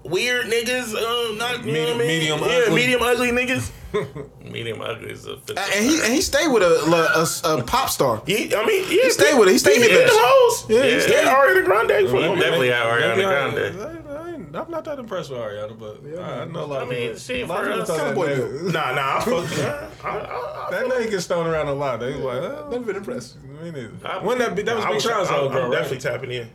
weird 0.06 0.45
niggas, 0.47 0.93
uh, 0.95 1.36
not 1.36 1.66
you 1.66 1.74
know 1.74 1.86
what 1.86 1.95
I 1.95 1.97
mean? 1.97 2.08
Medium 2.08 2.39
yeah, 2.39 2.45
ugly. 2.66 2.76
medium 2.76 3.01
ugly 3.01 3.32
niggas. 3.32 3.72
Medium 4.41 4.82
ugly 4.82 5.12
is 5.12 5.26
a. 5.26 5.34
And 5.58 5.86
he 5.86 6.01
and 6.03 6.14
he 6.14 6.22
stayed 6.22 6.49
with 6.49 6.64
a, 6.64 7.26
a, 7.45 7.58
a 7.60 7.64
pop 7.64 7.89
star. 7.89 8.22
He, 8.28 8.53
I 8.53 8.66
mean, 8.66 8.84
yeah, 8.84 9.03
he 9.03 9.10
stayed 9.10 9.38
with 9.39 9.47
it. 9.47 9.53
He 9.53 9.58
stayed 9.58 9.78
hit 9.82 9.89
with 9.91 10.08
the 10.08 10.14
hoes. 10.14 10.70
Yeah, 10.70 10.84
he 10.84 11.14
yeah. 11.14 11.34
Ariana 11.34 11.64
Grande 11.66 12.10
for 12.10 12.18
him. 12.18 12.38
Definitely 12.38 12.70
man. 12.70 12.82
have 12.82 12.99
Ariana 12.99 13.16
Maybe 13.16 13.22
Grande. 13.24 13.82
I- 13.82 13.95
I 14.16 14.30
ain't- 14.34 14.56
I'm 14.56 14.72
not 14.72 14.86
that 14.86 14.99
impressed 14.99 15.30
with 15.32 15.39
Ariana, 15.39 15.78
but 15.78 15.99
I, 16.20 16.41
I 16.41 16.45
know 16.45 16.64
a 16.64 16.66
lot 16.66 16.80
I 16.80 16.84
of 16.84 16.89
mean, 16.89 16.99
people. 17.01 17.18
she 17.20 17.41
a 17.41 17.45
lot 17.45 17.64
for 17.64 17.72
of 17.72 17.80
us. 17.82 17.89
people 17.89 18.24
thought 18.26 18.36
that, 18.36 18.74
Nah, 18.74 18.93
nah, 18.95 19.18
I 19.18 19.20
fuck 19.22 19.58
yeah. 19.58 19.89
I, 20.03 20.10
I, 20.10 20.68
I, 20.68 20.72
that 20.72 20.88
name 20.99 21.10
gets 21.10 21.26
thrown 21.26 21.47
around 21.47 21.68
a 21.68 21.74
lot. 21.74 21.99
They 21.99 22.14
like, 22.14 22.38
oh, 22.41 22.68
Never 22.72 22.86
been 22.86 22.95
impressed. 22.97 23.41
me 23.43 23.72
neither. 23.72 23.91
I- 24.06 24.20
Wasn't 24.24 24.39
that, 24.45 24.56
big- 24.56 24.66
that 24.66 24.76
was 24.78 24.86
I 24.86 24.88
Big 24.89 24.95
was, 24.95 25.03
Sean's 25.03 25.30
I'm, 25.30 25.39
old 25.41 25.51
girl, 25.51 25.64
I'm 25.66 25.72
right? 25.72 25.78
definitely 25.78 26.10
tapping 26.10 26.32
in 26.32 26.49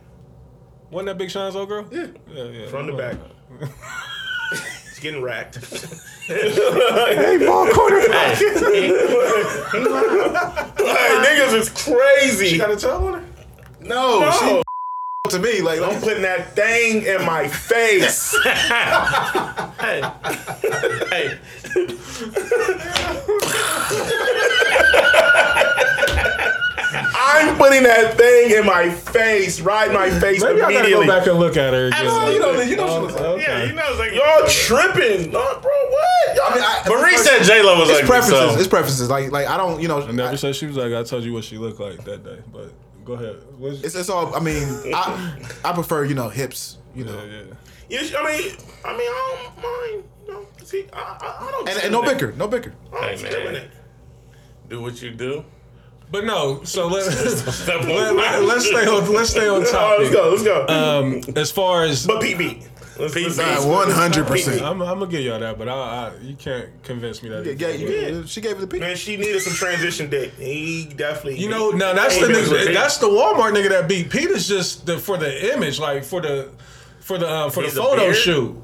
Wasn't 0.89 1.07
that 1.07 1.17
Big 1.17 1.29
Sean's 1.31 1.55
old 1.55 1.69
girl? 1.69 1.87
Yeah. 1.91 2.07
Yeah, 2.33 2.43
yeah. 2.45 2.67
from 2.67 2.87
the 2.87 2.93
back. 2.93 3.17
It's 4.51 4.99
getting 4.99 5.21
racked. 5.21 5.57
Hey, 6.27 7.37
ball 7.45 7.67
quarterback. 7.69 8.39
Like, 10.79 11.17
niggas 11.25 11.53
is 11.53 11.69
crazy. 11.69 12.49
You 12.49 12.57
got 12.59 12.71
a 12.71 12.75
toe 12.77 13.07
on 13.07 13.13
her? 13.13 13.23
No, 13.81 14.19
No. 14.19 14.31
she 14.31 14.61
to 15.29 15.39
me 15.39 15.61
like 15.61 15.79
I'm 15.81 15.99
putting 16.01 16.23
that 16.23 16.55
thing 16.55 17.03
in 17.03 17.25
my 17.25 17.47
face. 17.47 18.35
Hey, 19.81 20.01
hey, 21.09 21.39
I'm 27.13 27.57
putting 27.57 27.83
that 27.83 28.17
thing 28.17 28.51
in 28.51 28.65
my 28.65 28.89
face, 28.89 29.59
right 29.61 29.87
in 29.87 29.93
my 29.93 30.09
face 30.19 30.41
Maybe 30.41 30.61
I 30.61 30.71
gotta 30.71 30.89
go 30.89 31.05
back 31.07 31.27
and 31.27 31.39
look 31.39 31.57
at 31.57 31.73
her 31.73 31.87
again. 31.87 32.05
know, 32.05 32.29
you 32.29 32.39
know, 32.39 32.61
you 32.61 32.75
know 32.75 32.87
she 32.87 32.99
looks 33.01 33.13
like- 33.15 33.23
okay. 33.23 33.41
yeah, 33.43 33.63
you 33.65 33.73
know, 33.73 33.83
it's 33.87 33.99
like 33.99 34.13
Y'all 34.13 34.47
tripping, 34.47 35.31
no, 35.31 35.59
bro? 35.59 35.71
What? 35.71 36.35
Y'all, 36.35 36.45
I 36.49 36.55
mean, 36.55 36.63
I, 36.63 36.83
Marie 37.01 37.17
said 37.17 37.43
J 37.43 37.61
Lo 37.63 37.79
was 37.79 37.89
it's 37.89 37.99
ugly. 37.99 38.07
preferences. 38.09 38.53
So. 38.53 38.59
It's 38.59 38.67
preferences. 38.67 39.09
Like 39.09 39.31
like 39.31 39.47
I 39.47 39.57
don't 39.57 39.81
you 39.81 39.87
know. 39.87 40.01
I 40.01 40.11
never 40.11 40.29
I- 40.31 40.35
said 40.35 40.55
she 40.55 40.65
was 40.67 40.77
like, 40.77 40.93
I 40.93 41.03
told 41.03 41.23
you 41.23 41.33
what 41.33 41.43
she 41.43 41.57
looked 41.57 41.79
like 41.79 42.03
that 42.05 42.23
day. 42.23 42.39
But 42.51 42.71
go 43.05 43.13
ahead. 43.13 43.37
What's, 43.57 43.81
it's, 43.83 43.95
it's 43.95 44.09
all. 44.09 44.33
I 44.35 44.39
mean, 44.39 44.63
I 44.93 45.37
I 45.65 45.73
prefer 45.73 46.05
you 46.05 46.15
know 46.15 46.29
hips. 46.29 46.77
You 46.95 47.05
know, 47.05 47.23
yeah, 47.25 47.41
yeah. 47.89 47.99
You 47.99 48.05
sh- 48.05 48.15
I 48.17 48.23
mean, 48.23 48.51
I 48.85 48.91
mean, 48.97 49.01
I 49.09 49.37
don't 49.53 49.63
mind. 49.63 50.03
You 50.27 50.33
know, 50.33 50.45
see, 50.63 50.85
I, 50.93 50.97
I, 50.99 51.47
I 51.47 51.51
don't. 51.51 51.69
and, 51.69 51.79
and 51.83 51.91
no 51.91 52.01
bicker, 52.01 52.31
no 52.33 52.47
bicker. 52.47 52.73
I 52.93 53.15
don't 53.15 53.19
Hey, 53.19 53.43
man. 53.51 53.69
Do 54.69 54.81
what 54.81 55.01
you 55.01 55.11
do. 55.11 55.43
But 56.11 56.25
no, 56.25 56.63
so 56.63 56.87
let, 56.87 57.03
Step 57.11 57.81
let, 57.85 58.15
let, 58.15 58.43
let's 58.43 58.65
stay 58.65 58.85
on 58.85 59.11
let's 59.13 59.29
stay 59.29 59.47
on 59.47 59.63
Oh, 59.73 59.97
let's 59.99 60.13
go, 60.13 60.29
let's 60.29 60.43
go. 60.43 60.67
Um, 60.67 61.21
as 61.37 61.51
far 61.51 61.83
as 61.83 62.05
but 62.05 62.21
PB. 62.21 62.67
One 62.99 63.89
hundred 63.89 64.27
percent. 64.27 64.61
I'm, 64.61 64.81
I'm 64.81 64.99
gonna 64.99 65.07
give 65.07 65.21
y'all 65.21 65.39
that, 65.39 65.57
but 65.57 65.67
I, 65.67 65.73
I 65.73 66.17
you 66.21 66.35
can't 66.35 66.69
convince 66.83 67.23
me 67.23 67.29
that. 67.29 67.45
Yeah, 67.45 67.69
yeah, 67.69 68.07
you- 68.09 68.27
she 68.27 68.41
gave 68.41 68.57
it 68.57 68.59
the 68.59 68.67
pick. 68.67 68.79
Man, 68.81 68.95
she 68.95 69.17
needed 69.17 69.41
some 69.41 69.53
transition 69.53 70.09
dick. 70.09 70.33
He 70.35 70.85
definitely. 70.85 71.39
You 71.39 71.49
know, 71.49 71.69
now 71.71 71.93
that's 71.93 72.19
the 72.19 72.27
nigga, 72.27 72.73
that's 72.73 72.97
the 72.97 73.07
Walmart 73.07 73.53
nigga 73.53 73.69
that 73.69 73.87
beat 73.87 74.09
Peter's 74.11 74.47
just 74.47 74.85
the, 74.85 74.99
for 74.99 75.17
the 75.17 75.53
image, 75.53 75.79
like 75.79 76.03
for 76.03 76.21
the 76.21 76.51
for 76.99 77.17
the 77.17 77.27
uh, 77.27 77.49
for 77.49 77.63
He's 77.63 77.73
the 77.73 77.81
photo 77.81 78.11
shoot. 78.11 78.61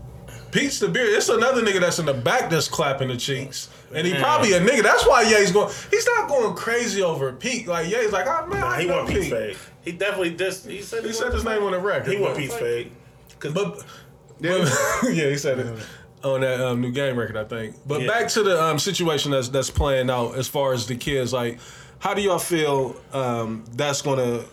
Pete's 0.51 0.79
the 0.79 0.87
beard. 0.87 1.09
It's 1.09 1.29
another 1.29 1.61
nigga 1.61 1.79
that's 1.79 1.99
in 1.99 2.05
the 2.05 2.13
back 2.13 2.49
that's 2.49 2.67
clapping 2.67 3.09
the 3.09 3.17
cheeks, 3.17 3.69
and 3.93 4.05
he 4.07 4.13
probably 4.15 4.53
a 4.53 4.59
nigga. 4.59 4.83
That's 4.83 5.05
why 5.05 5.23
Ye's 5.23 5.51
going. 5.51 5.73
He's 5.91 6.05
not 6.05 6.29
going 6.29 6.55
crazy 6.55 7.01
over 7.01 7.31
Pete. 7.33 7.67
Like 7.67 7.89
Ye's 7.89 8.11
like, 8.11 8.27
oh 8.27 8.45
man, 8.47 8.63
I 8.63 8.81
he 8.81 8.87
want 8.89 9.09
Pete's 9.09 9.29
Pete. 9.29 9.57
He 9.83 9.91
definitely 9.91 10.35
just. 10.35 10.67
He 10.67 10.81
said 10.81 11.03
He 11.03 11.13
said 11.13 11.33
his 11.33 11.43
name 11.43 11.63
on 11.63 11.71
the 11.71 11.79
record. 11.79 12.13
He 12.13 12.19
want 12.19 12.33
but- 12.35 12.39
Pete's 12.39 12.55
fake. 12.55 12.91
But, 13.39 13.53
but 13.53 13.85
yeah, 14.39 15.29
he 15.29 15.37
said 15.37 15.59
it 15.59 15.85
on 16.23 16.41
that 16.41 16.59
um, 16.59 16.81
new 16.81 16.91
game 16.91 17.17
record, 17.17 17.37
I 17.37 17.43
think. 17.43 17.75
But 17.85 18.01
Yeah. 18.01 18.07
back 18.07 18.27
to 18.29 18.43
the 18.43 18.61
um, 18.61 18.79
situation 18.79 19.31
that's 19.31 19.49
that's 19.49 19.69
playing 19.69 20.09
out 20.09 20.35
as 20.35 20.47
far 20.47 20.73
as 20.73 20.87
the 20.87 20.95
kids. 20.95 21.33
Like, 21.33 21.59
how 21.99 22.13
do 22.13 22.21
y'all 22.21 22.39
feel 22.39 22.95
um, 23.13 23.63
that's 23.73 24.01
gonna, 24.01 24.43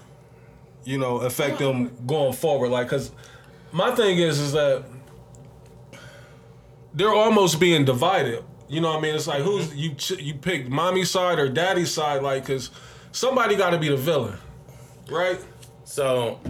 you 0.85 0.99
know, 0.99 1.19
affect 1.19 1.59
them 1.59 1.91
going 2.07 2.33
forward? 2.35 2.71
Like, 2.71 2.89
cause 2.89 3.11
my 3.73 3.95
thing 3.95 4.19
is 4.19 4.39
is 4.39 4.53
that 4.53 4.85
they're 6.95 7.15
almost 7.15 7.61
being 7.61 7.85
divided. 7.85 8.45
You 8.69 8.81
know 8.81 8.89
what 8.89 8.99
I 8.99 9.03
mean? 9.03 9.15
It's 9.15 9.27
like 9.27 9.43
who's 9.43 9.69
mm-hmm. 9.69 10.17
you 10.19 10.25
you 10.25 10.35
pick 10.35 10.69
mommy's 10.69 11.11
side 11.11 11.39
or 11.39 11.49
daddy's 11.49 11.93
side? 11.93 12.23
Like, 12.23 12.47
cause 12.47 12.71
somebody 13.13 13.57
got 13.57 13.71
to 13.71 13.79
be 13.79 13.89
the 13.89 13.97
villain, 13.97 14.39
right? 15.11 15.39
So, 15.85 16.41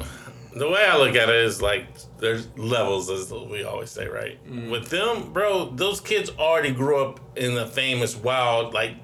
the 0.55 0.69
way 0.69 0.85
I 0.85 0.97
look 0.97 1.17
at 1.17 1.29
it 1.29 1.35
is 1.35 1.61
like 1.61 1.87
there's 2.19 2.49
levels, 2.57 3.11
as 3.11 3.33
we 3.33 3.65
always 3.65 3.91
say, 3.91 4.07
right? 4.07 4.43
Mm. 4.49 4.71
With 4.71 4.89
them, 4.89 5.33
bro, 5.33 5.71
those 5.71 6.01
kids 6.01 6.31
already 6.39 6.73
grew 6.73 7.05
up 7.05 7.21
in 7.37 7.55
the 7.55 7.67
famous 7.67 8.17
wild, 8.17 8.73
like 8.73 8.95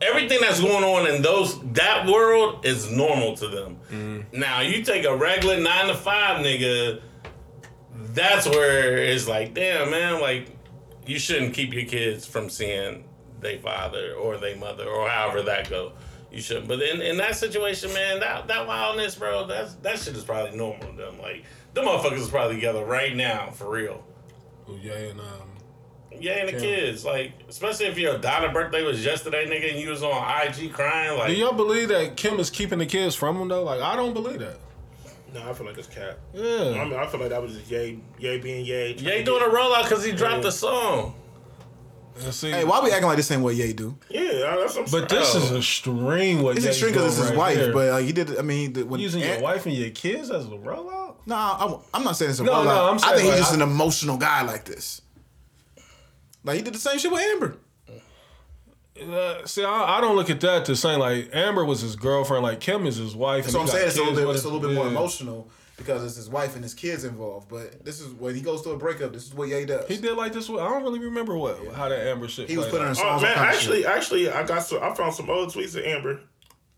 everything 0.00 0.38
that's 0.40 0.60
going 0.60 0.84
on 0.84 1.12
in 1.12 1.20
those 1.20 1.60
that 1.72 2.06
world 2.06 2.64
is 2.64 2.90
normal 2.90 3.36
to 3.36 3.48
them. 3.48 3.78
Mm. 3.90 4.24
Now, 4.32 4.60
you 4.60 4.82
take 4.82 5.04
a 5.04 5.14
regular 5.14 5.60
nine 5.60 5.88
to 5.88 5.94
five 5.94 6.44
nigga, 6.44 7.00
that's 8.14 8.48
where 8.48 8.96
it's 8.96 9.28
like, 9.28 9.54
damn, 9.54 9.90
man, 9.90 10.20
like 10.20 10.57
you 11.08 11.18
shouldn't 11.18 11.54
keep 11.54 11.72
your 11.72 11.86
kids 11.86 12.26
from 12.26 12.50
seeing 12.50 13.04
their 13.40 13.58
father 13.58 14.12
or 14.12 14.36
their 14.36 14.56
mother 14.56 14.84
or 14.84 15.08
however 15.08 15.42
that 15.42 15.70
go. 15.70 15.92
You 16.30 16.42
shouldn't. 16.42 16.68
But 16.68 16.82
in, 16.82 17.00
in 17.00 17.16
that 17.16 17.36
situation, 17.36 17.92
man, 17.94 18.20
that 18.20 18.46
that 18.48 18.66
wildness, 18.66 19.14
bro, 19.14 19.46
that's 19.46 19.74
that 19.76 19.98
shit 19.98 20.14
is 20.14 20.24
probably 20.24 20.56
normal 20.56 20.86
to 20.90 20.96
them. 20.96 21.18
Like 21.20 21.44
the 21.72 21.80
motherfuckers 21.80 22.18
is 22.18 22.28
probably 22.28 22.56
together 22.56 22.84
right 22.84 23.16
now 23.16 23.50
for 23.50 23.70
real. 23.70 24.04
Yeah, 24.68 24.92
and 24.92 25.20
um, 25.20 25.26
Yeah, 26.20 26.32
and 26.40 26.48
the 26.48 26.60
kids, 26.60 27.06
like, 27.06 27.32
especially 27.48 27.86
if 27.86 27.96
your 27.96 28.18
daughter 28.18 28.50
birthday 28.50 28.82
was 28.82 29.02
yesterday, 29.02 29.46
nigga, 29.46 29.70
and 29.70 29.80
you 29.80 29.88
was 29.88 30.02
on 30.02 30.42
IG 30.42 30.74
crying, 30.74 31.18
Like, 31.18 31.28
do 31.28 31.36
y'all 31.36 31.54
believe 31.54 31.88
that 31.88 32.18
Kim 32.18 32.38
is 32.38 32.50
keeping 32.50 32.78
the 32.78 32.86
kids 32.86 33.14
from 33.14 33.36
him 33.38 33.48
though? 33.48 33.64
Like, 33.64 33.80
I 33.80 33.96
don't 33.96 34.12
believe 34.12 34.40
that. 34.40 34.58
No, 35.34 35.48
I 35.50 35.52
feel 35.52 35.66
like 35.66 35.76
it's 35.78 35.88
cap. 35.88 36.18
I 36.34 36.38
Yeah. 36.38 36.84
mean, 36.84 36.94
I 36.94 37.06
feel 37.06 37.20
like 37.20 37.28
that 37.30 37.42
was 37.42 37.52
just 37.52 37.70
Ye, 37.70 38.00
Ye 38.18 38.38
being 38.38 38.64
Ye. 38.64 38.94
yeah, 38.98 39.14
he 39.16 39.22
doing 39.24 39.42
a 39.42 39.46
rollout 39.46 39.82
because 39.84 40.04
he 40.04 40.12
dropped 40.12 40.42
the 40.42 40.50
song. 40.52 41.14
See, 42.30 42.50
Hey, 42.50 42.64
why 42.64 42.80
we 42.80 42.90
acting 42.90 43.06
like 43.06 43.16
this 43.16 43.30
ain't 43.30 43.42
what 43.42 43.54
Ye 43.54 43.72
do? 43.72 43.96
Yeah, 44.10 44.56
that's 44.58 44.74
what 44.74 44.86
I'm 44.86 44.90
but 44.90 45.08
this 45.08 45.34
is 45.36 45.52
extreme. 45.52 46.42
What 46.42 46.56
It's 46.56 46.64
Ye's 46.66 46.74
extreme 46.74 46.92
because 46.92 47.06
it's 47.06 47.16
doing 47.16 47.28
his 47.28 47.38
right 47.38 47.38
wife, 47.38 47.58
here. 47.58 47.72
but 47.72 47.90
like 47.92 48.04
he 48.06 48.12
did. 48.12 48.36
I 48.38 48.42
mean, 48.42 48.72
the, 48.72 48.82
when 48.84 48.98
using 49.00 49.22
your 49.22 49.40
wife 49.40 49.66
and 49.66 49.74
your 49.76 49.90
kids 49.90 50.30
as 50.30 50.46
a 50.46 50.48
rollout. 50.50 51.14
Nah, 51.26 51.56
I'm, 51.60 51.80
I'm 51.94 52.04
not 52.04 52.16
saying 52.16 52.30
it's 52.32 52.40
a 52.40 52.44
No, 52.44 52.52
rollout. 52.54 52.64
no, 52.64 52.88
I'm 52.88 52.94
I 52.94 52.98
saying, 52.98 53.14
think 53.18 53.28
he's 53.30 53.38
just 53.38 53.52
I- 53.52 53.56
an 53.56 53.62
emotional 53.62 54.16
guy 54.16 54.42
like 54.42 54.64
this. 54.64 55.02
Like 56.42 56.56
he 56.56 56.62
did 56.62 56.74
the 56.74 56.78
same 56.78 56.98
shit 56.98 57.12
with 57.12 57.20
Amber. 57.20 57.56
Uh, 59.02 59.46
see, 59.46 59.64
I, 59.64 59.98
I 59.98 60.00
don't 60.00 60.16
look 60.16 60.30
at 60.30 60.40
that 60.40 60.64
to 60.66 60.76
saying 60.76 60.98
like 60.98 61.30
Amber 61.32 61.64
was 61.64 61.80
his 61.80 61.96
girlfriend, 61.96 62.42
like 62.42 62.60
Kim 62.60 62.86
is 62.86 62.96
his 62.96 63.14
wife. 63.16 63.48
So 63.48 63.60
I'm 63.60 63.66
saying 63.66 63.82
got 63.84 63.88
it's 63.88 63.96
a 63.98 64.02
little 64.02 64.14
bit, 64.26 64.34
it's 64.36 64.44
a 64.44 64.48
little 64.48 64.60
bit 64.68 64.74
more 64.74 64.86
emotional 64.88 65.50
because 65.76 66.02
it's 66.04 66.16
his 66.16 66.28
wife 66.28 66.54
and 66.56 66.64
his 66.64 66.74
kids 66.74 67.04
involved. 67.04 67.48
But 67.48 67.84
this 67.84 68.00
is 68.00 68.12
when 68.14 68.34
he 68.34 68.40
goes 68.40 68.62
through 68.62 68.72
a 68.72 68.78
breakup. 68.78 69.12
This 69.12 69.26
is 69.26 69.34
what 69.34 69.48
Ye 69.48 69.64
does. 69.64 69.86
He 69.88 69.96
did 69.96 70.16
like 70.16 70.32
this. 70.32 70.48
with- 70.48 70.60
I 70.60 70.68
don't 70.68 70.82
really 70.82 70.98
remember 70.98 71.36
what 71.36 71.58
how 71.74 71.88
that 71.88 72.06
Amber 72.08 72.28
shit. 72.28 72.48
He 72.48 72.56
was 72.56 72.66
played 72.66 72.82
putting 72.82 72.86
her 72.86 72.92
in 72.92 72.98
out. 72.98 73.20
songs. 73.20 73.22
Oh 73.22 73.26
man, 73.26 73.38
actually, 73.38 73.78
shit. 73.82 73.86
actually, 73.90 74.30
I 74.30 74.44
got 74.44 74.62
some. 74.64 74.82
I 74.82 74.94
found 74.94 75.14
some 75.14 75.30
old 75.30 75.50
tweets 75.50 75.76
of 75.76 75.84
Amber, 75.84 76.20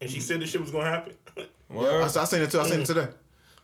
and 0.01 0.11
she 0.11 0.21
said 0.21 0.41
this 0.41 0.51
shit 0.51 0.61
was 0.61 0.71
gonna 0.71 0.85
happen. 0.85 1.15
Word? 1.71 2.03
I, 2.03 2.05
I 2.05 2.25
seen 2.25 2.43
it 2.43 2.51
too. 2.51 2.61
I 2.61 2.69
seen 2.69 2.81
it 2.81 2.87
today. 2.87 3.09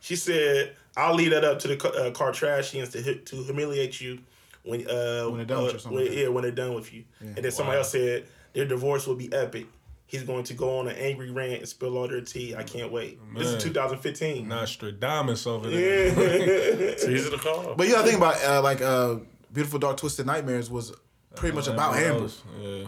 She 0.00 0.16
said, 0.16 0.74
"I'll 0.96 1.14
leave 1.14 1.30
that 1.32 1.44
up 1.44 1.58
to 1.60 1.68
the 1.68 1.76
ca- 1.76 1.88
uh, 1.88 2.10
Kardashians 2.12 2.92
to 2.92 3.02
hit, 3.02 3.26
to 3.26 3.36
humiliate 3.42 4.00
you 4.00 4.20
when 4.62 4.88
uh 4.88 5.24
When 5.28 5.36
they're 5.38 5.44
done 5.46 5.64
with 5.64 5.72
you 5.72 5.76
uh, 5.78 5.80
something 5.80 5.92
when- 5.98 6.08
like 6.08 6.16
yeah 6.18 6.28
when 6.28 6.42
they're 6.42 6.50
done 6.52 6.74
with 6.74 6.92
you." 6.94 7.04
And 7.20 7.36
then 7.36 7.50
somebody 7.50 7.78
else 7.78 7.90
said 7.90 8.26
their 8.56 8.64
divorce 8.64 9.06
will 9.06 9.14
be 9.14 9.32
epic. 9.32 9.66
He's 10.08 10.22
going 10.22 10.44
to 10.44 10.54
go 10.54 10.78
on 10.78 10.88
an 10.88 10.96
angry 10.96 11.30
rant 11.30 11.58
and 11.60 11.68
spill 11.68 11.98
all 11.98 12.08
their 12.08 12.20
tea. 12.20 12.54
I 12.54 12.62
can't 12.62 12.90
wait. 12.90 13.18
This 13.36 13.48
is 13.48 13.62
2015. 13.62 14.48
Nostradamus 14.48 15.46
over 15.46 15.68
there. 15.68 16.06
It's 16.16 17.04
easy 17.04 17.30
to 17.30 17.38
call. 17.38 17.74
But 17.76 17.86
you 17.86 17.92
gotta 17.94 18.06
think 18.06 18.16
about 18.18 18.42
uh, 18.44 18.62
like 18.62 18.80
uh, 18.80 19.16
"Beautiful 19.52 19.78
Dark 19.78 19.96
Twisted 19.98 20.24
Nightmares" 20.26 20.70
was 20.70 20.92
pretty 21.34 21.54
much 21.54 21.66
about 21.68 21.96
Amber, 21.96 22.30
Yeah. 22.60 22.86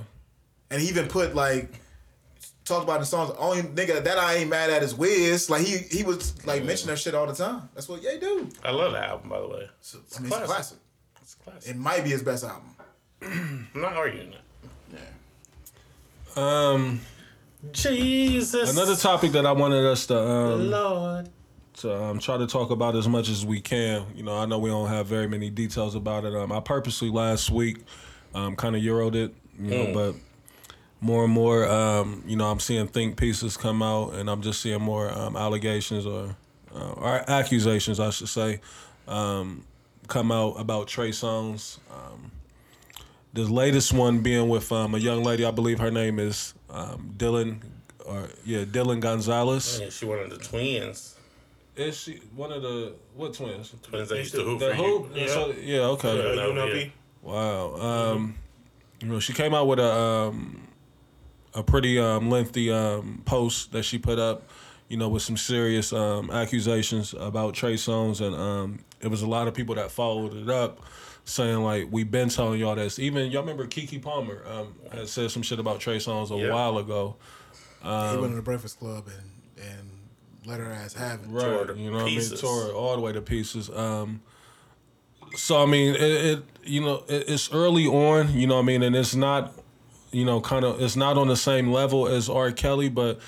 and 0.71 0.81
he 0.81 0.89
even 0.89 1.07
put 1.09 1.35
like 1.35 1.81
talked 2.64 2.85
about 2.85 2.95
in 2.97 3.01
the 3.01 3.07
songs. 3.07 3.33
Only 3.37 3.62
nigga 3.62 4.03
that 4.05 4.16
I 4.19 4.37
ain't 4.37 4.51
mad 4.51 4.71
at 4.71 4.83
is 4.85 4.95
Wiz. 4.95 5.51
Like 5.51 5.66
he 5.66 5.79
he 5.91 6.05
was 6.05 6.47
like 6.47 6.62
mentioning 6.64 6.95
that 6.95 7.01
shit 7.01 7.14
all 7.14 7.27
the 7.27 7.35
time. 7.35 7.69
That's 7.75 7.89
what 7.89 8.01
Ye 8.03 8.19
do. 8.21 8.49
I 8.64 8.71
love 8.71 8.93
that 8.93 9.09
album, 9.11 9.29
by 9.29 9.41
the 9.41 9.49
way. 9.49 9.69
It's, 9.81 9.95
I 9.95 10.21
mean, 10.21 10.27
it's 10.29 10.37
a 10.37 10.45
classic. 10.45 10.47
classic. 10.47 10.79
It's 11.23 11.35
classic. 11.35 11.71
It 11.71 11.77
might 11.77 12.05
be 12.05 12.11
his 12.11 12.23
best 12.23 12.45
album. 12.45 12.77
I'm 13.23 13.69
not 13.75 13.95
arguing 13.95 14.31
that. 14.31 14.43
Um, 16.39 17.01
Jesus. 17.72 18.70
another 18.70 18.97
topic 18.97 19.32
that 19.32 19.45
I 19.45 19.53
wanted 19.53 19.84
us 19.84 20.07
to 20.07 20.18
um, 20.18 20.70
Lord. 20.70 21.28
to 21.74 22.03
um, 22.05 22.18
try 22.18 22.36
to 22.36 22.47
talk 22.47 22.70
about 22.70 22.95
as 22.95 23.09
much 23.09 23.28
as 23.28 23.45
we 23.45 23.61
can. 23.61 24.07
You 24.14 24.22
know, 24.22 24.36
I 24.36 24.47
know 24.47 24.59
we 24.59 24.70
don't 24.70 24.89
have 24.89 25.07
very 25.07 25.28
many 25.28 25.51
details 25.51 25.95
about 25.95 26.24
it. 26.24 26.34
Um, 26.34 26.53
I 26.53 26.61
purposely 26.61 27.11
last 27.11 27.51
week 27.51 27.78
um, 28.34 28.57
kind 28.57 28.76
of 28.76 28.82
euroed 28.82 29.14
it, 29.14 29.34
you 29.59 29.70
know, 29.70 29.93
but 29.93 30.14
more 31.01 31.24
and 31.24 31.32
more, 31.32 31.68
um, 31.68 32.22
you 32.26 32.36
know, 32.36 32.51
I'm 32.51 32.61
seeing 32.61 32.86
think 32.89 33.16
pieces 33.16 33.57
come 33.57 33.82
out, 33.82 34.14
and 34.14 34.28
I'm 34.28 34.43
just 34.43 34.61
seeing 34.61 34.80
more 34.80 35.11
um, 35.11 35.36
allegations 35.36 36.07
or 36.07 36.36
uh, 36.74 36.91
or 36.93 37.30
accusations, 37.30 37.99
I 37.99 38.11
should 38.11 38.28
say, 38.28 38.61
um, 39.07 39.64
come 40.07 40.30
out 40.30 40.53
about 40.61 40.86
Trey 40.86 41.11
Songz. 41.11 41.78
Um, 41.91 42.30
the 43.33 43.45
latest 43.45 43.93
one 43.93 44.20
being 44.20 44.49
with 44.49 44.70
um, 44.72 44.95
a 44.95 44.99
young 44.99 45.22
lady, 45.22 45.45
I 45.45 45.51
believe 45.51 45.79
her 45.79 45.91
name 45.91 46.18
is 46.18 46.55
um, 46.70 47.14
Dylan, 47.16 47.61
or 48.07 48.29
yeah, 48.45 48.64
Dylan 48.64 49.01
Gonzalez. 49.01 49.81
Yeah, 49.81 49.91
she 49.91 50.07
one 50.07 50.18
of 50.20 50.31
the 50.31 50.39
twins. 50.39 51.14
Is 51.76 51.97
she 51.97 52.20
one 52.35 52.51
of 52.53 52.62
the 52.62 52.95
what 53.14 53.35
twins? 53.35 53.72
Twins 53.83 54.09
that 54.09 54.18
used 54.18 54.35
to 54.35 54.43
hoop 54.43 54.59
The 54.61 54.70
for 54.70 54.74
hoop? 54.74 55.11
you. 55.14 55.20
Yeah. 55.22 55.26
So, 55.29 55.55
yeah 55.62 55.79
okay. 55.81 56.16
No, 56.16 56.53
UNLV. 56.53 56.85
yeah. 56.85 56.91
Wow. 57.22 57.74
Um, 57.76 58.35
you 59.01 59.09
know, 59.09 59.20
she 59.20 59.33
came 59.33 59.55
out 59.55 59.66
with 59.68 59.79
a 59.79 59.93
um, 59.93 60.66
a 61.55 61.62
pretty 61.62 61.99
um, 61.99 62.31
lengthy 62.31 62.72
um, 62.72 63.22
post 63.24 63.72
that 63.72 63.85
she 63.85 63.99
put 63.99 64.18
up. 64.18 64.43
You 64.89 64.97
know, 64.97 65.11
with 65.11 65.22
some 65.22 65.37
serious 65.37 65.93
um, 65.93 66.31
accusations 66.31 67.14
about 67.18 67.53
Trey 67.53 67.74
Songz, 67.74 68.22
and 68.26 68.35
um, 68.35 68.79
it 69.03 69.09
was 69.09 69.20
a 69.20 69.26
lot 69.29 69.47
of 69.47 69.53
people 69.53 69.74
that 69.74 69.91
followed 69.91 70.35
it 70.35 70.49
up, 70.49 70.81
saying 71.29 71.59
like, 71.62 71.89
"We've 71.91 72.11
been 72.11 72.29
telling 72.29 72.59
y'all 72.61 72.74
this." 72.74 72.99
Even 72.99 73.31
y'all 73.31 73.43
remember 73.43 73.66
Keke 73.66 74.01
Palmer 74.03 74.43
um, 74.47 74.74
had 74.93 75.09
said 75.09 75.31
some 75.31 75.43
shit 75.43 75.59
about 75.59 75.81
Trey 75.81 75.97
Songz 75.99 76.31
a 76.31 76.37
Yeah. 76.39 76.53
while 76.53 76.79
ago. 76.79 77.16
he 77.83 77.89
went 77.89 78.31
to 78.33 78.37
the 78.37 78.43
Breakfast 78.43 78.79
Club 78.79 79.07
and 79.07 79.66
and 79.70 79.91
let 80.47 80.61
her 80.61 80.70
ass 80.70 80.95
have 80.95 81.20
it. 81.20 81.26
Right. 81.29 81.66
to 81.66 81.74
You 81.76 81.91
know 81.91 81.99
what 81.99 82.07
I 82.12 82.16
mean? 82.16 82.31
Tore 82.37 82.68
it 82.68 82.72
all 82.74 82.95
the 82.97 83.03
way 83.03 83.12
to 83.12 83.20
pieces. 83.20 83.68
Um, 83.70 84.22
so 85.37 85.62
I 85.62 85.66
mean, 85.66 85.95
it, 85.95 86.01
it 86.01 86.43
you 86.64 86.81
know 86.81 87.05
it, 87.09 87.24
it's 87.29 87.53
early 87.53 87.87
on. 87.87 88.33
You 88.33 88.47
know 88.47 88.55
what 88.57 88.62
I 88.62 88.66
mean, 88.66 88.83
and 88.83 88.97
it's 88.97 89.14
not 89.14 89.53
you 90.11 90.24
know 90.24 90.41
kind 90.41 90.64
of 90.64 90.81
it's 90.81 90.97
not 90.97 91.18
on 91.18 91.29
the 91.29 91.37
same 91.37 91.70
level 91.70 92.09
as 92.09 92.29
R. 92.31 92.51
Kelly, 92.53 92.89
but 92.89 93.20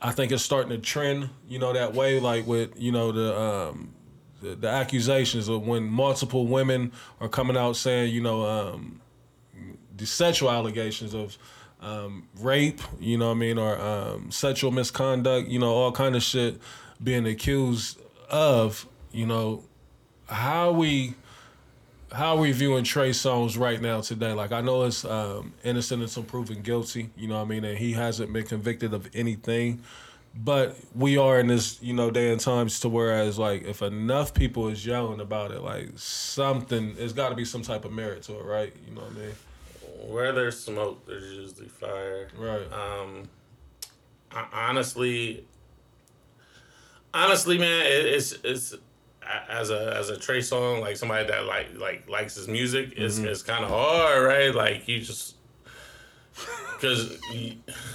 I 0.00 0.12
think 0.12 0.30
it's 0.32 0.42
starting 0.44 0.70
to 0.70 0.78
trend. 0.78 1.30
You 1.48 1.58
know 1.58 1.72
that 1.72 1.94
way, 1.94 2.20
like 2.20 2.46
with 2.46 2.80
you 2.80 2.92
know 2.92 3.10
the. 3.12 3.38
Um, 3.40 3.94
the, 4.40 4.54
the 4.54 4.68
accusations 4.68 5.48
of 5.48 5.66
when 5.66 5.84
multiple 5.84 6.46
women 6.46 6.92
are 7.20 7.28
coming 7.28 7.56
out 7.56 7.76
saying, 7.76 8.12
you 8.12 8.20
know, 8.20 8.44
um, 8.44 9.00
the 9.96 10.06
sexual 10.06 10.50
allegations 10.50 11.14
of 11.14 11.36
um, 11.80 12.28
rape, 12.38 12.80
you 12.98 13.18
know 13.18 13.28
what 13.28 13.32
I 13.36 13.38
mean, 13.38 13.58
or 13.58 13.78
um, 13.80 14.30
sexual 14.30 14.70
misconduct, 14.70 15.48
you 15.48 15.58
know, 15.58 15.72
all 15.72 15.92
kind 15.92 16.16
of 16.16 16.22
shit 16.22 16.58
being 17.02 17.26
accused 17.26 17.98
of, 18.28 18.86
you 19.12 19.26
know, 19.26 19.64
how 20.26 20.72
we 20.72 21.14
how 22.12 22.36
we 22.36 22.50
viewing 22.50 22.82
Trey 22.82 23.10
Songz 23.10 23.58
right 23.58 23.80
now 23.80 24.00
today. 24.00 24.32
Like 24.32 24.52
I 24.52 24.60
know 24.60 24.84
it's 24.84 25.04
um, 25.04 25.54
innocent 25.62 26.02
until 26.02 26.24
proven 26.24 26.62
guilty, 26.62 27.10
you 27.16 27.28
know 27.28 27.36
what 27.36 27.42
I 27.42 27.48
mean, 27.48 27.64
and 27.64 27.78
he 27.78 27.92
hasn't 27.92 28.32
been 28.32 28.46
convicted 28.46 28.92
of 28.92 29.08
anything. 29.14 29.82
But 30.34 30.76
we 30.94 31.16
are 31.16 31.40
in 31.40 31.48
this, 31.48 31.82
you 31.82 31.92
know, 31.92 32.10
day 32.10 32.30
and 32.30 32.40
times 32.40 32.80
to 32.80 32.88
whereas 32.88 33.38
like 33.38 33.64
if 33.64 33.82
enough 33.82 34.32
people 34.32 34.68
is 34.68 34.86
yelling 34.86 35.20
about 35.20 35.50
it, 35.50 35.60
like 35.60 35.88
something, 35.96 36.94
there's 36.94 37.12
got 37.12 37.30
to 37.30 37.34
be 37.34 37.44
some 37.44 37.62
type 37.62 37.84
of 37.84 37.92
merit 37.92 38.22
to 38.24 38.38
it, 38.38 38.44
right? 38.44 38.72
You 38.88 38.94
know 38.94 39.02
what 39.02 39.10
I 39.10 39.14
mean? 39.14 39.32
Where 40.12 40.32
there's 40.32 40.58
smoke, 40.58 41.04
there's 41.06 41.24
usually 41.32 41.68
fire. 41.68 42.28
Right. 42.38 42.66
Um, 42.72 43.28
honestly, 44.52 45.44
honestly, 47.12 47.58
man, 47.58 47.86
it, 47.86 48.06
it's 48.06 48.32
it's 48.44 48.74
as 49.48 49.70
a 49.70 49.94
as 49.96 50.10
a 50.10 50.16
Trey 50.16 50.38
Songz, 50.38 50.80
like 50.80 50.96
somebody 50.96 51.26
that 51.26 51.44
like 51.44 51.76
like 51.76 52.08
likes 52.08 52.36
his 52.36 52.48
music, 52.48 52.94
it's 52.96 53.16
Mm-hmm. 53.18 53.26
it's 53.28 53.42
kind 53.42 53.64
of 53.64 53.70
hard, 53.70 54.24
right? 54.24 54.54
Like 54.54 54.86
you 54.88 55.00
just 55.00 55.34
because 56.80 57.18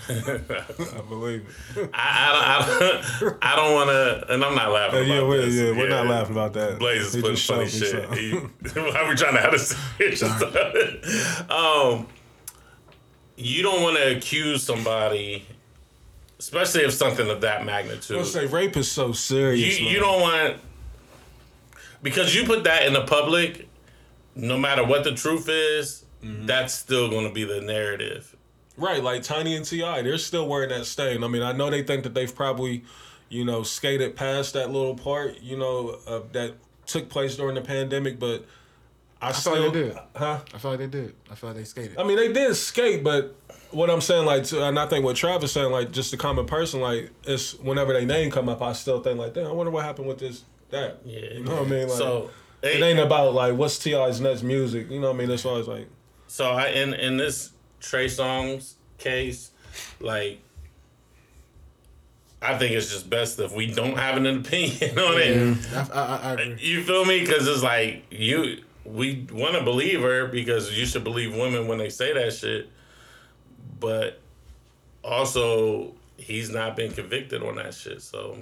I 0.08 1.02
believe 1.10 1.48
it. 1.76 1.90
I, 1.94 2.60
I, 2.62 2.80
don't- 3.20 3.38
I 3.42 3.56
don't 3.56 3.74
want 3.74 3.90
to, 3.90 4.34
and 4.34 4.44
I'm 4.46 4.56
not 4.56 4.72
laughing. 4.72 5.08
yeah, 5.08 5.16
about 5.16 5.28
we're, 5.30 5.42
this. 5.46 5.56
yeah, 5.56 5.72
we're 5.72 5.90
not 5.90 6.06
laughing 6.08 6.36
about 6.36 6.54
that. 6.54 6.78
Blaze 6.80 7.16
is 7.16 7.22
putting 7.22 7.38
funny 7.38 7.68
shit. 7.68 8.14
He- 8.14 8.32
Why 8.80 9.06
we 9.10 9.16
trying 9.16 9.34
to 9.36 9.42
have 9.42 9.54
a 9.54 9.60
serious 9.60 10.20
stuff? 10.20 11.50
Um, 11.52 12.08
you 13.38 13.64
don't 13.64 13.82
want 13.82 13.98
to 13.98 14.16
accuse 14.16 14.64
somebody, 14.64 15.46
especially 16.40 16.82
if 16.84 16.94
something 16.94 17.30
of 17.30 17.42
that 17.42 17.66
magnitude. 17.66 18.18
I 18.20 18.24
say 18.24 18.46
rape 18.46 18.78
is 18.78 18.92
so 18.92 19.12
serious. 19.12 19.80
you 19.80 19.88
you 19.88 20.00
don't 20.00 20.22
want 20.22 20.58
because 22.04 22.36
you 22.36 22.46
put 22.46 22.64
that 22.66 22.86
in 22.86 22.94
the 22.94 23.02
public. 23.06 23.68
No 24.38 24.58
matter 24.58 24.84
what 24.86 25.04
the 25.04 25.14
truth 25.14 25.48
is, 25.50 26.02
Mm-hmm. 26.24 26.46
that's 26.48 26.74
still 26.74 27.08
going 27.10 27.28
to 27.28 27.34
be 27.34 27.44
the 27.44 27.62
narrative. 27.62 28.36
Right, 28.78 29.02
like 29.02 29.24
Tiny 29.24 29.56
and 29.56 29.66
T.I., 29.66 30.02
they're 30.02 30.18
still 30.18 30.48
wearing 30.48 30.70
that 30.70 30.86
stain. 30.86 31.24
I 31.24 31.28
mean, 31.28 31.42
I 31.42 31.54
know 31.54 31.70
they 31.70 31.84
think 31.84 32.04
that 32.04 32.14
they've 32.14 32.34
probably, 32.34 32.84
you 33.30 33.46
know, 33.46 33.64
skated 33.64 34.16
past 34.16 34.54
that 34.54 34.70
little 34.70 34.96
part, 34.96 35.40
you 35.42 35.58
know, 35.58 35.98
uh, 36.06 36.22
that 36.34 36.56
took 36.86 37.10
place 37.10 37.38
during 37.38 37.56
the 37.56 37.62
pandemic, 37.62 38.20
but 38.20 38.46
I, 39.22 39.30
I 39.30 39.32
still, 39.32 39.54
feel 39.54 39.64
like 39.64 39.74
they 39.74 39.82
did. 39.84 39.98
huh? 40.16 40.40
I 40.54 40.58
feel 40.58 40.72
like 40.72 40.80
they 40.80 40.88
did. 40.88 41.16
I 41.32 41.36
feel 41.36 41.50
like 41.50 41.58
they 41.58 41.64
skated. 41.64 41.98
I 41.98 42.04
mean, 42.04 42.18
they 42.18 42.34
did 42.34 42.54
skate, 42.56 43.04
but 43.04 43.36
what 43.72 43.90
I'm 43.90 44.02
saying, 44.02 44.26
like, 44.26 44.44
to, 44.46 44.64
and 44.64 44.78
I 44.78 44.88
think 44.88 45.06
what 45.06 45.16
Travis 45.16 45.54
saying, 45.54 45.72
like, 45.72 45.92
just 45.92 46.14
a 46.14 46.18
common 46.18 46.46
person, 46.46 46.82
like, 46.82 47.12
it's 47.24 47.54
whenever 47.56 47.94
they 47.94 48.06
name 48.06 48.30
come 48.30 48.50
up, 48.50 48.62
I 48.62 48.74
still 48.74 49.02
think 49.02 49.18
like, 49.20 49.34
damn, 49.34 49.48
I 49.48 49.52
wonder 49.52 49.72
what 49.72 49.86
happened 49.86 50.08
with 50.08 50.20
this, 50.20 50.44
that. 50.70 51.00
Yeah, 51.06 51.20
you 51.20 51.44
know 51.44 51.56
what 51.56 51.68
I 51.68 51.70
mean? 51.70 51.88
Like, 51.88 51.98
so 51.98 52.30
it 52.62 52.82
ain't 52.82 53.00
about 53.00 53.34
like 53.34 53.56
what's 53.56 53.78
T.I.'s 53.80 54.20
next 54.20 54.44
music. 54.44 54.90
You 54.90 55.00
know 55.00 55.08
what 55.12 55.18
I 55.18 55.20
mean? 55.20 55.32
As 55.32 55.44
far 55.44 55.60
as 55.60 55.68
like, 55.68 55.88
So 56.28 56.50
I 56.52 56.68
in 56.68 56.94
in 56.94 57.18
this 57.18 57.52
Trey 57.80 58.06
Songz 58.08 58.74
case, 58.98 59.52
like 60.00 60.40
I 62.42 62.58
think 62.58 62.74
it's 62.74 62.90
just 62.92 63.10
best 63.10 63.40
if 63.40 63.54
we 63.54 63.68
don't 63.68 63.98
have 63.98 64.18
an 64.18 64.26
opinion 64.28 64.98
on 65.00 65.18
it. 65.20 65.58
I, 65.74 65.90
I, 65.94 66.16
I 66.18 66.34
agree. 66.34 66.58
You 66.60 66.84
feel 66.84 67.06
me? 67.06 67.20
Because 67.22 67.48
it's 67.48 67.64
like 67.64 68.04
you 68.12 68.62
we 68.86 69.26
want 69.32 69.56
to 69.56 69.64
believe 69.64 70.02
her 70.02 70.28
because 70.28 70.78
you 70.78 70.86
should 70.86 71.04
believe 71.04 71.36
women 71.36 71.68
when 71.68 71.78
they 71.80 71.90
say 71.90 72.14
that 72.14 72.34
shit, 72.34 72.70
but 73.80 74.20
also 75.04 75.94
he's 76.18 76.50
not 76.50 76.76
been 76.76 76.92
convicted 76.92 77.42
on 77.44 77.56
that 77.56 77.74
shit. 77.74 78.02
So 78.02 78.38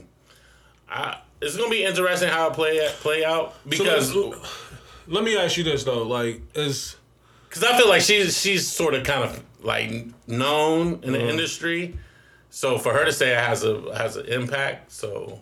I 0.89 1.17
it's 1.41 1.55
gonna 1.57 1.69
be 1.69 1.83
interesting 1.83 2.29
how 2.29 2.47
it 2.49 2.53
play 2.53 2.85
play 3.01 3.23
out 3.25 3.55
because. 3.67 4.13
let- 4.13 4.33
let 5.05 5.25
me 5.25 5.35
ask 5.37 5.57
you 5.57 5.65
this 5.65 5.83
though, 5.83 6.03
like, 6.03 6.39
is 6.55 6.95
Cause 7.53 7.63
I 7.63 7.77
feel 7.77 7.87
like 7.87 8.01
she's 8.01 8.41
she's 8.41 8.67
sort 8.67 8.95
of 8.95 9.03
kind 9.03 9.23
of 9.23 9.43
like 9.61 9.91
known 10.25 11.03
in 11.03 11.11
the 11.11 11.19
mm-hmm. 11.19 11.29
industry, 11.29 11.99
so 12.49 12.79
for 12.79 12.91
her 12.93 13.05
to 13.05 13.13
say 13.13 13.31
it 13.31 13.39
has 13.39 13.63
a 13.63 13.95
has 13.95 14.15
an 14.17 14.25
impact. 14.25 14.91
So 14.91 15.39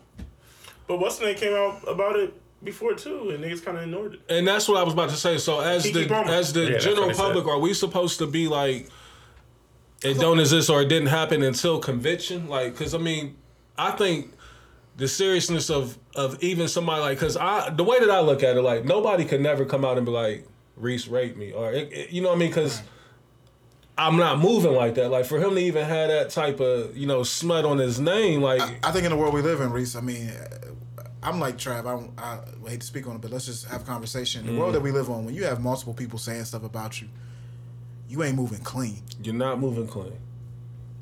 But 0.88 1.00
what's 1.00 1.20
the 1.20 1.28
name 1.28 1.36
came 1.36 1.54
out 1.54 1.88
about 1.88 2.18
it 2.18 2.34
before 2.66 2.96
too, 2.96 3.30
and 3.30 3.42
niggas 3.42 3.64
kind 3.64 3.78
of 3.78 3.84
ignored 3.84 4.16
it. 4.16 4.22
And 4.28 4.46
that's 4.46 4.68
what 4.68 4.78
I 4.78 4.84
was 4.84 4.92
about 4.92 5.10
to 5.12 5.16
say. 5.16 5.38
So 5.38 5.62
as 5.62 5.86
Keke 5.86 5.94
the 5.94 6.08
Palmer. 6.08 6.32
as 6.32 6.52
the 6.52 6.72
Yeah, 6.72 6.78
general 6.80 7.08
what 7.08 7.16
said. 7.16 7.24
public, 7.24 7.48
are 7.48 7.60
we 7.60 7.74
supposed 7.74 8.20
to 8.20 8.28
be 8.28 8.50
like 8.50 8.90
it 10.04 10.20
don't 10.20 10.42
exist 10.42 10.70
or 10.70 10.82
it 10.82 10.90
didn't 10.90 11.08
happen 11.08 11.44
until 11.44 11.80
conviction? 11.80 12.50
Like, 12.50 12.74
because 12.74 12.94
I 12.94 12.98
mean, 12.98 13.38
I 13.78 13.92
think 13.92 14.34
the 14.98 15.08
seriousness 15.08 15.70
of 15.70 15.98
of 16.14 16.44
even 16.44 16.68
somebody 16.68 17.00
like 17.00 17.20
because 17.20 17.38
I 17.38 17.70
the 17.70 17.86
way 17.86 18.02
that 18.02 18.12
I 18.12 18.20
look 18.20 18.44
at 18.44 18.58
it, 18.58 18.62
like 18.62 18.84
nobody 18.84 19.24
could 19.24 19.40
never 19.40 19.64
come 19.64 19.86
out 19.86 19.96
and 19.96 20.06
be 20.06 20.12
like 20.12 20.46
Reese 20.76 21.08
raped 21.08 21.38
me 21.38 21.52
or 21.52 21.72
it, 21.72 21.92
it- 21.92 22.10
you 22.12 22.22
know 22.22 22.30
what 22.30 22.36
I 22.36 22.40
mean? 22.40 22.50
Because 22.50 22.82
I'm 23.98 24.18
not 24.18 24.40
moving 24.40 24.74
like 24.74 24.96
that. 24.96 25.10
Like 25.10 25.26
for 25.26 25.40
him 25.40 25.52
to 25.52 25.62
even 25.62 25.86
have 25.86 26.10
that 26.10 26.30
type 26.30 26.60
of 26.60 26.98
you 26.98 27.06
know 27.06 27.24
smut 27.24 27.66
on 27.66 27.78
his 27.78 28.00
name, 28.00 28.42
like 28.42 28.62
I 28.84 28.92
think 28.92 29.06
in 29.06 29.12
the 29.12 29.18
world 29.18 29.34
we 29.34 29.42
live 29.42 29.62
in, 29.62 29.72
Reese. 29.72 29.96
I 29.96 30.02
mean, 30.02 30.32
I'm 31.22 31.40
like 31.40 31.58
Trav. 31.58 31.86
I, 32.18 32.24
I 32.24 32.70
hate 32.70 32.82
to 32.82 32.88
speak 32.88 33.08
on 33.08 33.16
it, 33.16 33.22
but 33.22 33.32
let's 33.32 33.46
just 33.46 33.68
have 33.68 33.82
a 33.82 33.86
conversation. 33.86 34.46
The 34.46 34.58
world 34.58 34.72
mm. 34.72 34.74
that 34.74 34.82
we 34.82 34.92
live 34.92 35.10
on, 35.10 35.26
when 35.26 35.36
you 35.36 35.44
have 35.44 35.62
multiple 35.62 35.94
people 35.94 36.18
saying 36.18 36.46
stuff 36.46 36.64
about 36.64 37.02
you, 37.02 37.10
you 38.10 38.24
ain't 38.24 38.36
moving 38.36 38.60
clean. 38.60 39.02
you're 39.22 39.36
not 39.36 39.60
moving 39.60 39.88
clean. 39.88 40.18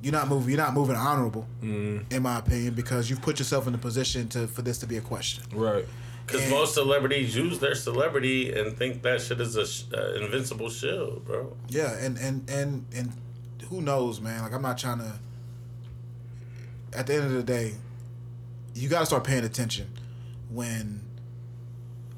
You're 0.01 0.13
not 0.13 0.27
moving. 0.27 0.49
You're 0.49 0.63
not 0.63 0.73
moving 0.73 0.95
honorable, 0.95 1.45
mm. 1.61 2.11
in 2.11 2.23
my 2.23 2.39
opinion, 2.39 2.73
because 2.73 3.09
you've 3.09 3.21
put 3.21 3.39
yourself 3.39 3.67
in 3.67 3.75
a 3.75 3.77
position 3.77 4.27
to 4.29 4.47
for 4.47 4.61
this 4.61 4.77
to 4.79 4.87
be 4.87 4.97
a 4.97 5.01
question. 5.01 5.43
Right. 5.53 5.85
Because 6.31 6.49
most 6.49 6.73
celebrities 6.73 7.35
use 7.35 7.59
their 7.59 7.75
celebrity 7.75 8.53
and 8.53 8.77
think 8.77 9.01
that 9.01 9.21
shit 9.21 9.41
is 9.41 9.55
a 9.55 9.65
sh- 9.65 9.83
uh, 9.93 10.13
invincible 10.13 10.69
shield, 10.69 11.25
bro. 11.25 11.55
Yeah, 11.69 11.97
and 11.97 12.17
and 12.17 12.47
and 12.49 12.85
and 12.95 13.13
who 13.69 13.81
knows, 13.81 14.21
man? 14.21 14.43
Like 14.43 14.53
I'm 14.53 14.61
not 14.61 14.77
trying 14.77 14.99
to. 14.99 15.13
At 16.93 17.07
the 17.07 17.15
end 17.15 17.25
of 17.25 17.31
the 17.33 17.43
day, 17.43 17.75
you 18.73 18.89
got 18.89 18.99
to 19.01 19.05
start 19.05 19.23
paying 19.23 19.43
attention 19.43 19.87
when, 20.49 21.01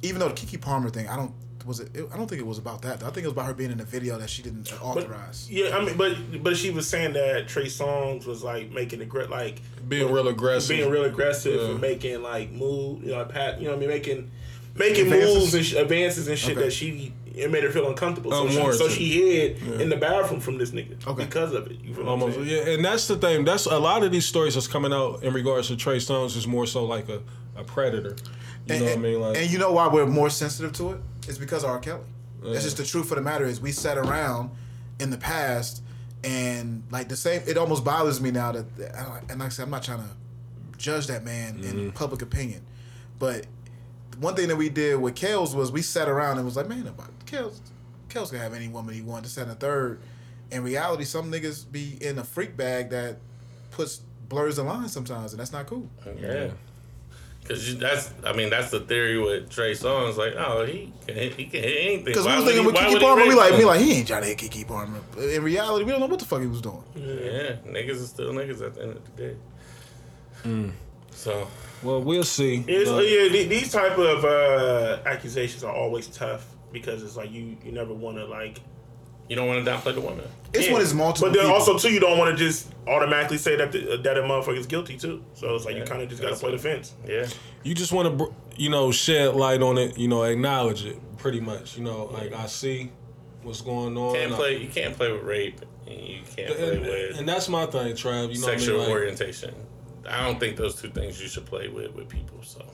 even 0.01 0.19
though 0.19 0.29
the 0.29 0.33
Keke 0.33 0.61
Palmer 0.61 0.89
thing, 0.89 1.07
I 1.09 1.15
don't 1.17 1.33
was 1.65 1.79
it, 1.79 1.95
it- 1.95 2.07
I 2.13 2.17
don't 2.17 2.27
think 2.27 2.41
it 2.41 2.47
was 2.47 2.57
about 2.57 2.81
that. 2.83 3.03
I 3.03 3.07
think 3.09 3.17
it 3.19 3.27
was 3.27 3.33
about 3.33 3.45
her 3.47 3.53
being 3.53 3.71
in 3.71 3.79
a 3.79 3.85
video 3.85 4.17
that 4.17 4.29
she 4.29 4.41
didn't 4.41 4.69
But, 4.71 4.81
authorize. 4.81 5.49
yeah, 5.51 5.75
I 5.77 5.83
mean, 5.85 5.97
but 5.97 6.15
but 6.43 6.57
she 6.57 6.71
was 6.71 6.87
saying 6.87 7.13
that 7.13 7.47
Trey 7.47 7.65
Songz 7.65 8.25
was 8.25 8.43
like 8.43 8.71
making 8.71 8.99
the 8.99 9.05
grit, 9.05 9.29
like 9.29 9.61
Being 9.87 10.11
real 10.11 10.27
aggressive. 10.27 10.75
being 10.77 10.89
real 10.89 11.05
aggressive 11.05 11.59
Yeah. 11.61 11.67
and 11.71 11.81
making 11.81 12.21
like 12.23 12.51
move, 12.51 13.03
you 13.03 13.11
know, 13.11 13.23
pat, 13.25 13.59
you 13.59 13.65
know, 13.65 13.71
what 13.71 13.77
I 13.77 13.79
mean, 13.79 13.89
making 13.89 14.31
making 14.75 15.05
Advances? 15.07 15.35
moves 15.35 15.53
and 15.53 15.65
sh- 15.65 15.73
advances 15.73 16.27
and 16.27 16.37
shit 16.39 16.57
Okay. 16.57 16.65
that 16.65 16.71
she 16.73 17.13
it 17.33 17.49
made 17.49 17.63
her 17.63 17.71
feel 17.71 17.87
uncomfortable. 17.87 18.29
So, 18.31 18.49
she, 18.49 18.77
so 18.77 18.89
she 18.89 19.05
hid 19.05 19.81
in 19.81 19.87
the 19.87 19.95
bathroom 19.95 20.41
from 20.41 20.57
this 20.57 20.71
nigga 20.71 20.95
Okay. 21.07 21.23
because 21.23 21.53
of 21.53 21.65
it. 21.71 21.77
You 21.81 21.93
feel 21.93 22.03
what 22.03 22.21
I'm 22.27 22.33
saying? 22.33 22.45
yeah, 22.45 22.73
and 22.73 22.83
that's 22.83 23.07
the 23.07 23.15
thing. 23.15 23.45
That's 23.45 23.67
a 23.67 23.79
lot 23.79 24.03
of 24.03 24.11
these 24.11 24.25
stories 24.25 24.55
that's 24.55 24.67
coming 24.67 24.91
out 24.91 25.23
in 25.23 25.33
regards 25.33 25.69
to 25.69 25.77
Trey 25.77 25.95
Songz 25.97 26.35
is 26.35 26.45
more 26.45 26.65
so 26.67 26.83
like 26.83 27.07
a, 27.07 27.21
a 27.55 27.63
predator. 27.63 28.17
You 28.67 28.75
and, 28.75 28.79
know 28.81 28.85
what 28.89 28.97
I 28.97 29.01
mean? 29.01 29.21
Like, 29.21 29.37
and 29.37 29.49
you 29.49 29.59
know 29.59 29.71
why 29.71 29.87
we're 29.87 30.05
more 30.05 30.29
sensitive 30.29 30.73
to 30.73 30.89
it? 30.91 30.97
It's 31.27 31.37
because 31.37 31.63
of 31.63 31.69
R. 31.69 31.79
Kelly. 31.79 32.01
Oh, 32.43 32.51
that's 32.51 32.63
just 32.63 32.77
the 32.77 32.85
truth 32.85 33.11
of 33.11 33.17
the 33.17 33.21
matter. 33.21 33.45
Is 33.45 33.61
we 33.61 33.71
sat 33.71 33.97
around 33.97 34.51
in 34.99 35.09
the 35.09 35.17
past 35.17 35.83
and 36.23 36.83
like 36.91 37.09
the 37.09 37.15
same. 37.15 37.41
It 37.47 37.57
almost 37.57 37.83
bothers 37.83 38.21
me 38.21 38.31
now 38.31 38.51
that 38.51 38.65
and 39.29 39.39
like 39.39 39.47
I 39.47 39.49
said, 39.49 39.63
I'm 39.63 39.71
not 39.71 39.83
trying 39.83 39.99
to 39.99 40.09
judge 40.77 41.07
that 41.07 41.23
man 41.23 41.57
in 41.57 41.63
mm-hmm. 41.63 41.89
public 41.91 42.21
opinion, 42.21 42.61
but 43.19 43.45
one 44.19 44.35
thing 44.35 44.47
that 44.49 44.55
we 44.55 44.69
did 44.69 44.99
with 44.99 45.15
Kels 45.15 45.55
was 45.55 45.71
we 45.71 45.81
sat 45.81 46.07
around 46.07 46.37
and 46.37 46.45
was 46.45 46.55
like, 46.55 46.67
man, 46.67 46.85
about 46.87 47.11
Kels, 47.25 47.59
Kels 48.09 48.29
can 48.29 48.39
have 48.39 48.53
any 48.53 48.67
woman 48.67 48.93
he 48.93 49.01
wants 49.01 49.29
to 49.29 49.39
set 49.39 49.47
a 49.47 49.55
third. 49.55 50.01
In 50.51 50.63
reality, 50.63 51.05
some 51.05 51.31
niggas 51.31 51.71
be 51.71 51.97
in 52.01 52.19
a 52.19 52.23
freak 52.23 52.57
bag 52.57 52.89
that 52.89 53.17
puts 53.71 54.01
blurs 54.27 54.57
the 54.57 54.63
line 54.63 54.89
sometimes, 54.89 55.33
and 55.33 55.39
that's 55.39 55.53
not 55.53 55.65
cool. 55.65 55.89
Yeah. 56.19 56.51
Cause 57.47 57.77
that's, 57.77 58.13
I 58.23 58.33
mean, 58.33 58.49
that's 58.49 58.69
the 58.71 58.79
theory 58.81 59.19
with 59.19 59.49
Trey 59.49 59.71
Songz. 59.71 60.15
Like, 60.15 60.35
oh, 60.37 60.63
he 60.65 60.93
can 61.05 61.15
hit, 61.15 61.33
he 61.33 61.45
can 61.45 61.63
hit 61.63 61.77
anything. 61.85 62.05
Because 62.05 62.25
we 62.25 62.31
Why 62.31 62.35
was 62.37 62.45
thinking 62.45 62.65
with 62.65 62.75
Keke 62.75 62.99
Palmer, 63.01 63.23
we 63.23 63.29
rape 63.29 63.37
like, 63.37 63.53
we 63.57 63.65
like, 63.65 63.81
he 63.81 63.93
ain't 63.93 64.07
trying 64.07 64.21
to 64.21 64.27
hit 64.27 64.37
Keke 64.37 64.67
Palmer. 64.67 65.01
But 65.15 65.23
in 65.25 65.43
reality, 65.43 65.83
we 65.83 65.91
don't 65.91 65.99
know 66.01 66.05
what 66.05 66.19
the 66.19 66.25
fuck 66.25 66.39
he 66.41 66.47
was 66.47 66.61
doing. 66.61 66.83
Yeah, 66.95 67.55
niggas 67.65 67.89
is 67.89 68.09
still 68.09 68.31
niggas 68.31 68.61
at 68.61 68.75
the 68.75 68.81
end 68.83 68.91
of 68.91 69.15
the 69.15 69.21
day. 69.23 69.35
Mm. 70.43 70.71
So, 71.11 71.47
Well, 71.83 72.01
we'll 72.01 72.23
see. 72.23 72.63
It's, 72.67 72.89
Uh, 72.89 72.99
yeah, 72.99 73.27
th- 73.29 73.49
these 73.49 73.71
type 73.71 73.97
of 73.97 74.23
uh, 74.23 74.99
accusations 75.05 75.63
are 75.63 75.73
always 75.73 76.07
tough 76.07 76.45
because 76.71 77.03
it's 77.03 77.17
like 77.17 77.31
you 77.31 77.57
you 77.65 77.71
never 77.71 77.93
want 77.93 78.17
to 78.17 78.25
like. 78.25 78.61
You 79.31 79.37
don't 79.37 79.47
want 79.47 79.63
to 79.63 79.71
downplay 79.71 79.95
the 79.95 80.01
woman. 80.01 80.25
It's 80.53 80.67
Yeah. 80.67 80.73
when 80.73 80.81
it's 80.81 80.93
multiple. 80.93 81.29
But 81.29 81.35
then 81.35 81.45
people. 81.45 81.55
also 81.57 81.77
too, 81.77 81.89
you 81.93 82.01
don't 82.01 82.17
want 82.17 82.37
to 82.37 82.43
just 82.43 82.67
automatically 82.85 83.37
say 83.37 83.55
that 83.55 83.71
the, 83.71 83.95
that 84.03 84.17
a 84.17 84.51
is 84.51 84.67
guilty 84.67 84.97
too. 84.97 85.23
So 85.35 85.55
it's 85.55 85.63
like 85.63 85.77
you 85.77 85.85
kind 85.85 86.01
of 86.01 86.09
just 86.09 86.21
gotta 86.21 86.35
play 86.35 86.51
the 86.51 86.57
fence. 86.57 86.91
Yeah. 87.07 87.27
you 87.63 87.73
just 87.73 87.93
want 87.93 88.19
to, 88.19 88.35
you 88.57 88.69
know, 88.69 88.91
shed 88.91 89.33
light 89.35 89.61
on 89.61 89.77
it. 89.77 89.97
You 89.97 90.09
know, 90.09 90.23
acknowledge 90.23 90.83
it. 90.83 90.99
Pretty 91.17 91.39
much. 91.39 91.77
You 91.77 91.85
know, 91.85 92.09
like 92.11 92.33
I 92.33 92.45
see 92.47 92.91
what's 93.41 93.61
going 93.61 93.95
on. 93.97 94.15
Can't 94.15 94.33
I- 94.33 94.35
play. 94.35 94.57
You 94.57 94.67
can't 94.67 94.97
play 94.97 95.13
with 95.13 95.23
rape. 95.23 95.61
And 95.87 95.97
you 95.97 96.19
can't 96.35 96.53
play 96.53 96.71
and, 96.75 96.81
with 96.81 97.19
and 97.19 97.29
that's 97.29 97.47
my 97.47 97.65
thing, 97.67 97.93
Trav. 97.93 98.33
You 98.33 98.41
know, 98.41 98.47
sexual 98.47 98.79
what 98.79 98.83
I 98.83 98.87
mean? 98.87 98.95
Like, 98.97 99.01
orientation. 99.01 99.55
I 100.09 100.25
don't 100.25 100.41
think 100.41 100.57
those 100.57 100.75
two 100.75 100.89
things 100.89 101.21
you 101.21 101.29
should 101.29 101.45
play 101.45 101.69
with 101.69 101.95
with 101.95 102.09
people. 102.09 102.39
So, 102.43 102.65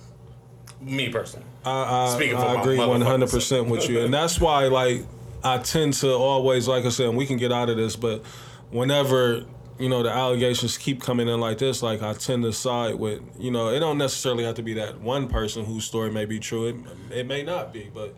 me 0.81 1.09
personally. 1.09 1.45
I, 1.65 2.07
I, 2.07 2.15
Speaking 2.15 2.35
for 2.37 2.45
I 2.45 2.61
agree 2.61 2.79
one 2.79 3.01
hundred 3.01 3.29
percent 3.29 3.67
with 3.67 3.87
you, 3.87 4.01
and 4.01 4.11
that's 4.13 4.41
why 4.41 4.67
like 4.67 5.05
I 5.43 5.59
tend 5.59 5.93
to 5.95 6.11
always, 6.11 6.67
like 6.67 6.85
I 6.85 6.89
said, 6.89 7.07
and 7.07 7.17
we 7.17 7.25
can 7.25 7.38
get 7.38 7.51
out 7.51 7.69
of 7.69 7.77
this, 7.77 7.95
but 7.95 8.25
whenever 8.69 9.45
you 9.79 9.89
know 9.89 10.01
the 10.01 10.09
allegations 10.09 10.77
keep 10.77 11.01
coming 11.01 11.27
in 11.27 11.39
like 11.39 11.59
this, 11.59 11.83
like 11.83 12.01
I 12.01 12.13
tend 12.13 12.43
to 12.43 12.53
side 12.53 12.95
with 12.95 13.21
you 13.39 13.51
know 13.51 13.69
it 13.69 13.79
don't 13.79 13.97
necessarily 13.97 14.43
have 14.43 14.55
to 14.55 14.63
be 14.63 14.73
that 14.75 14.99
one 15.01 15.27
person 15.27 15.65
whose 15.65 15.85
story 15.85 16.11
may 16.11 16.25
be 16.25 16.39
true, 16.39 16.67
it, 16.67 16.75
it 17.11 17.27
may 17.27 17.43
not 17.43 17.71
be, 17.73 17.89
but 17.93 18.15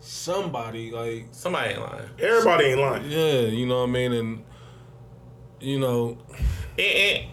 somebody 0.00 0.90
like 0.90 1.26
Somebody 1.32 1.70
ain't 1.70 1.80
lying. 1.80 2.08
Everybody 2.18 2.64
ain't 2.66 2.80
lying. 2.80 3.10
yeah, 3.10 3.40
you 3.40 3.66
know 3.66 3.80
what 3.80 3.88
I 3.88 3.92
mean, 3.92 4.12
and 4.12 4.44
you 5.60 5.78
know 5.78 6.16
And, 6.78 6.86
and 6.86 7.26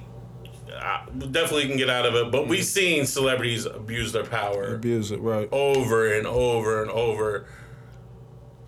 I 0.79 1.05
definitely 1.31 1.67
can 1.67 1.77
get 1.77 1.89
out 1.89 2.05
of 2.05 2.15
it, 2.15 2.31
but 2.31 2.47
we've 2.47 2.63
mm. 2.63 2.67
seen 2.67 3.05
celebrities 3.05 3.65
abuse 3.65 4.11
their 4.11 4.25
power 4.25 4.75
abuse 4.75 5.11
it 5.11 5.21
right. 5.21 5.47
over 5.51 6.13
and 6.13 6.27
over 6.27 6.81
and 6.81 6.91
over. 6.91 7.47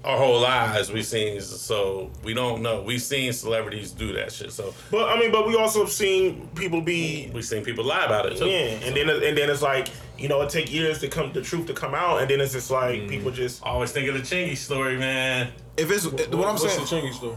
Our 0.01 0.17
whole 0.17 0.39
lives, 0.39 0.89
we've 0.93 1.05
seen. 1.05 1.41
So 1.41 2.09
we 2.23 2.33
don't 2.33 2.61
know. 2.61 2.81
We've 2.81 3.01
seen 3.01 3.33
celebrities 3.33 3.91
do 3.91 4.13
that 4.13 4.31
shit. 4.31 4.53
So 4.53 4.73
But 4.91 5.09
I 5.09 5.19
mean, 5.19 5.29
but 5.31 5.45
we 5.45 5.55
also 5.57 5.81
have 5.81 5.91
seen 5.91 6.47
people 6.55 6.79
be 6.81 7.29
we've 7.33 7.43
seen 7.43 7.65
people 7.65 7.83
lie 7.83 8.05
about 8.05 8.25
it 8.27 8.37
too. 8.37 8.45
yeah, 8.47 8.79
and 8.85 8.95
then 8.95 9.09
and 9.09 9.37
then 9.37 9.49
it's 9.49 9.61
like 9.61 9.89
you 10.17 10.29
know 10.29 10.41
it 10.41 10.49
take 10.49 10.71
years 10.71 10.99
to 10.99 11.09
come 11.09 11.33
the 11.33 11.41
truth 11.41 11.67
to 11.67 11.73
come 11.73 11.93
out, 11.93 12.21
and 12.21 12.29
then 12.29 12.39
it's 12.39 12.53
just 12.53 12.71
like 12.71 13.09
people 13.09 13.29
just 13.29 13.61
Always 13.61 13.91
think 13.91 14.07
of 14.07 14.13
the 14.15 14.21
Chingy 14.21 14.55
story, 14.55 14.97
man. 14.97 15.51
if 15.75 15.91
it's 15.91 16.05
what, 16.05 16.27
I'm 16.33 16.37
What's 16.39 16.61
saying, 16.63 16.79
the 16.79 17.07
Chingy 17.09 17.13
story 17.13 17.35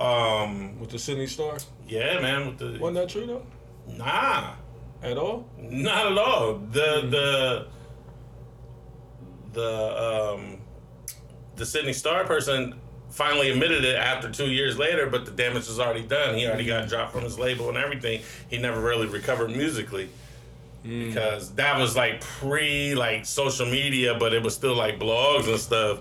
Um, 0.00 0.80
with 0.80 0.90
the 0.90 0.98
Sidney 0.98 1.28
Starr? 1.28 1.58
yeah, 1.86 2.18
man. 2.18 2.46
With 2.48 2.58
the 2.58 2.78
Wasn't 2.80 2.94
that 2.96 3.08
true 3.08 3.26
though? 3.26 3.46
nah, 3.96 4.54
At 5.04 5.18
all? 5.18 5.46
not 5.56 6.10
at 6.10 6.18
all. 6.18 6.54
The 6.72 7.06
the 7.08 7.66
the 9.52 10.32
um 10.34 10.58
the 11.56 11.66
Sidney 11.66 11.92
Starr 11.92 12.24
person 12.24 12.74
finally 13.10 13.50
admitted 13.50 13.84
it 13.84 13.94
after 13.96 14.30
two 14.30 14.50
years 14.50 14.76
later, 14.76 15.08
but 15.08 15.24
the 15.24 15.30
damage 15.30 15.68
was 15.68 15.78
already 15.78 16.02
done. 16.02 16.34
He 16.36 16.46
already 16.46 16.64
got 16.66 16.88
dropped 16.88 17.12
from 17.12 17.22
his 17.22 17.38
label 17.38 17.68
and 17.68 17.78
everything. 17.78 18.22
He 18.48 18.58
never 18.58 18.80
really 18.80 19.06
recovered 19.06 19.50
musically. 19.50 20.08
Because 20.82 21.50
that 21.54 21.78
was 21.78 21.96
like 21.96 22.20
pre 22.20 22.94
like 22.94 23.24
social 23.24 23.64
media, 23.64 24.16
but 24.18 24.34
it 24.34 24.42
was 24.42 24.54
still 24.54 24.74
like 24.74 24.98
blogs 24.98 25.48
and 25.48 25.58
stuff. 25.58 26.00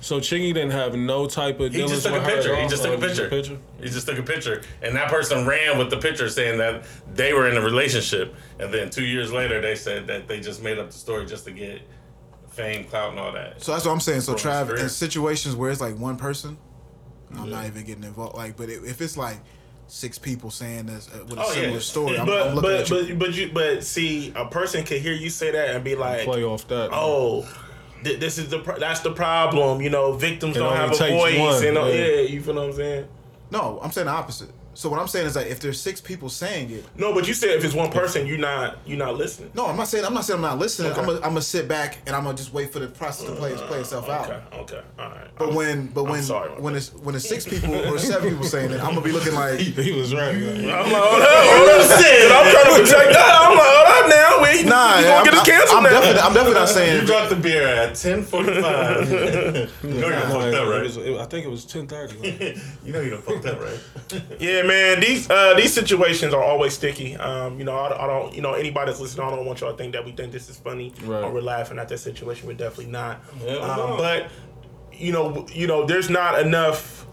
So 0.00 0.20
Chingy 0.20 0.52
didn't 0.52 0.70
have 0.72 0.94
no 0.94 1.26
type 1.26 1.58
of. 1.60 1.72
He 1.72 1.80
just 1.80 2.04
took 2.04 2.12
a 2.12 2.18
with 2.18 2.24
her 2.24 2.30
at 2.30 2.34
picture. 2.36 2.56
He 2.56 2.68
just 2.68 2.82
took 2.82 2.92
a 2.92 2.96
Oh, 2.96 3.08
picture. 3.08 3.28
picture. 3.28 3.58
He 3.80 3.88
just 3.88 4.06
took 4.06 4.18
a 4.18 4.22
picture, 4.22 4.60
and 4.82 4.94
that 4.94 5.08
person 5.10 5.46
ran 5.46 5.78
with 5.78 5.88
the 5.90 5.96
picture, 5.96 6.28
saying 6.28 6.58
that 6.58 6.84
they 7.14 7.32
were 7.32 7.48
in 7.48 7.56
a 7.56 7.60
relationship. 7.62 8.34
And 8.60 8.72
then 8.72 8.90
two 8.90 9.04
years 9.04 9.32
later, 9.32 9.60
they 9.62 9.74
said 9.74 10.06
that 10.08 10.28
they 10.28 10.40
just 10.40 10.62
made 10.62 10.78
up 10.78 10.88
the 10.90 10.96
story 10.98 11.24
just 11.24 11.46
to 11.46 11.52
get 11.52 11.80
fame, 12.54 12.84
clout, 12.84 13.10
and 13.10 13.18
all 13.20 13.32
that. 13.32 13.62
so 13.62 13.72
that's 13.72 13.84
what 13.84 13.92
I'm 13.92 14.00
saying. 14.00 14.22
So 14.22 14.36
From 14.36 14.68
his 14.68 14.78
Trav, 14.78 14.82
in 14.82 14.88
situations 14.88 15.56
where 15.56 15.70
it's 15.70 15.80
like 15.80 15.96
one 15.98 16.16
person, 16.16 16.56
I'm 17.36 17.50
not 17.50 17.66
even 17.66 17.84
getting 17.84 18.04
involved. 18.04 18.36
Like, 18.36 18.56
but 18.56 18.68
if 18.70 19.00
it's 19.00 19.16
like 19.16 19.38
six 19.86 20.18
people 20.18 20.50
saying 20.50 20.86
this 20.86 21.08
uh, 21.14 21.24
with 21.24 21.38
a 21.38 21.42
Oh, 21.42 21.48
yeah. 21.48 21.52
similar 21.54 21.80
story, 21.80 22.18
I'm, 22.18 22.26
but 22.26 22.46
I'm 22.48 22.54
looking 22.54 22.70
but 22.70 22.80
at 22.80 22.90
you. 23.08 23.14
but 23.16 23.18
but 23.26 23.34
you 23.34 23.50
but 23.52 23.84
see 23.84 24.32
a 24.36 24.46
person 24.46 24.84
can 24.84 25.00
hear 25.00 25.12
you 25.12 25.30
say 25.30 25.50
that 25.50 25.74
and 25.74 25.84
be 25.84 25.94
like 25.96 26.24
Play 26.24 26.42
off 26.44 26.66
that. 26.68 26.90
oh. 26.92 27.46
th- 28.04 28.18
This 28.20 28.38
is 28.38 28.48
the 28.48 28.58
that's 28.78 29.00
the 29.00 29.12
problem, 29.12 29.82
you 29.82 29.90
know. 29.90 30.12
Victims 30.12 30.56
It 30.56 30.60
don't 30.60 30.76
have 30.76 30.92
a 30.92 30.96
voice, 30.96 31.38
one, 31.38 31.64
and 31.66 31.76
uh, 31.78 31.84
yeah. 31.86 31.94
yeah, 31.94 32.20
you 32.22 32.40
feel 32.40 32.54
what 32.54 32.64
I'm 32.66 32.72
saying. 32.72 33.08
no, 33.50 33.80
I'm 33.82 33.90
saying 33.92 34.06
the 34.06 34.12
opposite. 34.12 34.50
So 34.74 34.88
what 34.88 34.98
I'm 35.00 35.06
saying 35.08 35.26
is 35.26 35.36
like 35.36 35.46
if 35.46 35.60
there's 35.60 35.80
six 35.80 36.00
people 36.00 36.28
saying 36.28 36.70
it, 36.70 36.84
No, 36.96 37.12
but 37.14 37.26
you 37.28 37.34
said 37.34 37.50
if 37.50 37.64
it's 37.64 37.74
one 37.74 37.90
person, 37.90 38.26
you're 38.26 38.38
not 38.38 38.78
you're 38.86 38.98
not 38.98 39.14
listening. 39.16 39.50
no, 39.54 39.66
I'm 39.66 39.76
not 39.76 39.88
saying 39.88 40.04
I'm 40.04 40.14
not 40.14 40.24
saying 40.24 40.36
I'm 40.38 40.42
not 40.42 40.58
listening. 40.58 40.90
Okay. 40.92 41.00
I'm 41.00 41.06
gonna 41.06 41.18
I'm 41.18 41.30
gonna 41.30 41.42
sit 41.42 41.68
back 41.68 41.98
and 42.06 42.14
I'm 42.16 42.24
gonna 42.24 42.36
just 42.36 42.52
wait 42.52 42.72
for 42.72 42.78
the 42.80 42.88
process 42.88 43.26
to 43.28 43.34
play 43.36 43.52
mm, 43.52 43.66
play 43.68 43.80
itself 43.80 44.08
out. 44.08 44.28
Okay, 44.30 44.40
okay, 44.58 44.82
all 44.98 45.08
right. 45.10 45.28
But 45.38 45.46
I'm- 45.46 45.54
when 45.54 45.86
but 45.88 46.04
when 46.04 46.22
sorry 46.22 46.50
when 46.60 46.74
it's 46.74 46.92
when 46.94 47.14
it's 47.14 47.28
six 47.28 47.44
people 47.46 47.74
or 47.74 47.98
seven 47.98 48.30
people 48.30 48.44
saying 48.44 48.70
it, 48.72 48.80
I'm 48.80 48.90
gonna 48.94 49.00
be 49.00 49.12
looking 49.12 49.34
like 49.34 49.58
he 49.86 49.92
was 49.92 50.14
right. 50.14 50.34
I'm 50.34 50.62
like, 50.66 51.02
hold 51.02 51.22
up, 51.22 51.28
hold 51.30 52.02
shit. 52.02 52.30
I'm 52.32 52.50
trying 52.52 52.64
to 52.76 52.82
protect 52.82 53.12
that. 53.14 53.40
I'm 53.42 53.56
like, 53.56 53.66
oh, 53.66 53.84
hold 53.86 54.04
up 54.04 54.10
now. 54.10 54.24
We, 54.42 54.62
nah. 54.68 54.98
we 54.98 55.06
I'm, 55.06 55.24
gonna 55.24 55.24
get 55.24 55.34
us 55.34 55.38
I'm- 55.38 55.46
canceled 55.46 55.76
I'm 55.78 55.82
now. 55.84 55.90
definitely 55.90 56.20
I'm 56.20 56.34
definitely 56.34 56.54
not 56.60 56.68
saying 56.68 56.90
You 56.92 56.96
saying. 56.98 57.06
dropped 57.06 57.30
the 57.30 57.36
beer 57.36 57.66
at 57.66 57.94
ten 57.94 58.22
forty 58.24 58.60
five. 58.60 59.08
you 59.82 59.90
know 60.00 60.08
you 60.08 60.10
done 60.10 60.30
fucked 60.30 60.54
up, 60.54 60.68
right? 60.68 61.20
I 61.20 61.26
think 61.26 61.46
it 61.46 61.50
was 61.50 61.64
ten 61.64 61.86
thirty. 61.86 62.16
You 62.84 62.92
know 62.92 63.00
you 63.00 63.10
done 63.10 63.22
fucked 63.22 63.46
up, 63.46 63.60
right? 63.60 63.78
Yeah, 64.40 64.62
man. 64.66 65.00
These 65.00 65.28
uh, 65.30 65.54
these 65.54 65.72
situations 65.72 66.34
are 66.34 66.42
always 66.42 66.72
sticky. 66.74 67.16
Um, 67.16 67.58
you 67.58 67.64
know, 67.64 67.76
I, 67.76 68.04
I 68.04 68.06
don't. 68.06 68.34
You 68.34 68.42
know, 68.42 68.52
anybody 68.54 68.90
that's 68.90 69.00
listening, 69.00 69.26
I 69.26 69.30
don't 69.30 69.46
want 69.46 69.60
y'all 69.60 69.72
to 69.72 69.76
think 69.78 69.92
that 69.92 70.04
we 70.04 70.12
think 70.12 70.32
this 70.32 70.48
is 70.48 70.56
funny 70.56 70.92
Right. 71.02 71.22
or 71.22 71.32
we're 71.32 71.40
laughing 71.40 71.78
at 71.78 71.88
that 71.88 71.98
situation. 71.98 72.46
We're 72.48 72.54
definitely 72.54 72.92
not. 72.92 73.20
Yeah, 73.44 73.54
um. 73.56 73.96
But 73.96 74.28
you 74.92 75.12
know, 75.12 75.46
you 75.52 75.66
know, 75.66 75.86
there's 75.86 76.10
not 76.10 76.40
enough. 76.40 77.06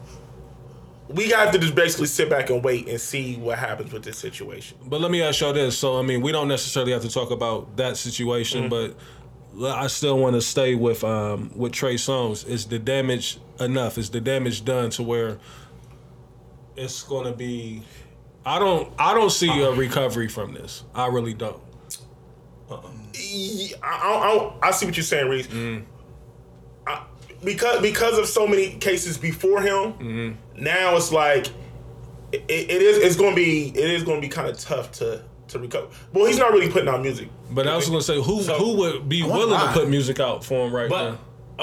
We 1.07 1.29
have 1.31 1.51
to 1.51 1.59
just 1.59 1.75
basically 1.75 2.07
sit 2.07 2.29
back 2.29 2.49
and 2.49 2.63
wait 2.63 2.87
and 2.87 2.99
see 2.99 3.35
what 3.35 3.59
happens 3.59 3.91
with 3.91 4.03
this 4.03 4.17
situation. 4.17 4.77
But 4.85 5.01
let 5.01 5.11
me 5.11 5.21
ask 5.21 5.41
y'all 5.41 5.51
this. 5.51 5.77
So 5.77 5.99
I 5.99 6.03
mean, 6.03 6.21
we 6.21 6.31
don't 6.31 6.47
necessarily 6.47 6.93
have 6.93 7.01
to 7.01 7.09
talk 7.11 7.31
about 7.31 7.75
that 7.77 7.97
situation, 7.97 8.69
Mm-hmm. 8.69 8.95
but 9.57 9.75
I 9.75 9.87
still 9.87 10.17
want 10.17 10.35
to 10.35 10.41
stay 10.41 10.75
with 10.75 11.03
um 11.03 11.51
with 11.55 11.73
Trey 11.73 11.95
Songz. 11.95 12.47
Is 12.47 12.65
the 12.67 12.79
damage 12.79 13.39
enough? 13.59 13.97
Is 13.97 14.09
the 14.09 14.21
damage 14.21 14.63
done 14.63 14.89
to 14.91 15.03
where 15.03 15.37
it's 16.81 17.03
gonna 17.03 17.33
be? 17.33 17.83
I 18.45 18.59
don't. 18.59 18.91
I 18.97 19.13
don't 19.13 19.29
see 19.29 19.61
a 19.61 19.71
recovery 19.71 20.27
from 20.27 20.53
this. 20.53 20.83
I 20.95 21.07
really 21.07 21.33
don't. 21.33 21.61
Uh-uh. 22.69 22.81
I, 22.83 23.73
I, 23.83 24.57
I, 24.63 24.67
I 24.67 24.71
see 24.71 24.85
what 24.85 24.97
you're 24.97 25.03
saying, 25.03 25.29
Reese. 25.29 25.47
Mm-hmm. 25.47 25.83
I, 26.87 27.03
because 27.43 27.81
because 27.81 28.17
of 28.17 28.25
so 28.25 28.47
many 28.47 28.75
cases 28.75 29.17
before 29.17 29.61
him, 29.61 29.93
mm-hmm. 29.93 30.63
now 30.63 30.95
it's 30.95 31.11
like 31.11 31.47
it, 32.31 32.43
it 32.47 32.81
is 32.81 32.97
it's 32.97 33.15
going 33.15 33.31
to 33.31 33.35
be 33.35 33.67
it 33.69 33.91
is 33.91 34.03
going 34.03 34.21
to 34.21 34.27
be 34.27 34.31
kind 34.31 34.47
of 34.47 34.57
tough 34.57 34.91
to 34.93 35.23
to 35.49 35.59
recover. 35.59 35.87
Well, 36.13 36.25
he's 36.25 36.37
not 36.37 36.51
really 36.51 36.69
putting 36.69 36.87
out 36.87 37.01
music. 37.01 37.29
But 37.51 37.67
I 37.67 37.75
was 37.75 37.87
gonna 37.87 38.01
say, 38.01 38.21
who 38.21 38.41
So- 38.41 38.57
who 38.57 38.77
would 38.77 39.09
be 39.09 39.21
wonder 39.21 39.47
willing 39.47 39.59
to 39.59 39.73
put 39.73 39.89
music 39.89 40.19
out 40.19 40.43
for 40.43 40.65
him 40.65 40.73
right 40.73 40.89
But 40.89 41.11
now? 41.11 41.19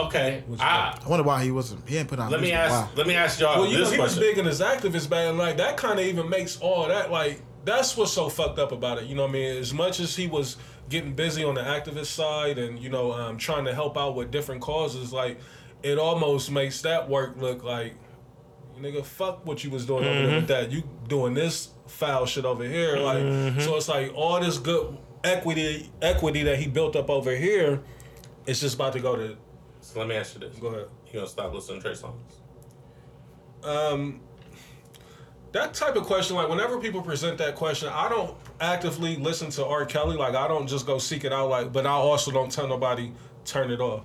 Okay, 0.07 0.45
I, 0.61 0.99
I 1.05 1.09
wonder 1.09 1.25
why 1.25 1.43
he 1.45 1.51
wasn't. 1.51 1.89
He 1.89 1.97
ain't 1.97 2.09
put 2.09 2.19
out. 2.19 2.31
let 2.31 2.41
me 2.41 2.53
ask. 2.53 2.73
Why? 2.73 2.89
Let 2.97 3.07
me 3.07 3.15
ask 3.15 3.41
y'all 3.41 3.61
Well, 3.61 3.71
you 3.71 3.79
know, 3.79 3.85
this 3.85 3.93
he 3.93 3.99
was 3.99 4.19
big 4.19 4.39
in 4.39 4.45
his 4.45 4.61
activist 4.61 5.09
bag, 5.09 5.29
and 5.29 5.39
like 5.39 5.57
that 5.59 5.77
kind 5.77 5.99
of 5.99 6.07
even 6.07 6.29
makes 6.29 6.59
all 6.61 6.89
that 6.89 7.11
like 7.11 7.43
that's 7.65 7.97
what's 7.97 8.13
so 8.13 8.29
fucked 8.29 8.59
up 8.59 8.73
about 8.73 8.99
it. 8.99 9.05
You 9.05 9.15
know 9.15 9.23
what 9.23 9.31
I 9.31 9.35
mean? 9.35 9.57
As 9.57 9.75
much 9.75 10.01
as 10.01 10.17
he 10.17 10.27
was 10.27 10.57
getting 10.89 11.15
busy 11.15 11.45
on 11.45 11.55
the 11.55 11.61
activist 11.63 12.07
side 12.07 12.59
and 12.59 12.79
you 12.79 12.89
know 12.89 13.13
um, 13.13 13.37
trying 13.37 13.65
to 13.67 13.75
help 13.75 13.99
out 13.99 14.15
with 14.15 14.31
different 14.31 14.61
causes, 14.63 15.13
like 15.13 15.39
it 15.83 15.99
almost 15.99 16.51
makes 16.51 16.83
that 16.83 17.09
work 17.09 17.37
look 17.37 17.63
like 17.63 17.95
nigga, 18.81 19.05
fuck 19.05 19.45
what 19.45 19.65
you 19.65 19.71
was 19.71 19.87
doing 19.87 20.05
over 20.05 20.27
there 20.27 20.37
with 20.37 20.49
that. 20.49 20.71
You 20.71 20.83
doing 21.09 21.35
this 21.35 21.71
foul 21.87 22.27
shit 22.27 22.45
over 22.45 22.65
here, 22.65 22.97
like 22.97 23.61
so. 23.61 23.77
It's 23.77 23.89
like 23.89 24.13
all 24.15 24.41
this 24.41 24.59
good 24.59 24.97
equity 25.25 25.91
equity 26.01 26.45
that 26.45 26.59
he 26.59 26.69
built 26.69 26.97
up 26.97 27.11
over 27.11 27.35
here, 27.35 27.81
it's 28.47 28.61
just 28.61 28.77
about 28.77 28.93
to 28.95 29.01
go 29.01 29.17
to 29.17 29.37
So 29.89 30.01
let 30.01 30.09
me 30.09 30.17
ask 30.17 30.35
you 30.35 30.41
this: 30.41 30.59
Go 30.59 30.67
ahead. 30.67 30.89
You 31.07 31.15
gonna 31.15 31.27
stop 31.27 31.55
listening 31.55 31.81
to 31.81 31.89
Trey 31.89 31.97
Songz? 31.97 32.15
Um, 33.67 34.21
that 35.53 35.73
type 35.73 35.97
of 35.97 36.05
question, 36.05 36.37
like 36.37 36.51
whenever 36.51 36.79
people 36.79 37.01
present 37.01 37.39
that 37.39 37.55
question, 37.55 37.89
I 37.91 38.11
don't 38.11 38.37
actively 38.61 39.17
listen 39.17 39.49
to 39.53 39.65
R. 39.65 39.87
Kelly. 39.87 40.19
Like 40.19 40.35
I 40.35 40.47
don't 40.47 40.67
just 40.67 40.87
go 40.87 40.99
seek 40.99 41.25
it 41.25 41.33
out. 41.33 41.49
Like, 41.49 41.73
but 41.73 41.87
I 41.87 41.93
also 41.93 42.31
don't 42.31 42.53
tell 42.53 42.69
nobody 42.69 43.13
turn 43.47 43.71
it 43.71 43.81
off. 43.81 44.03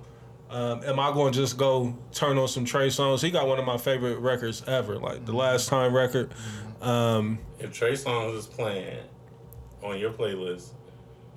Um, 0.48 0.82
am 0.84 0.98
I 0.98 1.12
going 1.12 1.34
to 1.34 1.38
just 1.38 1.58
go 1.58 1.94
turn 2.12 2.38
on 2.38 2.48
some 2.48 2.64
Trey 2.64 2.88
Songz? 2.88 3.22
He 3.22 3.30
got 3.30 3.46
one 3.46 3.58
of 3.58 3.66
my 3.66 3.76
favorite 3.76 4.20
records 4.20 4.62
ever, 4.66 4.96
like 4.96 5.26
the 5.26 5.34
Last 5.34 5.68
Time 5.68 5.94
record. 5.94 6.32
Um, 6.80 7.38
If 7.58 7.74
Trey 7.74 7.92
Songz 7.92 8.38
is 8.38 8.46
playing 8.46 9.00
on 9.82 9.98
your 9.98 10.12
playlist, 10.12 10.68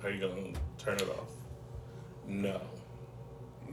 are 0.02 0.10
you 0.10 0.26
gonna 0.26 0.52
turn 0.78 0.94
it 0.94 1.08
off? 1.10 1.32
No, 2.26 2.60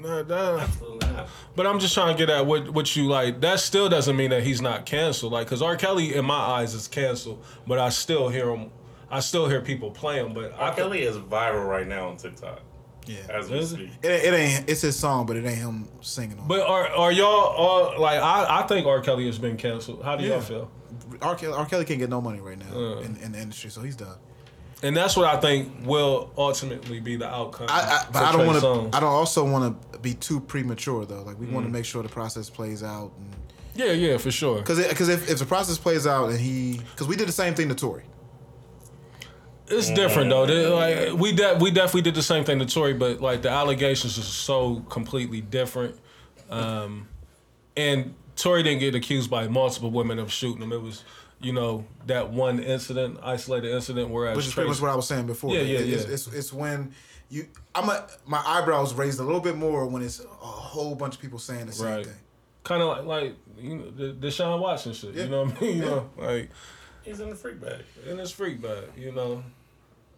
nah, 0.05 0.21
nah. 0.23 0.59
absolutely 0.59 1.07
not. 1.11 1.27
But 1.55 1.67
I'm 1.67 1.79
just 1.79 1.93
trying 1.93 2.15
to 2.15 2.17
get 2.17 2.29
at 2.29 2.45
what 2.45 2.69
what 2.69 2.95
you 2.95 3.05
like. 3.07 3.41
That 3.41 3.59
still 3.59 3.89
doesn't 3.89 4.15
mean 4.15 4.29
that 4.31 4.43
he's 4.43 4.61
not 4.61 4.85
canceled. 4.85 5.33
Like, 5.33 5.47
cause 5.47 5.61
R. 5.61 5.75
Kelly, 5.75 6.15
in 6.15 6.25
my 6.25 6.35
eyes, 6.35 6.73
is 6.73 6.87
canceled. 6.87 7.43
But 7.67 7.79
I 7.79 7.89
still 7.89 8.29
hear 8.29 8.49
him. 8.49 8.71
I 9.09 9.19
still 9.19 9.47
hear 9.47 9.61
people 9.61 9.91
play 9.91 10.17
him. 10.17 10.33
But 10.33 10.53
I 10.55 10.69
R. 10.69 10.75
Kelly 10.75 11.01
is 11.03 11.15
viral 11.17 11.67
right 11.67 11.87
now 11.87 12.09
on 12.09 12.17
TikTok 12.17 12.59
Yeah. 13.05 13.17
as 13.29 13.49
we 13.49 13.59
it? 13.59 13.65
speak. 13.67 13.89
It, 14.03 14.11
it 14.11 14.33
ain't. 14.33 14.69
It's 14.69 14.81
his 14.81 14.97
song, 14.97 15.25
but 15.25 15.35
it 15.37 15.45
ain't 15.45 15.57
him 15.59 15.87
singing 16.01 16.39
on. 16.39 16.47
But 16.47 16.61
are 16.61 16.87
are 16.89 17.11
y'all 17.11 17.27
all 17.29 17.99
like 17.99 18.19
I, 18.21 18.61
I 18.61 18.67
think 18.67 18.85
R. 18.87 19.01
Kelly 19.01 19.25
has 19.27 19.37
been 19.39 19.57
canceled. 19.57 20.03
How 20.03 20.15
do 20.15 20.23
Yeah. 20.23 20.33
y'all 20.33 20.41
feel? 20.41 20.71
R. 21.21 21.35
Kelly, 21.35 21.53
R. 21.53 21.65
Kelly 21.65 21.85
can't 21.85 21.99
get 21.99 22.09
no 22.09 22.19
money 22.21 22.39
right 22.41 22.57
now 22.57 22.73
Uh. 22.75 22.99
in, 22.99 23.15
in 23.17 23.31
the 23.33 23.39
industry, 23.39 23.69
so 23.69 23.81
he's 23.81 23.95
done. 23.95 24.17
And 24.85 24.95
that's 24.95 25.17
what 25.17 25.25
I 25.25 25.39
think 25.39 25.71
will 25.85 26.31
ultimately 26.37 26.99
be 26.99 27.15
the 27.15 27.27
outcome. 27.27 27.67
I, 27.69 27.81
I, 27.81 28.05
but 28.13 28.21
I 28.23 28.31
don't 28.31 28.45
want 28.45 28.61
to. 28.61 28.95
I 28.97 28.99
don't 28.99 29.09
also 29.09 29.43
want 29.49 29.91
to 29.93 29.99
be 29.99 30.13
too 30.13 30.39
premature 30.39 31.05
though. 31.05 31.23
Like 31.23 31.39
we 31.39 31.47
Mm. 31.47 31.51
want 31.53 31.65
to 31.65 31.71
make 31.71 31.85
sure 31.85 32.03
the 32.03 32.09
process 32.09 32.49
plays 32.49 32.83
out, 32.83 33.11
Yeah, 33.73 33.91
yeah, 33.93 34.17
for 34.17 34.29
sure. 34.31 34.57
because 34.59 34.85
because 34.87 35.09
if, 35.09 35.29
if 35.29 35.39
the 35.39 35.45
process 35.45 35.77
plays 35.77 36.05
out 36.05 36.29
and 36.29 36.39
he 36.39 36.81
because 36.91 37.07
we 37.07 37.15
did 37.15 37.27
the 37.27 37.31
same 37.43 37.55
thing 37.55 37.67
to 37.69 37.75
Tory. 37.75 38.03
It's 39.67 39.89
different 39.89 40.29
though. 40.29 40.45
They- 40.45 40.67
like 40.67 41.19
we 41.19 41.31
de- 41.31 41.57
we 41.59 41.71
definitely 41.71 42.03
did 42.03 42.13
the 42.15 42.21
same 42.21 42.43
thing 42.43 42.59
to 42.59 42.65
Tory, 42.67 42.93
but 42.93 43.21
like 43.21 43.41
the 43.41 43.49
allegations 43.49 44.19
are 44.19 44.21
so 44.21 44.81
completely 44.89 45.41
different. 45.41 45.95
Um, 46.51 47.07
and 47.75 48.13
Tory 48.35 48.61
didn't 48.61 48.79
get 48.81 48.93
accused 48.93 49.29
by 49.31 49.47
multiple 49.47 49.89
women 49.89 50.19
of 50.19 50.31
shooting 50.31 50.61
him. 50.61 50.71
It 50.71 50.81
was, 50.81 51.03
you 51.41 51.53
know, 51.53 51.85
that 52.07 52.31
one 52.31 52.59
incident, 52.59 53.19
isolated 53.23 53.71
incident. 53.73 54.09
Whereas 54.09 54.35
Which 54.37 54.47
is 54.47 54.53
pretty 54.53 54.69
much 54.69 54.81
what 54.81 54.91
I 54.91 54.95
was 54.95 55.07
saying 55.07 55.27
before. 55.27 55.53
Yeah, 55.53 55.61
yeah, 55.61 55.79
It's, 55.79 56.05
yeah. 56.07 56.13
it's, 56.13 56.27
it's 56.27 56.53
when 56.53 56.93
you 57.29 57.47
I'm 57.73 57.89
a, 57.89 58.07
my 58.25 58.41
eyebrows 58.45 58.93
raised 58.93 59.19
a 59.19 59.23
little 59.23 59.41
bit 59.41 59.55
more 59.57 59.85
when 59.87 60.01
it's 60.01 60.19
a 60.19 60.27
whole 60.27 60.95
bunch 60.95 61.15
of 61.15 61.21
people 61.21 61.39
saying 61.39 61.65
the 61.65 61.71
same 61.73 61.87
Right. 61.87 62.05
thing. 62.05 62.15
kind 62.63 62.81
of 62.81 62.87
like 62.89 63.05
like 63.05 63.35
you 63.57 63.75
know 63.77 63.91
the 63.91 64.13
Deshaun 64.13 64.59
Watson 64.59 64.93
shit. 64.93 65.13
Yeah. 65.15 65.23
You 65.23 65.29
know 65.29 65.43
what 65.45 65.57
I 65.57 65.61
mean? 65.61 65.77
You 65.77 65.83
Yeah. 65.83 65.89
know, 65.89 66.09
like 66.17 66.49
He's 67.03 67.19
in 67.19 67.29
the 67.29 67.35
freak 67.35 67.59
bag. 67.61 67.83
in 68.09 68.17
his 68.17 68.31
freak 68.31 68.61
bag. 68.61 68.85
You 68.97 69.11
know. 69.11 69.43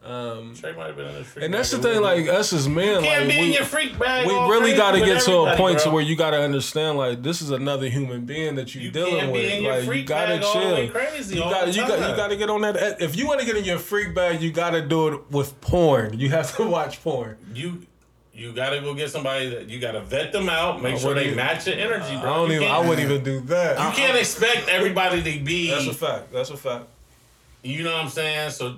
Um, 0.03 0.55
Trey 0.55 0.71
might 0.73 0.87
have 0.87 0.95
been 0.95 1.07
in 1.07 1.15
the 1.15 1.23
freak 1.23 1.43
and 1.45 1.53
that's 1.53 1.71
the 1.71 1.79
thing, 1.79 2.01
like 2.01 2.27
us 2.29 2.53
as 2.53 2.67
men, 2.69 3.03
like 3.03 3.27
we, 3.27 3.53
your 3.53 3.65
freak 3.65 3.97
bag. 3.99 4.25
we 4.25 4.33
really 4.33 4.73
got 4.73 4.91
to 4.91 4.99
get 4.99 5.21
to 5.23 5.39
a 5.39 5.57
point 5.57 5.79
to 5.79 5.89
where 5.89 6.01
you 6.03 6.15
got 6.15 6.31
to 6.31 6.37
understand, 6.41 6.97
like 6.97 7.23
this 7.23 7.41
is 7.41 7.49
another 7.49 7.89
human 7.89 8.23
being 8.25 8.55
that 8.55 8.73
you, 8.73 8.81
You 8.81 8.91
dealing 8.91 9.31
with. 9.31 9.63
like 9.63 9.97
you 9.97 10.03
gotta 10.05 10.35
bag 10.35 10.43
all 10.43 10.53
the 10.53 10.75
chill. 10.83 10.89
crazy 10.91 11.35
you 11.35 11.41
got 11.41 11.65
the 11.65 11.71
you 11.73 11.81
got 11.87 12.09
you 12.09 12.15
got 12.15 12.27
to 12.29 12.37
get 12.37 12.49
on 12.49 12.61
that. 12.61 13.01
If 13.01 13.17
you 13.17 13.27
want 13.27 13.41
to 13.41 13.45
get 13.45 13.57
in 13.57 13.65
your 13.65 13.79
freak 13.79 14.15
bag, 14.15 14.41
you 14.41 14.51
got 14.51 14.69
to 14.69 14.81
do 14.81 15.09
it 15.09 15.29
with 15.31 15.59
porn. 15.61 16.17
You 16.17 16.29
have 16.29 16.55
to 16.55 16.63
watch 16.69 17.03
porn. 17.03 17.37
you 17.53 17.81
you 18.33 18.53
gotta 18.53 18.79
go 18.81 18.93
get 18.93 19.09
somebody 19.09 19.49
that 19.49 19.67
you 19.67 19.79
gotta 19.79 19.99
vet 20.01 20.31
them 20.31 20.47
out, 20.47 20.79
make 20.81 20.99
sure 20.99 21.15
they 21.15 21.23
even- 21.25 21.37
match 21.37 21.65
your 21.67 21.75
energy, 21.75 22.15
I 22.15 22.21
don't 22.21 22.49
You 22.51 22.57
even. 22.57 22.67
I 22.69 22.79
wouldn't 22.79 22.99
even 22.99 23.23
do 23.23 23.41
that. 23.47 23.77
You 23.79 23.95
can't 23.97 24.15
expect 24.17 24.69
everybody 24.69 25.23
to 25.23 25.43
be. 25.43 25.71
That's 25.71 25.87
a 25.87 25.93
fact. 25.93 26.31
That's 26.31 26.51
a 26.51 26.55
fact. 26.57 26.85
You 27.63 27.83
know 27.83 27.91
what 27.91 28.03
I'm 28.03 28.09
saying? 28.09 28.51
So 28.51 28.77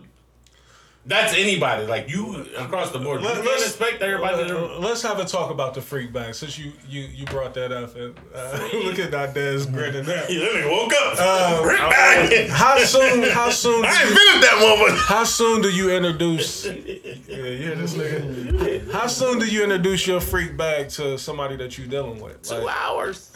that's 1.09 1.33
anybody. 1.33 1.85
Like 1.85 2.09
you 2.09 2.45
across 2.57 2.91
the 2.91 2.99
board. 2.99 3.19
You 3.21 3.27
Let- 3.27 3.35
can't 3.37 3.47
let's- 3.47 3.65
expect 3.67 4.01
everybody 4.01 4.47
to. 4.47 4.77
Let's 4.79 5.01
have 5.01 5.19
a 5.19 5.25
talk 5.25 5.51
about 5.51 5.73
the 5.73 5.81
freak 5.81 6.13
bag 6.13 6.33
since 6.35 6.57
you 6.57 6.71
you 6.87 7.01
you 7.01 7.25
brought 7.25 7.53
that 7.55 7.71
up. 7.71 7.95
And, 7.95 8.15
uh, 8.33 8.69
look 8.85 8.99
at 8.99 9.11
that 9.11 9.33
Dez 9.35 9.71
grinning 9.71 10.05
there. 10.05 10.25
Yeah, 10.29 10.39
that 10.39 10.51
nigga 10.53 10.71
woke 10.71 10.93
up. 10.93 11.15
Uh, 11.19 11.61
Freak 11.63 11.79
bag. 11.79 12.49
How 12.49 12.77
soon? 12.79 13.23
How 13.29 13.49
soon? 13.49 13.83
I 13.83 13.89
you- 14.03 14.07
invented 14.09 14.43
that 14.43 14.57
moment. 14.61 14.97
How 14.99 15.23
soon 15.23 15.61
do 15.61 15.69
you 15.69 15.91
introduce? 15.91 16.65
Yeah, 16.65 16.73
you 16.73 17.57
hear 17.57 17.75
this 17.75 17.95
nigga? 17.95 18.91
How 18.91 19.07
soon 19.07 19.39
do 19.39 19.45
you 19.45 19.63
introduce 19.63 20.05
your 20.07 20.21
freak 20.21 20.55
bag 20.55 20.89
to 20.89 21.17
somebody 21.17 21.55
that 21.57 21.77
you're 21.77 21.87
dealing 21.87 22.21
with? 22.21 22.41
Two 22.43 22.55
Like, 22.55 22.75
hours. 22.77 23.31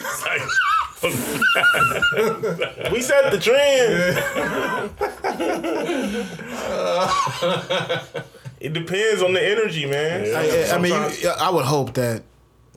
We 2.91 3.01
set 3.01 3.31
the 3.31 3.39
trend. 3.39 4.17
it 8.59 8.73
depends 8.73 9.21
on 9.21 9.34
the 9.34 9.41
energy, 9.41 9.85
man. 9.85 10.34
I, 10.35 10.71
I 10.71 10.77
mean, 10.80 10.93
you, 11.21 11.30
I 11.30 11.49
would 11.49 11.65
hope 11.65 11.93
that 11.95 12.23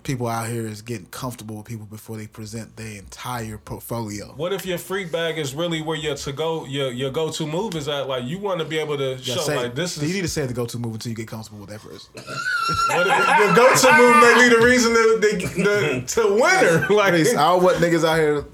people 0.06 0.26
out 0.28 0.48
here 0.48 0.66
is 0.66 0.80
getting 0.82 1.06
comfortable 1.06 1.56
with 1.56 1.66
people 1.66 1.84
before 1.86 2.16
they 2.16 2.26
present 2.26 2.76
their 2.76 2.96
entire 2.98 3.58
portfolio. 3.58 4.32
what 4.36 4.52
if 4.52 4.64
your 4.64 4.78
freak 4.78 5.10
bag 5.12 5.36
is 5.36 5.54
really 5.54 5.82
where 5.82 5.96
your 5.96 6.14
to 6.16 6.32
go 6.32 6.64
your 6.64 6.90
your 6.90 7.10
go 7.10 7.30
to 7.30 7.46
move 7.46 7.74
is 7.74 7.88
at? 7.88 8.08
Like 8.08 8.24
you 8.24 8.38
want 8.38 8.60
to 8.60 8.64
be 8.64 8.78
able 8.78 8.96
to 8.98 9.16
Yeah, 9.16 9.34
show 9.34 9.40
say- 9.42 9.56
like 9.56 9.74
this 9.74 9.98
you 9.98 10.04
is 10.04 10.14
need 10.14 10.22
to 10.22 10.28
say 10.28 10.46
the 10.46 10.54
go-to 10.54 10.78
move 10.78 10.94
until 10.94 11.10
you 11.10 11.16
get 11.16 11.28
comfortable 11.28 11.60
with 11.60 11.70
that 11.70 11.80
first. 11.80 12.08
what 12.14 13.06
if 13.06 13.38
your 13.38 13.54
go 13.54 13.74
to 13.74 13.96
move 13.98 14.16
may 14.22 14.48
be 14.48 14.54
the 14.56 14.64
reason 14.64 14.94
to 14.94 15.18
to, 15.20 15.64
to, 15.64 16.06
to 16.06 16.34
winner. 16.34 16.86
Like 16.96 17.12
Please, 17.12 17.34
I 17.34 17.48
don't 17.48 17.62
niggas 17.76 18.04
out 18.08 18.16
here. 18.18 18.44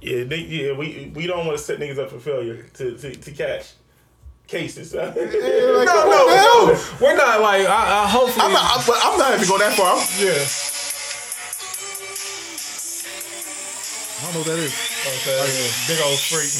Yeah, 0.00 0.24
they, 0.24 0.36
yeah, 0.36 0.72
we 0.72 1.12
we 1.14 1.26
don't 1.26 1.44
want 1.46 1.58
to 1.58 1.62
set 1.62 1.78
niggas 1.78 1.98
up 1.98 2.10
for 2.10 2.18
failure 2.18 2.62
to 2.74 2.96
to, 2.96 3.14
to 3.14 3.30
catch 3.32 3.72
cases. 4.50 4.94
Like, 5.00 5.86
no, 5.86 6.04
no, 6.10 6.26
no. 6.26 6.76
We're 7.00 7.16
not 7.16 7.40
like 7.40 7.66
I, 7.66 8.02
I 8.02 8.08
hopefully 8.08 8.44
I'm 8.44 8.52
not. 8.52 8.76
I'm, 8.76 8.84
but 8.86 8.98
I'm 9.00 9.18
not 9.18 9.34
even 9.34 9.48
going 9.48 9.60
that 9.60 9.72
far. 9.74 9.94
I'm, 9.94 10.02
yeah. 10.18 10.44
I 14.18 14.22
don't 14.24 14.34
know 14.34 14.40
what 14.40 14.48
that 14.48 14.58
is. 14.58 14.74
Okay, 15.06 15.40
big 15.88 16.00
old 16.04 16.18
freak. 16.18 16.50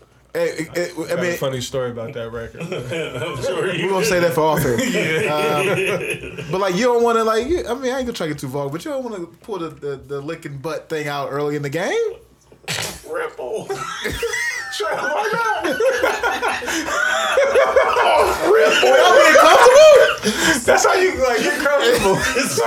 Hey, 0.36 0.50
it, 0.50 0.76
it, 0.76 0.92
I 0.98 1.16
Got 1.16 1.24
a 1.24 1.36
funny 1.38 1.62
story 1.62 1.90
about 1.92 2.12
that 2.12 2.30
record. 2.30 2.60
I'm 2.60 3.42
sure 3.42 3.74
you. 3.74 3.86
we're 3.86 3.92
gonna 3.92 4.04
say 4.04 4.20
that 4.20 4.34
for 4.34 4.42
off 4.42 4.62
air. 4.62 4.74
Um, 5.32 6.44
but 6.50 6.60
like, 6.60 6.74
you 6.74 6.84
don't 6.84 7.02
want 7.02 7.16
to 7.16 7.24
like. 7.24 7.46
I 7.46 7.72
mean, 7.72 7.90
I 7.90 7.96
ain't 7.96 8.06
gonna 8.06 8.12
try 8.12 8.26
to 8.26 8.34
get 8.34 8.40
too 8.40 8.48
vulgar, 8.48 8.70
but 8.70 8.84
you 8.84 8.90
don't 8.90 9.02
want 9.02 9.16
to 9.16 9.26
pull 9.38 9.58
the, 9.60 9.70
the 9.70 9.96
the 9.96 10.20
licking 10.20 10.58
butt 10.58 10.90
thing 10.90 11.08
out 11.08 11.30
early 11.30 11.56
in 11.56 11.62
the 11.62 11.70
game. 11.70 12.12
Ripple. 13.08 13.68
Why 14.80 14.96
oh 15.00 15.28
not? 15.32 15.76
Oh, 18.08 18.22
that's 20.64 20.84
how 20.84 20.94
you 20.94 21.14
like 21.22 21.38
get 21.42 21.58
comfortable. 21.60 22.16
Here's 22.16 22.58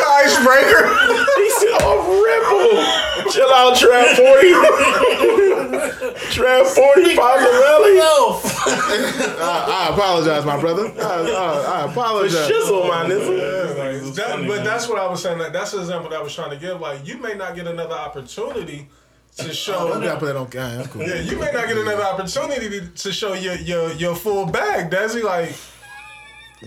an 0.00 0.10
icebreaker. 0.24 0.88
He 1.36 1.50
said, 1.50 1.76
"Oh, 1.82 2.00
Ripple, 2.24 3.32
chill 3.32 3.50
out, 3.52 3.76
Trap 3.76 4.16
Forty, 4.16 4.52
Trap 6.32 6.66
Forty, 6.66 7.14
Pagliarelli, 7.14 8.00
I, 8.00 9.36
uh, 9.40 9.66
I 9.68 9.88
apologize, 9.94 10.44
my 10.44 10.58
brother. 10.60 10.92
I, 10.98 11.02
I, 11.02 11.82
I 11.82 11.90
apologize. 11.90 12.48
Shizzle, 12.50 12.88
my 12.88 13.04
nigga." 13.04 14.14
That- 14.16 14.44
but 14.46 14.64
that's 14.64 14.88
what 14.88 14.98
I 14.98 15.06
was 15.08 15.22
saying. 15.22 15.38
Like, 15.38 15.52
that's 15.52 15.72
the 15.72 15.80
example 15.80 16.10
that 16.10 16.18
I 16.20 16.22
was 16.22 16.34
trying 16.34 16.50
to 16.50 16.56
give. 16.56 16.80
Like 16.80 17.06
you 17.06 17.18
may 17.18 17.34
not 17.34 17.54
get 17.54 17.66
another 17.66 17.94
opportunity 17.94 18.88
to 19.36 19.52
show. 19.52 19.92
I'm 19.92 20.00
gonna 20.00 20.16
put 20.18 20.26
that 20.26 20.36
on. 20.36 20.48
Yeah, 20.52 20.76
that's 20.76 20.88
cool. 20.88 21.02
Yeah, 21.02 21.16
you 21.16 21.38
may 21.38 21.50
not 21.52 21.66
get 21.66 21.76
another 21.76 22.02
opportunity 22.02 22.68
to, 22.68 22.88
to 22.88 23.12
show 23.12 23.34
your 23.34 23.54
your 23.56 23.92
your 23.92 24.14
full 24.14 24.46
bag, 24.46 24.90
Desi. 24.90 25.22
Like, 25.22 25.54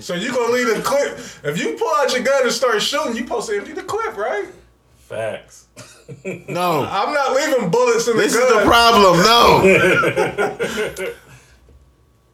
so 0.02 0.14
you 0.16 0.34
gonna 0.34 0.54
leave 0.54 0.68
the 0.76 0.82
clip? 0.82 1.18
If 1.44 1.58
you 1.60 1.76
pull 1.78 1.94
out 1.98 2.14
your 2.14 2.24
gun 2.24 2.44
and 2.44 2.52
start 2.52 2.82
shooting, 2.82 3.16
you 3.16 3.24
supposed 3.24 3.50
to 3.50 3.58
empty 3.58 3.74
the 3.74 3.84
clip, 3.84 4.18
right? 4.18 4.50
Facts. 4.98 5.68
No, 6.48 6.84
I'm 6.90 7.14
not 7.14 7.34
leaving 7.36 7.70
bullets 7.70 8.08
in 8.08 8.18
this 8.18 8.34
the 8.34 8.40
gun. 8.40 8.48
This 8.48 8.58
is 8.58 8.64
the 8.64 8.66
problem. 8.66 9.18
No. 11.08 11.14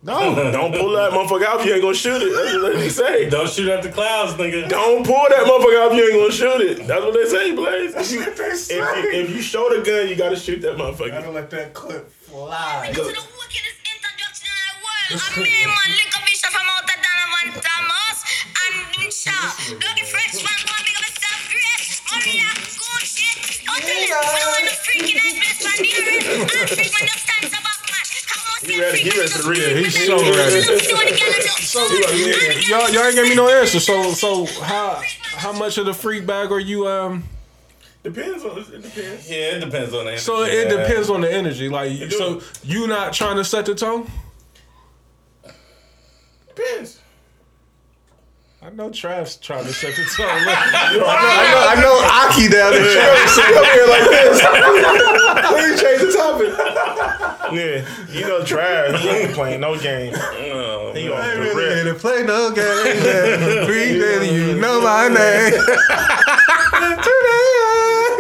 No. 0.03 0.35
Don't 0.51 0.75
pull 0.75 0.91
that 0.91 1.11
motherfucker 1.11 1.45
out 1.45 1.61
if 1.61 1.65
you 1.65 1.73
ain't 1.73 1.81
gonna 1.81 1.95
shoot 1.95 2.21
it. 2.21 2.35
That's 2.35 2.61
what 2.61 2.73
they 2.75 2.89
say. 2.89 3.30
Don't 3.30 3.49
shoot 3.49 3.69
at 3.69 3.84
the 3.84 3.89
clouds, 3.89 4.34
nigga. 4.34 4.67
Don't 4.67 5.05
pull 5.05 5.25
that 5.30 5.47
motherfucker 5.47 5.80
out 5.80 5.91
if 5.91 5.97
you 5.97 6.03
ain't 6.03 6.19
gonna 6.19 6.31
shoot 6.31 6.61
it. 6.61 6.88
That's 6.88 7.03
what 7.03 7.13
they 7.13 7.25
say, 7.25 7.55
Blaze. 7.55 7.95
If 7.95 8.11
you, 8.11 8.19
what 8.19 8.35
they 8.35 8.51
if, 8.51 8.69
you, 8.71 9.11
if 9.23 9.30
you 9.31 9.41
show 9.41 9.69
the 9.71 9.81
gun, 9.81 10.09
you 10.09 10.15
gotta 10.15 10.35
shoot 10.35 10.59
that 10.61 10.75
motherfucker. 10.75 11.11
Gotta 11.11 11.31
let 11.31 11.49
that 11.51 11.73
clip 11.73 12.11
fly. 12.11 12.91
To 12.91 12.99
the 12.99 13.23
wickedest 13.39 13.80
introduction 13.88 14.51
in. 14.51 15.15
I 15.15 15.39
mean, 15.39 15.67
man, 15.71 15.89
lick 15.95 16.11
a 16.11 16.19
bishop 16.27 16.51
from 16.51 16.67
out 16.67 16.84
of 16.84 16.99
Donovan 16.99 17.63
Thomas 17.63 18.19
and 18.59 19.07
Shaw. 19.07 19.55
Lucky 19.80 20.03
Fresh 20.03 20.43
man, 20.43 20.51
come 20.67 20.84
big 20.84 20.99
up 20.99 21.07
yourself, 21.07 21.39
great. 21.47 21.80
Maria, 22.11 22.49
good 22.75 23.03
shit. 23.07 23.39
Don't 23.63 23.80
tell 23.80 23.88
him, 23.88 24.03
we 24.03 24.11
don't 24.11 24.51
want 24.51 24.67
the 24.67 24.75
freaking 24.84 25.15
ass 25.15 25.35
best 25.39 25.59
man 25.63 25.80
near 25.80 25.95
it. 25.95 26.27
I'm 26.27 26.67
freak 26.67 26.91
when 26.91 27.07
the 27.07 27.15
stands 27.15 27.55
up, 27.55 27.63
man. 27.63 27.71
Come 27.71 27.71
on, 27.71 27.72
He 28.65 28.80
ready- 28.80 28.99
he 28.99 29.10
ready 29.10 29.30
to 29.31 29.44
read 29.49 29.57
it. 29.60 29.77
He's 29.85 30.06
so 30.06 30.18
ready. 30.18 30.61
So 30.61 31.80
y'all, 32.69 32.90
y'all 32.90 33.03
ain't 33.06 33.15
gave 33.15 33.27
me 33.30 33.35
no 33.35 33.49
answer. 33.49 33.80
So 33.80 34.11
so 34.14 34.45
how 34.61 35.02
how 35.35 35.52
much 35.53 35.77
of 35.77 35.85
the 35.85 35.94
freak 35.94 36.26
bag 36.26 36.52
are 36.52 36.60
you 36.60 36.88
um? 36.88 37.23
Depends 38.03 38.44
on 38.44 38.57
it 38.60 38.81
depends. 38.81 39.30
Yeah, 39.30 39.38
it 39.56 39.60
depends 39.64 39.94
on 39.94 40.06
the 40.06 40.11
energy. 40.11 40.18
So 40.23 40.44
it 40.44 40.69
Yeah. 40.69 40.77
depends 40.77 41.10
on 41.10 41.22
the 41.22 41.31
energy. 41.31 41.69
Like 41.69 42.11
so 42.11 42.41
you 42.64 42.88
not 42.88 43.14
trying 43.14 43.38
to 43.38 43.44
set 43.45 43.65
the 43.65 43.76
tone. 43.76 44.10
Depends. 46.56 46.99
I 48.61 48.69
know 48.69 48.90
Trav's 48.90 49.35
trying 49.38 49.65
to 49.65 49.73
set 49.73 49.94
the 49.95 50.03
tone. 50.15 50.26
Look, 50.45 50.56
I 50.57 50.95
know, 50.95 51.06
I 51.06 51.52
know, 51.52 51.68
I 51.68 51.76
know 51.81 51.95
Aki 52.31 52.48
down 52.48 52.72
there 52.72 52.94
trying 52.95 53.23
to 53.23 53.27
sit 53.27 53.57
up 53.57 53.65
here 53.65 53.88
like 53.91 54.07
this. 54.10 54.40
Please 55.52 55.81
change 55.81 56.02
the 56.02 56.11
topic. 56.18 56.53
Yeah, 57.52 57.86
you 58.10 58.22
know, 58.22 58.44
trash. 58.44 59.02
He 59.02 59.10
ain't 59.10 59.34
playing 59.34 59.60
no 59.61 59.78
game. 59.80 60.14
Oh, 60.15 60.91
He 60.95 61.10
man. 61.10 61.11
on 61.14 61.22
I 61.22 61.34
the 61.36 61.41
really 61.41 61.84
rip. 61.84 61.94
to 61.95 61.99
play 61.99 62.24
no 62.24 62.52
game. 62.52 63.65
Freak 63.65 63.99
daddy, 63.99 64.28
you 64.34 64.56
know 64.60 64.80
my 64.82 65.07
name. 65.10 65.53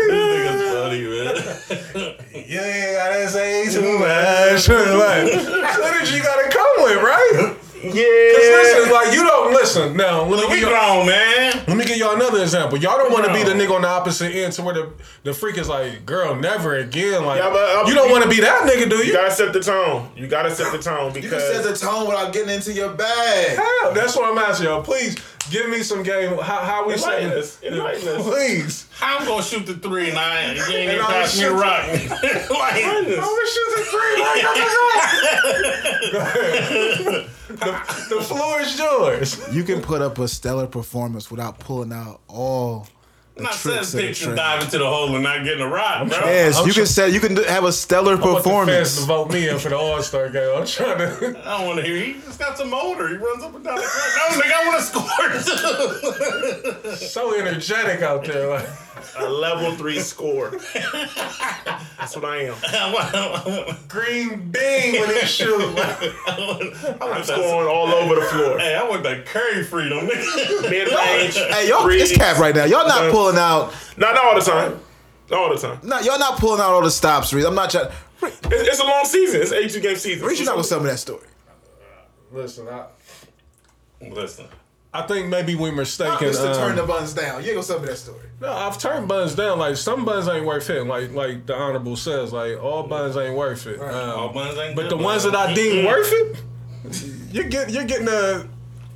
Nigga's 0.09 0.73
funny, 0.73 1.03
man. 1.03 2.15
You 2.53 2.59
ain't 2.59 2.97
gotta 2.97 3.29
say 3.29 3.69
too 3.71 3.97
much. 3.99 4.67
Like, 4.69 5.33
energy 5.33 6.19
gotta 6.19 6.49
come 6.49 6.83
with, 6.83 7.01
right? 7.01 7.52
Cause 7.83 7.95
Yeah. 7.95 8.01
listen, 8.03 8.91
like 8.91 9.13
you 9.13 9.23
don't 9.23 9.53
listen. 9.53 9.97
Now, 9.97 10.23
let 10.23 10.39
me, 10.39 10.45
We 10.47 10.59
give 10.61 10.69
y'all, 10.69 11.03
grown, 11.03 11.07
man. 11.07 11.63
let 11.67 11.75
me 11.77 11.85
give 11.85 11.97
y'all 11.97 12.15
another 12.15 12.41
example. 12.41 12.77
Y'all 12.77 12.97
don't 12.97 13.11
want 13.11 13.25
to 13.25 13.33
be 13.33 13.43
the 13.43 13.51
nigga 13.51 13.75
on 13.75 13.81
the 13.81 13.87
opposite 13.89 14.33
end 14.33 14.53
to 14.53 14.61
where 14.61 14.73
the, 14.73 14.89
the 15.23 15.33
freak 15.33 15.57
is 15.57 15.67
like, 15.67 16.05
girl, 16.05 16.33
never 16.35 16.75
again. 16.77 17.25
Like, 17.25 17.39
Yeah, 17.41 17.49
but, 17.49 17.57
uh, 17.59 17.87
you 17.87 17.93
don't 17.93 18.09
want 18.09 18.23
to 18.23 18.29
be 18.29 18.39
that 18.41 18.63
nigga, 18.69 18.89
do 18.89 18.97
You 18.97 19.03
you? 19.05 19.13
gotta 19.13 19.31
set 19.31 19.51
the 19.53 19.59
tone. 19.59 20.09
You 20.15 20.27
gotta 20.27 20.55
set 20.55 20.71
the 20.71 20.77
tone 20.79 21.13
You 21.13 21.21
because 21.21 21.43
can 21.43 21.63
set 21.63 21.73
the 21.73 21.75
tone 21.77 22.07
without 22.07 22.31
getting 22.31 22.53
into 22.53 22.71
your 22.71 22.89
bag. 22.93 23.57
Hell, 23.57 23.93
that's 23.93 24.15
what 24.15 24.31
I'm 24.31 24.37
asking 24.37 24.67
y'all. 24.67 24.81
Please 24.81 25.17
give 25.49 25.69
me 25.69 25.83
some 25.83 26.03
game. 26.03 26.37
How, 26.37 26.61
how 26.63 26.87
we 26.87 26.93
Enlighten 26.93 27.29
say 27.31 27.39
us. 27.39 27.61
Enlighten 27.63 28.07
us. 28.07 28.23
Please. 28.23 28.87
I'm 29.01 29.25
gonna 29.25 29.43
shoot 29.43 29.65
the 29.65 29.73
three 29.75 30.09
and 30.09 30.17
I 30.17 30.39
and 30.41 30.57
you 30.57 30.63
ain't 30.63 30.73
even 30.73 30.89
And 30.95 31.01
I'm 31.01 31.07
pass 31.11 31.35
me 31.37 31.43
the 31.43 31.49
shooting- 31.49 31.59
rock. 31.59 31.87
like, 32.59 32.83
I'm 32.83 33.03
gonna 33.03 33.47
shoot 33.47 33.69
the 33.75 33.83
three. 33.91 34.15
Like, 34.21 34.41
Go 36.11 36.19
ahead. 36.19 37.29
the, 37.49 38.15
the 38.15 38.21
floor 38.23 38.61
is 38.61 38.77
yours. 38.77 39.53
You 39.55 39.63
can 39.63 39.81
put 39.81 40.01
up 40.01 40.17
a 40.19 40.27
stellar 40.27 40.67
performance 40.67 41.29
without 41.31 41.59
pulling 41.59 41.91
out 41.91 42.21
all 42.27 42.79
the 42.85 42.91
I'm 43.35 43.43
not 43.45 43.55
saying 43.55 43.77
tricks 43.77 43.93
of 43.95 43.99
picture 43.99 44.25
trade. 44.25 44.35
dive 44.35 44.61
into 44.63 44.77
the 44.77 44.87
hole 44.87 45.11
and 45.15 45.23
not 45.23 45.43
getting 45.43 45.61
a 45.61 45.67
rock, 45.67 46.07
bro. 46.07 46.19
Yes, 46.19 46.55
I'm 46.59 46.67
you 46.67 46.73
try- 46.73 46.81
can 46.81 46.85
say 46.87 47.09
you 47.09 47.19
can 47.19 47.35
have 47.45 47.63
a 47.63 47.71
stellar 47.71 48.13
I 48.13 48.19
want 48.19 48.21
the 48.21 48.27
fans 48.27 48.43
to 48.43 48.45
performance. 48.49 48.99
vote 49.05 49.31
me 49.31 49.47
in 49.49 49.57
for 49.57 49.69
the 49.69 49.77
All 49.77 50.03
Star 50.03 50.29
game. 50.29 50.55
I'm 50.55 50.67
trying 50.67 50.99
to. 50.99 51.35
I 51.43 51.57
don't 51.57 51.65
want 51.67 51.79
to 51.79 51.85
hear. 51.85 51.97
He 51.97 52.13
just 52.21 52.37
got 52.39 52.55
some 52.59 52.69
motor. 52.69 53.07
He 53.09 53.15
runs 53.15 53.43
up 53.43 53.55
and 53.55 53.63
down 53.63 53.77
the 53.77 53.81
court. 53.81 54.13
No, 54.17 54.27
nigga, 54.39 54.53
I 54.53 54.65
want 54.67 54.77
to 54.79 54.85
score 54.85 55.29
too. 56.91 56.95
so 57.07 57.33
energetic 57.39 58.03
out 58.03 58.23
there. 58.25 58.49
Like, 58.49 58.69
a 59.17 59.27
level 59.29 59.71
three 59.75 59.99
score. 59.99 60.49
That's 60.49 62.15
what 62.15 62.25
I 62.25 62.43
am. 62.45 62.55
I 62.67 62.93
want- 62.93 63.15
I 63.15 63.43
want- 63.67 63.87
green 63.87 64.49
bean 64.49 64.99
when 65.01 65.09
he 65.09 65.25
shoot. 65.25 65.59
I 65.77 66.37
want 66.39 66.75
I'm 67.01 67.23
scoring 67.23 67.67
all 67.67 67.87
over 67.87 68.15
the 68.15 68.21
floor. 68.21 68.59
Hey, 68.59 68.75
I 68.75 68.87
want 68.87 69.03
that 69.03 69.25
curry 69.25 69.63
freedom, 69.63 70.07
nigga. 70.07 70.61
Mid 70.69 70.87
range. 70.87 71.35
Hey, 71.35 71.67
y'all, 71.69 71.87
it's 71.89 72.15
cap 72.15 72.37
right 72.37 72.55
now. 72.55 72.65
Y'all 72.65 72.87
not 72.87 73.11
pulling 73.11 73.22
out. 73.31 73.73
Not, 73.97 74.15
not 74.15 74.25
all 74.25 74.35
the 74.35 74.41
time. 74.41 74.79
Not 75.29 75.39
all 75.39 75.55
the 75.55 75.59
time. 75.59 75.79
No, 75.83 75.99
y'all 75.99 76.19
not 76.19 76.37
pulling 76.39 76.61
out 76.61 76.71
all 76.71 76.81
the 76.81 76.91
stops, 76.91 77.33
Reese. 77.33 77.45
I'm 77.45 77.55
not 77.55 77.69
trying. 77.71 77.89
It's, 78.21 78.39
it's 78.43 78.79
a 78.79 78.85
long 78.85 79.05
season. 79.05 79.41
It's 79.41 79.51
an 79.51 79.57
82 79.57 79.79
game 79.79 79.95
season. 79.95 80.27
Reese, 80.27 80.39
you 80.39 80.45
not 80.45 80.55
gonna 80.55 80.67
tell 80.67 80.79
me 80.79 80.87
that 80.87 80.99
story. 80.99 81.27
listen, 82.31 82.67
I, 82.67 82.85
Listen, 84.11 84.45
I 84.93 85.03
think 85.03 85.27
maybe 85.27 85.55
we 85.55 85.71
mistaken. 85.71 86.27
It's 86.27 86.37
to 86.39 86.51
um, 86.51 86.55
turn 86.55 86.75
the 86.75 86.83
buns 86.83 87.13
down. 87.13 87.41
You 87.41 87.51
ain't 87.51 87.55
gonna 87.55 87.67
tell 87.67 87.79
me 87.79 87.87
that 87.87 87.97
story. 87.97 88.27
No, 88.41 88.51
I've 88.51 88.77
turned 88.77 89.07
buns 89.07 89.35
down. 89.35 89.57
Like 89.57 89.77
some 89.77 90.05
buns 90.05 90.27
ain't 90.27 90.45
worth 90.45 90.69
it. 90.69 90.83
Like 90.83 91.11
like 91.13 91.45
the 91.45 91.55
honorable 91.55 91.95
says, 91.95 92.33
like 92.33 92.61
all 92.61 92.83
buns 92.83 93.17
ain't 93.17 93.35
worth 93.35 93.65
it. 93.65 93.79
Um, 93.79 94.19
all 94.19 94.33
buns 94.33 94.57
ain't 94.57 94.75
but 94.75 94.83
good, 94.83 94.91
the 94.91 94.97
ones 94.97 95.23
man. 95.23 95.33
that 95.33 95.49
I 95.49 95.53
deem 95.53 95.85
worth 95.85 96.11
it, 96.11 96.43
you 97.31 97.43
get 97.45 97.69
you're 97.71 97.85
getting 97.85 98.07
a 98.07 98.47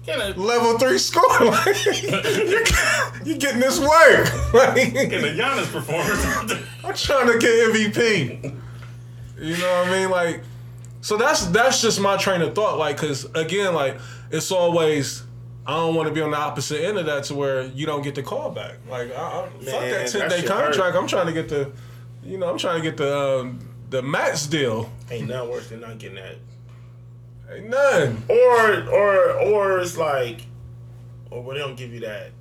Get 0.07 0.37
a, 0.37 0.39
level 0.39 0.79
three 0.79 0.97
score. 0.97 1.23
Like, 1.45 1.85
you're, 1.85 2.63
you're 3.25 3.37
getting 3.37 3.59
this 3.59 3.77
work. 3.77 4.29
Like, 4.53 4.93
get 4.93 5.23
a 5.23 5.35
Giannis 5.35 5.71
performance. 5.71 6.23
I'm 6.83 6.95
trying 6.95 7.27
to 7.27 7.37
get 7.37 7.73
MVP. 7.73 8.55
You 9.39 9.57
know 9.57 9.73
what 9.73 9.87
I 9.87 9.91
mean? 9.91 10.09
Like, 10.09 10.43
so 11.01 11.17
that's 11.17 11.47
that's 11.47 11.81
just 11.81 11.99
my 11.99 12.15
train 12.15 12.41
of 12.41 12.55
thought. 12.55 12.77
Like, 12.79 12.97
cause 12.97 13.25
again, 13.35 13.73
like 13.73 13.99
it's 14.31 14.51
always 14.51 15.23
I 15.65 15.75
don't 15.75 15.95
want 15.95 16.07
to 16.07 16.13
be 16.13 16.21
on 16.21 16.31
the 16.31 16.37
opposite 16.37 16.85
end 16.85 16.97
of 16.97 17.05
that 17.07 17.25
to 17.25 17.35
where 17.35 17.65
you 17.65 17.85
don't 17.85 18.01
get 18.01 18.15
the 18.15 18.23
call 18.23 18.49
back. 18.49 18.75
Like, 18.89 19.11
I, 19.13 19.21
I, 19.21 19.49
fuck 19.49 19.81
that 19.81 20.07
ten 20.07 20.29
day 20.29 20.43
contract. 20.43 20.77
hurt. 20.77 20.95
I'm 20.95 21.07
trying 21.07 21.27
to 21.27 21.33
get 21.33 21.49
the, 21.49 21.73
you 22.23 22.37
know, 22.37 22.49
I'm 22.49 22.57
trying 22.57 22.81
to 22.81 22.89
get 22.89 22.95
the 22.95 23.41
um, 23.41 23.59
the 23.89 24.01
max 24.01 24.47
deal. 24.47 24.89
Ain't 25.11 25.27
nothing 25.27 25.51
worse 25.51 25.67
than 25.67 25.81
not 25.81 25.97
getting 25.99 26.15
that. 26.15 26.37
Ain't 27.51 27.69
none. 27.69 28.23
Or 28.29 28.89
or 28.89 29.31
or 29.31 29.79
it's 29.79 29.97
like, 29.97 30.41
or 31.31 31.41
where 31.41 31.55
they 31.55 31.61
don't 31.61 31.77
give 31.77 31.93
you 31.93 32.01
that 32.01 32.31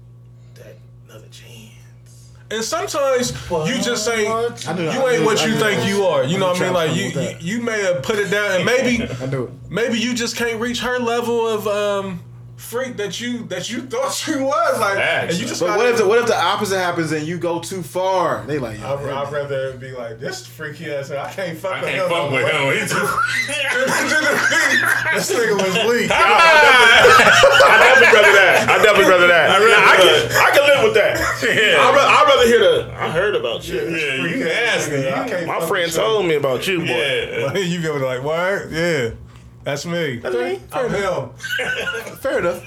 that 0.54 0.76
another 1.04 1.28
chance. 1.28 2.32
And 2.50 2.62
sometimes 2.62 3.32
you 3.50 3.80
just 3.82 4.04
say 4.04 4.24
you 4.24 4.32
I 4.32 5.14
ain't 5.14 5.24
what 5.24 5.44
you 5.44 5.54
think 5.56 5.86
you 5.88 6.04
are. 6.04 6.24
You 6.24 6.38
know 6.38 6.48
what 6.48 6.60
I 6.60 6.64
mean? 6.64 6.72
Like 6.74 6.94
you, 6.94 7.04
you 7.20 7.36
you 7.40 7.62
may 7.62 7.82
have 7.82 8.02
put 8.02 8.18
it 8.18 8.30
down, 8.30 8.52
and 8.56 8.64
maybe 8.66 9.02
I 9.02 9.26
do 9.26 9.44
it. 9.44 9.50
maybe 9.70 9.98
you 9.98 10.14
just 10.14 10.36
can't 10.36 10.60
reach 10.60 10.80
her 10.80 10.98
level 10.98 11.46
of 11.46 11.66
um 11.66 12.20
freak 12.56 12.96
that 12.96 13.20
you 13.20 13.44
that 13.44 13.70
you 13.70 13.82
thought 13.82 14.26
you 14.28 14.42
was 14.42 14.80
like, 14.80 14.96
Facts. 14.96 15.32
and 15.34 15.40
you 15.42 15.46
just. 15.48 15.60
But 15.60 15.76
what 15.76 15.86
if 15.88 15.98
the 15.98 16.06
what 16.08 16.18
if 16.18 16.26
the 16.26 16.36
opposite 16.36 16.78
happens 16.78 17.12
and 17.12 17.26
you 17.26 17.38
go 17.38 17.60
too 17.60 17.82
far? 17.82 18.44
They 18.46 18.58
like, 18.58 18.80
I'd, 18.80 19.00
yo, 19.04 19.14
I'd 19.16 19.32
rather 19.32 19.68
it 19.70 19.80
be 19.80 19.92
like 19.92 20.18
this 20.18 20.46
freaky 20.46 20.92
ass. 20.92 21.10
I 21.10 21.30
can't 21.32 21.58
fuck 21.58 21.72
I 21.74 21.80
with 21.82 21.90
can't 21.90 22.02
him. 22.02 22.08
fuck 22.08 22.30
no 22.30 22.36
with 22.36 22.52
him. 22.52 22.72
He 22.72 22.86
too. 22.88 23.06
this 25.16 25.32
nigga 25.32 25.54
was 25.54 25.74
weak. 25.90 26.10
I 26.10 27.78
definitely 27.78 28.14
rather 28.16 28.32
that. 28.32 28.68
I 28.68 28.82
definitely 28.82 29.10
rather 29.10 29.26
that. 29.28 29.50
I, 29.50 29.58
rather 29.58 29.74
I 29.74 29.96
can 29.96 30.08
I 30.36 30.50
can 30.56 30.62
live 30.66 30.84
with 30.84 30.94
that. 30.94 31.16
Yeah. 31.42 31.80
I'd 31.80 31.94
rather, 31.94 32.08
I'd 32.08 32.26
rather 32.28 32.46
hear 32.46 32.58
the. 32.60 32.94
I 32.96 33.10
heard 33.10 33.34
about 33.36 33.68
you. 33.68 33.76
Yeah, 33.76 34.24
you 34.26 34.38
can 34.38 34.48
ask 34.48 34.90
me. 34.90 35.46
My 35.46 35.60
friend 35.66 35.90
told 35.92 36.26
me 36.26 36.34
about 36.34 36.66
you, 36.66 36.78
boy. 36.80 36.86
Yeah. 36.86 37.52
you 37.58 37.80
be 37.80 37.86
able 37.86 37.98
to 38.00 38.06
like, 38.06 38.22
what? 38.22 38.70
Yeah, 38.70 39.10
that's 39.66 39.84
me. 39.84 40.18
That's 40.18 40.36
me. 40.36 40.60
I'm 40.72 40.90
him. 40.90 41.30
fair 42.18 42.38
enough. 42.38 42.62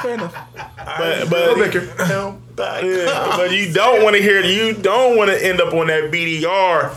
Fair 0.00 0.14
enough. 0.14 0.34
But 0.54 1.28
but, 1.28 2.84
yeah, 2.84 3.34
but 3.36 3.52
you 3.52 3.70
don't 3.70 4.02
want 4.02 4.16
to 4.16 4.22
hear. 4.22 4.40
You 4.40 4.72
don't 4.72 5.18
want 5.18 5.30
to 5.30 5.46
end 5.46 5.60
up 5.60 5.74
on 5.74 5.88
that 5.88 6.10
BDR. 6.10 6.96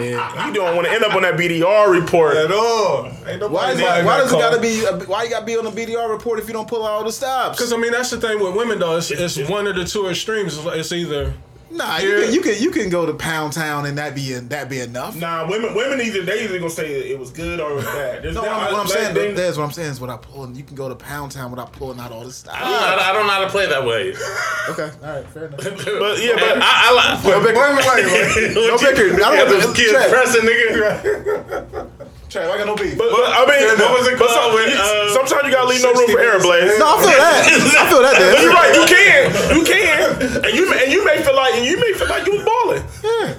Yeah. 0.00 0.46
You 0.46 0.54
don't 0.54 0.74
want 0.74 0.86
to 0.86 0.92
end 0.94 1.04
up 1.04 1.14
on 1.14 1.22
that 1.22 1.34
BDR 1.34 1.90
report. 1.90 2.38
At 2.38 2.50
all. 2.50 3.04
Why, 3.50 3.72
is 3.72 3.80
it, 3.80 3.82
why 3.82 4.02
that 4.02 4.18
does 4.18 4.32
it 4.32 4.38
gotta 4.38 4.60
be? 4.60 4.80
Why 5.04 5.24
you 5.24 5.30
gotta 5.30 5.44
be 5.44 5.58
on 5.58 5.64
the 5.66 5.70
BDR 5.70 6.08
report 6.08 6.38
if 6.38 6.46
you 6.46 6.54
don't 6.54 6.68
pull 6.68 6.86
out 6.86 6.92
all 6.92 7.04
the 7.04 7.12
stops? 7.12 7.58
Because 7.58 7.74
I 7.74 7.76
mean, 7.76 7.92
that's 7.92 8.10
the 8.10 8.18
thing 8.18 8.42
with 8.42 8.54
women 8.56 8.78
though. 8.78 8.96
It's, 8.96 9.10
it's 9.10 9.36
one 9.46 9.66
of 9.66 9.76
the 9.76 9.84
two 9.84 10.08
extremes. 10.08 10.58
It's 10.64 10.90
either 10.90 11.34
nah, 11.70 11.98
you 11.98 12.10
can, 12.22 12.32
you 12.34 12.40
can 12.40 12.62
you 12.62 12.70
can 12.70 12.88
go 12.90 13.06
to 13.06 13.14
Pound 13.14 13.52
Town 13.52 13.86
and 13.86 13.98
that 13.98 14.14
be 14.14 14.32
that 14.32 14.68
be 14.68 14.80
enough. 14.80 15.16
Nah, 15.16 15.48
women 15.48 15.74
women 15.74 16.00
either 16.00 16.22
they 16.22 16.44
either 16.44 16.58
gonna 16.58 16.70
say 16.70 17.10
it 17.10 17.18
was 17.18 17.30
good 17.30 17.60
or 17.60 17.72
it 17.72 17.74
was 17.76 17.84
bad. 17.84 18.22
There's 18.22 18.34
No, 18.34 18.42
no- 18.42 18.48
what 18.48 18.74
I'm 18.74 18.86
saying, 18.86 19.14
they- 19.14 19.32
that's 19.32 19.56
what 19.56 19.64
I'm 19.64 19.70
saying 19.72 19.90
is 19.92 20.00
without 20.00 20.22
pulling. 20.22 20.54
You 20.54 20.62
can 20.64 20.76
go 20.76 20.88
to 20.88 20.94
Pound 20.94 21.32
Town 21.32 21.50
without 21.50 21.72
pulling 21.72 21.98
out 22.00 22.12
all 22.12 22.24
the 22.24 22.32
stops. 22.32 22.58
I, 22.60 23.10
I 23.10 23.12
don't 23.12 23.26
know 23.26 23.32
how 23.32 23.40
to 23.44 23.50
play 23.50 23.66
that 23.66 23.84
way. 23.84 24.14
Okay, 24.68 24.90
all 25.02 25.14
right, 25.14 25.24
fair 25.30 25.46
enough. 25.46 25.60
But 25.64 26.18
yeah, 26.22 26.34
but 26.34 26.58
I, 26.60 26.90
I 26.90 26.92
like. 26.92 27.24
No 27.24 27.40
bicker. 27.40 28.54
No 28.54 28.76
bicker. 28.78 29.14
I 29.14 29.16
don't 29.16 29.36
want 29.38 29.62
them 29.62 29.72
to- 29.74 29.80
kids 29.80 30.12
pressing, 30.12 30.42
nigga. 30.42 31.88
Trav, 32.28 32.50
I 32.50 32.58
got 32.58 32.66
no 32.66 32.76
beef. 32.76 32.98
But, 32.98 33.08
but 33.10 33.24
I 33.24 33.40
mean, 33.48 33.78
What 33.80 33.98
was 34.00 34.08
but 34.08 34.18
called 34.28 34.30
some- 34.30 34.54
with, 34.54 34.76
uh, 34.76 35.12
sometimes 35.14 35.44
you 35.48 35.52
gotta 35.52 35.68
leave 35.68 35.82
no 35.82 35.92
room 35.94 36.10
for 36.12 36.20
error, 36.20 36.38
Blaze. 36.40 36.78
no, 36.78 36.84
I 36.84 36.96
feel 37.00 37.16
that. 37.16 37.40
I 37.80 37.84
feel 37.88 38.02
that. 38.04 38.14
But 38.20 38.42
you're 38.44 38.52
right. 38.52 38.72
You 38.76 38.84
can. 38.84 39.22
You 39.56 39.64
can. 39.64 40.44
And 40.44 40.52
you 40.54 40.68
may- 40.70 40.84
and 40.84 40.92
you 40.92 41.04
may 41.04 41.22
feel 41.22 41.34
like 41.36 41.54
and 41.54 41.64
you 41.64 41.80
may 41.80 41.92
feel 41.94 42.08
like 42.08 42.26
you 42.26 42.32
was 42.36 42.44
balling. 42.44 42.84
Yeah. 43.02 43.34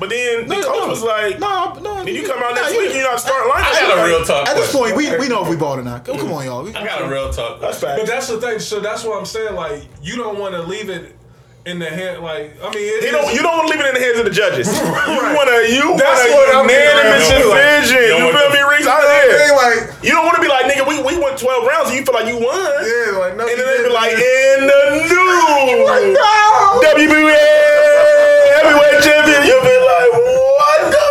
But 0.00 0.08
then 0.08 0.48
the 0.48 0.56
No, 0.56 0.62
coach 0.62 0.80
no. 0.82 0.88
was 0.88 1.02
like, 1.04 1.38
No, 1.38 1.74
no. 1.74 2.02
Then 2.04 2.14
you 2.14 2.26
come 2.26 2.42
out 2.42 2.54
next 2.54 2.72
you- 2.72 2.78
week 2.80 2.88
and 2.90 2.98
you're 3.00 3.10
not 3.10 3.20
starting 3.20 3.52
lineup. 3.52 3.68
I 3.68 3.80
got 3.86 3.98
a 3.98 4.08
real 4.08 4.24
talk. 4.24 4.48
At 4.48 4.56
this 4.56 4.72
point, 4.72 4.96
we, 4.96 5.14
we 5.18 5.28
know 5.28 5.42
if 5.44 5.48
we 5.50 5.56
bought 5.56 5.78
or 5.78 5.82
not. 5.84 6.04
Come, 6.04 6.18
come 6.18 6.32
on, 6.32 6.44
y'all. 6.44 6.64
We, 6.64 6.74
I 6.74 6.84
got 6.84 7.02
a 7.02 7.08
real 7.08 7.30
talk. 7.32 7.60
That's 7.60 7.78
question. 7.78 7.98
But 8.00 8.06
that's 8.10 8.28
the 8.28 8.40
thing. 8.40 8.58
So 8.58 8.80
that's 8.80 9.04
what 9.04 9.18
I'm 9.18 9.26
saying. 9.26 9.54
Like, 9.54 9.84
you 10.02 10.16
don't 10.16 10.38
want 10.38 10.54
to 10.54 10.62
leave 10.62 10.88
it 10.88 11.14
in 11.64 11.78
the 11.78 11.86
head, 11.86 12.18
like 12.18 12.58
I 12.58 12.74
mean, 12.74 12.82
it, 12.82 13.06
you 13.06 13.12
don't 13.14 13.30
you 13.30 13.38
don't 13.38 13.54
want 13.54 13.70
to 13.70 13.78
leave 13.78 13.82
it 13.86 13.86
in 13.86 13.94
the 13.94 14.02
hands 14.02 14.18
of 14.18 14.26
the 14.26 14.34
judges. 14.34 14.66
right. 14.82 15.06
You 15.14 15.30
want 15.30 15.46
to 15.46 15.58
you 15.70 15.86
That's 15.94 16.26
want 16.26 16.50
a 16.50 16.66
unanimous 16.66 17.30
decision. 17.30 18.02
You, 18.18 18.34
feel 18.34 18.50
me, 18.50 18.62
Reese? 18.66 18.90
I 18.90 18.98
did. 18.98 19.54
Like 19.54 20.02
you 20.02 20.10
don't 20.10 20.26
want 20.26 20.42
to 20.42 20.42
be 20.42 20.50
like 20.50 20.66
nigga. 20.66 20.82
We, 20.82 20.98
we 20.98 21.14
went 21.22 21.38
twelve 21.38 21.62
rounds. 21.62 21.94
and 21.94 21.98
You 21.98 22.02
feel 22.02 22.18
like 22.18 22.26
you 22.26 22.42
won. 22.42 22.50
Yeah, 22.50 23.14
like 23.14 23.38
no. 23.38 23.46
And 23.46 23.54
then 23.54 23.62
they 23.62 23.78
be 23.86 23.94
like 23.94 24.10
in 24.18 24.58
the 24.66 24.80
news. 25.06 25.86
like, 25.86 26.10
no. 26.18 26.82
WBA 26.82 27.46
heavyweight 28.58 28.98
champion. 29.06 29.40
You 29.46 29.56
be 29.62 29.76
like 29.86 30.10
what 30.18 30.82
the? 30.90 31.06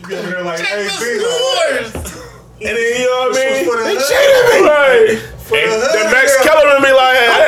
you 0.00 0.04
be 0.08 0.16
there 0.24 0.40
like 0.40 0.64
hey, 0.64 0.88
scores. 0.88 1.92
And 2.64 2.72
then 2.72 2.80
you 2.96 3.04
know 3.04 3.28
what 3.28 3.36
I 3.36 3.44
mean? 3.44 3.60
They 3.60 4.00
cheated 4.00 4.44
me. 4.56 4.64
Like, 4.64 5.20
the 5.52 6.02
Max 6.08 6.32
Kellerman 6.40 6.80
be 6.80 6.96
like. 6.96 7.45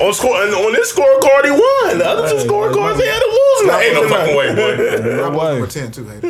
On 0.00 0.12
score 0.14 0.42
and 0.42 0.54
on 0.54 0.72
this 0.72 0.92
scorecard, 0.92 1.44
he 1.44 1.50
won. 1.50 1.98
The 1.98 2.06
other 2.06 2.28
two 2.28 2.36
scorecards, 2.48 3.00
he 3.00 3.06
had 3.06 3.20
to 3.20 3.26
lose. 3.28 3.74
Ain't 3.74 3.94
no 3.94 4.08
fucking 4.08 4.36
way, 4.36 4.54
boy. 4.54 5.52
Number 5.52 5.66
ten 5.66 5.90
too, 5.90 6.06
hater. 6.06 6.28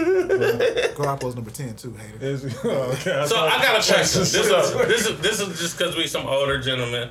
Garoppolo's 0.94 1.34
number 1.34 1.50
ten 1.50 1.74
too, 1.76 1.94
hater. 1.94 2.48
So 2.50 3.36
I 3.36 3.58
gotta 3.62 3.82
check 3.82 3.98
this. 3.98 4.14
This 4.14 4.34
is 4.34 4.72
this 4.88 5.06
is 5.08 5.20
this 5.20 5.40
is 5.40 5.60
just 5.60 5.78
because 5.78 5.96
we 5.96 6.06
some 6.06 6.26
older 6.26 6.60
gentlemen. 6.60 7.10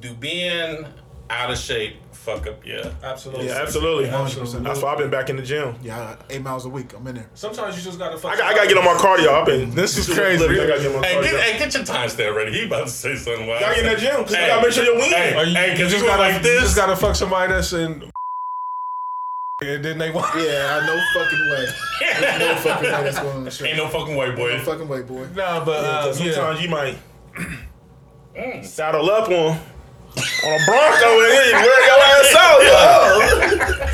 Do 0.00 0.14
being 0.14 0.86
out 1.30 1.50
of 1.50 1.58
shape 1.58 1.96
fuck 2.24 2.46
up 2.46 2.64
yeah. 2.64 2.90
absolutely. 3.02 3.46
Yeah, 3.48 3.60
absolutely. 3.62 4.08
Absolutely. 4.08 4.60
That's 4.62 4.80
why 4.80 4.92
I've 4.92 4.98
been 4.98 5.10
back 5.10 5.28
in 5.28 5.36
the 5.36 5.42
gym. 5.42 5.74
Yeah, 5.82 6.16
eight 6.30 6.40
miles 6.42 6.64
a 6.64 6.68
week. 6.70 6.94
I'm 6.96 7.06
in 7.06 7.16
there. 7.16 7.28
Sometimes 7.34 7.76
you 7.76 7.82
just 7.82 7.98
gotta. 7.98 8.16
Fuck 8.16 8.32
I, 8.32 8.36
got, 8.38 8.46
I 8.52 8.54
gotta 8.54 8.68
get 8.68 8.78
on 8.78 8.84
my 8.84 8.94
cardio. 8.94 9.28
I've 9.40 9.46
been. 9.46 9.70
This 9.74 9.98
is 9.98 10.10
I 10.10 10.14
crazy. 10.14 10.38
gotta 10.46 10.54
get 10.82 10.86
on 10.94 11.00
my 11.02 11.06
Hey, 11.06 11.14
cardio. 11.16 11.22
get, 11.30 11.40
hey, 11.42 11.58
get 11.58 11.74
your 11.74 11.84
time 11.84 12.08
stamp 12.08 12.36
ready. 12.36 12.52
He 12.52 12.64
about 12.64 12.86
to 12.86 12.92
say 12.92 13.14
something. 13.16 13.46
Wild. 13.46 13.60
Gotta 13.60 13.74
get 13.74 13.84
in 13.84 13.92
that 13.92 13.98
gym. 13.98 14.22
'cause 14.24 14.30
you 14.32 14.36
Hey. 14.38 14.46
gotta 14.48 14.62
make 14.62 14.72
sure 14.72 14.84
you're 14.84 14.94
winning. 14.94 15.10
Hey, 15.10 15.36
Or 15.38 15.44
you, 15.44 15.54
hey, 15.54 15.68
cause 15.70 15.78
just 15.90 15.96
you 15.96 16.00
go 16.00 16.06
gotta 16.08 16.22
like 16.34 16.42
You 16.44 16.60
just 16.60 16.76
gotta 16.76 16.96
fuck 16.96 17.14
somebody 17.14 17.52
that's 17.52 17.72
in. 17.72 18.10
And 19.62 19.84
then 19.84 19.98
they 19.98 20.10
want. 20.10 20.34
Yeah, 20.34 20.80
I 20.82 20.86
no 20.86 21.00
fucking 21.14 21.48
way. 21.50 21.66
There's 22.20 22.40
no 22.40 22.54
fucking 22.72 22.84
way 22.92 23.02
that's 23.04 23.18
going 23.20 23.36
on 23.36 23.44
the 23.44 23.50
show. 23.52 23.64
Ain't 23.64 23.76
no 23.76 23.86
fucking 23.88 24.16
way, 24.16 24.30
boy. 24.34 24.56
No 24.56 24.64
fucking 24.64 24.88
way, 24.88 25.02
boy. 25.02 25.28
Nah, 25.34 25.64
but 25.64 25.84
uh, 25.84 26.02
Because 26.02 26.20
yeah. 26.20 26.32
sometimes 26.32 26.60
you 26.60 26.68
might 26.68 26.98
saddle 28.64 29.08
up 29.10 29.28
on 29.28 29.58
on 30.16 30.52
a 30.54 30.64
Bronco 30.64 31.08
and 31.24 31.32
then 31.32 31.46
you 31.50 31.56
wear 31.58 31.80
your 31.86 32.00
ass 32.14 32.34
out. 32.38 32.60
Yo. 32.62 32.76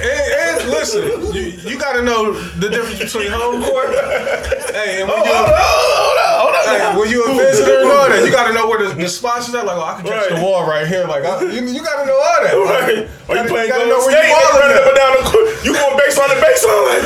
And, 0.00 0.68
listen, 0.70 1.02
you, 1.34 1.42
you 1.70 1.78
gotta 1.78 2.02
know 2.02 2.32
the 2.58 2.68
difference 2.68 2.98
between 2.98 3.30
home 3.30 3.62
court. 3.62 3.88
Hey, 4.74 5.00
and 5.00 5.08
when 5.08 5.16
Hold 5.18 5.26
you 5.28 5.32
on, 5.34 5.48
hold 5.48 6.18
on, 6.20 6.32
hold 6.40 6.54
on. 6.56 6.62
hey, 6.64 6.98
when 7.00 7.08
you 7.10 7.24
a 7.24 7.34
visitor 7.34 7.80
and 7.82 7.90
all 7.90 8.08
that, 8.08 8.24
you 8.24 8.30
gotta 8.32 8.52
know 8.54 8.68
where 8.68 8.86
the, 8.88 8.94
the 8.94 9.08
spots 9.08 9.48
is 9.48 9.54
at. 9.54 9.64
Like, 9.66 9.76
oh, 9.76 9.84
I 9.84 9.94
can 10.00 10.04
catch 10.06 10.30
Right. 10.30 10.38
the 10.38 10.44
wall 10.44 10.66
right 10.68 10.86
here. 10.86 11.04
Like, 11.06 11.24
I, 11.24 11.42
you, 11.44 11.60
you 11.64 11.82
gotta 11.82 12.06
know 12.06 12.16
all 12.16 12.40
that. 12.44 12.54
Like, 12.56 12.68
Right. 12.68 13.08
Or 13.28 13.36
you 13.36 13.42
gotta- 13.42 13.48
playing 13.48 13.68
gotta 13.68 13.84
Golden 13.88 14.12
know 14.12 14.20
you 14.20 14.36
running 14.60 14.76
up 14.76 14.86
and 14.88 14.96
down 14.96 15.12
the 15.16 15.24
court. 15.30 15.48
You 15.64 15.72
going 15.72 15.96
baseline 16.00 16.32
to 16.32 16.40
baseline 16.40 16.84
like, 16.88 17.04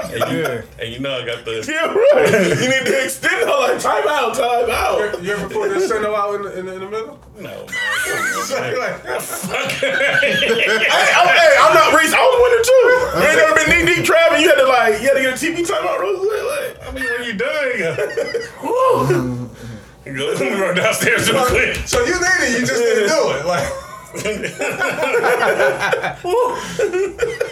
Yeah. 0.11 0.61
And 0.79 0.93
you 0.93 0.99
know 0.99 1.19
I 1.19 1.25
got 1.25 1.45
the. 1.45 1.63
yeah, 1.67 1.87
right. 1.87 2.57
You 2.61 2.69
need 2.69 2.85
to 2.85 3.03
extend 3.03 3.41
it 3.41 3.47
like 3.47 3.79
time 3.79 4.07
out, 4.07 4.35
time 4.35 4.69
out. 4.69 5.23
You 5.23 5.33
ever 5.33 5.49
put 5.49 5.69
this 5.69 5.87
center 5.87 6.13
out 6.13 6.35
in 6.35 6.41
the, 6.43 6.59
in 6.59 6.65
the, 6.65 6.73
in 6.73 6.79
the 6.81 6.89
middle? 6.89 7.19
No, 7.39 7.49
man. 7.49 7.67
like, 8.77 9.01
Hey, 9.81 11.09
I'm, 11.15 11.27
hey, 11.27 11.53
I'm 11.59 11.73
not 11.73 11.93
Reese. 11.95 12.13
I 12.13 12.21
was 12.21 12.37
winning 12.43 12.65
too. 12.67 12.85
You 13.17 13.27
ain't 13.27 13.37
never 13.39 13.55
been 13.55 13.69
knee 13.71 13.95
deep 13.95 14.05
trapping. 14.05 14.41
You 14.41 14.49
had 14.49 14.59
to 14.59 14.67
like, 14.67 15.01
you 15.01 15.07
had 15.07 15.15
to 15.15 15.21
get 15.21 15.33
a 15.33 15.39
TV 15.39 15.63
timeout 15.65 15.99
real 15.99 16.19
quick. 16.19 16.43
Like, 16.43 16.87
I 16.87 16.91
mean, 16.91 17.05
when 17.05 17.23
you 17.23 17.33
done, 17.33 17.71
you 20.05 20.17
go 20.17 20.59
run 20.59 20.75
downstairs 20.75 21.31
real 21.31 21.45
quick. 21.45 21.75
so 21.85 22.03
you 22.03 22.13
did 22.13 22.41
it, 22.41 22.59
you 22.59 22.65
just 22.65 22.81
didn't 22.81 23.09
do 23.09 23.31
it. 23.31 23.45
Like, 23.45 23.90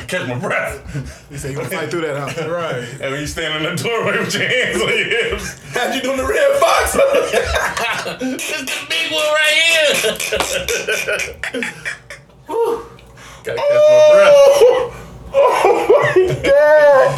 Catch 0.09 0.27
my 0.27 0.37
breath. 0.39 1.29
He 1.29 1.37
said 1.37 1.51
you 1.51 1.57
gonna 1.57 1.69
fight 1.69 1.89
through 1.89 2.01
that, 2.01 2.17
huh? 2.35 2.49
right. 2.51 2.83
And 3.01 3.11
when 3.11 3.21
you 3.21 3.27
stand 3.27 3.63
in 3.65 3.75
the 3.75 3.81
doorway 3.81 4.19
with 4.19 4.33
your 4.33 4.47
hands 4.47 4.81
on 4.81 4.89
your 4.89 5.05
hips, 5.05 5.59
had 5.73 5.95
you 5.95 6.01
doing 6.01 6.17
the 6.17 6.25
red 6.25 6.59
fox? 6.59 6.95
it's 8.21 8.49
the 8.59 8.85
big 8.89 9.11
one 9.11 9.25
right 9.25 9.55
here. 9.55 9.93
Gotta 13.43 13.57
catch 13.57 13.69
my 13.69 13.77
oh. 13.79 14.11
breath. 14.11 14.33
oh, 14.35 15.33
oh 15.33 15.87
my 15.89 16.41
god. 16.43 17.09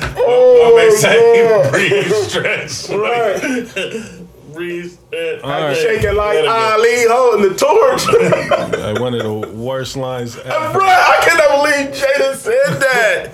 I 0.00 0.14
Oh, 0.26 0.74
may 0.76 0.90
say 0.96 1.48
God. 1.48 1.72
breathe, 1.72 2.12
stretch, 2.12 2.88
Right. 2.90 3.42
like, 3.42 4.23
breathe, 4.54 4.92
stretch. 4.92 5.42
All 5.42 5.50
right. 5.50 5.76
Shaking 5.76 6.14
like 6.14 6.38
it 6.38 6.44
go. 6.44 6.50
Ali 6.50 7.06
holding 7.08 7.42
the 7.48 7.54
torch. 7.56 8.06
Like, 8.06 9.00
one 9.00 9.14
of 9.14 9.22
the 9.22 9.56
worst 9.56 9.96
lines 9.96 10.36
ever. 10.36 10.78
Bruh, 10.78 10.86
I 10.86 11.18
cannot 11.22 11.50
believe 11.64 11.94
Jada 11.94 12.34
said 12.34 12.80
that. 12.80 13.30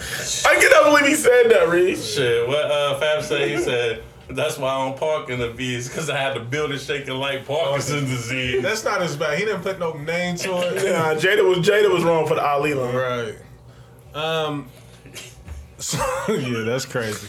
I 0.47 0.55
cannot 0.60 0.90
believe 0.90 1.06
he 1.06 1.14
said 1.14 1.51
that, 1.51 1.68
Reese. 1.68 2.14
Shit, 2.14 2.48
what 2.48 2.70
uh, 2.70 2.98
Fab 2.98 3.22
said, 3.22 3.48
he 3.48 3.59
said, 3.59 4.02
that's 4.28 4.59
why 4.59 4.70
I 4.70 4.88
don't 4.88 4.98
park 4.98 5.28
in 5.28 5.40
the 5.40 5.51
V's, 5.51 5.88
because 5.88 6.09
I 6.09 6.16
had 6.16 6.34
to 6.34 6.40
build 6.40 6.70
it 6.70 6.78
shaking 6.78 7.14
like 7.14 7.47
Parkinson's 7.47 8.09
disease. 8.09 8.62
That's 8.62 8.84
not 8.84 9.02
as 9.02 9.16
bad. 9.16 9.38
He 9.38 9.44
didn't 9.44 9.62
put 9.62 9.78
no 9.78 9.92
name 9.94 10.36
to 10.36 10.51
it. 10.51 10.92
Nah, 10.92 11.14
Jada 11.14 11.44
was 11.44 11.59
Jada 11.66 11.92
was 11.92 12.05
wrong 12.05 12.26
for 12.28 12.36
the 12.36 12.44
Ali 12.44 12.74
line. 12.74 12.94
Right. 12.94 13.34
Um. 14.14 14.68
So- 15.81 15.98
yeah, 16.28 16.62
that's 16.65 16.85
crazy. 16.86 17.27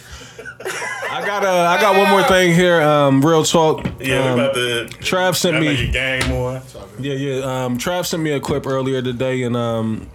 I 1.09 1.25
got 1.25 1.43
uh, 1.43 1.65
I 1.67 1.81
got 1.81 1.97
one 1.97 2.09
more 2.09 2.23
thing 2.23 2.53
here. 2.53 2.81
Um, 2.81 3.21
real 3.25 3.43
talk. 3.43 3.85
Yeah, 3.99 4.31
um, 4.31 4.39
about 4.39 4.53
to. 4.53 4.87
Trav 4.99 5.35
sent 5.35 5.59
me. 5.59 5.73
you 5.85 5.91
gang 5.91 6.27
more. 6.29 6.61
Yeah, 6.99 7.13
yeah. 7.13 7.65
Um, 7.65 7.77
Trav 7.77 8.05
sent 8.05 8.21
me 8.23 8.31
a 8.31 8.39
clip 8.39 8.65
earlier 8.67 9.01
today, 9.01 9.43
and 9.43 9.57
um, 9.57 10.09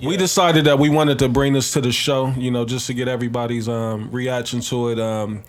we 0.00 0.16
decided 0.16 0.64
that 0.66 0.78
we 0.78 0.88
wanted 0.88 1.18
to 1.20 1.28
bring 1.28 1.52
this 1.52 1.72
to 1.72 1.80
the 1.80 1.92
show. 1.92 2.28
You 2.36 2.50
know, 2.50 2.64
just 2.64 2.86
to 2.86 2.94
get 2.94 3.08
everybody's 3.08 3.68
um 3.68 4.10
reaction 4.10 4.60
to 4.62 4.88
it. 4.90 5.00
Um, 5.00 5.42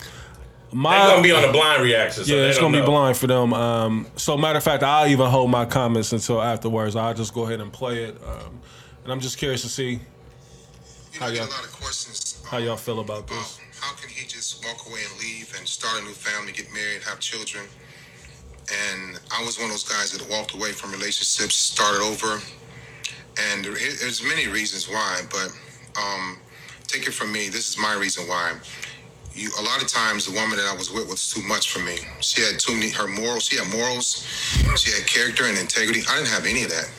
my 0.72 0.98
They're 0.98 1.08
gonna 1.12 1.24
be 1.24 1.32
on 1.32 1.42
the 1.44 1.52
blind 1.54 1.84
reaction. 1.84 2.26
So 2.26 2.36
yeah, 2.36 2.48
it's 2.48 2.60
gonna 2.60 2.78
be 2.80 2.86
blind 2.86 3.16
for 3.18 3.28
them. 3.28 3.54
Um, 3.54 4.08
so 4.18 4.36
matter 4.38 4.58
of 4.58 4.64
fact, 4.64 4.84
I'll 4.84 5.08
even 5.08 5.28
hold 5.30 5.50
my 5.50 5.66
comments 5.66 6.12
until 6.12 6.42
afterwards. 6.42 6.96
I'll 6.96 7.14
just 7.14 7.34
go 7.34 7.46
ahead 7.46 7.62
and 7.62 7.72
play 7.72 8.04
it. 8.04 8.18
Um, 8.26 8.60
and 9.04 9.14
I'm 9.14 9.20
just 9.22 9.38
curious 9.38 9.62
to 9.62 9.70
see 9.70 10.00
You 11.16 11.22
How 11.22 11.28
know, 11.28 11.32
I 11.32 11.36
get 11.36 11.42
y'all- 11.44 11.48
a 11.50 11.56
lot 11.56 11.64
of 11.64 11.72
questions. 11.72 12.36
how 12.46 12.58
y'all 12.58 12.76
feel 12.76 13.00
about 13.00 13.20
about 13.20 13.30
this. 13.40 13.58
how 13.80 13.94
can 13.94 14.10
he 14.10 14.28
just 14.28 14.62
walk 14.66 14.86
away 14.86 15.00
and 15.10 15.18
leave 15.22 15.54
and 15.58 15.66
start 15.68 16.02
a 16.02 16.04
new 16.04 16.14
family, 16.14 16.52
get 16.52 16.70
married, 16.74 17.04
have 17.04 17.22
children? 17.22 17.70
And 18.92 19.18
I 19.32 19.42
was 19.44 19.58
one 19.58 19.68
of 19.68 19.72
those 19.72 19.86
guys 19.86 20.12
that 20.12 20.28
walked 20.30 20.54
away 20.54 20.74
from 20.74 20.92
relationships, 20.92 21.56
started 21.56 22.02
over, 22.02 22.42
and 23.38 23.64
there, 23.64 23.72
there's 23.74 24.22
many 24.24 24.48
reasons 24.48 24.90
why. 24.90 25.22
But 25.32 25.54
um, 25.96 26.38
take 26.88 27.08
it 27.08 27.14
from 27.14 27.32
me, 27.32 27.48
this 27.48 27.70
is 27.70 27.78
my 27.78 27.94
reason 27.94 28.28
why. 28.28 28.56
You, 29.34 29.52
a 29.58 29.62
lot 29.62 29.82
of 29.82 29.88
times, 29.88 30.26
the 30.26 30.32
woman 30.34 30.58
that 30.58 30.66
I 30.66 30.76
was 30.76 30.92
with 30.92 31.08
was 31.08 31.30
too 31.30 31.42
much 31.44 31.72
for 31.72 31.80
me. 31.80 31.98
She 32.20 32.42
had 32.42 32.60
too 32.60 32.74
many 32.74 32.90
her 32.90 33.08
morals. 33.08 33.46
She 33.46 33.56
had 33.58 33.70
morals. 33.72 34.26
She 34.76 34.92
had 34.92 35.08
character 35.08 35.46
and 35.46 35.58
integrity. 35.58 36.04
I 36.10 36.16
didn't 36.18 36.30
have 36.30 36.46
any 36.46 36.64
of 36.64 36.72
that. 36.72 36.90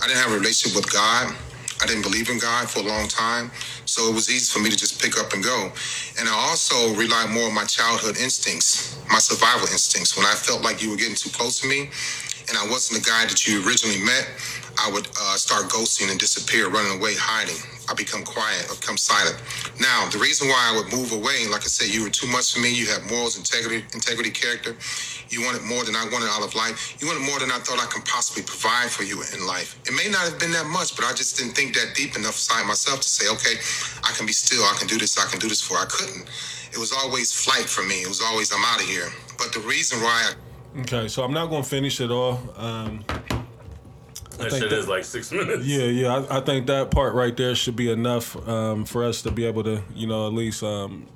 I 0.00 0.06
didn't 0.06 0.20
have 0.22 0.32
a 0.32 0.38
relationship 0.38 0.74
with 0.76 0.90
God. 0.90 1.34
I 1.82 1.86
didn't 1.86 2.02
believe 2.02 2.30
in 2.30 2.38
God 2.38 2.70
for 2.70 2.78
a 2.78 2.86
long 2.86 3.08
time. 3.08 3.50
So 3.86 4.08
it 4.08 4.14
was 4.14 4.30
easy 4.30 4.46
for 4.46 4.62
me 4.62 4.70
to 4.70 4.76
just 4.76 5.02
pick 5.02 5.18
up 5.18 5.32
and 5.32 5.42
go. 5.42 5.72
And 6.18 6.28
I 6.28 6.32
also 6.32 6.94
relied 6.94 7.30
more 7.30 7.48
on 7.48 7.54
my 7.54 7.64
childhood 7.64 8.16
instincts, 8.18 8.96
my 9.10 9.18
survival 9.18 9.66
instincts. 9.66 10.16
When 10.16 10.24
I 10.24 10.34
felt 10.34 10.62
like 10.62 10.80
you 10.80 10.90
were 10.90 10.96
getting 10.96 11.16
too 11.16 11.30
close 11.30 11.60
to 11.60 11.66
me 11.66 11.90
and 12.48 12.56
I 12.56 12.64
wasn't 12.70 13.02
the 13.02 13.10
guy 13.10 13.26
that 13.26 13.46
you 13.48 13.66
originally 13.66 13.98
met, 13.98 14.30
I 14.78 14.90
would 14.92 15.08
uh, 15.20 15.36
start 15.36 15.70
ghosting 15.70 16.10
and 16.10 16.20
disappear, 16.20 16.70
running 16.70 17.00
away, 17.00 17.14
hiding. 17.18 17.58
I 17.90 17.94
become 17.94 18.22
quiet 18.24 18.70
or 18.70 18.76
become 18.76 18.96
silent. 18.96 19.36
Now, 19.80 20.08
the 20.08 20.18
reason 20.18 20.48
why 20.48 20.70
I 20.72 20.76
would 20.76 20.92
move 20.94 21.12
away, 21.12 21.46
like 21.50 21.66
I 21.66 21.70
said, 21.70 21.92
you 21.92 22.04
were 22.04 22.10
too 22.10 22.28
much 22.28 22.54
for 22.54 22.60
me. 22.60 22.72
You 22.72 22.86
had 22.86 23.02
morals, 23.10 23.36
integrity, 23.36 23.84
integrity, 23.92 24.30
character. 24.30 24.76
You 25.32 25.40
wanted 25.40 25.62
more 25.62 25.82
than 25.82 25.96
I 25.96 26.04
wanted 26.12 26.28
out 26.28 26.44
of 26.44 26.54
life. 26.54 26.94
You 27.00 27.06
wanted 27.08 27.24
more 27.24 27.38
than 27.40 27.50
I 27.50 27.56
thought 27.64 27.80
I 27.80 27.86
could 27.86 28.04
possibly 28.04 28.42
provide 28.42 28.90
for 28.90 29.02
you 29.02 29.24
in 29.32 29.46
life. 29.46 29.80
It 29.88 29.94
may 29.96 30.10
not 30.12 30.20
have 30.28 30.38
been 30.38 30.52
that 30.52 30.66
much, 30.66 30.94
but 30.94 31.06
I 31.06 31.12
just 31.14 31.38
didn't 31.38 31.54
think 31.54 31.74
that 31.74 31.94
deep 31.96 32.16
enough 32.16 32.36
inside 32.36 32.66
myself 32.66 33.00
to 33.00 33.08
say, 33.08 33.32
okay, 33.32 33.56
I 34.04 34.12
can 34.12 34.26
be 34.26 34.32
still. 34.34 34.62
I 34.62 34.76
can 34.78 34.86
do 34.88 34.98
this. 34.98 35.16
I 35.18 35.24
can 35.30 35.40
do 35.40 35.48
this 35.48 35.62
for. 35.62 35.78
I 35.78 35.86
couldn't. 35.88 36.28
It 36.70 36.76
was 36.78 36.92
always 36.92 37.32
flight 37.32 37.64
for 37.64 37.82
me. 37.82 38.02
It 38.02 38.08
was 38.08 38.20
always 38.20 38.52
I'm 38.52 38.62
out 38.64 38.80
of 38.82 38.86
here. 38.86 39.08
But 39.38 39.52
the 39.54 39.60
reason 39.60 40.00
why 40.02 40.32
I 40.76 40.80
Okay, 40.82 41.08
so 41.08 41.22
I'm 41.24 41.32
not 41.32 41.46
gonna 41.48 41.64
finish 41.64 42.00
it 42.00 42.10
all. 42.10 42.40
Um, 42.56 43.04
That 43.08 44.50
think 44.50 44.62
shit 44.62 44.70
that- 44.70 44.78
is 44.78 44.88
like 44.88 45.04
six 45.04 45.30
minutes. 45.32 45.64
yeah, 45.66 45.84
yeah, 45.84 46.24
I, 46.30 46.38
I 46.38 46.40
think 46.40 46.66
that 46.66 46.90
part 46.90 47.14
right 47.14 47.34
there 47.36 47.54
should 47.54 47.76
be 47.76 47.90
enough 47.90 48.36
um, 48.48 48.84
for 48.84 49.04
us 49.04 49.22
to 49.22 49.30
be 49.30 49.44
able 49.46 49.64
to, 49.64 49.82
you 49.94 50.06
know, 50.06 50.26
at 50.26 50.32
least 50.32 50.62
um, 50.62 51.06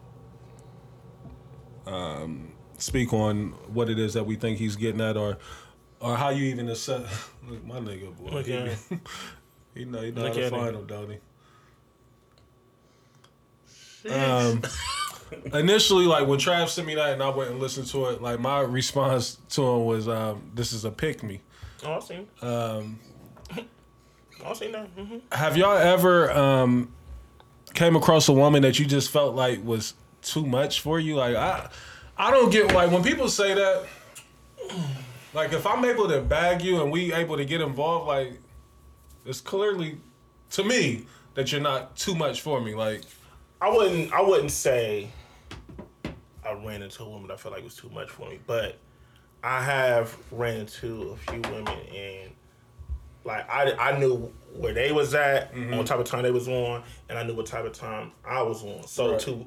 um, 1.87 2.53
speak 2.79 3.13
on 3.13 3.51
what 3.73 3.89
it 3.91 3.99
is 3.99 4.15
that 4.15 4.25
we 4.25 4.37
think 4.37 4.59
he's 4.59 4.77
getting 4.77 5.01
at, 5.01 5.17
or 5.17 5.39
or 6.01 6.17
how 6.17 6.29
you 6.31 6.45
even 6.47 6.69
assess. 6.69 7.29
Look, 7.49 7.65
my 7.65 7.79
nigga, 7.81 8.17
boy, 8.17 8.31
Look 8.31 8.47
he, 8.47 8.53
at 8.55 8.69
him. 8.69 9.01
he 9.75 9.85
know 9.85 10.03
he 10.03 10.11
know 10.11 10.23
Look 10.23 10.35
how 10.35 10.39
to 10.41 10.47
at 10.47 10.53
him. 10.53 10.59
find 10.61 10.77
him, 10.77 10.87
don't 10.87 11.11
he? 11.11 11.19
Um, 14.09 14.63
initially, 15.59 16.07
like 16.07 16.27
when 16.27 16.39
Trav 16.39 16.69
sent 16.69 16.87
me 16.87 16.95
that 16.95 17.11
and 17.13 17.23
I 17.23 17.29
went 17.31 17.51
and 17.51 17.61
listened 17.61 17.87
to 17.89 18.07
it, 18.07 18.23
like 18.23 18.39
my 18.41 18.61
response 18.61 19.39
to 19.51 19.63
him 19.67 19.85
was, 19.85 20.09
um, 20.09 20.51
"This 20.55 20.73
is 20.73 20.85
a 20.85 20.91
pick 20.91 21.23
me." 21.23 21.41
Oh, 21.85 21.95
I've 21.95 22.05
seen. 22.05 22.27
Um, 22.43 22.99
I've 24.45 24.57
seen 24.57 24.73
that. 24.73 24.87
hmm 24.89 25.19
Have 25.33 25.57
y'all 25.57 25.77
ever 25.77 26.31
um, 26.31 26.93
came 27.75 27.97
across 27.97 28.29
a 28.29 28.33
woman 28.33 28.63
that 28.63 28.79
you 28.79 28.87
just 28.87 29.11
felt 29.11 29.35
like 29.35 29.65
was 29.65 29.95
too 30.23 30.47
much 30.47 30.81
for 30.81 31.01
you? 31.01 31.17
Like 31.17 31.35
I, 31.35 31.69
I 32.19 32.31
don't 32.31 32.51
get 32.51 32.73
like 32.73 32.91
when 32.91 33.03
people 33.03 33.29
say 33.29 33.55
that. 33.55 33.85
Like 35.35 35.53
if 35.53 35.67
I'm 35.67 35.85
able 35.85 36.09
to 36.09 36.21
bag 36.23 36.63
you 36.63 36.83
and 36.83 36.91
we 36.91 37.13
able 37.13 37.37
to 37.37 37.45
get 37.45 37.61
involved, 37.61 38.07
like 38.07 38.41
it's 39.25 39.41
clearly 39.41 39.99
to 40.53 40.65
me 40.65 41.05
that 41.35 41.53
you're 41.53 41.61
not 41.61 41.97
too 41.97 42.15
much 42.15 42.41
for 42.41 42.61
me. 42.61 42.75
Like 42.75 43.03
I 43.61 43.69
wouldn't. 43.71 44.13
I 44.13 44.23
wouldn't 44.23 44.51
say 44.51 45.09
I 46.45 46.53
ran 46.53 46.83
into 46.83 47.03
a 47.03 47.09
woman 47.09 47.31
I 47.31 47.37
felt 47.37 47.55
like 47.55 47.65
was 47.65 47.77
too 47.77 47.91
much 47.91 48.09
for 48.09 48.29
me, 48.31 48.39
but 48.47 48.79
I 49.43 49.63
have 49.63 50.17
ran 50.31 50.57
into 50.61 51.11
a 51.11 51.17
few 51.33 51.41
women 51.43 51.69
and 51.95 52.33
Like 53.25 53.49
I, 53.51 53.73
I 53.73 53.99
knew 53.99 54.33
where 54.55 54.73
they 54.73 54.91
was 54.93 55.15
at, 55.15 55.53
Mm-hmm. 55.53 55.77
what 55.77 55.87
type 55.87 55.99
of 55.99 56.07
time 56.07 56.23
they 56.23 56.31
was 56.31 56.49
on, 56.49 56.83
and 57.11 57.19
I 57.19 57.25
knew 57.25 57.35
what 57.35 57.47
type 57.47 57.65
of 57.67 57.73
time 57.75 58.13
I 58.25 58.41
was 58.43 58.63
on. 58.65 58.87
So 58.87 59.13
Right. 59.13 59.21
to, 59.21 59.47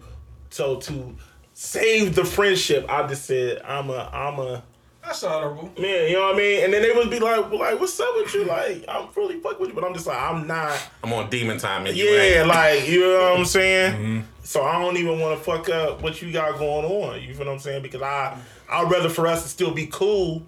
so 0.51 0.75
to 0.81 1.15
save 1.59 2.15
the 2.15 2.23
friendship, 2.23 2.85
I 2.87 3.05
just 3.05 3.25
said 3.25 3.61
I'm 3.65 3.89
a, 3.89 4.09
I'm 4.13 4.39
a. 4.39 4.63
That's 5.03 5.23
honorable. 5.23 5.71
Man, 5.77 6.07
you 6.09 6.13
know 6.13 6.27
what 6.27 6.35
I 6.35 6.37
mean? 6.37 6.63
And 6.63 6.73
then 6.73 6.81
they 6.81 6.91
would 6.93 7.09
be 7.09 7.19
like, 7.19 7.49
well, 7.49 7.59
like, 7.59 7.79
what's 7.79 7.99
up 7.99 8.07
with 8.15 8.33
you? 8.33 8.45
Like, 8.45 8.85
I'm 8.87 9.07
really 9.15 9.39
fuck 9.41 9.59
with 9.59 9.69
you, 9.69 9.75
but 9.75 9.83
I'm 9.83 9.93
just 9.93 10.07
like, 10.07 10.17
I'm 10.21 10.47
not. 10.47 10.77
I'm 11.03 11.11
on 11.11 11.29
demon 11.29 11.57
time 11.57 11.85
and 11.85 11.97
Yeah, 11.97 12.05
ain't. 12.11 12.47
like, 12.47 12.87
you 12.87 13.01
know 13.01 13.31
what 13.31 13.39
I'm 13.39 13.45
saying? 13.45 13.93
Mm-hmm. 13.93 14.19
So 14.43 14.63
I 14.63 14.79
don't 14.79 14.95
even 14.97 15.19
want 15.19 15.37
to 15.37 15.43
fuck 15.43 15.67
up 15.69 16.01
what 16.01 16.21
you 16.21 16.31
got 16.31 16.57
going 16.59 16.85
on. 16.85 17.21
You 17.21 17.33
feel 17.33 17.45
what 17.45 17.51
I'm 17.53 17.59
saying? 17.59 17.81
Because 17.81 18.01
I, 18.01 18.37
I'd 18.69 18.89
rather 18.89 19.09
for 19.09 19.27
us 19.27 19.43
to 19.43 19.49
still 19.49 19.71
be 19.71 19.87
cool 19.87 20.43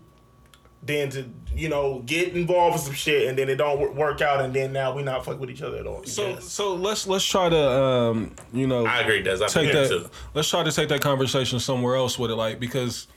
than 0.83 1.09
to, 1.11 1.25
you 1.55 1.67
know, 1.69 1.99
get 2.05 2.33
involved 2.35 2.75
with 2.75 2.83
some 2.83 2.93
shit 2.93 3.27
and 3.27 3.37
then 3.37 3.49
it 3.49 3.55
don't 3.55 3.93
work 3.95 4.21
out 4.21 4.41
and 4.41 4.53
then 4.53 4.71
now 4.71 4.95
we 4.95 5.03
not 5.03 5.25
fuck 5.25 5.39
with 5.39 5.49
each 5.49 5.61
other 5.61 5.77
at 5.77 5.85
all. 5.87 6.03
So 6.05 6.29
Yes. 6.29 6.45
so 6.45 6.75
let's 6.75 7.05
let's 7.07 7.25
try 7.25 7.49
to 7.49 7.71
um 7.71 8.31
you 8.53 8.67
know 8.67 8.85
I 8.85 9.01
agree, 9.01 9.21
Des. 9.21 9.43
I 9.43 9.47
take 9.47 9.71
that. 9.73 9.89
too. 9.89 10.09
Let's 10.33 10.49
try 10.49 10.63
to 10.63 10.71
take 10.71 10.89
that 10.89 11.01
conversation 11.01 11.59
somewhere 11.59 11.95
else 11.95 12.17
with 12.17 12.31
it, 12.31 12.35
like 12.35 12.59
because 12.59 13.07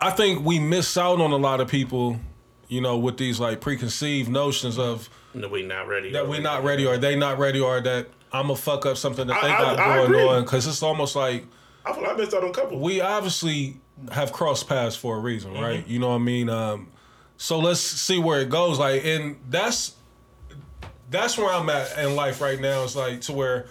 I 0.00 0.10
think 0.10 0.44
we 0.44 0.58
miss 0.58 0.96
out 0.96 1.20
on 1.20 1.32
a 1.32 1.36
lot 1.36 1.60
of 1.60 1.68
people, 1.68 2.18
you 2.68 2.80
know, 2.80 2.98
with 2.98 3.16
these 3.16 3.40
like 3.40 3.60
preconceived 3.60 4.28
notions 4.28 4.78
of 4.78 5.08
that 5.34 5.50
we 5.50 5.62
not 5.62 5.86
ready. 5.88 6.10
that 6.12 6.28
we're 6.28 6.40
not 6.40 6.64
ready 6.64 6.86
or 6.86 6.96
they 6.98 7.14
not 7.16 7.38
ready 7.38 7.60
or 7.60 7.80
that 7.80 8.08
I'm 8.32 8.44
gonna 8.48 8.56
fuck 8.56 8.86
up 8.86 8.96
something 8.96 9.26
that 9.26 9.40
they 9.40 9.48
I- 9.48 9.54
I- 9.56 9.62
got 9.76 9.78
I 9.78 9.96
going 9.96 10.06
agree. 10.10 10.22
on 10.28 10.42
because 10.42 10.66
it's 10.66 10.82
almost 10.82 11.14
like 11.16 11.46
I 11.86 11.92
feel 11.92 12.02
like 12.02 12.12
I 12.12 12.16
missed 12.16 12.34
out 12.34 12.42
on 12.44 12.50
a 12.50 12.52
couple. 12.52 12.78
we 12.80 13.00
obviously 13.00 13.76
have 14.12 14.32
crossed 14.32 14.68
paths 14.68 14.96
for 14.96 15.16
a 15.16 15.20
reason, 15.20 15.54
right? 15.54 15.86
You 15.86 15.98
know 15.98 16.08
what 16.08 16.16
I 16.16 16.18
mean? 16.18 16.48
Um, 16.48 16.88
so 17.36 17.58
let's 17.58 17.80
see 17.80 18.18
where 18.18 18.40
it 18.40 18.50
goes. 18.50 18.78
Like, 18.78 19.04
and 19.04 19.36
that's 19.48 19.94
that's 21.10 21.38
where 21.38 21.50
I'm 21.50 21.68
at 21.70 21.96
in 21.98 22.16
life 22.16 22.40
right 22.40 22.60
now. 22.60 22.84
It's 22.84 22.96
like 22.96 23.22
to 23.22 23.32
where 23.32 23.66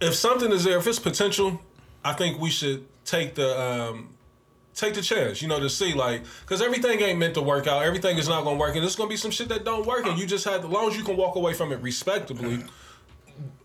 if 0.00 0.14
something 0.14 0.50
is 0.52 0.64
there, 0.64 0.78
if 0.78 0.86
it's 0.86 0.98
potential, 0.98 1.60
I 2.04 2.12
think 2.12 2.40
we 2.40 2.50
should 2.50 2.86
take 3.04 3.34
the 3.34 3.60
um, 3.60 4.14
take 4.74 4.94
the 4.94 5.02
chance. 5.02 5.40
You 5.40 5.48
know, 5.48 5.60
to 5.60 5.70
see 5.70 5.94
like 5.94 6.22
because 6.40 6.60
everything 6.60 7.00
ain't 7.00 7.18
meant 7.18 7.34
to 7.34 7.42
work 7.42 7.66
out. 7.66 7.84
Everything 7.84 8.18
is 8.18 8.28
not 8.28 8.44
gonna 8.44 8.58
work, 8.58 8.74
and 8.74 8.82
there's 8.82 8.96
gonna 8.96 9.08
be 9.08 9.16
some 9.16 9.30
shit 9.30 9.48
that 9.48 9.64
don't 9.64 9.86
work, 9.86 10.06
and 10.06 10.18
you 10.18 10.26
just 10.26 10.44
have 10.44 10.64
as 10.64 10.70
long 10.70 10.88
as 10.88 10.96
you 10.96 11.04
can 11.04 11.16
walk 11.16 11.36
away 11.36 11.54
from 11.54 11.72
it 11.72 11.80
respectably. 11.80 12.64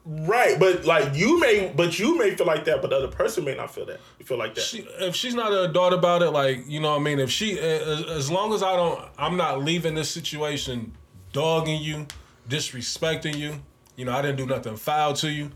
Right, 0.09 0.57
but 0.57 0.85
like 0.85 1.15
you 1.15 1.37
may, 1.37 1.73
but 1.75 1.99
you 1.99 2.17
may 2.17 2.33
feel 2.33 2.47
like 2.47 2.63
that, 2.63 2.81
but 2.81 2.91
the 2.91 2.95
other 2.95 3.09
person 3.09 3.43
may 3.43 3.55
not 3.55 3.73
feel 3.73 3.85
that. 3.87 3.99
You 4.19 4.25
feel 4.25 4.37
like 4.37 4.55
that. 4.55 4.61
she, 4.61 4.87
if 4.99 5.17
she's 5.17 5.35
not 5.35 5.51
an 5.51 5.69
adult 5.69 5.91
about 5.91 6.23
it, 6.23 6.29
like 6.29 6.65
you 6.65 6.79
know, 6.79 6.91
what 6.91 7.01
I 7.01 7.03
mean, 7.03 7.19
if 7.19 7.29
she, 7.29 7.59
as, 7.59 8.05
as 8.05 8.31
long 8.31 8.53
as 8.53 8.63
I 8.63 8.77
don't, 8.77 9.03
I'm 9.17 9.35
not 9.35 9.65
leaving 9.65 9.95
this 9.95 10.09
situation, 10.09 10.93
dogging 11.33 11.81
you, 11.81 12.07
disrespecting 12.47 13.35
you. 13.35 13.59
You 13.97 14.05
know, 14.05 14.13
I 14.13 14.21
didn't 14.21 14.37
do 14.37 14.45
nothing 14.45 14.77
foul 14.77 15.13
to 15.15 15.29
you. 15.29 15.51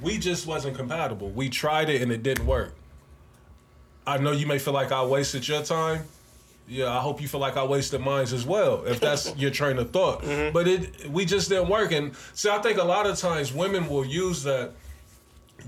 We 0.00 0.18
just 0.18 0.46
wasn't 0.46 0.76
compatible. 0.76 1.30
We 1.30 1.48
tried 1.48 1.88
it 1.88 2.00
and 2.00 2.12
it 2.12 2.22
didn't 2.22 2.46
work. 2.46 2.76
I 4.06 4.18
know 4.18 4.30
you 4.30 4.46
may 4.46 4.60
feel 4.60 4.74
like 4.74 4.92
I 4.92 5.04
wasted 5.04 5.48
your 5.48 5.64
time. 5.64 6.04
Yeah, 6.68 6.90
I 6.90 7.00
hope 7.00 7.20
you 7.20 7.28
feel 7.28 7.40
like 7.40 7.56
I 7.56 7.64
wasted 7.64 8.00
mine 8.00 8.24
as 8.24 8.44
well, 8.44 8.84
if 8.84 8.98
that's 9.00 9.36
your 9.36 9.50
train 9.50 9.78
of 9.78 9.90
thought. 9.90 10.22
Mm-hmm. 10.22 10.52
But 10.52 10.66
it, 10.66 11.08
we 11.10 11.24
just 11.24 11.48
didn't 11.48 11.68
work. 11.68 11.92
And 11.92 12.14
see, 12.34 12.48
I 12.48 12.58
think 12.58 12.78
a 12.78 12.84
lot 12.84 13.06
of 13.06 13.18
times 13.18 13.52
women 13.52 13.88
will 13.88 14.04
use 14.04 14.42
that 14.42 14.72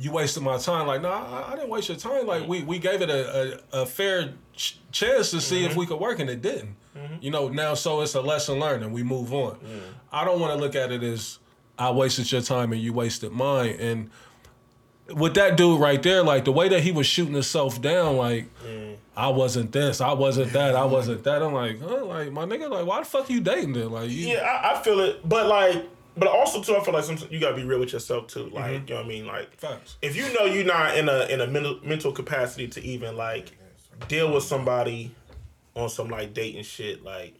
you 0.01 0.11
wasted 0.11 0.43
my 0.43 0.59
time. 0.59 0.87
Like, 0.87 1.03
no, 1.03 1.11
I, 1.11 1.53
I 1.53 1.55
didn't 1.55 1.71
waste 1.71 1.89
your 1.89 1.99
time. 1.99 2.27
Like, 2.27 2.49
we, 2.49 2.63
we 2.63 2.79
gave 2.79 3.01
it 3.01 3.11
a, 3.11 3.61
a, 3.73 3.83
a 3.83 3.87
fair 3.87 4.35
ch- 4.55 4.79
chance 4.91 5.31
to 5.31 5.41
see 5.41 5.65
if 5.65 5.71
mm-hmm. 5.71 5.81
we 5.81 5.87
could 5.87 6.01
work, 6.01 6.19
and 6.19 6.29
it 6.29 6.43
didn't. 6.43 6.75
Mm-hmm. 6.97 7.15
You 7.21 7.31
know, 7.31 7.49
now 7.49 7.75
so 7.75 8.01
it's 8.01 8.15
a 8.15 8.21
lesson 8.21 8.59
learned, 8.59 8.83
and 8.83 8.93
we 8.93 9.03
move 9.03 9.33
on. 9.33 9.59
I 10.11 10.25
don't 10.25 10.41
want 10.41 10.53
to 10.53 10.59
look 10.59 10.75
at 10.75 10.91
it 10.91 11.03
as 11.03 11.39
I 11.79 11.91
wasted 11.91 12.31
your 12.33 12.41
time 12.41 12.73
and 12.73 12.81
you 12.81 12.93
wasted 12.93 13.33
mine. 13.33 13.77
And 13.79 14.11
with 15.15 15.35
that 15.35 15.57
dude 15.57 15.81
right 15.81 16.03
there, 16.03 16.23
like 16.23 16.45
the 16.45 16.53
way 16.53 16.69
that 16.69 16.81
he 16.83 16.93
was 16.93 17.07
shooting 17.07 17.35
himself 17.35 17.81
down, 17.81 18.17
like 18.17 18.47
I 19.17 19.29
wasn't 19.29 19.73
this, 19.73 20.01
I 20.01 20.13
wasn't 20.13 20.53
that, 20.53 20.77
I 20.77 20.85
wasn't 20.85 21.25
that. 21.25 21.43
I'm 21.43 21.53
like, 21.53 21.81
huh? 21.81 22.05
like 22.05 22.31
my 22.33 22.45
nigga, 22.45 22.71
like 22.71 22.87
why 22.87 23.01
the 23.01 23.05
fuck 23.07 23.29
you 23.31 23.41
dating 23.41 23.73
then? 23.73 23.91
Like, 23.91 24.11
you, 24.11 24.29
Yeah, 24.29 24.41
I, 24.63 24.79
I 24.79 24.83
feel 24.83 25.01
it, 25.01 25.29
but 25.29 25.47
like, 25.47 25.85
but 26.17 26.29
also 26.29 26.63
too, 26.63 26.77
I 26.77 26.85
feel 26.85 26.95
like 26.95 27.05
sometimes 27.05 27.31
you 27.33 27.41
gotta 27.41 27.57
be 27.57 27.65
real 27.65 27.81
with 27.81 27.93
yourself 27.93 28.27
too. 28.29 28.51
Like, 28.51 28.65
Mm-hmm. 28.73 28.89
you 28.89 28.95
know 28.95 28.97
what 28.97 29.05
I 29.05 29.09
mean? 29.09 29.27
Like, 29.27 29.57
Facts. 29.57 29.97
if 30.03 30.15
you 30.17 30.33
know 30.35 30.45
you're 30.45 30.65
not 30.65 30.97
in 30.97 31.09
a 31.09 31.27
in 31.27 31.41
a 31.41 31.47
mental 31.47 31.81
mental 31.83 32.13
capacity 32.13 32.69
to 32.69 32.83
even 32.83 33.17
like 33.17 33.53
deal 34.09 34.33
with 34.33 34.45
somebody 34.45 35.13
on 35.75 35.89
some 35.89 36.09
like 36.09 36.35
dating 36.35 36.63
shit, 36.65 37.03
like, 37.05 37.35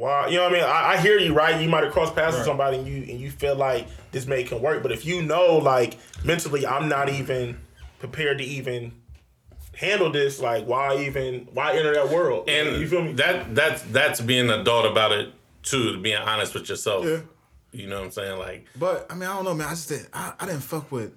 why? 0.00 0.28
You 0.28 0.36
know 0.38 0.44
what 0.44 0.52
I 0.52 0.54
mean? 0.56 0.64
I, 0.64 0.92
I 0.92 0.96
hear 0.98 1.18
you, 1.18 1.34
right? 1.34 1.60
You 1.60 1.68
might 1.68 1.84
have 1.84 1.92
crossed 1.92 2.14
paths 2.14 2.36
with 2.36 2.44
somebody 2.46 2.78
and 2.78 2.86
you 2.86 2.96
and 3.02 3.20
you 3.20 3.30
feel 3.30 3.54
like 3.54 3.86
this 4.12 4.26
may 4.26 4.42
can 4.44 4.60
work, 4.62 4.82
but 4.82 4.92
if 4.92 5.04
you 5.04 5.22
know 5.22 5.58
like 5.58 5.98
mentally, 6.24 6.66
I'm 6.66 6.88
not 6.88 7.08
even 7.10 7.58
prepared 7.98 8.38
to 8.38 8.44
even 8.44 8.92
handle 9.76 10.10
this, 10.10 10.40
like, 10.40 10.66
why 10.66 10.96
even 11.04 11.48
why 11.52 11.76
enter 11.76 11.94
that 11.94 12.08
world? 12.10 12.48
And 12.48 12.80
you 12.80 12.88
feel 12.88 13.02
me? 13.02 13.12
That 13.12 13.54
that's 13.54 13.82
that's 13.82 14.20
being 14.20 14.50
an 14.50 14.60
adult 14.60 14.86
about 14.86 15.12
it 15.12 15.32
too. 15.62 16.00
Being 16.00 16.16
honest 16.16 16.54
with 16.54 16.68
yourself. 16.68 17.04
Yeah. 17.04 17.20
You 17.72 17.86
know 17.86 17.98
what 17.98 18.06
I'm 18.06 18.10
saying? 18.10 18.38
Like, 18.38 18.66
But 18.76 19.06
I 19.10 19.14
mean, 19.14 19.28
I 19.28 19.34
don't 19.34 19.44
know, 19.44 19.54
man. 19.54 19.68
I 19.68 19.70
just 19.70 19.88
did. 19.88 20.06
I, 20.12 20.32
I 20.40 20.46
didn't 20.46 20.62
fuck 20.62 20.90
with 20.90 21.12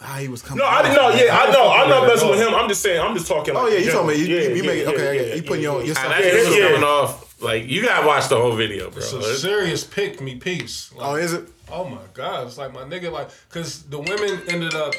how 0.00 0.18
he 0.18 0.28
was 0.28 0.40
coming. 0.42 0.58
No, 0.62 0.66
I 0.70 0.82
didn't 0.82 0.96
know. 0.96 1.08
Yeah, 1.08 1.36
I 1.36 1.50
know. 1.50 1.68
I'm 1.72 1.88
not 1.88 2.06
messing 2.06 2.28
with 2.30 2.38
him. 2.38 2.54
I'm 2.54 2.68
just 2.68 2.82
saying. 2.82 3.00
I'm 3.00 3.14
just 3.14 3.26
talking. 3.26 3.54
Like, 3.54 3.62
Oh 3.64 3.66
yeah, 3.68 3.78
in 3.78 3.84
you 3.84 3.90
told 3.92 4.06
me. 4.08 4.14
You, 4.14 4.26
Yeah, 4.26 4.42
you, 4.42 4.48
you 4.50 4.54
yeah, 4.56 4.62
make 4.68 4.78
it. 4.78 4.82
yeah, 4.82 4.88
Okay, 4.92 5.08
I 5.08 5.12
yeah, 5.12 5.18
get 5.18 5.26
it. 5.28 5.36
you 5.36 5.42
yeah, 5.42 5.48
putting 5.48 5.62
your 5.62 5.80
yeah. 5.80 5.86
yourself. 5.88 6.08
that 6.10 6.24
Yeah, 6.24 6.30
shit 6.30 6.46
was 6.46 6.56
yeah. 6.56 6.66
coming 6.68 6.82
off. 6.84 7.25
Like, 7.40 7.66
you 7.66 7.82
gotta 7.84 8.06
watch 8.06 8.28
the 8.28 8.36
whole 8.36 8.56
video, 8.56 8.90
bro. 8.90 8.98
It's 8.98 9.12
a 9.12 9.18
It's- 9.18 9.40
serious 9.40 9.84
pick 9.84 10.20
me 10.20 10.36
piece. 10.36 10.90
Oh, 10.94 10.98
like, 10.98 11.06
Oh, 11.08 11.14
is 11.16 11.32
it? 11.34 11.48
Oh 11.70 11.84
my 11.84 11.98
god, 12.14 12.46
it's 12.46 12.56
like 12.58 12.72
my 12.72 12.82
nigga, 12.84 13.10
like, 13.12 13.28
cause 13.50 13.82
the 13.84 13.98
women 13.98 14.42
ended 14.48 14.74
up. 14.74 14.94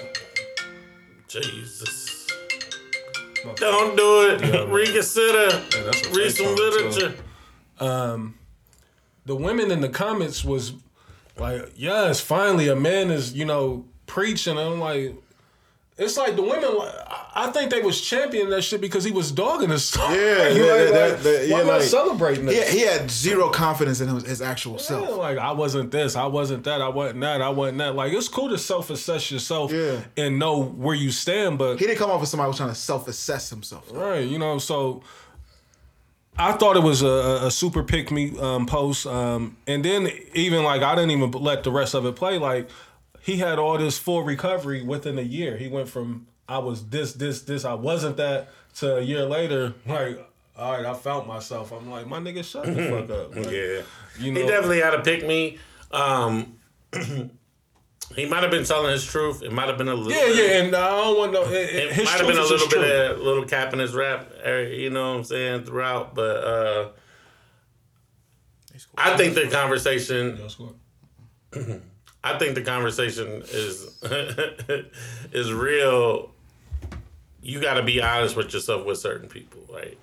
Jesus. 1.28 2.28
Don't 3.56 3.96
do 3.96 4.30
it. 4.32 4.70
Reconsider. 4.70 5.50
Yeah, 5.76 5.84
that's 5.84 6.08
Read 6.10 6.32
some 6.32 6.46
fake 6.48 6.48
song, 6.48 6.56
too. 6.56 6.64
literature. 6.64 7.16
Um, 7.80 8.36
the 9.26 9.36
women 9.36 9.72
in 9.72 9.82
the 9.82 9.90
comments 9.90 10.44
was 10.44 10.74
like, 11.38 11.72
yes, 11.76 12.20
finally 12.20 12.68
a 12.68 12.76
man 12.76 13.10
is, 13.12 13.34
you 13.34 13.46
know, 13.46 13.86
preaching. 14.06 14.58
I'm 14.58 14.80
like, 14.80 15.16
it's 15.98 16.18
like 16.18 16.36
the 16.36 16.42
women. 16.44 16.70
I- 17.36 17.52
think 17.52 17.72
they 17.72 17.82
was 17.82 18.02
championing 18.02 18.50
that 18.50 18.64
shit 18.64 18.82
because 18.82 19.04
he 19.04 19.12
was 19.12 19.32
dogging 19.32 19.70
his 19.70 19.88
song. 19.88 20.12
Yeah, 20.16 20.20
Like, 20.20 20.56
yeah, 20.58 20.64
like, 20.64 20.92
that- 20.94 21.24
that- 21.24 21.50
why 21.50 21.58
yeah, 21.60 21.64
not 21.64 21.66
like- 21.68 21.82
celebrating 21.84 22.48
He, 22.48 22.56
that? 22.56 22.70
he 22.70 22.80
had 22.82 23.10
zero 23.12 23.50
confidence 23.50 24.02
in 24.02 24.08
his, 24.10 24.26
his 24.26 24.42
actual 24.42 24.74
Yeah, 24.74 24.78
self. 24.80 25.18
like 25.18 25.38
I 25.38 25.52
wasn't 25.52 25.92
this, 25.92 26.16
I 26.16 26.26
wasn't 26.26 26.64
that, 26.66 26.82
I 26.82 26.90
wasn't 26.90 27.22
that, 27.22 27.42
I 27.42 27.50
wasn't 27.50 27.78
that. 27.80 27.96
Like 27.96 28.12
it's 28.14 28.28
cool 28.28 28.50
to 28.50 28.58
self-assess 28.58 29.32
yourself 29.32 29.72
Yeah. 29.72 30.00
and 30.18 30.38
know 30.40 30.62
where 30.64 30.96
you 30.96 31.12
stand, 31.12 31.58
but 31.58 31.78
He 31.80 31.86
didn't 31.86 32.00
come 32.00 32.10
off 32.12 32.22
as 32.22 32.30
somebody 32.32 32.46
who 32.48 32.50
was 32.50 32.58
trying 32.58 32.70
to 32.70 32.76
self-assess 32.76 33.50
himself. 33.50 33.86
Right, 33.92 34.26
you 34.26 34.40
know, 34.40 34.58
so 34.58 35.04
I 36.40 36.52
thought 36.54 36.78
it 36.78 36.84
was 36.84 37.02
a, 37.02 37.08
a- 37.08 37.48
a 37.48 37.52
super 37.52 37.84
pick 37.84 38.12
me 38.12 38.38
um, 38.40 38.66
post, 38.68 39.08
um, 39.08 39.58
and 39.66 39.84
then 39.84 40.10
even 40.34 40.64
like 40.64 40.82
I 40.84 40.94
didn't 40.96 41.12
even 41.12 41.32
let 41.32 41.64
the 41.64 41.72
rest 41.72 41.96
of 41.96 42.06
it 42.06 42.16
play. 42.16 42.38
Like 42.38 42.70
he 43.28 43.38
had 43.40 43.60
all 43.60 43.78
this 43.78 43.98
full 43.98 44.24
recovery 44.24 44.82
within 44.82 45.20
a 45.20 45.22
year. 45.22 45.58
He 45.58 45.68
went 45.68 45.90
from 45.90 46.28
I 46.48 46.60
was 46.60 46.88
this, 46.88 47.12
this, 47.14 47.42
this, 47.42 47.66
I 47.66 47.74
wasn't 47.74 48.16
that 48.18 48.48
to 48.76 48.98
a 48.98 49.02
year 49.02 49.26
later. 49.26 49.74
Like, 49.86 50.26
all 50.56 50.72
right, 50.72 50.86
I 50.86 50.94
found 50.94 51.28
myself. 51.28 51.74
I'm 51.74 51.92
like, 51.92 52.08
my 52.08 52.20
nigga, 52.20 52.42
shut 52.42 52.66
the 52.66 52.90
fuck 52.90 53.10
up. 53.10 53.36
Like, 53.36 53.52
Yeah. 53.52 53.82
you 54.18 54.32
know, 54.32 54.40
He 54.42 54.48
definitely 54.48 54.80
had 54.80 54.92
to 54.92 55.02
pick 55.02 55.28
me. 55.28 55.58
Um, 55.92 56.58
he 58.16 58.26
might 58.28 58.44
have 58.44 58.50
been 58.52 58.64
telling 58.64 58.92
his 58.94 59.04
truth. 59.06 59.44
It 59.44 59.52
might 59.52 59.68
have 59.68 59.78
been 59.78 59.90
a 59.90 59.94
little. 59.94 60.10
yeah, 60.14 60.42
yeah, 60.42 60.64
and 60.64 60.74
I 60.74 60.90
don't 60.90 61.18
want 61.18 61.34
no. 61.34 61.44
It, 61.44 61.52
it, 61.54 61.98
It 62.00 62.06
might 62.06 62.18
have 62.18 62.28
been 62.28 62.38
a 62.38 62.42
little 62.42 62.70
bit 62.70 62.80
truth. 62.80 63.12
of 63.12 63.20
little 63.20 63.44
cap 63.44 63.74
in 63.74 63.80
his 63.80 63.94
rap, 63.94 64.32
area, 64.42 64.74
you 64.80 64.90
know 64.90 65.12
what 65.12 65.18
I'm 65.18 65.24
saying, 65.26 65.66
throughout. 65.66 66.16
But 66.16 66.38
uh, 66.44 66.90
I 68.98 69.18
think 69.18 69.36
the 69.36 69.50
conversation 69.50 70.38
That's 70.38 70.56
cool. 70.56 70.76
I 72.34 72.38
think 72.38 72.56
the 72.56 72.62
conversation 72.62 73.44
is 73.52 74.04
is 75.32 75.52
real. 75.52 76.32
You 77.42 77.62
got 77.62 77.76
to 77.76 77.84
be 77.84 78.02
honest 78.02 78.36
with 78.36 78.54
yourself 78.54 78.86
with 78.86 78.98
certain 78.98 79.30
people, 79.30 79.62
right? 79.74 79.98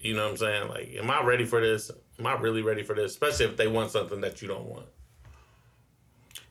You 0.00 0.14
know 0.14 0.24
what 0.24 0.32
I'm 0.32 0.36
saying? 0.36 0.68
Like, 0.68 0.94
am 0.94 1.10
I 1.10 1.22
ready 1.22 1.44
for 1.44 1.60
this? 1.60 1.90
Am 2.18 2.26
I 2.26 2.34
really 2.34 2.62
ready 2.62 2.82
for 2.82 2.94
this? 2.94 3.12
Especially 3.12 3.46
if 3.46 3.56
they 3.56 3.68
want 3.68 3.90
something 3.90 4.20
that 4.20 4.42
you 4.42 4.48
don't 4.48 4.66
want. 4.66 4.86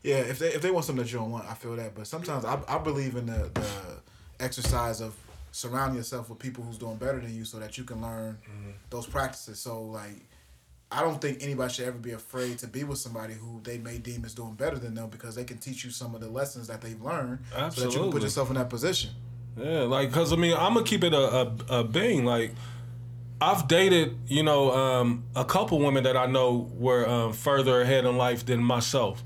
Yeah, 0.03 0.15
if 0.15 0.39
they 0.39 0.47
if 0.47 0.61
they 0.61 0.71
want 0.71 0.85
something 0.85 1.03
that 1.03 1.11
you 1.11 1.19
don't 1.19 1.31
want, 1.31 1.47
I 1.47 1.53
feel 1.53 1.75
that. 1.75 1.93
But 1.93 2.07
sometimes 2.07 2.45
I, 2.45 2.59
I 2.67 2.79
believe 2.79 3.15
in 3.15 3.27
the, 3.27 3.51
the 3.53 3.67
exercise 4.39 5.01
of 5.01 5.15
surrounding 5.51 5.97
yourself 5.97 6.29
with 6.29 6.39
people 6.39 6.63
who's 6.63 6.77
doing 6.77 6.95
better 6.95 7.19
than 7.19 7.35
you, 7.35 7.45
so 7.45 7.59
that 7.59 7.77
you 7.77 7.83
can 7.83 8.01
learn 8.01 8.37
mm-hmm. 8.49 8.71
those 8.89 9.05
practices. 9.05 9.59
So 9.59 9.83
like, 9.83 10.25
I 10.91 11.01
don't 11.01 11.21
think 11.21 11.41
anybody 11.41 11.73
should 11.73 11.87
ever 11.87 11.97
be 11.97 12.11
afraid 12.11 12.57
to 12.59 12.67
be 12.67 12.83
with 12.83 12.97
somebody 12.97 13.33
who 13.33 13.61
they 13.63 13.77
may 13.77 13.97
deem 13.97 14.25
as 14.25 14.33
doing 14.33 14.55
better 14.55 14.77
than 14.77 14.93
them 14.93 15.09
because 15.09 15.35
they 15.35 15.45
can 15.45 15.57
teach 15.57 15.85
you 15.85 15.89
some 15.89 16.13
of 16.13 16.21
the 16.21 16.29
lessons 16.29 16.67
that 16.67 16.81
they've 16.81 17.01
learned, 17.01 17.39
so 17.53 17.81
that 17.81 17.93
you 17.93 17.99
can 18.01 18.11
put 18.11 18.21
yourself 18.21 18.49
in 18.49 18.55
that 18.55 18.69
position. 18.69 19.11
Yeah, 19.57 19.81
like, 19.81 20.11
cause 20.11 20.33
I 20.33 20.35
mean, 20.35 20.53
I'm 20.53 20.73
gonna 20.73 20.85
keep 20.85 21.03
it 21.03 21.13
a 21.13 21.17
a, 21.17 21.79
a 21.79 21.83
bang. 21.83 22.25
Like, 22.25 22.53
I've 23.39 23.67
dated, 23.67 24.17
you 24.27 24.43
know, 24.43 24.71
um, 24.71 25.23
a 25.35 25.45
couple 25.45 25.79
women 25.79 26.03
that 26.03 26.17
I 26.17 26.25
know 26.25 26.69
were 26.73 27.07
um, 27.07 27.33
further 27.33 27.81
ahead 27.81 28.05
in 28.05 28.17
life 28.17 28.45
than 28.45 28.61
myself. 28.61 29.23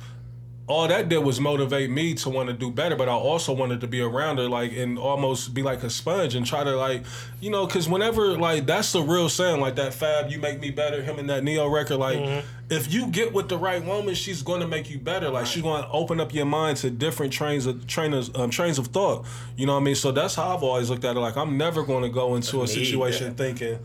All 0.68 0.88
that 0.88 1.10
did 1.10 1.20
was 1.20 1.40
motivate 1.40 1.92
me 1.92 2.16
to 2.16 2.30
want 2.30 2.48
to 2.48 2.54
do 2.54 2.72
better, 2.72 2.96
but 2.96 3.08
I 3.08 3.12
also 3.12 3.54
wanted 3.54 3.82
to 3.82 3.88
be 3.88 4.02
around 4.02 4.40
her, 4.40 4.50
like, 4.50 4.72
and 4.74 4.98
almost 4.98 5.54
be 5.54 5.62
like 5.62 5.84
a 5.84 5.92
sponge 5.92 6.34
and 6.34 6.44
try 6.44 6.64
to, 6.64 6.76
like, 6.76 7.04
you 7.40 7.52
know, 7.52 7.68
because 7.68 7.88
whenever, 7.88 8.36
like, 8.36 8.66
that's 8.66 8.92
the 8.92 9.04
real 9.04 9.30
saying, 9.30 9.62
like 9.62 9.76
that 9.76 9.94
Fab, 9.94 10.32
you 10.32 10.40
make 10.40 10.60
me 10.60 10.72
better, 10.72 11.04
him 11.04 11.20
and 11.20 11.30
that 11.30 11.44
Ne-Yo 11.44 11.68
record, 11.68 11.98
like, 11.98 12.44
if 12.72 12.92
you 12.92 13.06
get 13.08 13.32
with 13.32 13.48
the 13.48 13.60
right 13.60 13.86
woman, 13.86 14.16
she's 14.16 14.42
going 14.42 14.60
to 14.62 14.68
make 14.68 14.90
you 14.90 14.98
better. 14.98 15.30
Like, 15.30 15.46
she's 15.46 15.62
going 15.62 15.84
to 15.84 15.90
open 15.92 16.20
up 16.20 16.34
your 16.34 16.48
mind 16.48 16.78
to 16.78 16.90
different 16.90 17.32
trains 17.32 17.68
of 17.68 17.86
trainers, 17.86 18.32
um, 18.34 18.50
trains 18.50 18.80
of 18.80 18.88
thought. 18.88 19.28
You 19.56 19.68
know 19.68 19.74
what 19.74 19.82
I 19.82 19.84
mean? 19.84 19.96
So 19.96 20.12
that's 20.12 20.34
how 20.34 20.56
I've 20.56 20.64
always 20.64 20.90
looked 20.90 21.06
at 21.06 21.16
it. 21.16 21.20
Like, 21.20 21.38
I'm 21.38 21.58
never 21.60 21.84
going 21.84 22.02
to 22.02 22.10
go 22.10 22.34
into 22.34 22.64
a 22.64 22.68
situation 22.68 23.36
that. 23.36 23.38
thinking 23.38 23.80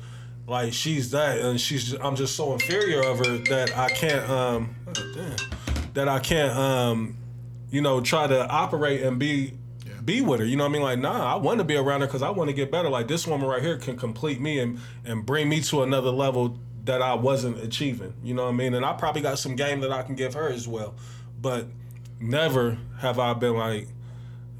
like 0.48 0.72
she's 0.72 1.12
that 1.12 1.38
and 1.38 1.60
she's 1.60 1.92
I'm 1.92 2.16
just 2.16 2.34
so 2.34 2.52
inferior 2.52 3.02
of 3.02 3.18
her 3.18 3.38
that 3.50 3.76
I 3.78 3.88
can't 3.88 4.28
um 4.28 4.74
oh, 4.88 5.12
damn, 5.14 5.36
that 5.94 6.08
I 6.08 6.18
can't 6.18 6.56
um 6.56 7.16
you 7.70 7.80
know 7.80 8.00
try 8.00 8.26
to 8.26 8.48
operate 8.48 9.02
and 9.02 9.18
be 9.18 9.54
be 10.04 10.20
with 10.22 10.40
her 10.40 10.46
you 10.46 10.56
know 10.56 10.64
what 10.64 10.70
I 10.70 10.72
mean 10.72 10.82
like 10.82 10.98
nah 10.98 11.34
I 11.34 11.36
want 11.36 11.58
to 11.58 11.64
be 11.64 11.76
around 11.76 12.00
her 12.00 12.06
because 12.06 12.22
I 12.22 12.30
want 12.30 12.48
to 12.48 12.54
get 12.54 12.70
better 12.70 12.88
like 12.88 13.08
this 13.08 13.26
woman 13.26 13.46
right 13.46 13.62
here 13.62 13.76
can 13.76 13.96
complete 13.96 14.40
me 14.40 14.58
and 14.58 14.80
and 15.04 15.24
bring 15.24 15.48
me 15.48 15.60
to 15.62 15.82
another 15.82 16.10
level 16.10 16.58
that 16.84 17.02
I 17.02 17.14
wasn't 17.14 17.58
achieving 17.58 18.14
you 18.22 18.34
know 18.34 18.44
what 18.44 18.54
I 18.54 18.56
mean 18.56 18.74
and 18.74 18.84
I 18.84 18.94
probably 18.94 19.22
got 19.22 19.38
some 19.38 19.56
game 19.56 19.80
that 19.80 19.92
I 19.92 20.02
can 20.02 20.14
give 20.14 20.34
her 20.34 20.48
as 20.48 20.66
well 20.66 20.94
but 21.40 21.66
never 22.18 22.78
have 22.98 23.18
I 23.18 23.34
been 23.34 23.56
like 23.56 23.88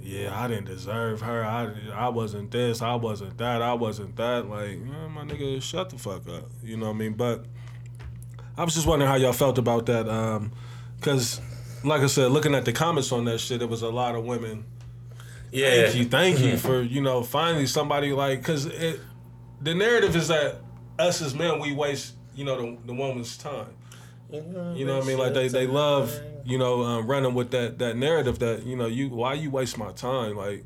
yeah, 0.02 0.39
I 0.39 0.48
didn't 0.48 0.65
deserve 0.65 1.20
her. 1.20 1.44
I, 1.44 1.73
I 1.94 2.09
wasn't 2.09 2.51
this. 2.51 2.81
I 2.81 2.94
wasn't 2.94 3.36
that. 3.39 3.61
I 3.61 3.74
wasn't 3.74 4.16
that. 4.16 4.48
Like, 4.48 4.78
my 4.81 5.24
nigga, 5.24 5.62
shut 5.62 5.90
the 5.90 5.98
fuck 5.98 6.27
up. 6.28 6.51
You 6.65 6.78
know 6.78 6.86
what 6.86 6.94
I 6.94 6.98
mean? 6.98 7.12
But 7.12 7.44
I 8.57 8.65
was 8.65 8.74
just 8.74 8.86
wondering 8.86 9.11
how 9.11 9.16
y'all 9.16 9.32
felt 9.32 9.59
about 9.59 9.86
that. 9.86 10.09
Um, 10.09 10.52
cause, 11.01 11.40
like 11.85 12.02
I 12.02 12.06
said, 12.06 12.31
looking 12.31 12.55
at 12.55 12.64
the 12.64 12.72
comments 12.72 13.12
on 13.12 13.24
that 13.27 13.39
shit, 13.40 13.62
it 13.62 13.68
was 13.68 13.82
a 13.82 13.89
lot 13.89 14.14
of 14.14 14.24
women. 14.24 14.64
Yeah. 15.52 15.82
Thank 15.86 15.97
you, 15.97 16.05
thank 16.05 16.39
you 16.40 16.56
for 16.56 16.81
you 16.82 17.01
know 17.01 17.22
finally 17.22 17.66
somebody 17.66 18.12
like, 18.12 18.43
cause 18.44 18.66
it, 18.66 19.01
the 19.60 19.74
narrative 19.74 20.14
is 20.16 20.28
that 20.28 20.56
us 20.98 21.20
as 21.22 21.35
men 21.35 21.59
we 21.60 21.72
waste 21.72 22.14
you 22.35 22.44
know 22.44 22.56
the, 22.60 22.78
the 22.86 22.94
woman's 22.94 23.36
time. 23.36 23.66
You 24.32 24.40
know 24.86 24.98
what 24.98 25.05
I 25.05 25.06
mean? 25.09 25.18
Like 25.18 25.35
they, 25.35 25.48
they 25.48 25.66
love, 25.66 26.16
you 26.44 26.56
know, 26.56 26.82
um, 26.85 27.06
running 27.09 27.35
with 27.35 27.51
that 27.51 27.78
that 27.81 27.97
narrative 27.97 28.39
that 28.39 28.64
you 28.64 28.77
know 28.77 28.86
you 28.86 29.09
why 29.09 29.35
you 29.35 29.51
waste 29.51 29.77
my 29.77 29.90
time 29.93 30.36
like, 30.36 30.64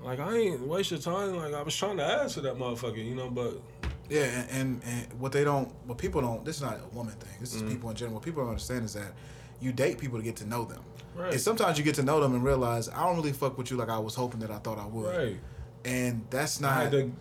like 0.00 0.18
I 0.18 0.34
ain't 0.34 0.60
waste 0.66 0.92
your 0.92 1.00
time. 1.00 1.36
Like 1.36 1.52
I 1.52 1.62
was 1.62 1.76
trying 1.76 1.98
to 1.98 2.04
answer 2.04 2.40
that 2.40 2.54
motherfucker, 2.56 3.04
you 3.04 3.14
know, 3.14 3.28
but 3.28 3.60
Yeah, 4.08 4.22
and, 4.24 4.50
and, 4.50 4.82
and 4.84 5.20
what 5.20 5.32
they 5.32 5.44
don't, 5.44 5.68
what 5.84 5.98
people 5.98 6.22
don't, 6.22 6.42
this 6.44 6.56
is 6.56 6.62
not 6.62 6.78
a 6.80 6.96
woman 6.96 7.12
thing. 7.16 7.34
This 7.38 7.54
is 7.54 7.60
Mm-hmm. 7.62 7.72
people 7.72 7.90
in 7.90 7.96
general. 7.96 8.14
What 8.14 8.24
people 8.24 8.42
don't 8.42 8.50
understand 8.50 8.84
is 8.86 8.94
that 8.94 9.12
you 9.60 9.72
date 9.72 9.98
people 9.98 10.18
to 10.18 10.24
get 10.24 10.36
to 10.36 10.46
know 10.46 10.64
them. 10.64 10.82
Right. 11.14 11.32
And 11.32 11.40
sometimes 11.40 11.78
you 11.78 11.84
get 11.84 11.94
to 11.96 12.02
know 12.02 12.20
them 12.20 12.34
and 12.34 12.44
realize 12.44 12.88
I 12.90 13.04
don't 13.06 13.16
really 13.16 13.32
fuck 13.32 13.56
with 13.56 13.70
you 13.70 13.76
like 13.76 13.88
I 13.88 13.98
was 13.98 14.14
hoping 14.14 14.40
that 14.40 14.50
I 14.50 14.58
thought 14.58 14.78
I 14.78 14.86
would. 14.86 15.16
right, 15.16 15.36
And 15.84 16.24
that's 16.30 16.62
I 16.62 16.66
not 16.68 16.82
had 16.82 16.90
to 16.92 17.12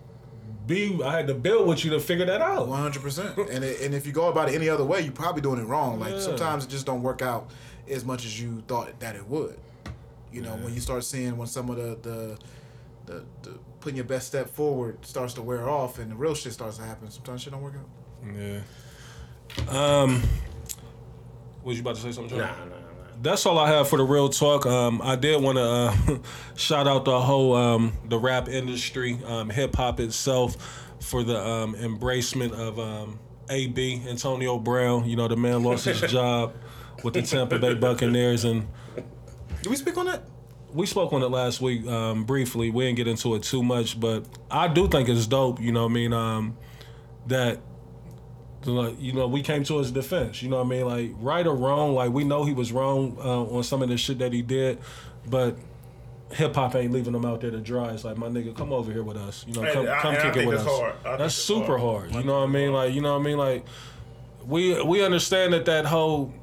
be, 0.67 0.99
I 1.03 1.15
had 1.15 1.27
to 1.27 1.33
build 1.33 1.67
with 1.67 1.85
you 1.85 1.91
to 1.91 1.99
figure 1.99 2.25
that 2.25 2.41
out. 2.41 2.67
one 2.67 2.81
hundred 2.81 3.01
percent. 3.03 3.37
And 3.51 3.63
it, 3.63 3.81
and 3.81 3.93
if 3.95 4.05
you 4.05 4.11
go 4.11 4.27
about 4.27 4.49
it 4.49 4.55
any 4.55 4.67
other 4.67 4.83
way, 4.83 5.01
you're 5.01 5.11
probably 5.13 5.41
doing 5.41 5.59
it 5.61 5.65
wrong. 5.65 5.99
Like 5.99 6.13
Yeah. 6.13 6.19
sometimes 6.19 6.65
it 6.65 6.69
just 6.69 6.85
don't 6.85 7.03
work 7.03 7.21
out 7.21 7.49
as 7.89 8.03
much 8.03 8.25
as 8.25 8.41
you 8.41 8.63
thought 8.67 8.99
that 8.99 9.15
it 9.15 9.25
would. 9.27 9.57
You 10.31 10.41
know, 10.41 10.55
when 10.57 10.73
you 10.73 10.81
start 10.81 11.03
seeing 11.05 11.37
when 11.37 11.47
some 11.47 11.69
of 11.69 11.77
the 11.77 11.97
the 12.01 12.37
the, 13.05 13.23
the 13.43 13.59
putting 13.79 13.95
your 13.95 14.05
best 14.05 14.27
step 14.27 14.49
forward 14.49 15.05
starts 15.05 15.35
to 15.35 15.41
wear 15.41 15.69
off 15.69 15.99
and 15.99 16.11
the 16.11 16.15
real 16.15 16.33
shit 16.35 16.51
starts 16.51 16.77
to 16.77 16.83
happen, 16.83 17.09
sometimes 17.11 17.43
shit 17.43 17.53
don't 17.53 17.61
work 17.61 17.75
out. 17.75 18.35
Yeah. 18.35 18.59
Um, 19.69 20.23
was 21.65 21.77
you 21.77 21.81
about 21.81 21.95
to 21.95 22.01
say 22.01 22.11
something? 22.11 22.37
Nah, 22.37 22.45
nah, 22.45 22.65
nah. 22.65 22.75
that's 23.21 23.45
all 23.45 23.57
I 23.57 23.67
have 23.69 23.89
for 23.89 23.97
the 23.97 24.03
real 24.03 24.29
talk. 24.29 24.65
Um, 24.65 25.01
I 25.03 25.15
did 25.15 25.41
want 25.41 25.57
to 25.57 25.63
uh, 25.63 26.17
shout 26.55 26.87
out 26.87 27.05
the 27.05 27.19
whole 27.19 27.55
um, 27.55 27.93
the 28.07 28.19
rap 28.19 28.47
industry, 28.47 29.19
um, 29.25 29.49
hip 29.49 29.75
hop 29.75 29.99
itself, 29.99 30.55
for 31.01 31.23
the 31.23 31.43
um, 31.43 31.75
embracement 31.75 32.53
of 32.53 32.79
um, 32.79 33.19
AB 33.49 34.03
Antonio 34.07 34.59
Brown. 34.59 35.09
You 35.09 35.15
know, 35.15 35.27
the 35.27 35.35
man 35.35 35.63
lost 35.63 35.85
his 35.85 35.99
job 36.11 36.53
with 37.03 37.15
the 37.15 37.23
Tampa 37.23 37.57
Bay 37.57 37.73
Buccaneers, 37.73 38.45
and 38.45 38.67
Did 39.61 39.69
we 39.69 39.75
speak 39.75 39.97
on 39.97 40.05
that? 40.05 40.23
we 40.71 40.85
spoke 40.85 41.13
on 41.13 41.23
it 41.23 41.29
last 41.29 41.61
week 41.61 41.87
um, 41.87 42.25
briefly. 42.25 42.69
We 42.69 42.83
didn't 42.83 42.97
get 42.97 43.07
into 43.07 43.33
it 43.35 43.43
too 43.43 43.63
much, 43.63 43.97
but 43.97 44.25
I 44.51 44.67
do 44.67 44.89
think 44.89 45.07
it's 45.07 45.25
dope. 45.25 45.61
You 45.61 45.71
know, 45.71 45.83
what 45.83 45.91
I 45.91 45.93
mean 45.93 46.13
um, 46.13 46.57
that. 47.27 47.59
Like, 48.65 48.95
you 48.99 49.13
know, 49.13 49.27
we 49.27 49.41
came 49.41 49.63
to 49.65 49.77
his 49.77 49.91
defense. 49.91 50.41
You 50.41 50.49
know 50.49 50.57
what 50.57 50.65
I 50.65 50.69
mean? 50.69 50.85
Like, 50.85 51.11
right 51.19 51.45
or 51.45 51.55
wrong, 51.55 51.93
like 51.93 52.11
we 52.11 52.23
know 52.23 52.43
he 52.45 52.53
was 52.53 52.71
wrong 52.71 53.17
uh, 53.19 53.43
on 53.43 53.63
some 53.63 53.81
of 53.81 53.89
the 53.89 53.97
shit 53.97 54.19
that 54.19 54.33
he 54.33 54.41
did, 54.41 54.79
but 55.29 55.55
hip 56.31 56.55
hop 56.55 56.75
ain't 56.75 56.91
leaving 56.91 57.13
him 57.13 57.25
out 57.25 57.41
there 57.41 57.51
to 57.51 57.59
dry. 57.59 57.91
It's 57.91 58.03
like, 58.03 58.17
my 58.17 58.27
nigga, 58.27 58.55
come 58.55 58.73
over 58.73 58.91
here 58.91 59.03
with 59.03 59.17
us. 59.17 59.45
You 59.47 59.53
know, 59.53 59.71
come, 59.71 59.87
I- 59.87 59.99
come 60.01 60.15
and 60.15 60.23
I 60.23 60.31
kick 60.31 60.43
it 60.43 60.47
with 60.47 60.59
us. 60.59 60.65
hard. 60.67 60.95
That's 61.19 61.35
super 61.35 61.77
hard. 61.77 62.11
hard. 62.11 62.15
You 62.15 62.23
know 62.27 62.39
what 62.39 62.49
I 62.49 62.51
mean? 62.51 62.73
Like, 62.73 62.93
you 62.93 63.01
know 63.01 63.13
what 63.13 63.21
I 63.21 63.23
mean? 63.23 63.37
Like, 63.37 63.65
we 64.45 64.81
we 64.83 65.03
understand 65.03 65.53
that 65.53 65.65
that 65.65 65.85
whole 65.85 66.33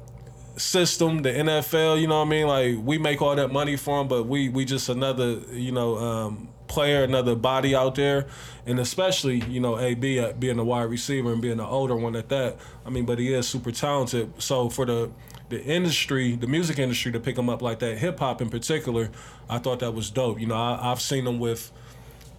system, 0.57 1.21
the 1.21 1.29
NFL, 1.29 1.99
you 1.99 2.07
know 2.07 2.19
what 2.19 2.27
I 2.27 2.29
mean? 2.29 2.47
Like 2.47 2.77
we 2.85 2.97
make 2.97 3.21
all 3.21 3.35
that 3.35 3.51
money 3.51 3.75
for 3.75 3.99
them, 3.99 4.07
but 4.07 4.23
we 4.27 4.49
we 4.49 4.65
just 4.65 4.89
another, 4.89 5.39
you 5.51 5.71
know, 5.71 5.97
um, 5.97 6.49
player, 6.73 7.03
another 7.03 7.35
body 7.35 7.75
out 7.75 7.95
there, 7.95 8.25
and 8.65 8.79
especially 8.79 9.39
you 9.45 9.59
know 9.59 9.79
AB 9.79 10.19
uh, 10.19 10.33
being 10.33 10.59
a 10.59 10.63
wide 10.63 10.89
receiver 10.89 11.31
and 11.31 11.41
being 11.41 11.59
an 11.59 11.65
older 11.65 11.95
one 11.95 12.15
at 12.15 12.29
that. 12.29 12.57
I 12.85 12.89
mean, 12.89 13.05
but 13.05 13.19
he 13.19 13.33
is 13.33 13.47
super 13.47 13.71
talented. 13.71 14.41
So 14.41 14.69
for 14.69 14.85
the 14.85 15.11
the 15.49 15.63
industry, 15.63 16.35
the 16.35 16.47
music 16.47 16.79
industry, 16.79 17.11
to 17.11 17.19
pick 17.19 17.37
him 17.37 17.47
up 17.49 17.61
like 17.61 17.79
that, 17.79 17.97
hip 17.99 18.17
hop 18.19 18.41
in 18.41 18.49
particular, 18.49 19.09
I 19.49 19.59
thought 19.59 19.79
that 19.79 19.93
was 19.93 20.09
dope. 20.09 20.39
You 20.39 20.47
know, 20.47 20.55
I, 20.55 20.91
I've 20.91 20.99
seen 21.01 21.27
him 21.27 21.39
with 21.39 21.71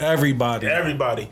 everybody 0.00 0.66
Everybody. 0.66 1.30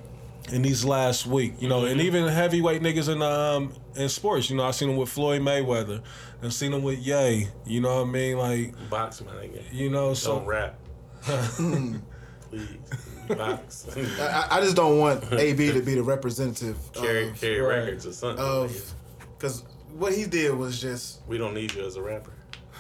in 0.53 0.63
these 0.63 0.85
last 0.85 1.27
week, 1.27 1.55
you 1.61 1.69
know, 1.69 1.85
and 1.85 2.01
even 2.01 2.29
heavyweight 2.29 2.83
niggas 2.83 3.09
in 3.13 3.21
um 3.23 3.73
in 3.97 4.09
sports, 4.09 4.49
you 4.49 4.57
know, 4.57 4.65
I 4.65 4.71
seen 4.71 4.91
him 4.91 4.97
with 4.97 5.09
Floyd 5.09 5.43
Mayweather, 5.43 6.03
and 6.41 6.53
seen 6.53 6.73
him 6.73 6.83
with 6.83 6.99
Ye, 7.01 7.49
you 7.67 7.81
know 7.81 7.97
what 7.97 8.09
I 8.09 8.11
mean, 8.11 8.39
like, 8.39 8.89
Box, 8.89 9.21
my 9.23 9.33
nigga. 9.33 9.63
you 9.73 9.91
know, 9.91 10.15
so 10.15 10.37
Don't 10.39 10.47
rap. 10.47 10.79
Please. 12.53 13.37
Box. 13.39 13.87
I, 14.21 14.47
I 14.51 14.61
just 14.61 14.77
don't 14.77 14.99
want 14.99 15.25
AB 15.33 15.73
to 15.73 15.81
be 15.81 15.95
the 15.95 16.03
representative 16.03 16.77
carry 16.93 17.29
of, 17.29 17.41
carry 17.41 17.61
right. 17.61 17.77
records 17.79 18.07
or 18.07 18.13
something. 18.13 18.45
of 18.45 18.95
because 19.39 19.65
what 19.97 20.13
he 20.13 20.27
did 20.27 20.55
was 20.55 20.79
just 20.81 21.21
we 21.27 21.39
don't 21.39 21.55
need 21.55 21.73
you 21.75 21.85
as 21.87 21.97
a 21.97 22.03
rapper. 22.03 22.33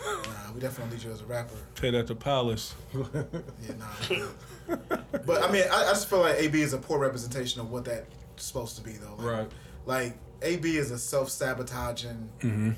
nah, 0.05 0.53
we 0.53 0.61
definitely 0.61 0.97
need 0.97 1.05
you 1.05 1.11
as 1.11 1.23
a 1.23 1.25
rapper. 1.25 1.55
paid 1.75 1.95
that 1.95 2.07
to 2.09 2.15
palace. 2.15 2.75
Yeah, 2.95 3.75
nah. 3.79 4.77
but 5.25 5.43
I 5.43 5.51
mean, 5.51 5.65
I, 5.73 5.85
I 5.87 5.91
just 5.91 6.09
feel 6.11 6.21
like 6.21 6.37
AB 6.39 6.61
is 6.61 6.75
a 6.75 6.79
poor 6.79 6.99
representation 6.99 7.61
of 7.63 7.71
what 7.71 7.85
that's 7.87 8.07
supposed 8.37 8.77
to 8.77 8.83
be, 8.83 8.93
though. 8.93 9.15
Like, 9.17 9.27
Right. 9.39 9.51
Like 9.87 10.19
AB 10.43 10.77
is 10.77 10.91
a 10.91 10.99
self-sabotaging 10.99 12.29
Mm-hmm. 12.41 12.71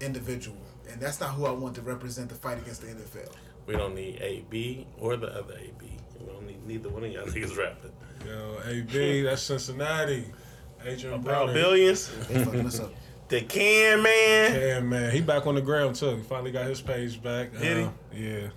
individual, 0.00 0.56
and 0.90 1.00
that's 1.00 1.20
not 1.20 1.30
who 1.34 1.44
I 1.44 1.50
want 1.50 1.74
to 1.74 1.82
represent 1.82 2.28
the 2.30 2.34
fight 2.34 2.58
against 2.58 2.80
the 2.82 2.88
NFL. 2.88 3.32
We 3.66 3.76
don't 3.76 3.94
need 3.94 4.20
AB 4.22 4.86
or 4.98 5.16
the 5.16 5.28
other 5.28 5.54
AB. 5.58 5.96
We 6.20 6.26
don't 6.32 6.46
need 6.46 6.66
neither 6.66 6.88
one 6.88 7.04
of 7.04 7.10
y'all 7.12 7.24
niggas 7.26 7.56
rapping. 7.56 7.92
Yo, 8.26 8.58
AB, 8.66 9.22
that's 9.22 9.42
Cincinnati. 9.42 10.24
Adrien 10.86 11.14
About 11.14 11.48
Broner. 11.48 11.54
billions. 11.54 12.10
They 12.28 12.44
fucking 12.44 12.66
us 12.66 12.80
up. 12.80 12.92
The 13.28 13.42
can 13.42 14.02
man. 14.02 14.54
Yeah, 14.60 14.80
man, 14.80 15.12
he 15.12 15.20
back 15.20 15.46
on 15.46 15.54
the 15.54 15.60
ground 15.60 15.94
too. 15.96 16.16
He 16.16 16.22
finally 16.22 16.50
got 16.50 16.66
his 16.66 16.80
page 16.80 17.22
back. 17.22 17.52
Did 17.58 17.86
Uh, 17.86 17.90
Yeah. 18.14 18.48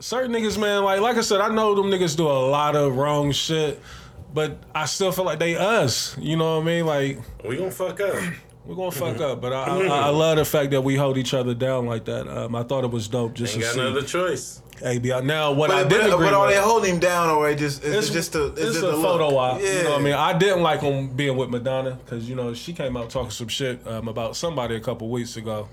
Certain 0.00 0.30
niggas, 0.32 0.56
man, 0.58 0.84
like 0.84 1.00
like 1.00 1.16
I 1.16 1.22
said, 1.22 1.40
I 1.40 1.48
know 1.52 1.74
them 1.74 1.86
niggas 1.86 2.16
do 2.16 2.26
a 2.28 2.30
lot 2.48 2.76
of 2.76 2.96
wrong 2.96 3.32
shit, 3.32 3.80
but 4.32 4.56
I 4.74 4.86
still 4.86 5.10
feel 5.12 5.24
like 5.24 5.38
they 5.40 5.56
us. 5.56 6.16
You 6.18 6.36
know 6.36 6.56
what 6.56 6.62
I 6.62 6.66
mean? 6.66 6.86
Like 6.86 7.18
We 7.44 7.56
gonna 7.56 7.70
fuck 7.70 8.00
up. 8.00 8.14
We're 8.68 8.74
gonna 8.76 8.90
fuck 8.92 9.18
up, 9.20 9.40
but 9.40 9.52
I, 9.52 9.64
I, 9.64 9.86
I 9.86 10.08
love 10.10 10.36
the 10.36 10.44
fact 10.44 10.70
that 10.72 10.82
we 10.82 10.94
hold 10.94 11.16
each 11.18 11.32
other 11.34 11.54
down 11.54 11.86
like 11.86 12.04
that. 12.04 12.28
Um, 12.28 12.54
I 12.54 12.62
thought 12.62 12.84
it 12.84 12.90
was 12.90 13.08
dope 13.08 13.32
just 13.34 13.54
Ain't 13.54 13.62
to 13.62 13.66
got 13.68 13.74
see. 13.74 13.80
no 13.80 13.88
other 13.90 14.02
choice. 14.02 14.62
AB. 14.80 15.08
Now, 15.22 15.50
what 15.52 15.70
I 15.72 15.82
But, 15.82 15.88
did 15.88 16.00
but, 16.02 16.12
agree 16.14 16.26
but 16.26 16.34
are 16.34 16.46
with, 16.46 16.54
they 16.54 16.60
holding 16.62 16.94
him 16.94 17.00
down, 17.00 17.30
or 17.30 17.48
it 17.50 17.56
just 17.58 17.82
is 17.82 17.94
it's 17.96 18.10
it 18.10 18.12
just 18.12 18.34
a 18.36 18.44
is 18.52 18.76
it's 18.76 18.76
it 18.76 18.84
a 18.84 18.88
the 18.88 18.92
photo 19.02 19.28
look? 19.30 19.36
op. 19.36 19.60
Yeah. 19.60 19.66
You 19.78 19.82
know 19.84 19.90
what 19.90 20.00
I 20.00 20.04
mean? 20.04 20.12
I 20.14 20.38
didn't 20.38 20.62
like 20.62 20.82
him 20.82 21.08
being 21.16 21.36
with 21.36 21.48
Madonna 21.50 21.98
because 22.04 22.28
you 22.28 22.36
know 22.36 22.54
she 22.54 22.72
came 22.74 22.96
out 22.96 23.10
talking 23.10 23.30
some 23.30 23.48
shit 23.48 23.84
um, 23.88 24.06
about 24.06 24.36
somebody 24.36 24.76
a 24.76 24.80
couple 24.80 25.08
weeks 25.08 25.36
ago. 25.36 25.68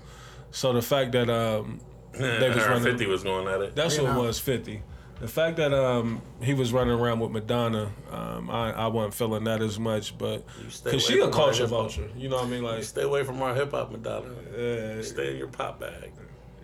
So 0.50 0.72
the 0.72 0.82
fact 0.82 1.12
that 1.12 1.28
um, 1.30 1.80
they 2.12 2.48
was 2.48 2.56
Her 2.58 2.70
running, 2.70 2.82
50 2.82 3.06
was 3.06 3.22
going 3.22 3.46
at 3.46 3.60
it. 3.60 3.76
that's 3.76 3.96
Yeah. 3.96 4.04
what 4.04 4.16
it 4.16 4.26
was 4.26 4.38
fifty. 4.40 4.82
The 5.20 5.28
fact 5.28 5.56
that 5.56 5.72
um, 5.72 6.20
he 6.42 6.52
was 6.52 6.72
running 6.74 6.92
around 6.98 7.20
with 7.20 7.30
Madonna, 7.30 7.90
um, 8.10 8.50
I, 8.50 8.70
I 8.72 8.86
wasn't 8.88 9.14
feeling 9.14 9.44
that 9.44 9.62
as 9.62 9.78
much, 9.78 10.16
but 10.18 10.44
stay 10.68 10.90
because 10.90 11.06
she 11.06 11.18
a 11.20 11.30
culture 11.30 11.66
vulture, 11.66 12.08
you 12.16 12.28
know 12.28 12.36
what 12.36 12.46
I 12.46 12.50
mean? 12.50 12.62
Like, 12.62 12.84
Stay 12.84 13.02
away 13.02 13.24
from 13.24 13.40
our 13.40 13.54
hip 13.54 13.70
hop 13.70 13.90
Madonna. 13.92 14.28
uh, 14.28 15.02
Stay 15.02 15.30
in 15.32 15.38
your 15.38 15.48
pop 15.48 15.80
bag. 15.80 16.12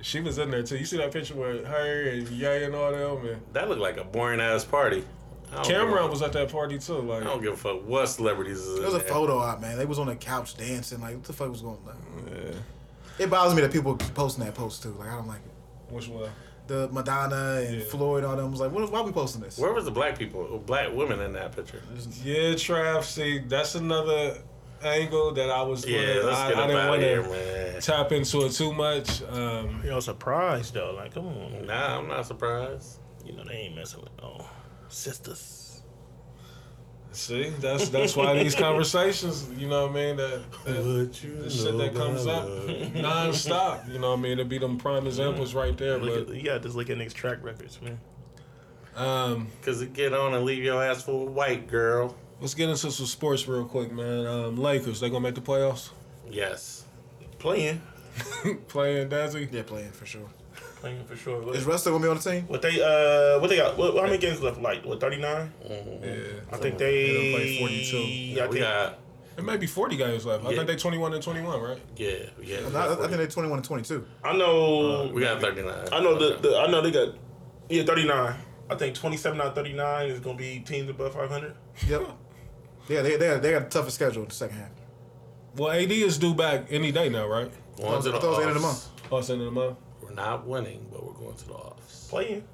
she 0.02 0.20
was 0.20 0.36
in 0.36 0.50
there 0.50 0.62
too. 0.62 0.76
You 0.76 0.84
see 0.84 0.98
that 0.98 1.12
picture 1.12 1.34
with 1.34 1.64
her 1.66 2.10
and 2.10 2.28
Ye 2.28 2.64
and 2.64 2.74
all 2.74 2.92
them, 2.92 3.26
and 3.26 3.40
That 3.54 3.70
looked 3.70 3.80
like 3.80 3.96
a 3.96 4.04
boring 4.04 4.40
ass 4.40 4.64
party. 4.66 5.02
Cameron 5.64 6.10
was 6.10 6.20
at 6.22 6.32
that 6.34 6.50
party 6.52 6.78
too. 6.78 6.98
Like, 7.00 7.22
I 7.22 7.24
don't 7.24 7.42
give 7.42 7.54
a 7.54 7.56
fuck 7.56 7.86
what 7.86 8.06
celebrities 8.06 8.58
is. 8.58 8.74
There 8.76 8.84
was 8.84 8.94
a 8.94 8.98
there. 8.98 9.08
photo 9.08 9.40
out, 9.40 9.60
man. 9.62 9.78
They 9.78 9.84
was 9.86 9.98
on 9.98 10.06
the 10.08 10.16
couch 10.16 10.56
dancing. 10.58 11.00
Like, 11.00 11.14
what 11.14 11.24
the 11.24 11.32
fuck 11.32 11.50
was 11.50 11.62
going 11.62 11.78
on? 11.86 11.96
yeah. 12.30 12.52
It 13.18 13.28
bothers 13.30 13.54
me 13.54 13.60
that 13.62 13.72
people 13.72 13.96
posting 13.96 14.44
that 14.44 14.54
post 14.54 14.82
too. 14.82 14.94
Like, 14.98 15.08
I 15.08 15.16
don't 15.16 15.26
like 15.28 15.40
it. 15.44 15.92
Which 15.94 16.08
one? 16.08 16.30
The 16.68 16.88
Madonna 16.92 17.60
and 17.66 17.78
Yeah. 17.78 17.84
Floyd, 17.84 18.24
all 18.24 18.36
them 18.36 18.50
was 18.52 18.60
like, 18.60 18.70
what, 18.70 18.90
why 18.90 19.00
are 19.00 19.04
we 19.04 19.12
posting 19.12 19.42
this? 19.42 19.58
Where 19.58 19.72
was 19.72 19.84
the 19.84 19.90
black 19.90 20.16
people, 20.18 20.62
black 20.64 20.92
women 20.92 21.20
in 21.20 21.32
that 21.32 21.54
picture? 21.56 21.82
Yeah, 22.22 22.54
Trav. 22.54 23.02
See, 23.04 23.38
that's 23.40 23.74
another 23.74 24.38
angle 24.82 25.32
that 25.34 25.50
I 25.50 25.62
was. 25.62 25.86
Yeah, 25.86 25.98
gonna- 26.14 26.26
let's 26.26 26.38
I, 26.38 26.48
get 26.50 26.58
I 26.58 26.66
didn't 26.68 26.88
want 26.88 27.00
to 27.02 27.22
man. 27.30 27.80
tap 27.80 28.12
into 28.12 28.44
it 28.46 28.52
too 28.52 28.72
much. 28.72 29.22
Um, 29.24 29.82
Yo, 29.84 30.00
surprised 30.00 30.74
though. 30.74 30.94
Like, 30.96 31.14
come 31.14 31.26
on. 31.26 31.66
Nah, 31.66 31.98
I'm 31.98 32.08
not 32.08 32.26
surprised. 32.26 32.98
You 33.24 33.34
know 33.34 33.44
they 33.44 33.54
ain't 33.54 33.76
messing 33.76 34.00
with 34.00 34.10
oh 34.22 34.48
sisters. 34.88 35.61
See, 37.12 37.50
that's 37.60 37.88
that's 37.90 38.16
why 38.16 38.42
these 38.42 38.54
conversations, 38.54 39.48
you 39.56 39.68
know 39.68 39.86
what 39.86 39.92
I 39.92 39.94
mean, 39.94 40.16
that, 40.16 40.42
that 40.64 41.20
you 41.22 41.36
the 41.36 41.50
shit 41.50 41.76
that 41.78 41.94
comes 41.94 42.26
up 42.26 42.46
nonstop. 42.46 43.92
You 43.92 43.98
know 43.98 44.10
what 44.10 44.18
I 44.18 44.22
mean? 44.22 44.38
To 44.38 44.44
be 44.44 44.58
them 44.58 44.78
prime 44.78 45.06
examples 45.06 45.54
right 45.54 45.76
there. 45.76 45.98
Look 45.98 46.26
But 46.26 46.34
at, 46.34 46.36
you 46.36 46.44
gotta 46.44 46.60
just 46.60 46.74
look 46.76 46.90
at 46.90 46.98
niggas' 46.98 47.12
track 47.14 47.38
records, 47.42 47.80
man. 47.82 47.98
um, 48.96 49.48
Cause 49.62 49.80
it 49.82 49.92
get 49.92 50.12
on 50.12 50.34
and 50.34 50.44
leave 50.44 50.62
your 50.62 50.82
ass 50.82 51.02
for 51.02 51.26
a 51.28 51.30
white 51.30 51.68
girl. 51.68 52.16
let's 52.40 52.54
get 52.54 52.68
into 52.68 52.90
some 52.90 53.06
sports 53.06 53.46
real 53.48 53.64
quick, 53.64 53.92
man. 53.92 54.26
Um, 54.26 54.56
Lakers, 54.56 55.00
they 55.00 55.08
gonna 55.08 55.20
make 55.20 55.34
the 55.34 55.40
playoffs? 55.40 55.90
Yes. 56.30 56.84
Playing, 57.38 57.80
Playing 58.68 59.08
Dazzy? 59.08 59.48
Yeah, 59.52 59.62
playing 59.62 59.90
for 59.92 60.06
sure. 60.06 60.28
Playing 60.82 61.04
for 61.04 61.16
sure. 61.16 61.40
What, 61.40 61.56
Is 61.56 61.64
Russ 61.64 61.80
still 61.80 61.92
gonna 61.92 62.04
be 62.04 62.10
on 62.10 62.16
the 62.18 62.22
team? 62.30 62.42
what 62.48 62.60
they 62.60 62.82
uh, 62.82 63.40
what 63.40 63.48
they 63.48 63.56
got? 63.56 63.78
What, 63.78 63.94
how 63.96 64.02
many 64.02 64.18
games 64.18 64.42
left? 64.42 64.60
Like 64.60 64.84
what? 64.84 65.00
Thirty 65.00 65.16
nine. 65.18 65.52
Yeah. 65.68 65.74
I 66.52 66.56
think 66.58 66.76
They 66.78 67.06
they. 67.06 67.32
done 67.32 67.40
played 67.40 67.58
42. 67.60 67.96
Yeah, 67.96 68.44
I 68.44 68.46
we 68.48 68.52
think. 68.54 68.64
got. 68.66 68.98
It 69.38 69.44
may 69.44 69.56
be 69.56 69.66
40 69.66 69.96
games 69.96 70.26
left. 70.26 70.44
I 70.44 70.50
Yeah. 70.50 70.56
think 70.56 70.68
they 70.68 70.76
21 70.76 71.14
and 71.14 71.22
21, 71.22 71.60
right? 71.62 71.78
Yeah, 71.96 72.10
yeah. 72.42 72.56
I, 72.74 72.92
I 72.92 72.96
think 72.96 73.12
they're 73.12 73.26
21 73.26 73.58
and 73.60 73.64
22. 73.64 74.06
I 74.22 74.36
know. 74.36 75.10
we 75.14 75.22
got 75.22 75.40
39. 75.40 75.88
I 75.90 76.00
know 76.00 76.18
the, 76.18 76.36
the. 76.36 76.58
I 76.58 76.66
know 76.70 76.82
they 76.82 76.90
got. 76.90 77.14
Yeah, 77.70 77.84
thirty 77.84 78.06
nine. 78.06 78.34
I 78.68 78.74
think 78.74 78.94
twenty 78.94 79.16
seven 79.16 79.40
out 79.40 79.46
of 79.48 79.54
thirty 79.54 79.72
nine 79.72 80.10
is 80.10 80.20
gonna 80.20 80.36
be 80.36 80.60
teams 80.60 80.90
above 80.90 81.14
five 81.14 81.30
hundred. 81.30 81.54
Yep. 81.88 82.02
Yeah, 82.88 83.00
they, 83.02 83.16
they, 83.16 83.28
got, 83.28 83.42
they 83.42 83.50
got 83.52 83.62
a 83.62 83.66
tougher 83.66 83.90
schedule 83.90 84.22
in 84.24 84.28
the 84.28 84.34
second 84.34 84.56
half. 84.58 84.70
Well, 85.56 85.70
AD 85.70 85.90
is 85.92 86.18
due 86.18 86.34
back 86.34 86.66
any 86.70 86.90
day 86.92 87.08
now, 87.08 87.26
right? 87.26 87.50
Going 87.78 88.02
to 88.02 88.08
I 88.08 88.12
the 88.12 88.20
thought 88.20 88.24
it 88.24 88.28
was 88.28 88.36
the 88.38 88.42
end 88.48 88.56
of 88.56 88.62
the 88.62 88.68
offs. 88.68 88.88
Oh, 89.10 89.18
it's 89.18 89.26
the 89.28 89.32
end 89.34 89.42
of 89.42 89.46
the 89.46 89.52
month. 89.52 89.76
We're 90.16 90.22
not 90.22 90.46
winning, 90.46 90.86
but 90.90 91.04
we're 91.06 91.12
going 91.14 91.34
to 91.34 91.46
the 91.48 91.54
offs. 91.54 92.06
Playing. 92.08 92.44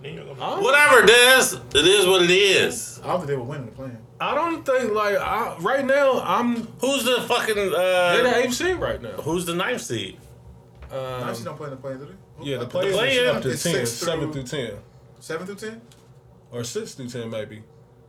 Then 0.00 0.14
you're 0.14 0.24
gonna. 0.24 0.40
I 0.44 0.60
Whatever, 0.60 1.06
Des. 1.06 1.56
It 1.78 1.86
is 1.86 2.06
what 2.06 2.22
it 2.22 2.30
is. 2.30 3.00
I 3.02 3.08
don't 3.08 3.18
think 3.18 3.28
they 3.30 3.36
were 3.36 3.42
winning 3.42 3.66
the 3.66 3.72
plan. 3.72 3.98
I 4.20 4.34
don't 4.34 4.64
think, 4.64 4.92
like, 4.92 5.16
I, 5.16 5.56
right 5.60 5.84
now, 5.84 6.20
I'm. 6.20 6.66
Who's 6.80 7.04
the 7.04 7.22
fucking? 7.28 7.54
They're 7.56 7.70
the 8.22 8.30
Uh, 8.30 8.42
AFC 8.42 8.78
right 8.78 9.00
now. 9.02 9.10
who's 9.22 9.44
the 9.44 9.54
ninth 9.54 9.80
seed? 9.80 10.18
Um, 10.92 10.98
Actually, 11.28 11.44
don't 11.44 11.56
play 11.56 11.64
in 11.66 11.70
the 11.72 11.76
play, 11.76 11.94
do 11.94 12.06
they? 12.06 12.50
yeah, 12.50 12.58
the 12.58 12.66
Uh, 12.66 12.68
players 12.68 12.94
play-in 12.96 13.24
are 13.26 13.30
up 13.36 13.42
to 13.42 13.48
10, 13.48 13.52
is 13.54 13.60
six 13.62 13.90
7 13.90 14.32
through- 14.32 14.44
through 14.44 14.68
10. 14.68 14.78
Seven 15.18 15.46
through 15.46 15.56
ten. 15.56 15.82
Or 16.52 16.62
6 16.62 16.94
through 16.94 17.08
10, 17.08 17.30
maybe. 17.30 17.64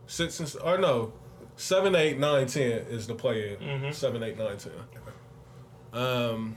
6 0.06 0.38
and, 0.40 0.56
or 0.62 0.78
no, 0.78 1.12
7, 1.56 1.96
8, 1.96 2.18
9, 2.18 2.46
10 2.46 2.62
is 2.88 3.06
the 3.08 3.14
play 3.14 3.54
in. 3.60 3.66
Mm-hmm. 3.66 3.90
7, 3.90 4.22
8, 4.22 4.38
9, 4.38 4.56
10. 4.58 4.72
Um, 5.92 6.56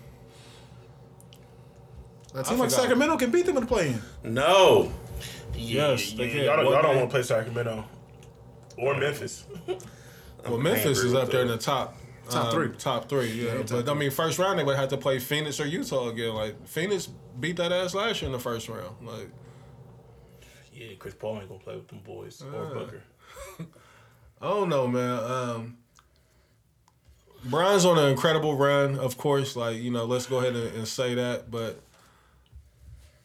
A 2.36 2.44
team 2.44 2.60
like. 2.60 2.70
Sacramento 2.70 3.18
can 3.18 3.32
beat 3.32 3.46
them 3.46 3.58
in 3.58 3.64
the 3.64 3.68
play-in. 3.68 4.02
No. 4.24 4.92
yes, 5.56 6.14
they 6.14 6.30
can. 6.30 6.44
y'all 6.44 6.58
don't, 6.58 6.66
y'all 6.72 6.82
don't 6.82 6.96
want 6.98 7.10
to 7.10 7.14
play 7.14 7.24
Sacramento 7.24 7.86
or 8.78 8.98
Memphis. 8.98 9.46
Well, 10.48 10.58
Memphis 10.58 11.00
is 11.00 11.14
up 11.14 11.30
there 11.32 11.42
in 11.42 11.50
the 11.50 11.58
top. 11.58 11.98
Top 12.30 12.46
um, 12.46 12.52
three. 12.52 12.70
Top 12.78 13.10
three, 13.10 13.28
yeah. 13.30 13.56
Yeah, 13.56 13.64
top 13.64 13.86
but 13.86 13.90
I 13.90 13.94
mean, 13.94 14.10
first 14.10 14.40
round 14.40 14.58
they 14.58 14.64
would 14.64 14.78
have 14.78 14.88
to 14.90 14.98
play 14.98 15.20
Phoenix 15.20 15.60
or 15.60 15.66
Utah 15.66 16.08
again. 16.08 16.34
Like 16.34 16.66
Phoenix 16.66 17.10
beat 17.40 17.58
that 17.58 17.72
ass 17.74 17.94
last 17.94 18.22
year 18.22 18.28
in 18.28 18.32
the 18.32 18.40
first 18.40 18.70
round. 18.70 18.96
Like 19.06 19.30
Yeah, 20.74 20.94
Chris 20.98 21.14
Paul 21.14 21.40
ain't 21.40 21.50
gonna 21.50 21.60
play 21.60 21.76
with 21.76 21.90
them 21.90 22.00
boys 22.06 22.42
or 22.42 22.66
Uh. 22.66 22.74
Booker. 22.74 23.02
I 24.42 24.48
don't 24.48 24.70
know, 24.70 24.88
man. 24.88 25.20
Um, 25.20 25.78
Bron's 27.44 27.84
on 27.84 27.98
an 27.98 28.10
incredible 28.10 28.56
run, 28.56 28.98
of 28.98 29.18
course. 29.18 29.58
Like 29.58 29.78
you 29.78 29.92
know, 29.92 30.06
let's 30.06 30.26
go 30.26 30.38
ahead 30.38 30.56
and, 30.56 30.74
and 30.76 30.88
say 30.88 31.16
that. 31.16 31.52
But 31.52 31.82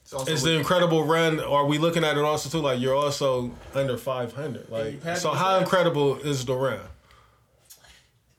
It's 0.04 0.12
also 0.12 0.30
is 0.30 0.42
the 0.42 0.52
incredible 0.52 1.04
run? 1.04 1.40
Are 1.40 1.64
we 1.64 1.78
looking 1.78 2.04
at 2.04 2.18
it 2.18 2.24
also 2.24 2.50
too? 2.50 2.62
Like 2.62 2.78
you're 2.78 2.94
also 2.94 3.50
under 3.74 3.96
500. 3.96 4.68
Like 4.68 5.02
so, 5.16 5.30
how 5.32 5.56
say- 5.56 5.62
incredible 5.62 6.16
is 6.16 6.44
the 6.44 6.54
run? 6.54 6.80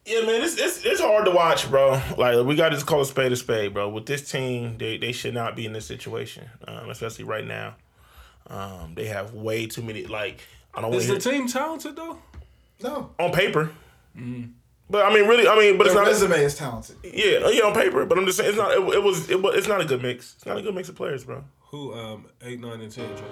Yeah, 0.06 0.22
man, 0.22 0.44
it's, 0.44 0.56
it's 0.60 0.86
it's 0.86 1.02
hard 1.02 1.26
to 1.26 1.32
watch, 1.32 1.68
bro. 1.68 2.00
Like 2.16 2.46
we 2.46 2.56
got 2.56 2.70
to 2.70 2.86
call 2.86 3.02
a 3.02 3.06
spade 3.06 3.32
a 3.32 3.36
spade, 3.36 3.74
bro. 3.74 3.90
With 3.90 4.06
this 4.06 4.30
team, 4.30 4.78
they 4.78 4.98
they 4.98 5.12
should 5.12 5.34
not 5.34 5.56
be 5.56 5.66
in 5.66 5.74
this 5.74 5.88
situation, 5.88 6.48
um, 6.68 6.92
especially 6.92 7.26
right 7.26 7.46
now. 7.46 7.76
Um, 8.48 8.94
they 8.94 9.06
have 9.08 9.34
way 9.34 9.66
too 9.66 9.82
many. 9.82 10.06
Like 10.06 10.42
I 10.76 10.82
don't 10.82 10.92
want 10.92 11.02
Is 11.02 11.08
to 11.08 11.16
the 11.16 11.20
team 11.20 11.48
talented 11.48 11.96
though? 11.96 12.20
no. 12.84 13.10
on 13.18 13.32
paper. 13.32 13.72
But 14.88 15.06
I 15.06 15.14
mean, 15.14 15.28
really, 15.28 15.48
I 15.48 15.58
mean, 15.58 15.78
but 15.80 15.88
it's 15.88 15.96
not. 15.96 16.06
resume 16.06 16.36
is 16.36 16.56
talented. 16.56 16.98
Yeah, 17.04 17.50
yeah, 17.50 17.64
on 17.64 17.74
paper. 17.74 18.06
But 18.06 18.20
I'm 18.20 18.26
just 18.28 18.38
saying, 18.38 18.50
it's 18.50 18.58
not. 18.58 18.72
It, 18.72 18.96
it 18.96 19.04
was. 19.04 19.28
It 19.30 19.42
was. 19.42 19.56
It's 19.56 19.68
not 19.68 19.82
a 19.82 19.86
good 19.86 20.04
mix. 20.04 20.36
It's 20.36 20.46
not 20.46 20.58
a 20.58 20.62
good 20.62 20.76
mix 20.76 20.88
of 20.90 20.96
players, 20.96 21.24
bro. 21.24 21.44
Who 21.72 21.94
um 21.94 22.26
eight, 22.44 22.60
nine, 22.60 22.82
and 22.82 22.92
ten, 22.92 23.08
Joe? 23.18 23.24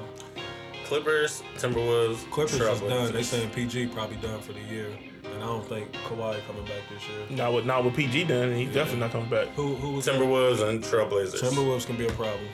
Clippers, 0.85 1.43
Timberwolves, 1.57 2.29
Clippers 2.29 2.59
is 2.59 2.81
done. 2.81 3.13
They 3.13 3.23
saying 3.23 3.49
PG 3.51 3.87
probably 3.87 4.17
done 4.17 4.41
for 4.41 4.51
the 4.53 4.59
year, 4.59 4.87
and 5.23 5.35
I 5.35 5.45
don't 5.45 5.65
think 5.67 5.91
Kawhi 5.93 6.45
coming 6.45 6.65
back 6.65 6.81
this 6.91 7.01
year. 7.07 7.37
Not 7.37 7.53
with 7.53 7.65
not 7.65 7.85
with 7.85 7.95
PG 7.95 8.25
done. 8.25 8.53
He 8.53 8.65
definitely 8.65 8.99
not 8.99 9.11
coming 9.11 9.29
back. 9.29 9.47
Who 9.49 9.75
who 9.75 9.91
was 9.93 10.05
that? 10.05 10.15
Timberwolves 10.15 10.67
and 10.67 10.83
Trailblazers. 10.83 11.41
Timberwolves 11.41 11.85
can 11.85 11.95
be 11.95 12.07
a 12.07 12.11
problem. 12.11 12.45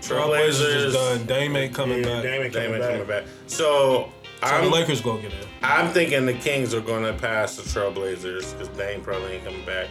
Trailblazers 0.00 0.52
Trailblazers. 0.52 0.84
is 0.86 0.94
done. 0.94 1.26
Dame 1.26 1.56
ain't 1.56 1.74
coming 1.74 1.98
Yeah, 1.98 2.04
back. 2.14 2.22
Dame 2.22 2.42
ain't 2.42 2.52
coming 2.52 2.68
Damon 2.68 2.80
back. 2.80 2.90
coming 2.92 3.06
back. 3.08 3.24
So 3.46 4.12
So 4.40 4.46
I'm, 4.46 4.70
Lakers 4.70 5.00
gonna 5.00 5.22
get 5.22 5.32
in. 5.32 5.38
I'm 5.62 5.90
thinking 5.92 6.26
the 6.26 6.34
Kings 6.34 6.74
are 6.74 6.80
going 6.82 7.02
to 7.02 7.14
pass 7.20 7.56
the 7.56 7.62
Trailblazers 7.62 8.52
because 8.52 8.68
Dame 8.76 9.00
probably 9.00 9.32
ain't 9.32 9.44
coming 9.44 9.64
back. 9.64 9.88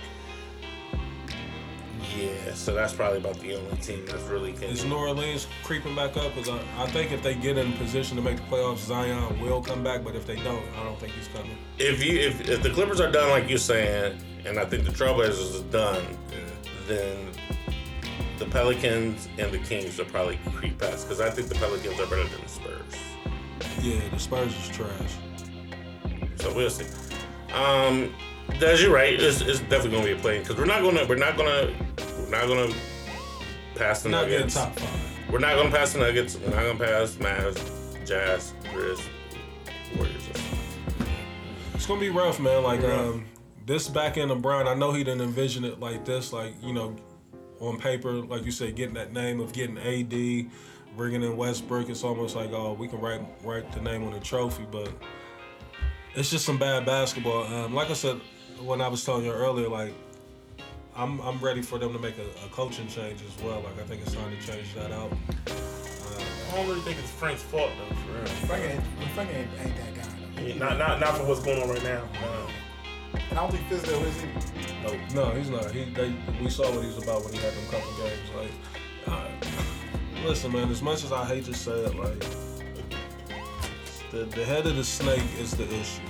Yeah, 2.18 2.54
so 2.54 2.74
that's 2.74 2.94
probably 2.94 3.18
about 3.18 3.40
the 3.40 3.56
only 3.56 3.76
team 3.78 4.06
that's 4.06 4.24
really 4.24 4.54
can. 4.54 4.64
Is 4.66 4.86
New 4.86 4.96
Orleans 4.96 5.48
creeping 5.64 5.96
back 5.96 6.16
up? 6.16 6.34
Because 6.34 6.50
I, 6.50 6.84
I 6.84 6.88
think 6.88 7.12
if 7.12 7.22
they 7.22 7.36
get 7.36 7.58
in 7.58 7.74
position 7.74 8.16
to 8.16 8.24
make 8.24 8.38
the 8.38 8.44
playoffs, 8.44 8.86
Zion 8.86 9.40
will 9.42 9.62
come 9.62 9.84
back. 9.84 10.04
But 10.04 10.16
if 10.16 10.26
they 10.26 10.38
don't, 10.38 10.64
I 10.78 10.84
don't 10.84 11.00
think 11.00 11.14
he's 11.14 11.28
coming. 11.28 11.58
If 11.78 12.04
you 12.04 12.20
if, 12.20 12.48
if 12.48 12.64
the 12.64 12.70
Clippers 12.70 13.02
are 13.02 13.12
done 13.12 13.30
like 13.30 13.50
you're 13.50 13.58
saying, 13.58 14.18
and 14.46 14.58
I 14.58 14.66
think 14.66 14.86
the 14.86 14.92
Trailblazers 14.92 15.56
is 15.56 15.62
done, 15.64 16.04
then 16.88 17.32
the 18.38 18.46
Pelicans 18.46 19.28
and 19.38 19.52
the 19.52 19.60
Kings 19.60 19.98
will 19.98 20.06
probably 20.06 20.40
creep 20.54 20.78
past 20.80 21.08
because 21.08 21.22
I 21.22 21.30
think 21.30 21.48
the 21.48 21.56
Pelicans 21.56 22.00
are 22.00 22.06
better 22.06 22.28
than 22.28 22.42
the 22.42 22.50
Spurs. 22.50 22.96
Yeah, 23.82 24.02
the 24.10 24.20
Spurs 24.20 24.56
is 24.56 24.70
trash. 24.70 25.16
So 26.38 26.54
we'll 26.54 26.70
see. 26.70 26.86
Um, 27.54 28.14
Des, 28.60 28.82
you're 28.82 28.94
right. 28.94 29.14
It's, 29.20 29.42
it's 29.42 29.60
definitely 29.62 29.92
gonna 29.92 30.06
be 30.06 30.12
a 30.12 30.16
play 30.16 30.40
because 30.40 30.56
we're 30.56 30.66
not 30.66 30.82
gonna 30.82 31.06
we're 31.06 31.16
not 31.16 31.36
gonna 31.36 31.74
we're 32.20 32.30
not 32.30 32.48
gonna 32.48 32.74
pass 33.76 34.02
the 34.02 34.10
Not 34.10 34.30
Nuggets. 34.30 34.54
top 34.54 34.74
five. 34.80 35.30
We're 35.30 35.40
not 35.40 35.56
gonna 35.58 35.72
pass 35.72 35.94
the 35.94 36.00
Nuggets. 36.00 36.38
We're 36.38 36.52
not 36.52 36.64
gonna 36.64 36.80
pass 36.80 37.16
Mavs, 37.16 38.06
Jazz, 38.06 38.54
Grizz, 38.74 39.02
Warriors. 39.98 40.24
It's 41.74 41.86
gonna 41.86 42.00
be 42.00 42.10
rough, 42.10 42.40
man. 42.40 42.64
Like 42.64 42.82
um, 42.84 43.26
this 43.66 43.90
back 43.90 44.18
end 44.18 44.32
of 44.32 44.42
Bron, 44.42 44.68
I 44.68 44.74
know 44.74 44.94
he 44.94 45.04
didn't 45.04 45.22
envision 45.22 45.66
it 45.66 45.80
like 45.82 46.06
this. 46.06 46.32
Like 46.32 46.54
you 46.62 46.72
know, 46.72 46.96
on 47.60 47.78
paper, 47.78 48.14
like 48.14 48.46
you 48.46 48.52
said, 48.52 48.76
getting 48.76 48.96
that 48.96 49.12
name 49.12 49.42
of 49.42 49.52
getting 49.52 49.78
AD, 49.78 50.50
bringing 50.96 51.24
in 51.24 51.36
Westbrook. 51.36 51.90
It's 51.90 52.04
almost 52.06 52.38
like 52.38 52.52
oh, 52.54 52.72
we 52.74 52.88
can 52.88 53.02
write 53.02 53.22
write 53.44 53.70
the 53.74 53.82
name 53.82 54.06
on 54.06 54.14
the 54.14 54.20
trophy, 54.22 54.66
but 54.72 54.90
it's 56.16 56.32
just 56.32 56.46
some 56.46 56.58
bad 56.58 56.86
basketball. 56.86 57.44
Um, 57.54 57.74
like 57.74 57.90
I 57.90 57.94
said 57.94 58.22
when 58.64 58.82
I 58.82 58.88
was 58.88 59.04
telling 59.04 59.26
you 59.26 59.32
earlier, 59.32 59.70
like. 59.70 59.94
I'm, 60.98 61.20
I'm 61.20 61.40
ready 61.40 61.62
for 61.62 61.78
them 61.78 61.92
to 61.92 62.00
make 62.00 62.18
a, 62.18 62.46
a 62.46 62.50
coaching 62.52 62.88
change 62.88 63.22
as 63.22 63.44
well. 63.44 63.60
Like 63.60 63.78
I 63.82 63.84
think 63.84 64.02
it's 64.02 64.14
time 64.14 64.32
to 64.32 64.48
change 64.48 64.74
that 64.76 64.94
out. 64.94 65.12
I 65.46 66.56
don't 66.56 66.70
really 66.70 66.80
think 66.80 66.98
it's 67.00 67.12
Frank's 67.12 67.44
fault 67.44 67.70
though. 67.78 67.96
For 67.96 68.14
real. 68.14 68.26
Frank 68.48 68.64
ain't, 68.64 68.84
Frank 69.14 69.30
ain't, 69.34 69.50
ain't 69.60 69.76
that 69.76 69.94
guy. 69.94 70.08
Though. 70.38 70.42
Yeah, 70.42 70.58
not 70.58 70.78
not 70.78 71.02
not 71.02 71.18
for 71.18 71.26
what's 71.26 71.44
going 71.44 71.62
on 71.62 71.68
right 71.68 71.84
now. 71.84 72.08
No. 72.22 72.48
And 73.30 73.38
I 73.38 73.42
don't 73.42 73.52
think 73.52 73.68
Fizdale 73.68 74.06
is 74.06 74.24
either. 74.88 75.00
No, 75.14 75.32
he's 75.32 75.50
not. 75.50 75.70
He 75.72 75.84
they, 75.84 76.16
we 76.42 76.50
saw 76.50 76.74
what 76.74 76.86
he's 76.86 76.98
about 76.98 77.26
when 77.26 77.34
he 77.34 77.40
had 77.40 77.52
them 77.52 77.66
couple 77.70 77.92
games. 77.98 78.30
Like, 78.34 78.52
uh, 79.08 79.28
listen, 80.26 80.54
man. 80.54 80.70
As 80.70 80.82
much 80.82 81.04
as 81.04 81.12
I 81.12 81.26
hate 81.26 81.44
to 81.44 81.54
say 81.54 81.74
it, 81.74 81.96
like 81.96 82.26
the 84.12 84.24
the 84.34 84.46
head 84.46 84.66
of 84.66 84.78
the 84.78 84.84
snake 84.86 85.24
is 85.40 85.52
the 85.52 85.66
issue. 85.66 86.02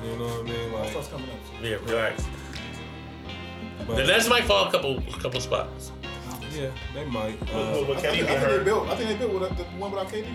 Like, 0.00 0.02
I 0.02 0.06
mean, 0.06 0.12
you 0.12 0.18
know 0.18 0.24
what 0.26 0.48
I 0.48 0.52
mean? 0.52 0.72
Like, 0.72 0.90
stuff's 0.90 1.08
coming 1.08 1.28
up. 1.30 1.36
Yeah, 1.62 1.76
relax. 1.86 2.26
but, 3.86 3.96
The 3.96 4.04
Nets 4.04 4.28
might 4.28 4.44
fall 4.44 4.68
a 4.68 4.70
couple 4.70 4.98
a 4.98 5.18
couple 5.20 5.40
spots. 5.40 5.92
yeah, 6.52 6.70
they 6.94 7.04
might. 7.04 7.38
But, 7.40 7.48
Uh, 7.54 7.84
but 7.86 7.96
I 7.98 8.00
think, 8.00 8.28
I 8.28 8.38
think 8.38 8.50
they 8.58 8.64
built. 8.64 8.88
I 8.88 8.96
think 8.96 9.08
they 9.10 9.16
built 9.26 9.40
with 9.40 9.56
the 9.56 9.64
one 9.78 9.90
without 9.92 10.08
KD. 10.08 10.26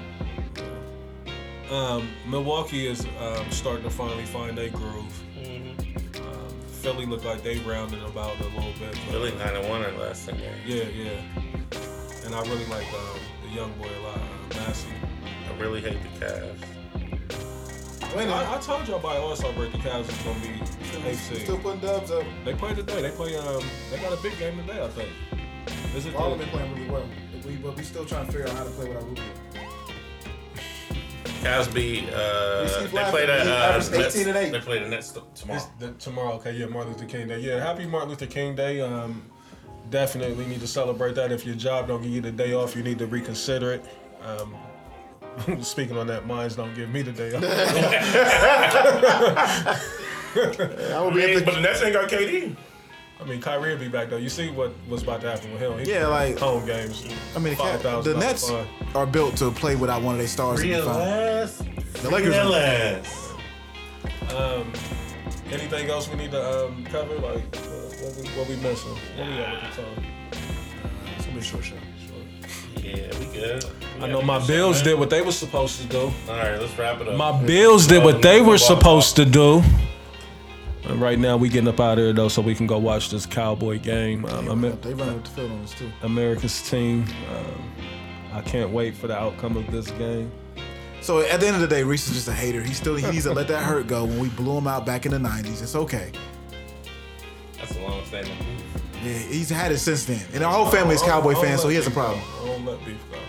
Um, 1.72 2.08
Milwaukee 2.28 2.86
is 2.88 3.06
um, 3.20 3.50
starting 3.50 3.84
to 3.84 3.90
finally 3.90 4.26
find 4.26 4.56
their 4.58 4.70
groove. 4.70 5.14
Um, 6.18 6.50
Philly 6.68 7.08
looked 7.08 7.26
like 7.26 7.42
they 7.42 7.58
rounded 7.60 8.04
about 8.04 8.40
a 8.40 8.44
little 8.44 8.72
bit. 8.80 8.92
but- 8.92 8.98
Philly 9.12 9.32
kind 9.32 9.58
of 9.58 9.68
won 9.68 9.82
it 9.82 9.98
last 9.98 10.30
time. 10.30 10.38
Yeah. 10.40 10.76
Yeah, 10.76 10.84
yeah. 10.90 11.10
And 12.26 12.36
I 12.36 12.42
really 12.44 12.66
like 12.68 12.88
um, 12.94 13.20
the 13.44 13.50
young 13.56 13.72
boy 13.80 13.90
a 14.00 14.02
lot, 14.02 14.18
uh, 14.18 14.60
Maxey. 14.60 14.90
I 15.50 15.60
really 15.62 15.82
hate 15.82 15.98
the 16.20 16.26
Cavs. 16.26 16.75
Winning. 18.16 18.34
I, 18.34 18.56
I 18.56 18.60
told 18.60 18.88
y'all 18.88 19.00
by 19.00 19.18
All 19.18 19.36
Star 19.36 19.52
break 19.54 19.72
the 19.72 19.78
Cavs 19.80 20.10
is 20.10 20.18
gonna 20.24 20.40
be 20.40 21.10
eighth 21.10 21.44
Still 21.44 21.58
putting 21.58 21.82
dubs 21.82 22.12
up. 22.12 22.24
They 22.44 22.54
play 22.54 22.74
today. 22.74 23.02
They 23.02 23.12
play. 23.12 23.36
Um, 23.36 23.64
they 23.92 24.00
got 24.00 24.18
a 24.18 24.22
big 24.22 24.38
game 24.40 24.58
today. 24.58 24.84
I 24.84 24.88
think. 24.90 25.10
Is 25.96 26.06
it? 26.06 26.14
Marlon 26.14 26.38
The, 26.38 26.46
been 26.46 26.50
playing 26.50 26.76
really 26.76 26.90
well. 26.90 27.10
We, 27.46 27.56
but 27.58 27.76
we 27.76 27.84
still 27.84 28.06
trying 28.06 28.26
to 28.26 28.32
figure 28.32 28.48
out 28.48 28.56
how 28.56 28.64
to 28.64 28.70
play 28.72 28.88
without 28.88 29.04
Rubio. 29.04 29.24
Cavs 31.42 31.74
beat. 31.74 32.10
Uh, 32.10 32.64
they 32.64 32.88
Vlad- 32.88 33.10
played 33.12 33.30
he 33.30 33.36
at 33.36 33.48
uh, 33.48 33.52
averaged 33.52 33.92
Nets. 33.92 34.16
18 34.16 34.30
and 34.30 34.38
eight. 34.38 34.52
They 34.52 34.60
played 34.60 34.84
the 34.84 34.90
Nets 34.90 35.18
tomorrow. 35.36 35.62
the, 35.80 35.92
tomorrow. 35.94 36.34
Okay, 36.36 36.54
yeah, 36.54 36.66
Martin 36.66 36.94
Luther 36.94 37.06
King 37.06 37.28
Day. 37.28 37.40
Yeah, 37.40 37.60
happy 37.60 37.86
Martin 37.86 38.10
Luther 38.10 38.26
King 38.26 38.56
Day. 38.56 38.82
Um, 38.82 39.30
definitely 39.90 40.48
need 40.48 40.62
to 40.62 40.68
celebrate 40.68 41.16
that. 41.16 41.32
If 41.32 41.46
your 41.46 41.56
job 41.56 41.88
don't 41.88 42.02
give 42.02 42.12
you 42.12 42.22
the 42.22 42.32
day 42.32 42.54
off, 42.54 42.76
you 42.76 42.82
need 42.82 42.98
to 43.00 43.06
reconsider 43.06 43.74
it. 43.74 43.86
Um, 44.24 44.56
speaking 45.62 45.98
on 45.98 46.08
that, 46.08 46.26
mines 46.26 46.56
don't 46.56 46.74
give 46.76 46.90
me 46.90 47.02
the 47.02 47.12
day 47.12 47.34
off. 47.36 47.44
I 50.36 51.00
will 51.02 51.08
I 51.08 51.10
be 51.14 51.20
mean, 51.20 51.38
at 51.38 51.46
but 51.46 51.52
the, 51.54 51.60
the 51.60 51.62
Nets 51.62 51.82
ain't 51.82 51.94
got 51.94 52.10
KD. 52.10 52.56
I 53.20 53.24
mean, 53.24 53.40
Kyrie 53.42 53.72
will 53.72 53.80
be 53.80 53.88
back 53.88 54.10
though. 54.10 54.18
You 54.18 54.28
see 54.30 54.50
what 54.50 54.74
was 54.90 55.02
about 55.04 55.22
to 55.22 55.30
happen 55.32 55.52
with 55.54 55.62
him? 55.62 55.78
He 55.80 55.90
Yeah, 55.92 56.08
like- 56.08 56.38
home 56.38 56.66
games. 56.66 57.06
I 57.36 57.40
mean, 57.40 57.56
the, 57.56 58.02
the 58.04 58.16
Nets 58.20 58.50
fine. 58.50 58.68
are 58.94 59.06
built 59.06 59.38
to 59.38 59.52
play 59.52 59.76
without 59.78 60.02
one 60.02 60.16
of 60.16 60.20
their 60.20 60.28
stars. 60.28 60.62
in 60.62 60.72
the 60.72 60.84
final. 60.84 61.48
The 62.02 62.10
Lakers. 62.10 62.36
are- 62.36 62.46
Realize. 62.46 63.22
Um, 64.36 64.74
anything 65.52 65.90
else 65.90 66.10
we 66.10 66.18
need 66.18 66.32
to 66.32 66.66
um, 66.66 66.84
cover? 66.86 67.16
Like, 67.20 67.56
uh, 67.56 67.60
what, 68.02 68.16
we, 68.18 68.28
what 68.38 68.50
we 68.50 68.56
missing? 68.58 68.92
What 68.92 69.28
we 69.28 69.34
at 69.34 69.64
with 69.64 69.76
the 69.76 69.82
time? 69.82 70.04
It's 71.16 71.26
gonna 71.26 71.34
be 71.36 71.40
a 71.40 71.44
short 71.44 71.64
show. 71.64 71.76
Yeah, 72.86 73.20
we 73.20 73.26
good. 73.26 73.64
We 73.98 74.04
I 74.04 74.08
know 74.08 74.22
my 74.22 74.46
Bills 74.46 74.78
shot, 74.78 74.86
did 74.86 75.00
what 75.00 75.10
they 75.10 75.22
were 75.22 75.32
supposed 75.32 75.82
to 75.82 75.88
do. 75.88 76.00
All 76.00 76.12
right, 76.28 76.60
let's 76.60 76.78
wrap 76.78 77.02
it 77.02 77.08
up. 77.08 77.16
My 77.18 77.32
Bills 77.46 77.88
did 77.88 78.04
what 78.04 78.22
they 78.22 78.42
were 78.42 78.58
supposed 78.58 79.16
to 79.16 79.26
do. 79.26 79.64
And 80.84 81.02
right 81.02 81.18
now, 81.18 81.36
we 81.36 81.50
getting 81.50 81.68
up 81.68 81.80
out 81.80 81.94
of 81.94 82.04
here 82.04 82.14
though, 82.14 82.28
so 82.28 82.44
we 82.44 82.54
can 82.54 82.68
go 82.68 82.78
watch 82.78 83.10
this 83.10 83.26
Cowboy 83.26 83.80
game. 83.80 84.24
Um, 84.26 84.50
Amer- 84.52 84.76
They 84.76 84.94
run 84.94 85.16
with 85.16 85.24
the 85.24 85.30
field 85.32 85.52
on 85.52 85.62
us 85.64 85.74
too. 85.74 85.92
America's 86.04 86.62
team. 86.70 87.06
Um, 87.36 87.72
I 88.34 88.42
can't 88.42 88.70
wait 88.70 88.96
for 88.96 89.08
the 89.08 89.18
outcome 89.18 89.58
of 89.58 89.66
this 89.72 89.90
game. 89.92 90.32
So 91.02 91.22
at 91.22 91.40
the 91.40 91.48
end 91.48 91.56
of 91.56 91.62
the 91.62 91.68
day, 91.68 91.82
Reese 91.84 92.08
is 92.08 92.14
just 92.14 92.28
a 92.28 92.34
hater. 92.34 92.62
He 92.62 92.74
still 92.74 92.96
he 92.96 93.10
needs 93.10 93.24
to 93.24 93.34
let 93.34 93.48
that 93.48 93.64
hurt 93.64 93.88
go. 93.88 94.06
When 94.06 94.20
we 94.20 94.30
blew 94.30 94.58
him 94.58 94.68
out 94.68 94.86
back 94.86 95.08
in 95.08 95.12
the 95.12 95.18
'90s, 95.18 95.64
it's 95.64 95.76
okay. 95.76 96.12
That's 97.58 97.76
a 97.76 97.82
long 97.82 98.06
statement. 98.06 98.40
Yeah, 99.04 99.14
he's 99.14 99.50
had 99.50 99.72
it 99.72 99.78
since 99.80 100.06
then, 100.06 100.22
and 100.34 100.44
our 100.44 100.52
whole 100.54 100.66
family 100.68 100.96
is 100.96 101.02
Cowboy 101.02 101.32
I 101.32 101.34
don't 101.34 101.44
fans, 101.46 101.62
so 101.62 101.70
he 101.70 101.76
has 101.76 101.88
a 101.88 101.92
problem. 101.92 102.22
I 102.66 102.70
let 102.70 102.84
beef 102.86 102.98
go. 103.12 103.20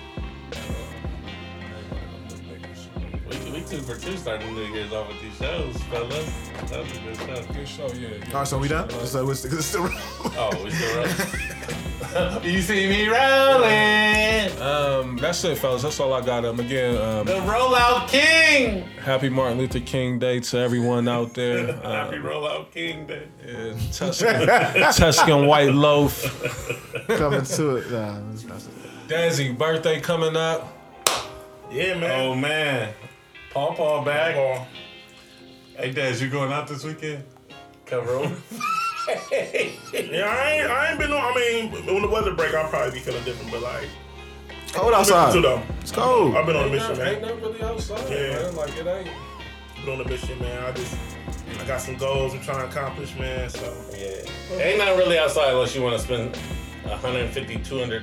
We, 3.28 3.50
we 3.52 3.60
two 3.66 3.78
for 3.82 3.96
two 4.00 4.16
starting 4.16 4.54
New 4.54 4.62
Year's 4.72 4.92
off 4.92 5.08
with 5.08 5.20
these 5.20 5.36
shows, 5.36 5.76
fellas. 5.84 6.48
That 6.70 6.80
was 6.84 6.96
a 6.96 7.00
good 7.00 7.16
show. 7.16 7.52
Good 7.52 7.68
show, 7.68 7.88
yeah. 7.98 8.08
yeah. 8.18 8.24
All 8.32 8.38
right, 8.38 8.48
so 8.48 8.58
we 8.58 8.68
done. 8.68 8.88
So 8.88 9.28
it's, 9.30 9.44
it's 9.44 9.66
still. 9.66 9.88
Oh, 10.38 10.50
we 10.64 10.70
still 10.70 10.96
rolling. 10.96 12.44
you 12.44 12.62
see 12.62 12.88
me 12.88 13.08
rolling. 13.08 14.62
Um, 14.62 15.16
that's 15.18 15.42
it, 15.44 15.58
fellas. 15.58 15.82
That's 15.82 15.98
all 16.00 16.12
I 16.14 16.24
got. 16.24 16.44
Um, 16.44 16.60
again, 16.60 16.96
um, 16.96 17.26
The 17.26 17.34
rollout 17.34 18.08
king. 18.08 18.82
happy 19.02 19.28
Martin 19.28 19.58
Luther 19.58 19.80
King 19.80 20.18
Day 20.20 20.38
to 20.40 20.58
everyone 20.58 21.08
out 21.08 21.34
there. 21.34 21.70
Uh, 21.84 21.92
Happy 22.04 22.16
rollout 22.18 22.70
king 22.70 23.06
day. 23.06 23.26
yeah, 23.44 23.74
Tuscan, 23.92 24.46
Tuscan 24.94 25.46
White 25.46 25.74
Loaf. 25.74 26.22
coming 27.08 27.42
to 27.44 27.76
it. 27.76 27.90
Nah, 27.90 28.20
it's 28.32 28.44
not- 28.44 28.62
Dazzy, 29.08 29.56
birthday 29.56 30.00
coming 30.00 30.36
up. 30.36 30.72
Yeah, 31.70 31.94
man. 31.98 32.10
Oh 32.20 32.34
man, 32.34 32.92
Paw 33.52 33.74
Paw 33.74 34.04
back. 34.04 34.34
Ball. 34.34 34.66
Hey 35.76 35.92
Daz, 35.92 36.20
you 36.22 36.28
going 36.30 36.52
out 36.52 36.66
this 36.66 36.84
weekend? 36.84 37.24
Cover 37.86 38.10
over. 38.12 38.36
Yeah, 39.92 40.26
I 40.26 40.50
ain't, 40.50 40.68
I 40.68 40.90
ain't 40.90 40.98
been 40.98 41.12
on. 41.12 41.20
I 41.22 41.32
mean, 41.36 41.70
when 41.86 42.02
the 42.02 42.08
weather 42.08 42.34
break, 42.34 42.52
I'll 42.54 42.68
probably 42.68 42.90
be 42.94 42.98
feeling 42.98 43.22
different. 43.22 43.52
But 43.52 43.62
like, 43.62 43.88
cold 44.72 44.92
I've 44.94 45.06
been 45.06 45.14
outside. 45.16 45.32
too 45.32 45.42
though. 45.42 45.62
It's 45.80 45.92
cold. 45.92 46.34
I've 46.36 46.44
been 46.44 46.56
on 46.56 46.62
a 46.62 46.66
Ain't 46.66 46.72
mission, 46.74 46.98
man. 46.98 47.06
ain't 47.06 47.22
man. 47.22 47.30
nothing 47.30 47.44
really 47.44 47.62
outside, 47.62 48.10
Yeah. 48.10 48.42
man. 48.42 48.56
Like 48.56 48.76
it 48.76 48.86
ain't. 48.88 49.08
Been 49.84 49.94
on 49.94 50.04
a 50.04 50.08
mission, 50.08 50.36
man. 50.40 50.64
I 50.64 50.72
just, 50.72 50.96
I 51.60 51.64
got 51.66 51.80
some 51.80 51.96
goals 51.98 52.34
I'm 52.34 52.40
trying 52.40 52.62
to 52.62 52.66
accomplish, 52.66 53.14
man. 53.16 53.48
So 53.48 53.72
yeah. 53.96 54.60
Ain't 54.60 54.78
not 54.78 54.96
really 54.96 55.18
outside 55.20 55.52
unless 55.52 55.72
you 55.76 55.82
want 55.82 55.96
to 55.96 56.02
spend 56.02 56.34
150, 56.84 57.58
200, 57.58 58.02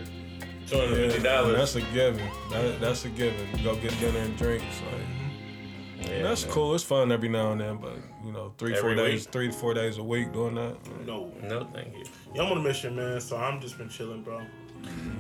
250 0.73 1.17
Yeah, 1.17 1.23
dollars. 1.23 1.57
that's 1.57 1.75
a 1.75 1.81
given. 1.93 2.29
That, 2.51 2.81
that's 2.81 3.05
a 3.05 3.09
given. 3.09 3.47
You 3.57 3.63
go 3.63 3.75
get 3.75 3.97
dinner 3.99 4.19
and 4.19 4.37
drinks. 4.37 4.65
Like, 4.91 6.09
yeah, 6.09 6.23
that's 6.23 6.43
man. 6.45 6.53
cool. 6.53 6.75
It's 6.75 6.83
fun 6.83 7.11
every 7.11 7.29
now 7.29 7.51
and 7.53 7.61
then, 7.61 7.77
but 7.77 7.95
you 8.25 8.31
know, 8.31 8.53
three, 8.57 8.75
four 8.75 8.91
Every 8.91 8.95
days, 9.11 9.21
week? 9.25 9.31
three 9.31 9.47
to 9.47 9.53
four 9.53 9.73
days 9.73 9.97
a 9.97 10.03
week 10.03 10.33
doing 10.33 10.55
that. 10.55 10.75
no, 11.05 11.31
No, 11.43 11.65
thank 11.73 11.95
you. 11.97 12.03
yeah, 12.33 12.41
I'm 12.43 12.51
on 12.51 12.57
a 12.57 12.61
mission, 12.61 12.95
man. 12.95 13.21
So 13.21 13.37
I'm 13.37 13.59
just 13.61 13.77
been 13.77 13.89
chilling, 13.89 14.21
bro. 14.23 14.41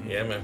Yeah, 0.07 0.23
man. 0.23 0.43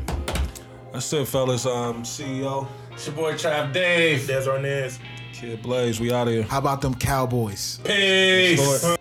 That's 0.94 1.11
it, 1.14 1.27
fellas. 1.27 1.65
Um, 1.65 2.03
CEO, 2.03 2.68
It's 2.94 3.06
your 3.07 3.15
boy 3.15 3.34
Trav 3.34 3.73
Dave. 3.73 4.26
Des 4.27 4.45
Arnaz. 4.48 4.98
Kid 5.34 5.61
Blaze, 5.61 5.99
we 5.99 6.11
out 6.11 6.27
of 6.27 6.34
here. 6.34 6.44
How 6.44 6.57
about 6.57 6.81
them 6.81 6.95
Cowboys? 6.95 7.80
Peace. 7.84 8.84
Lord. 8.84 8.98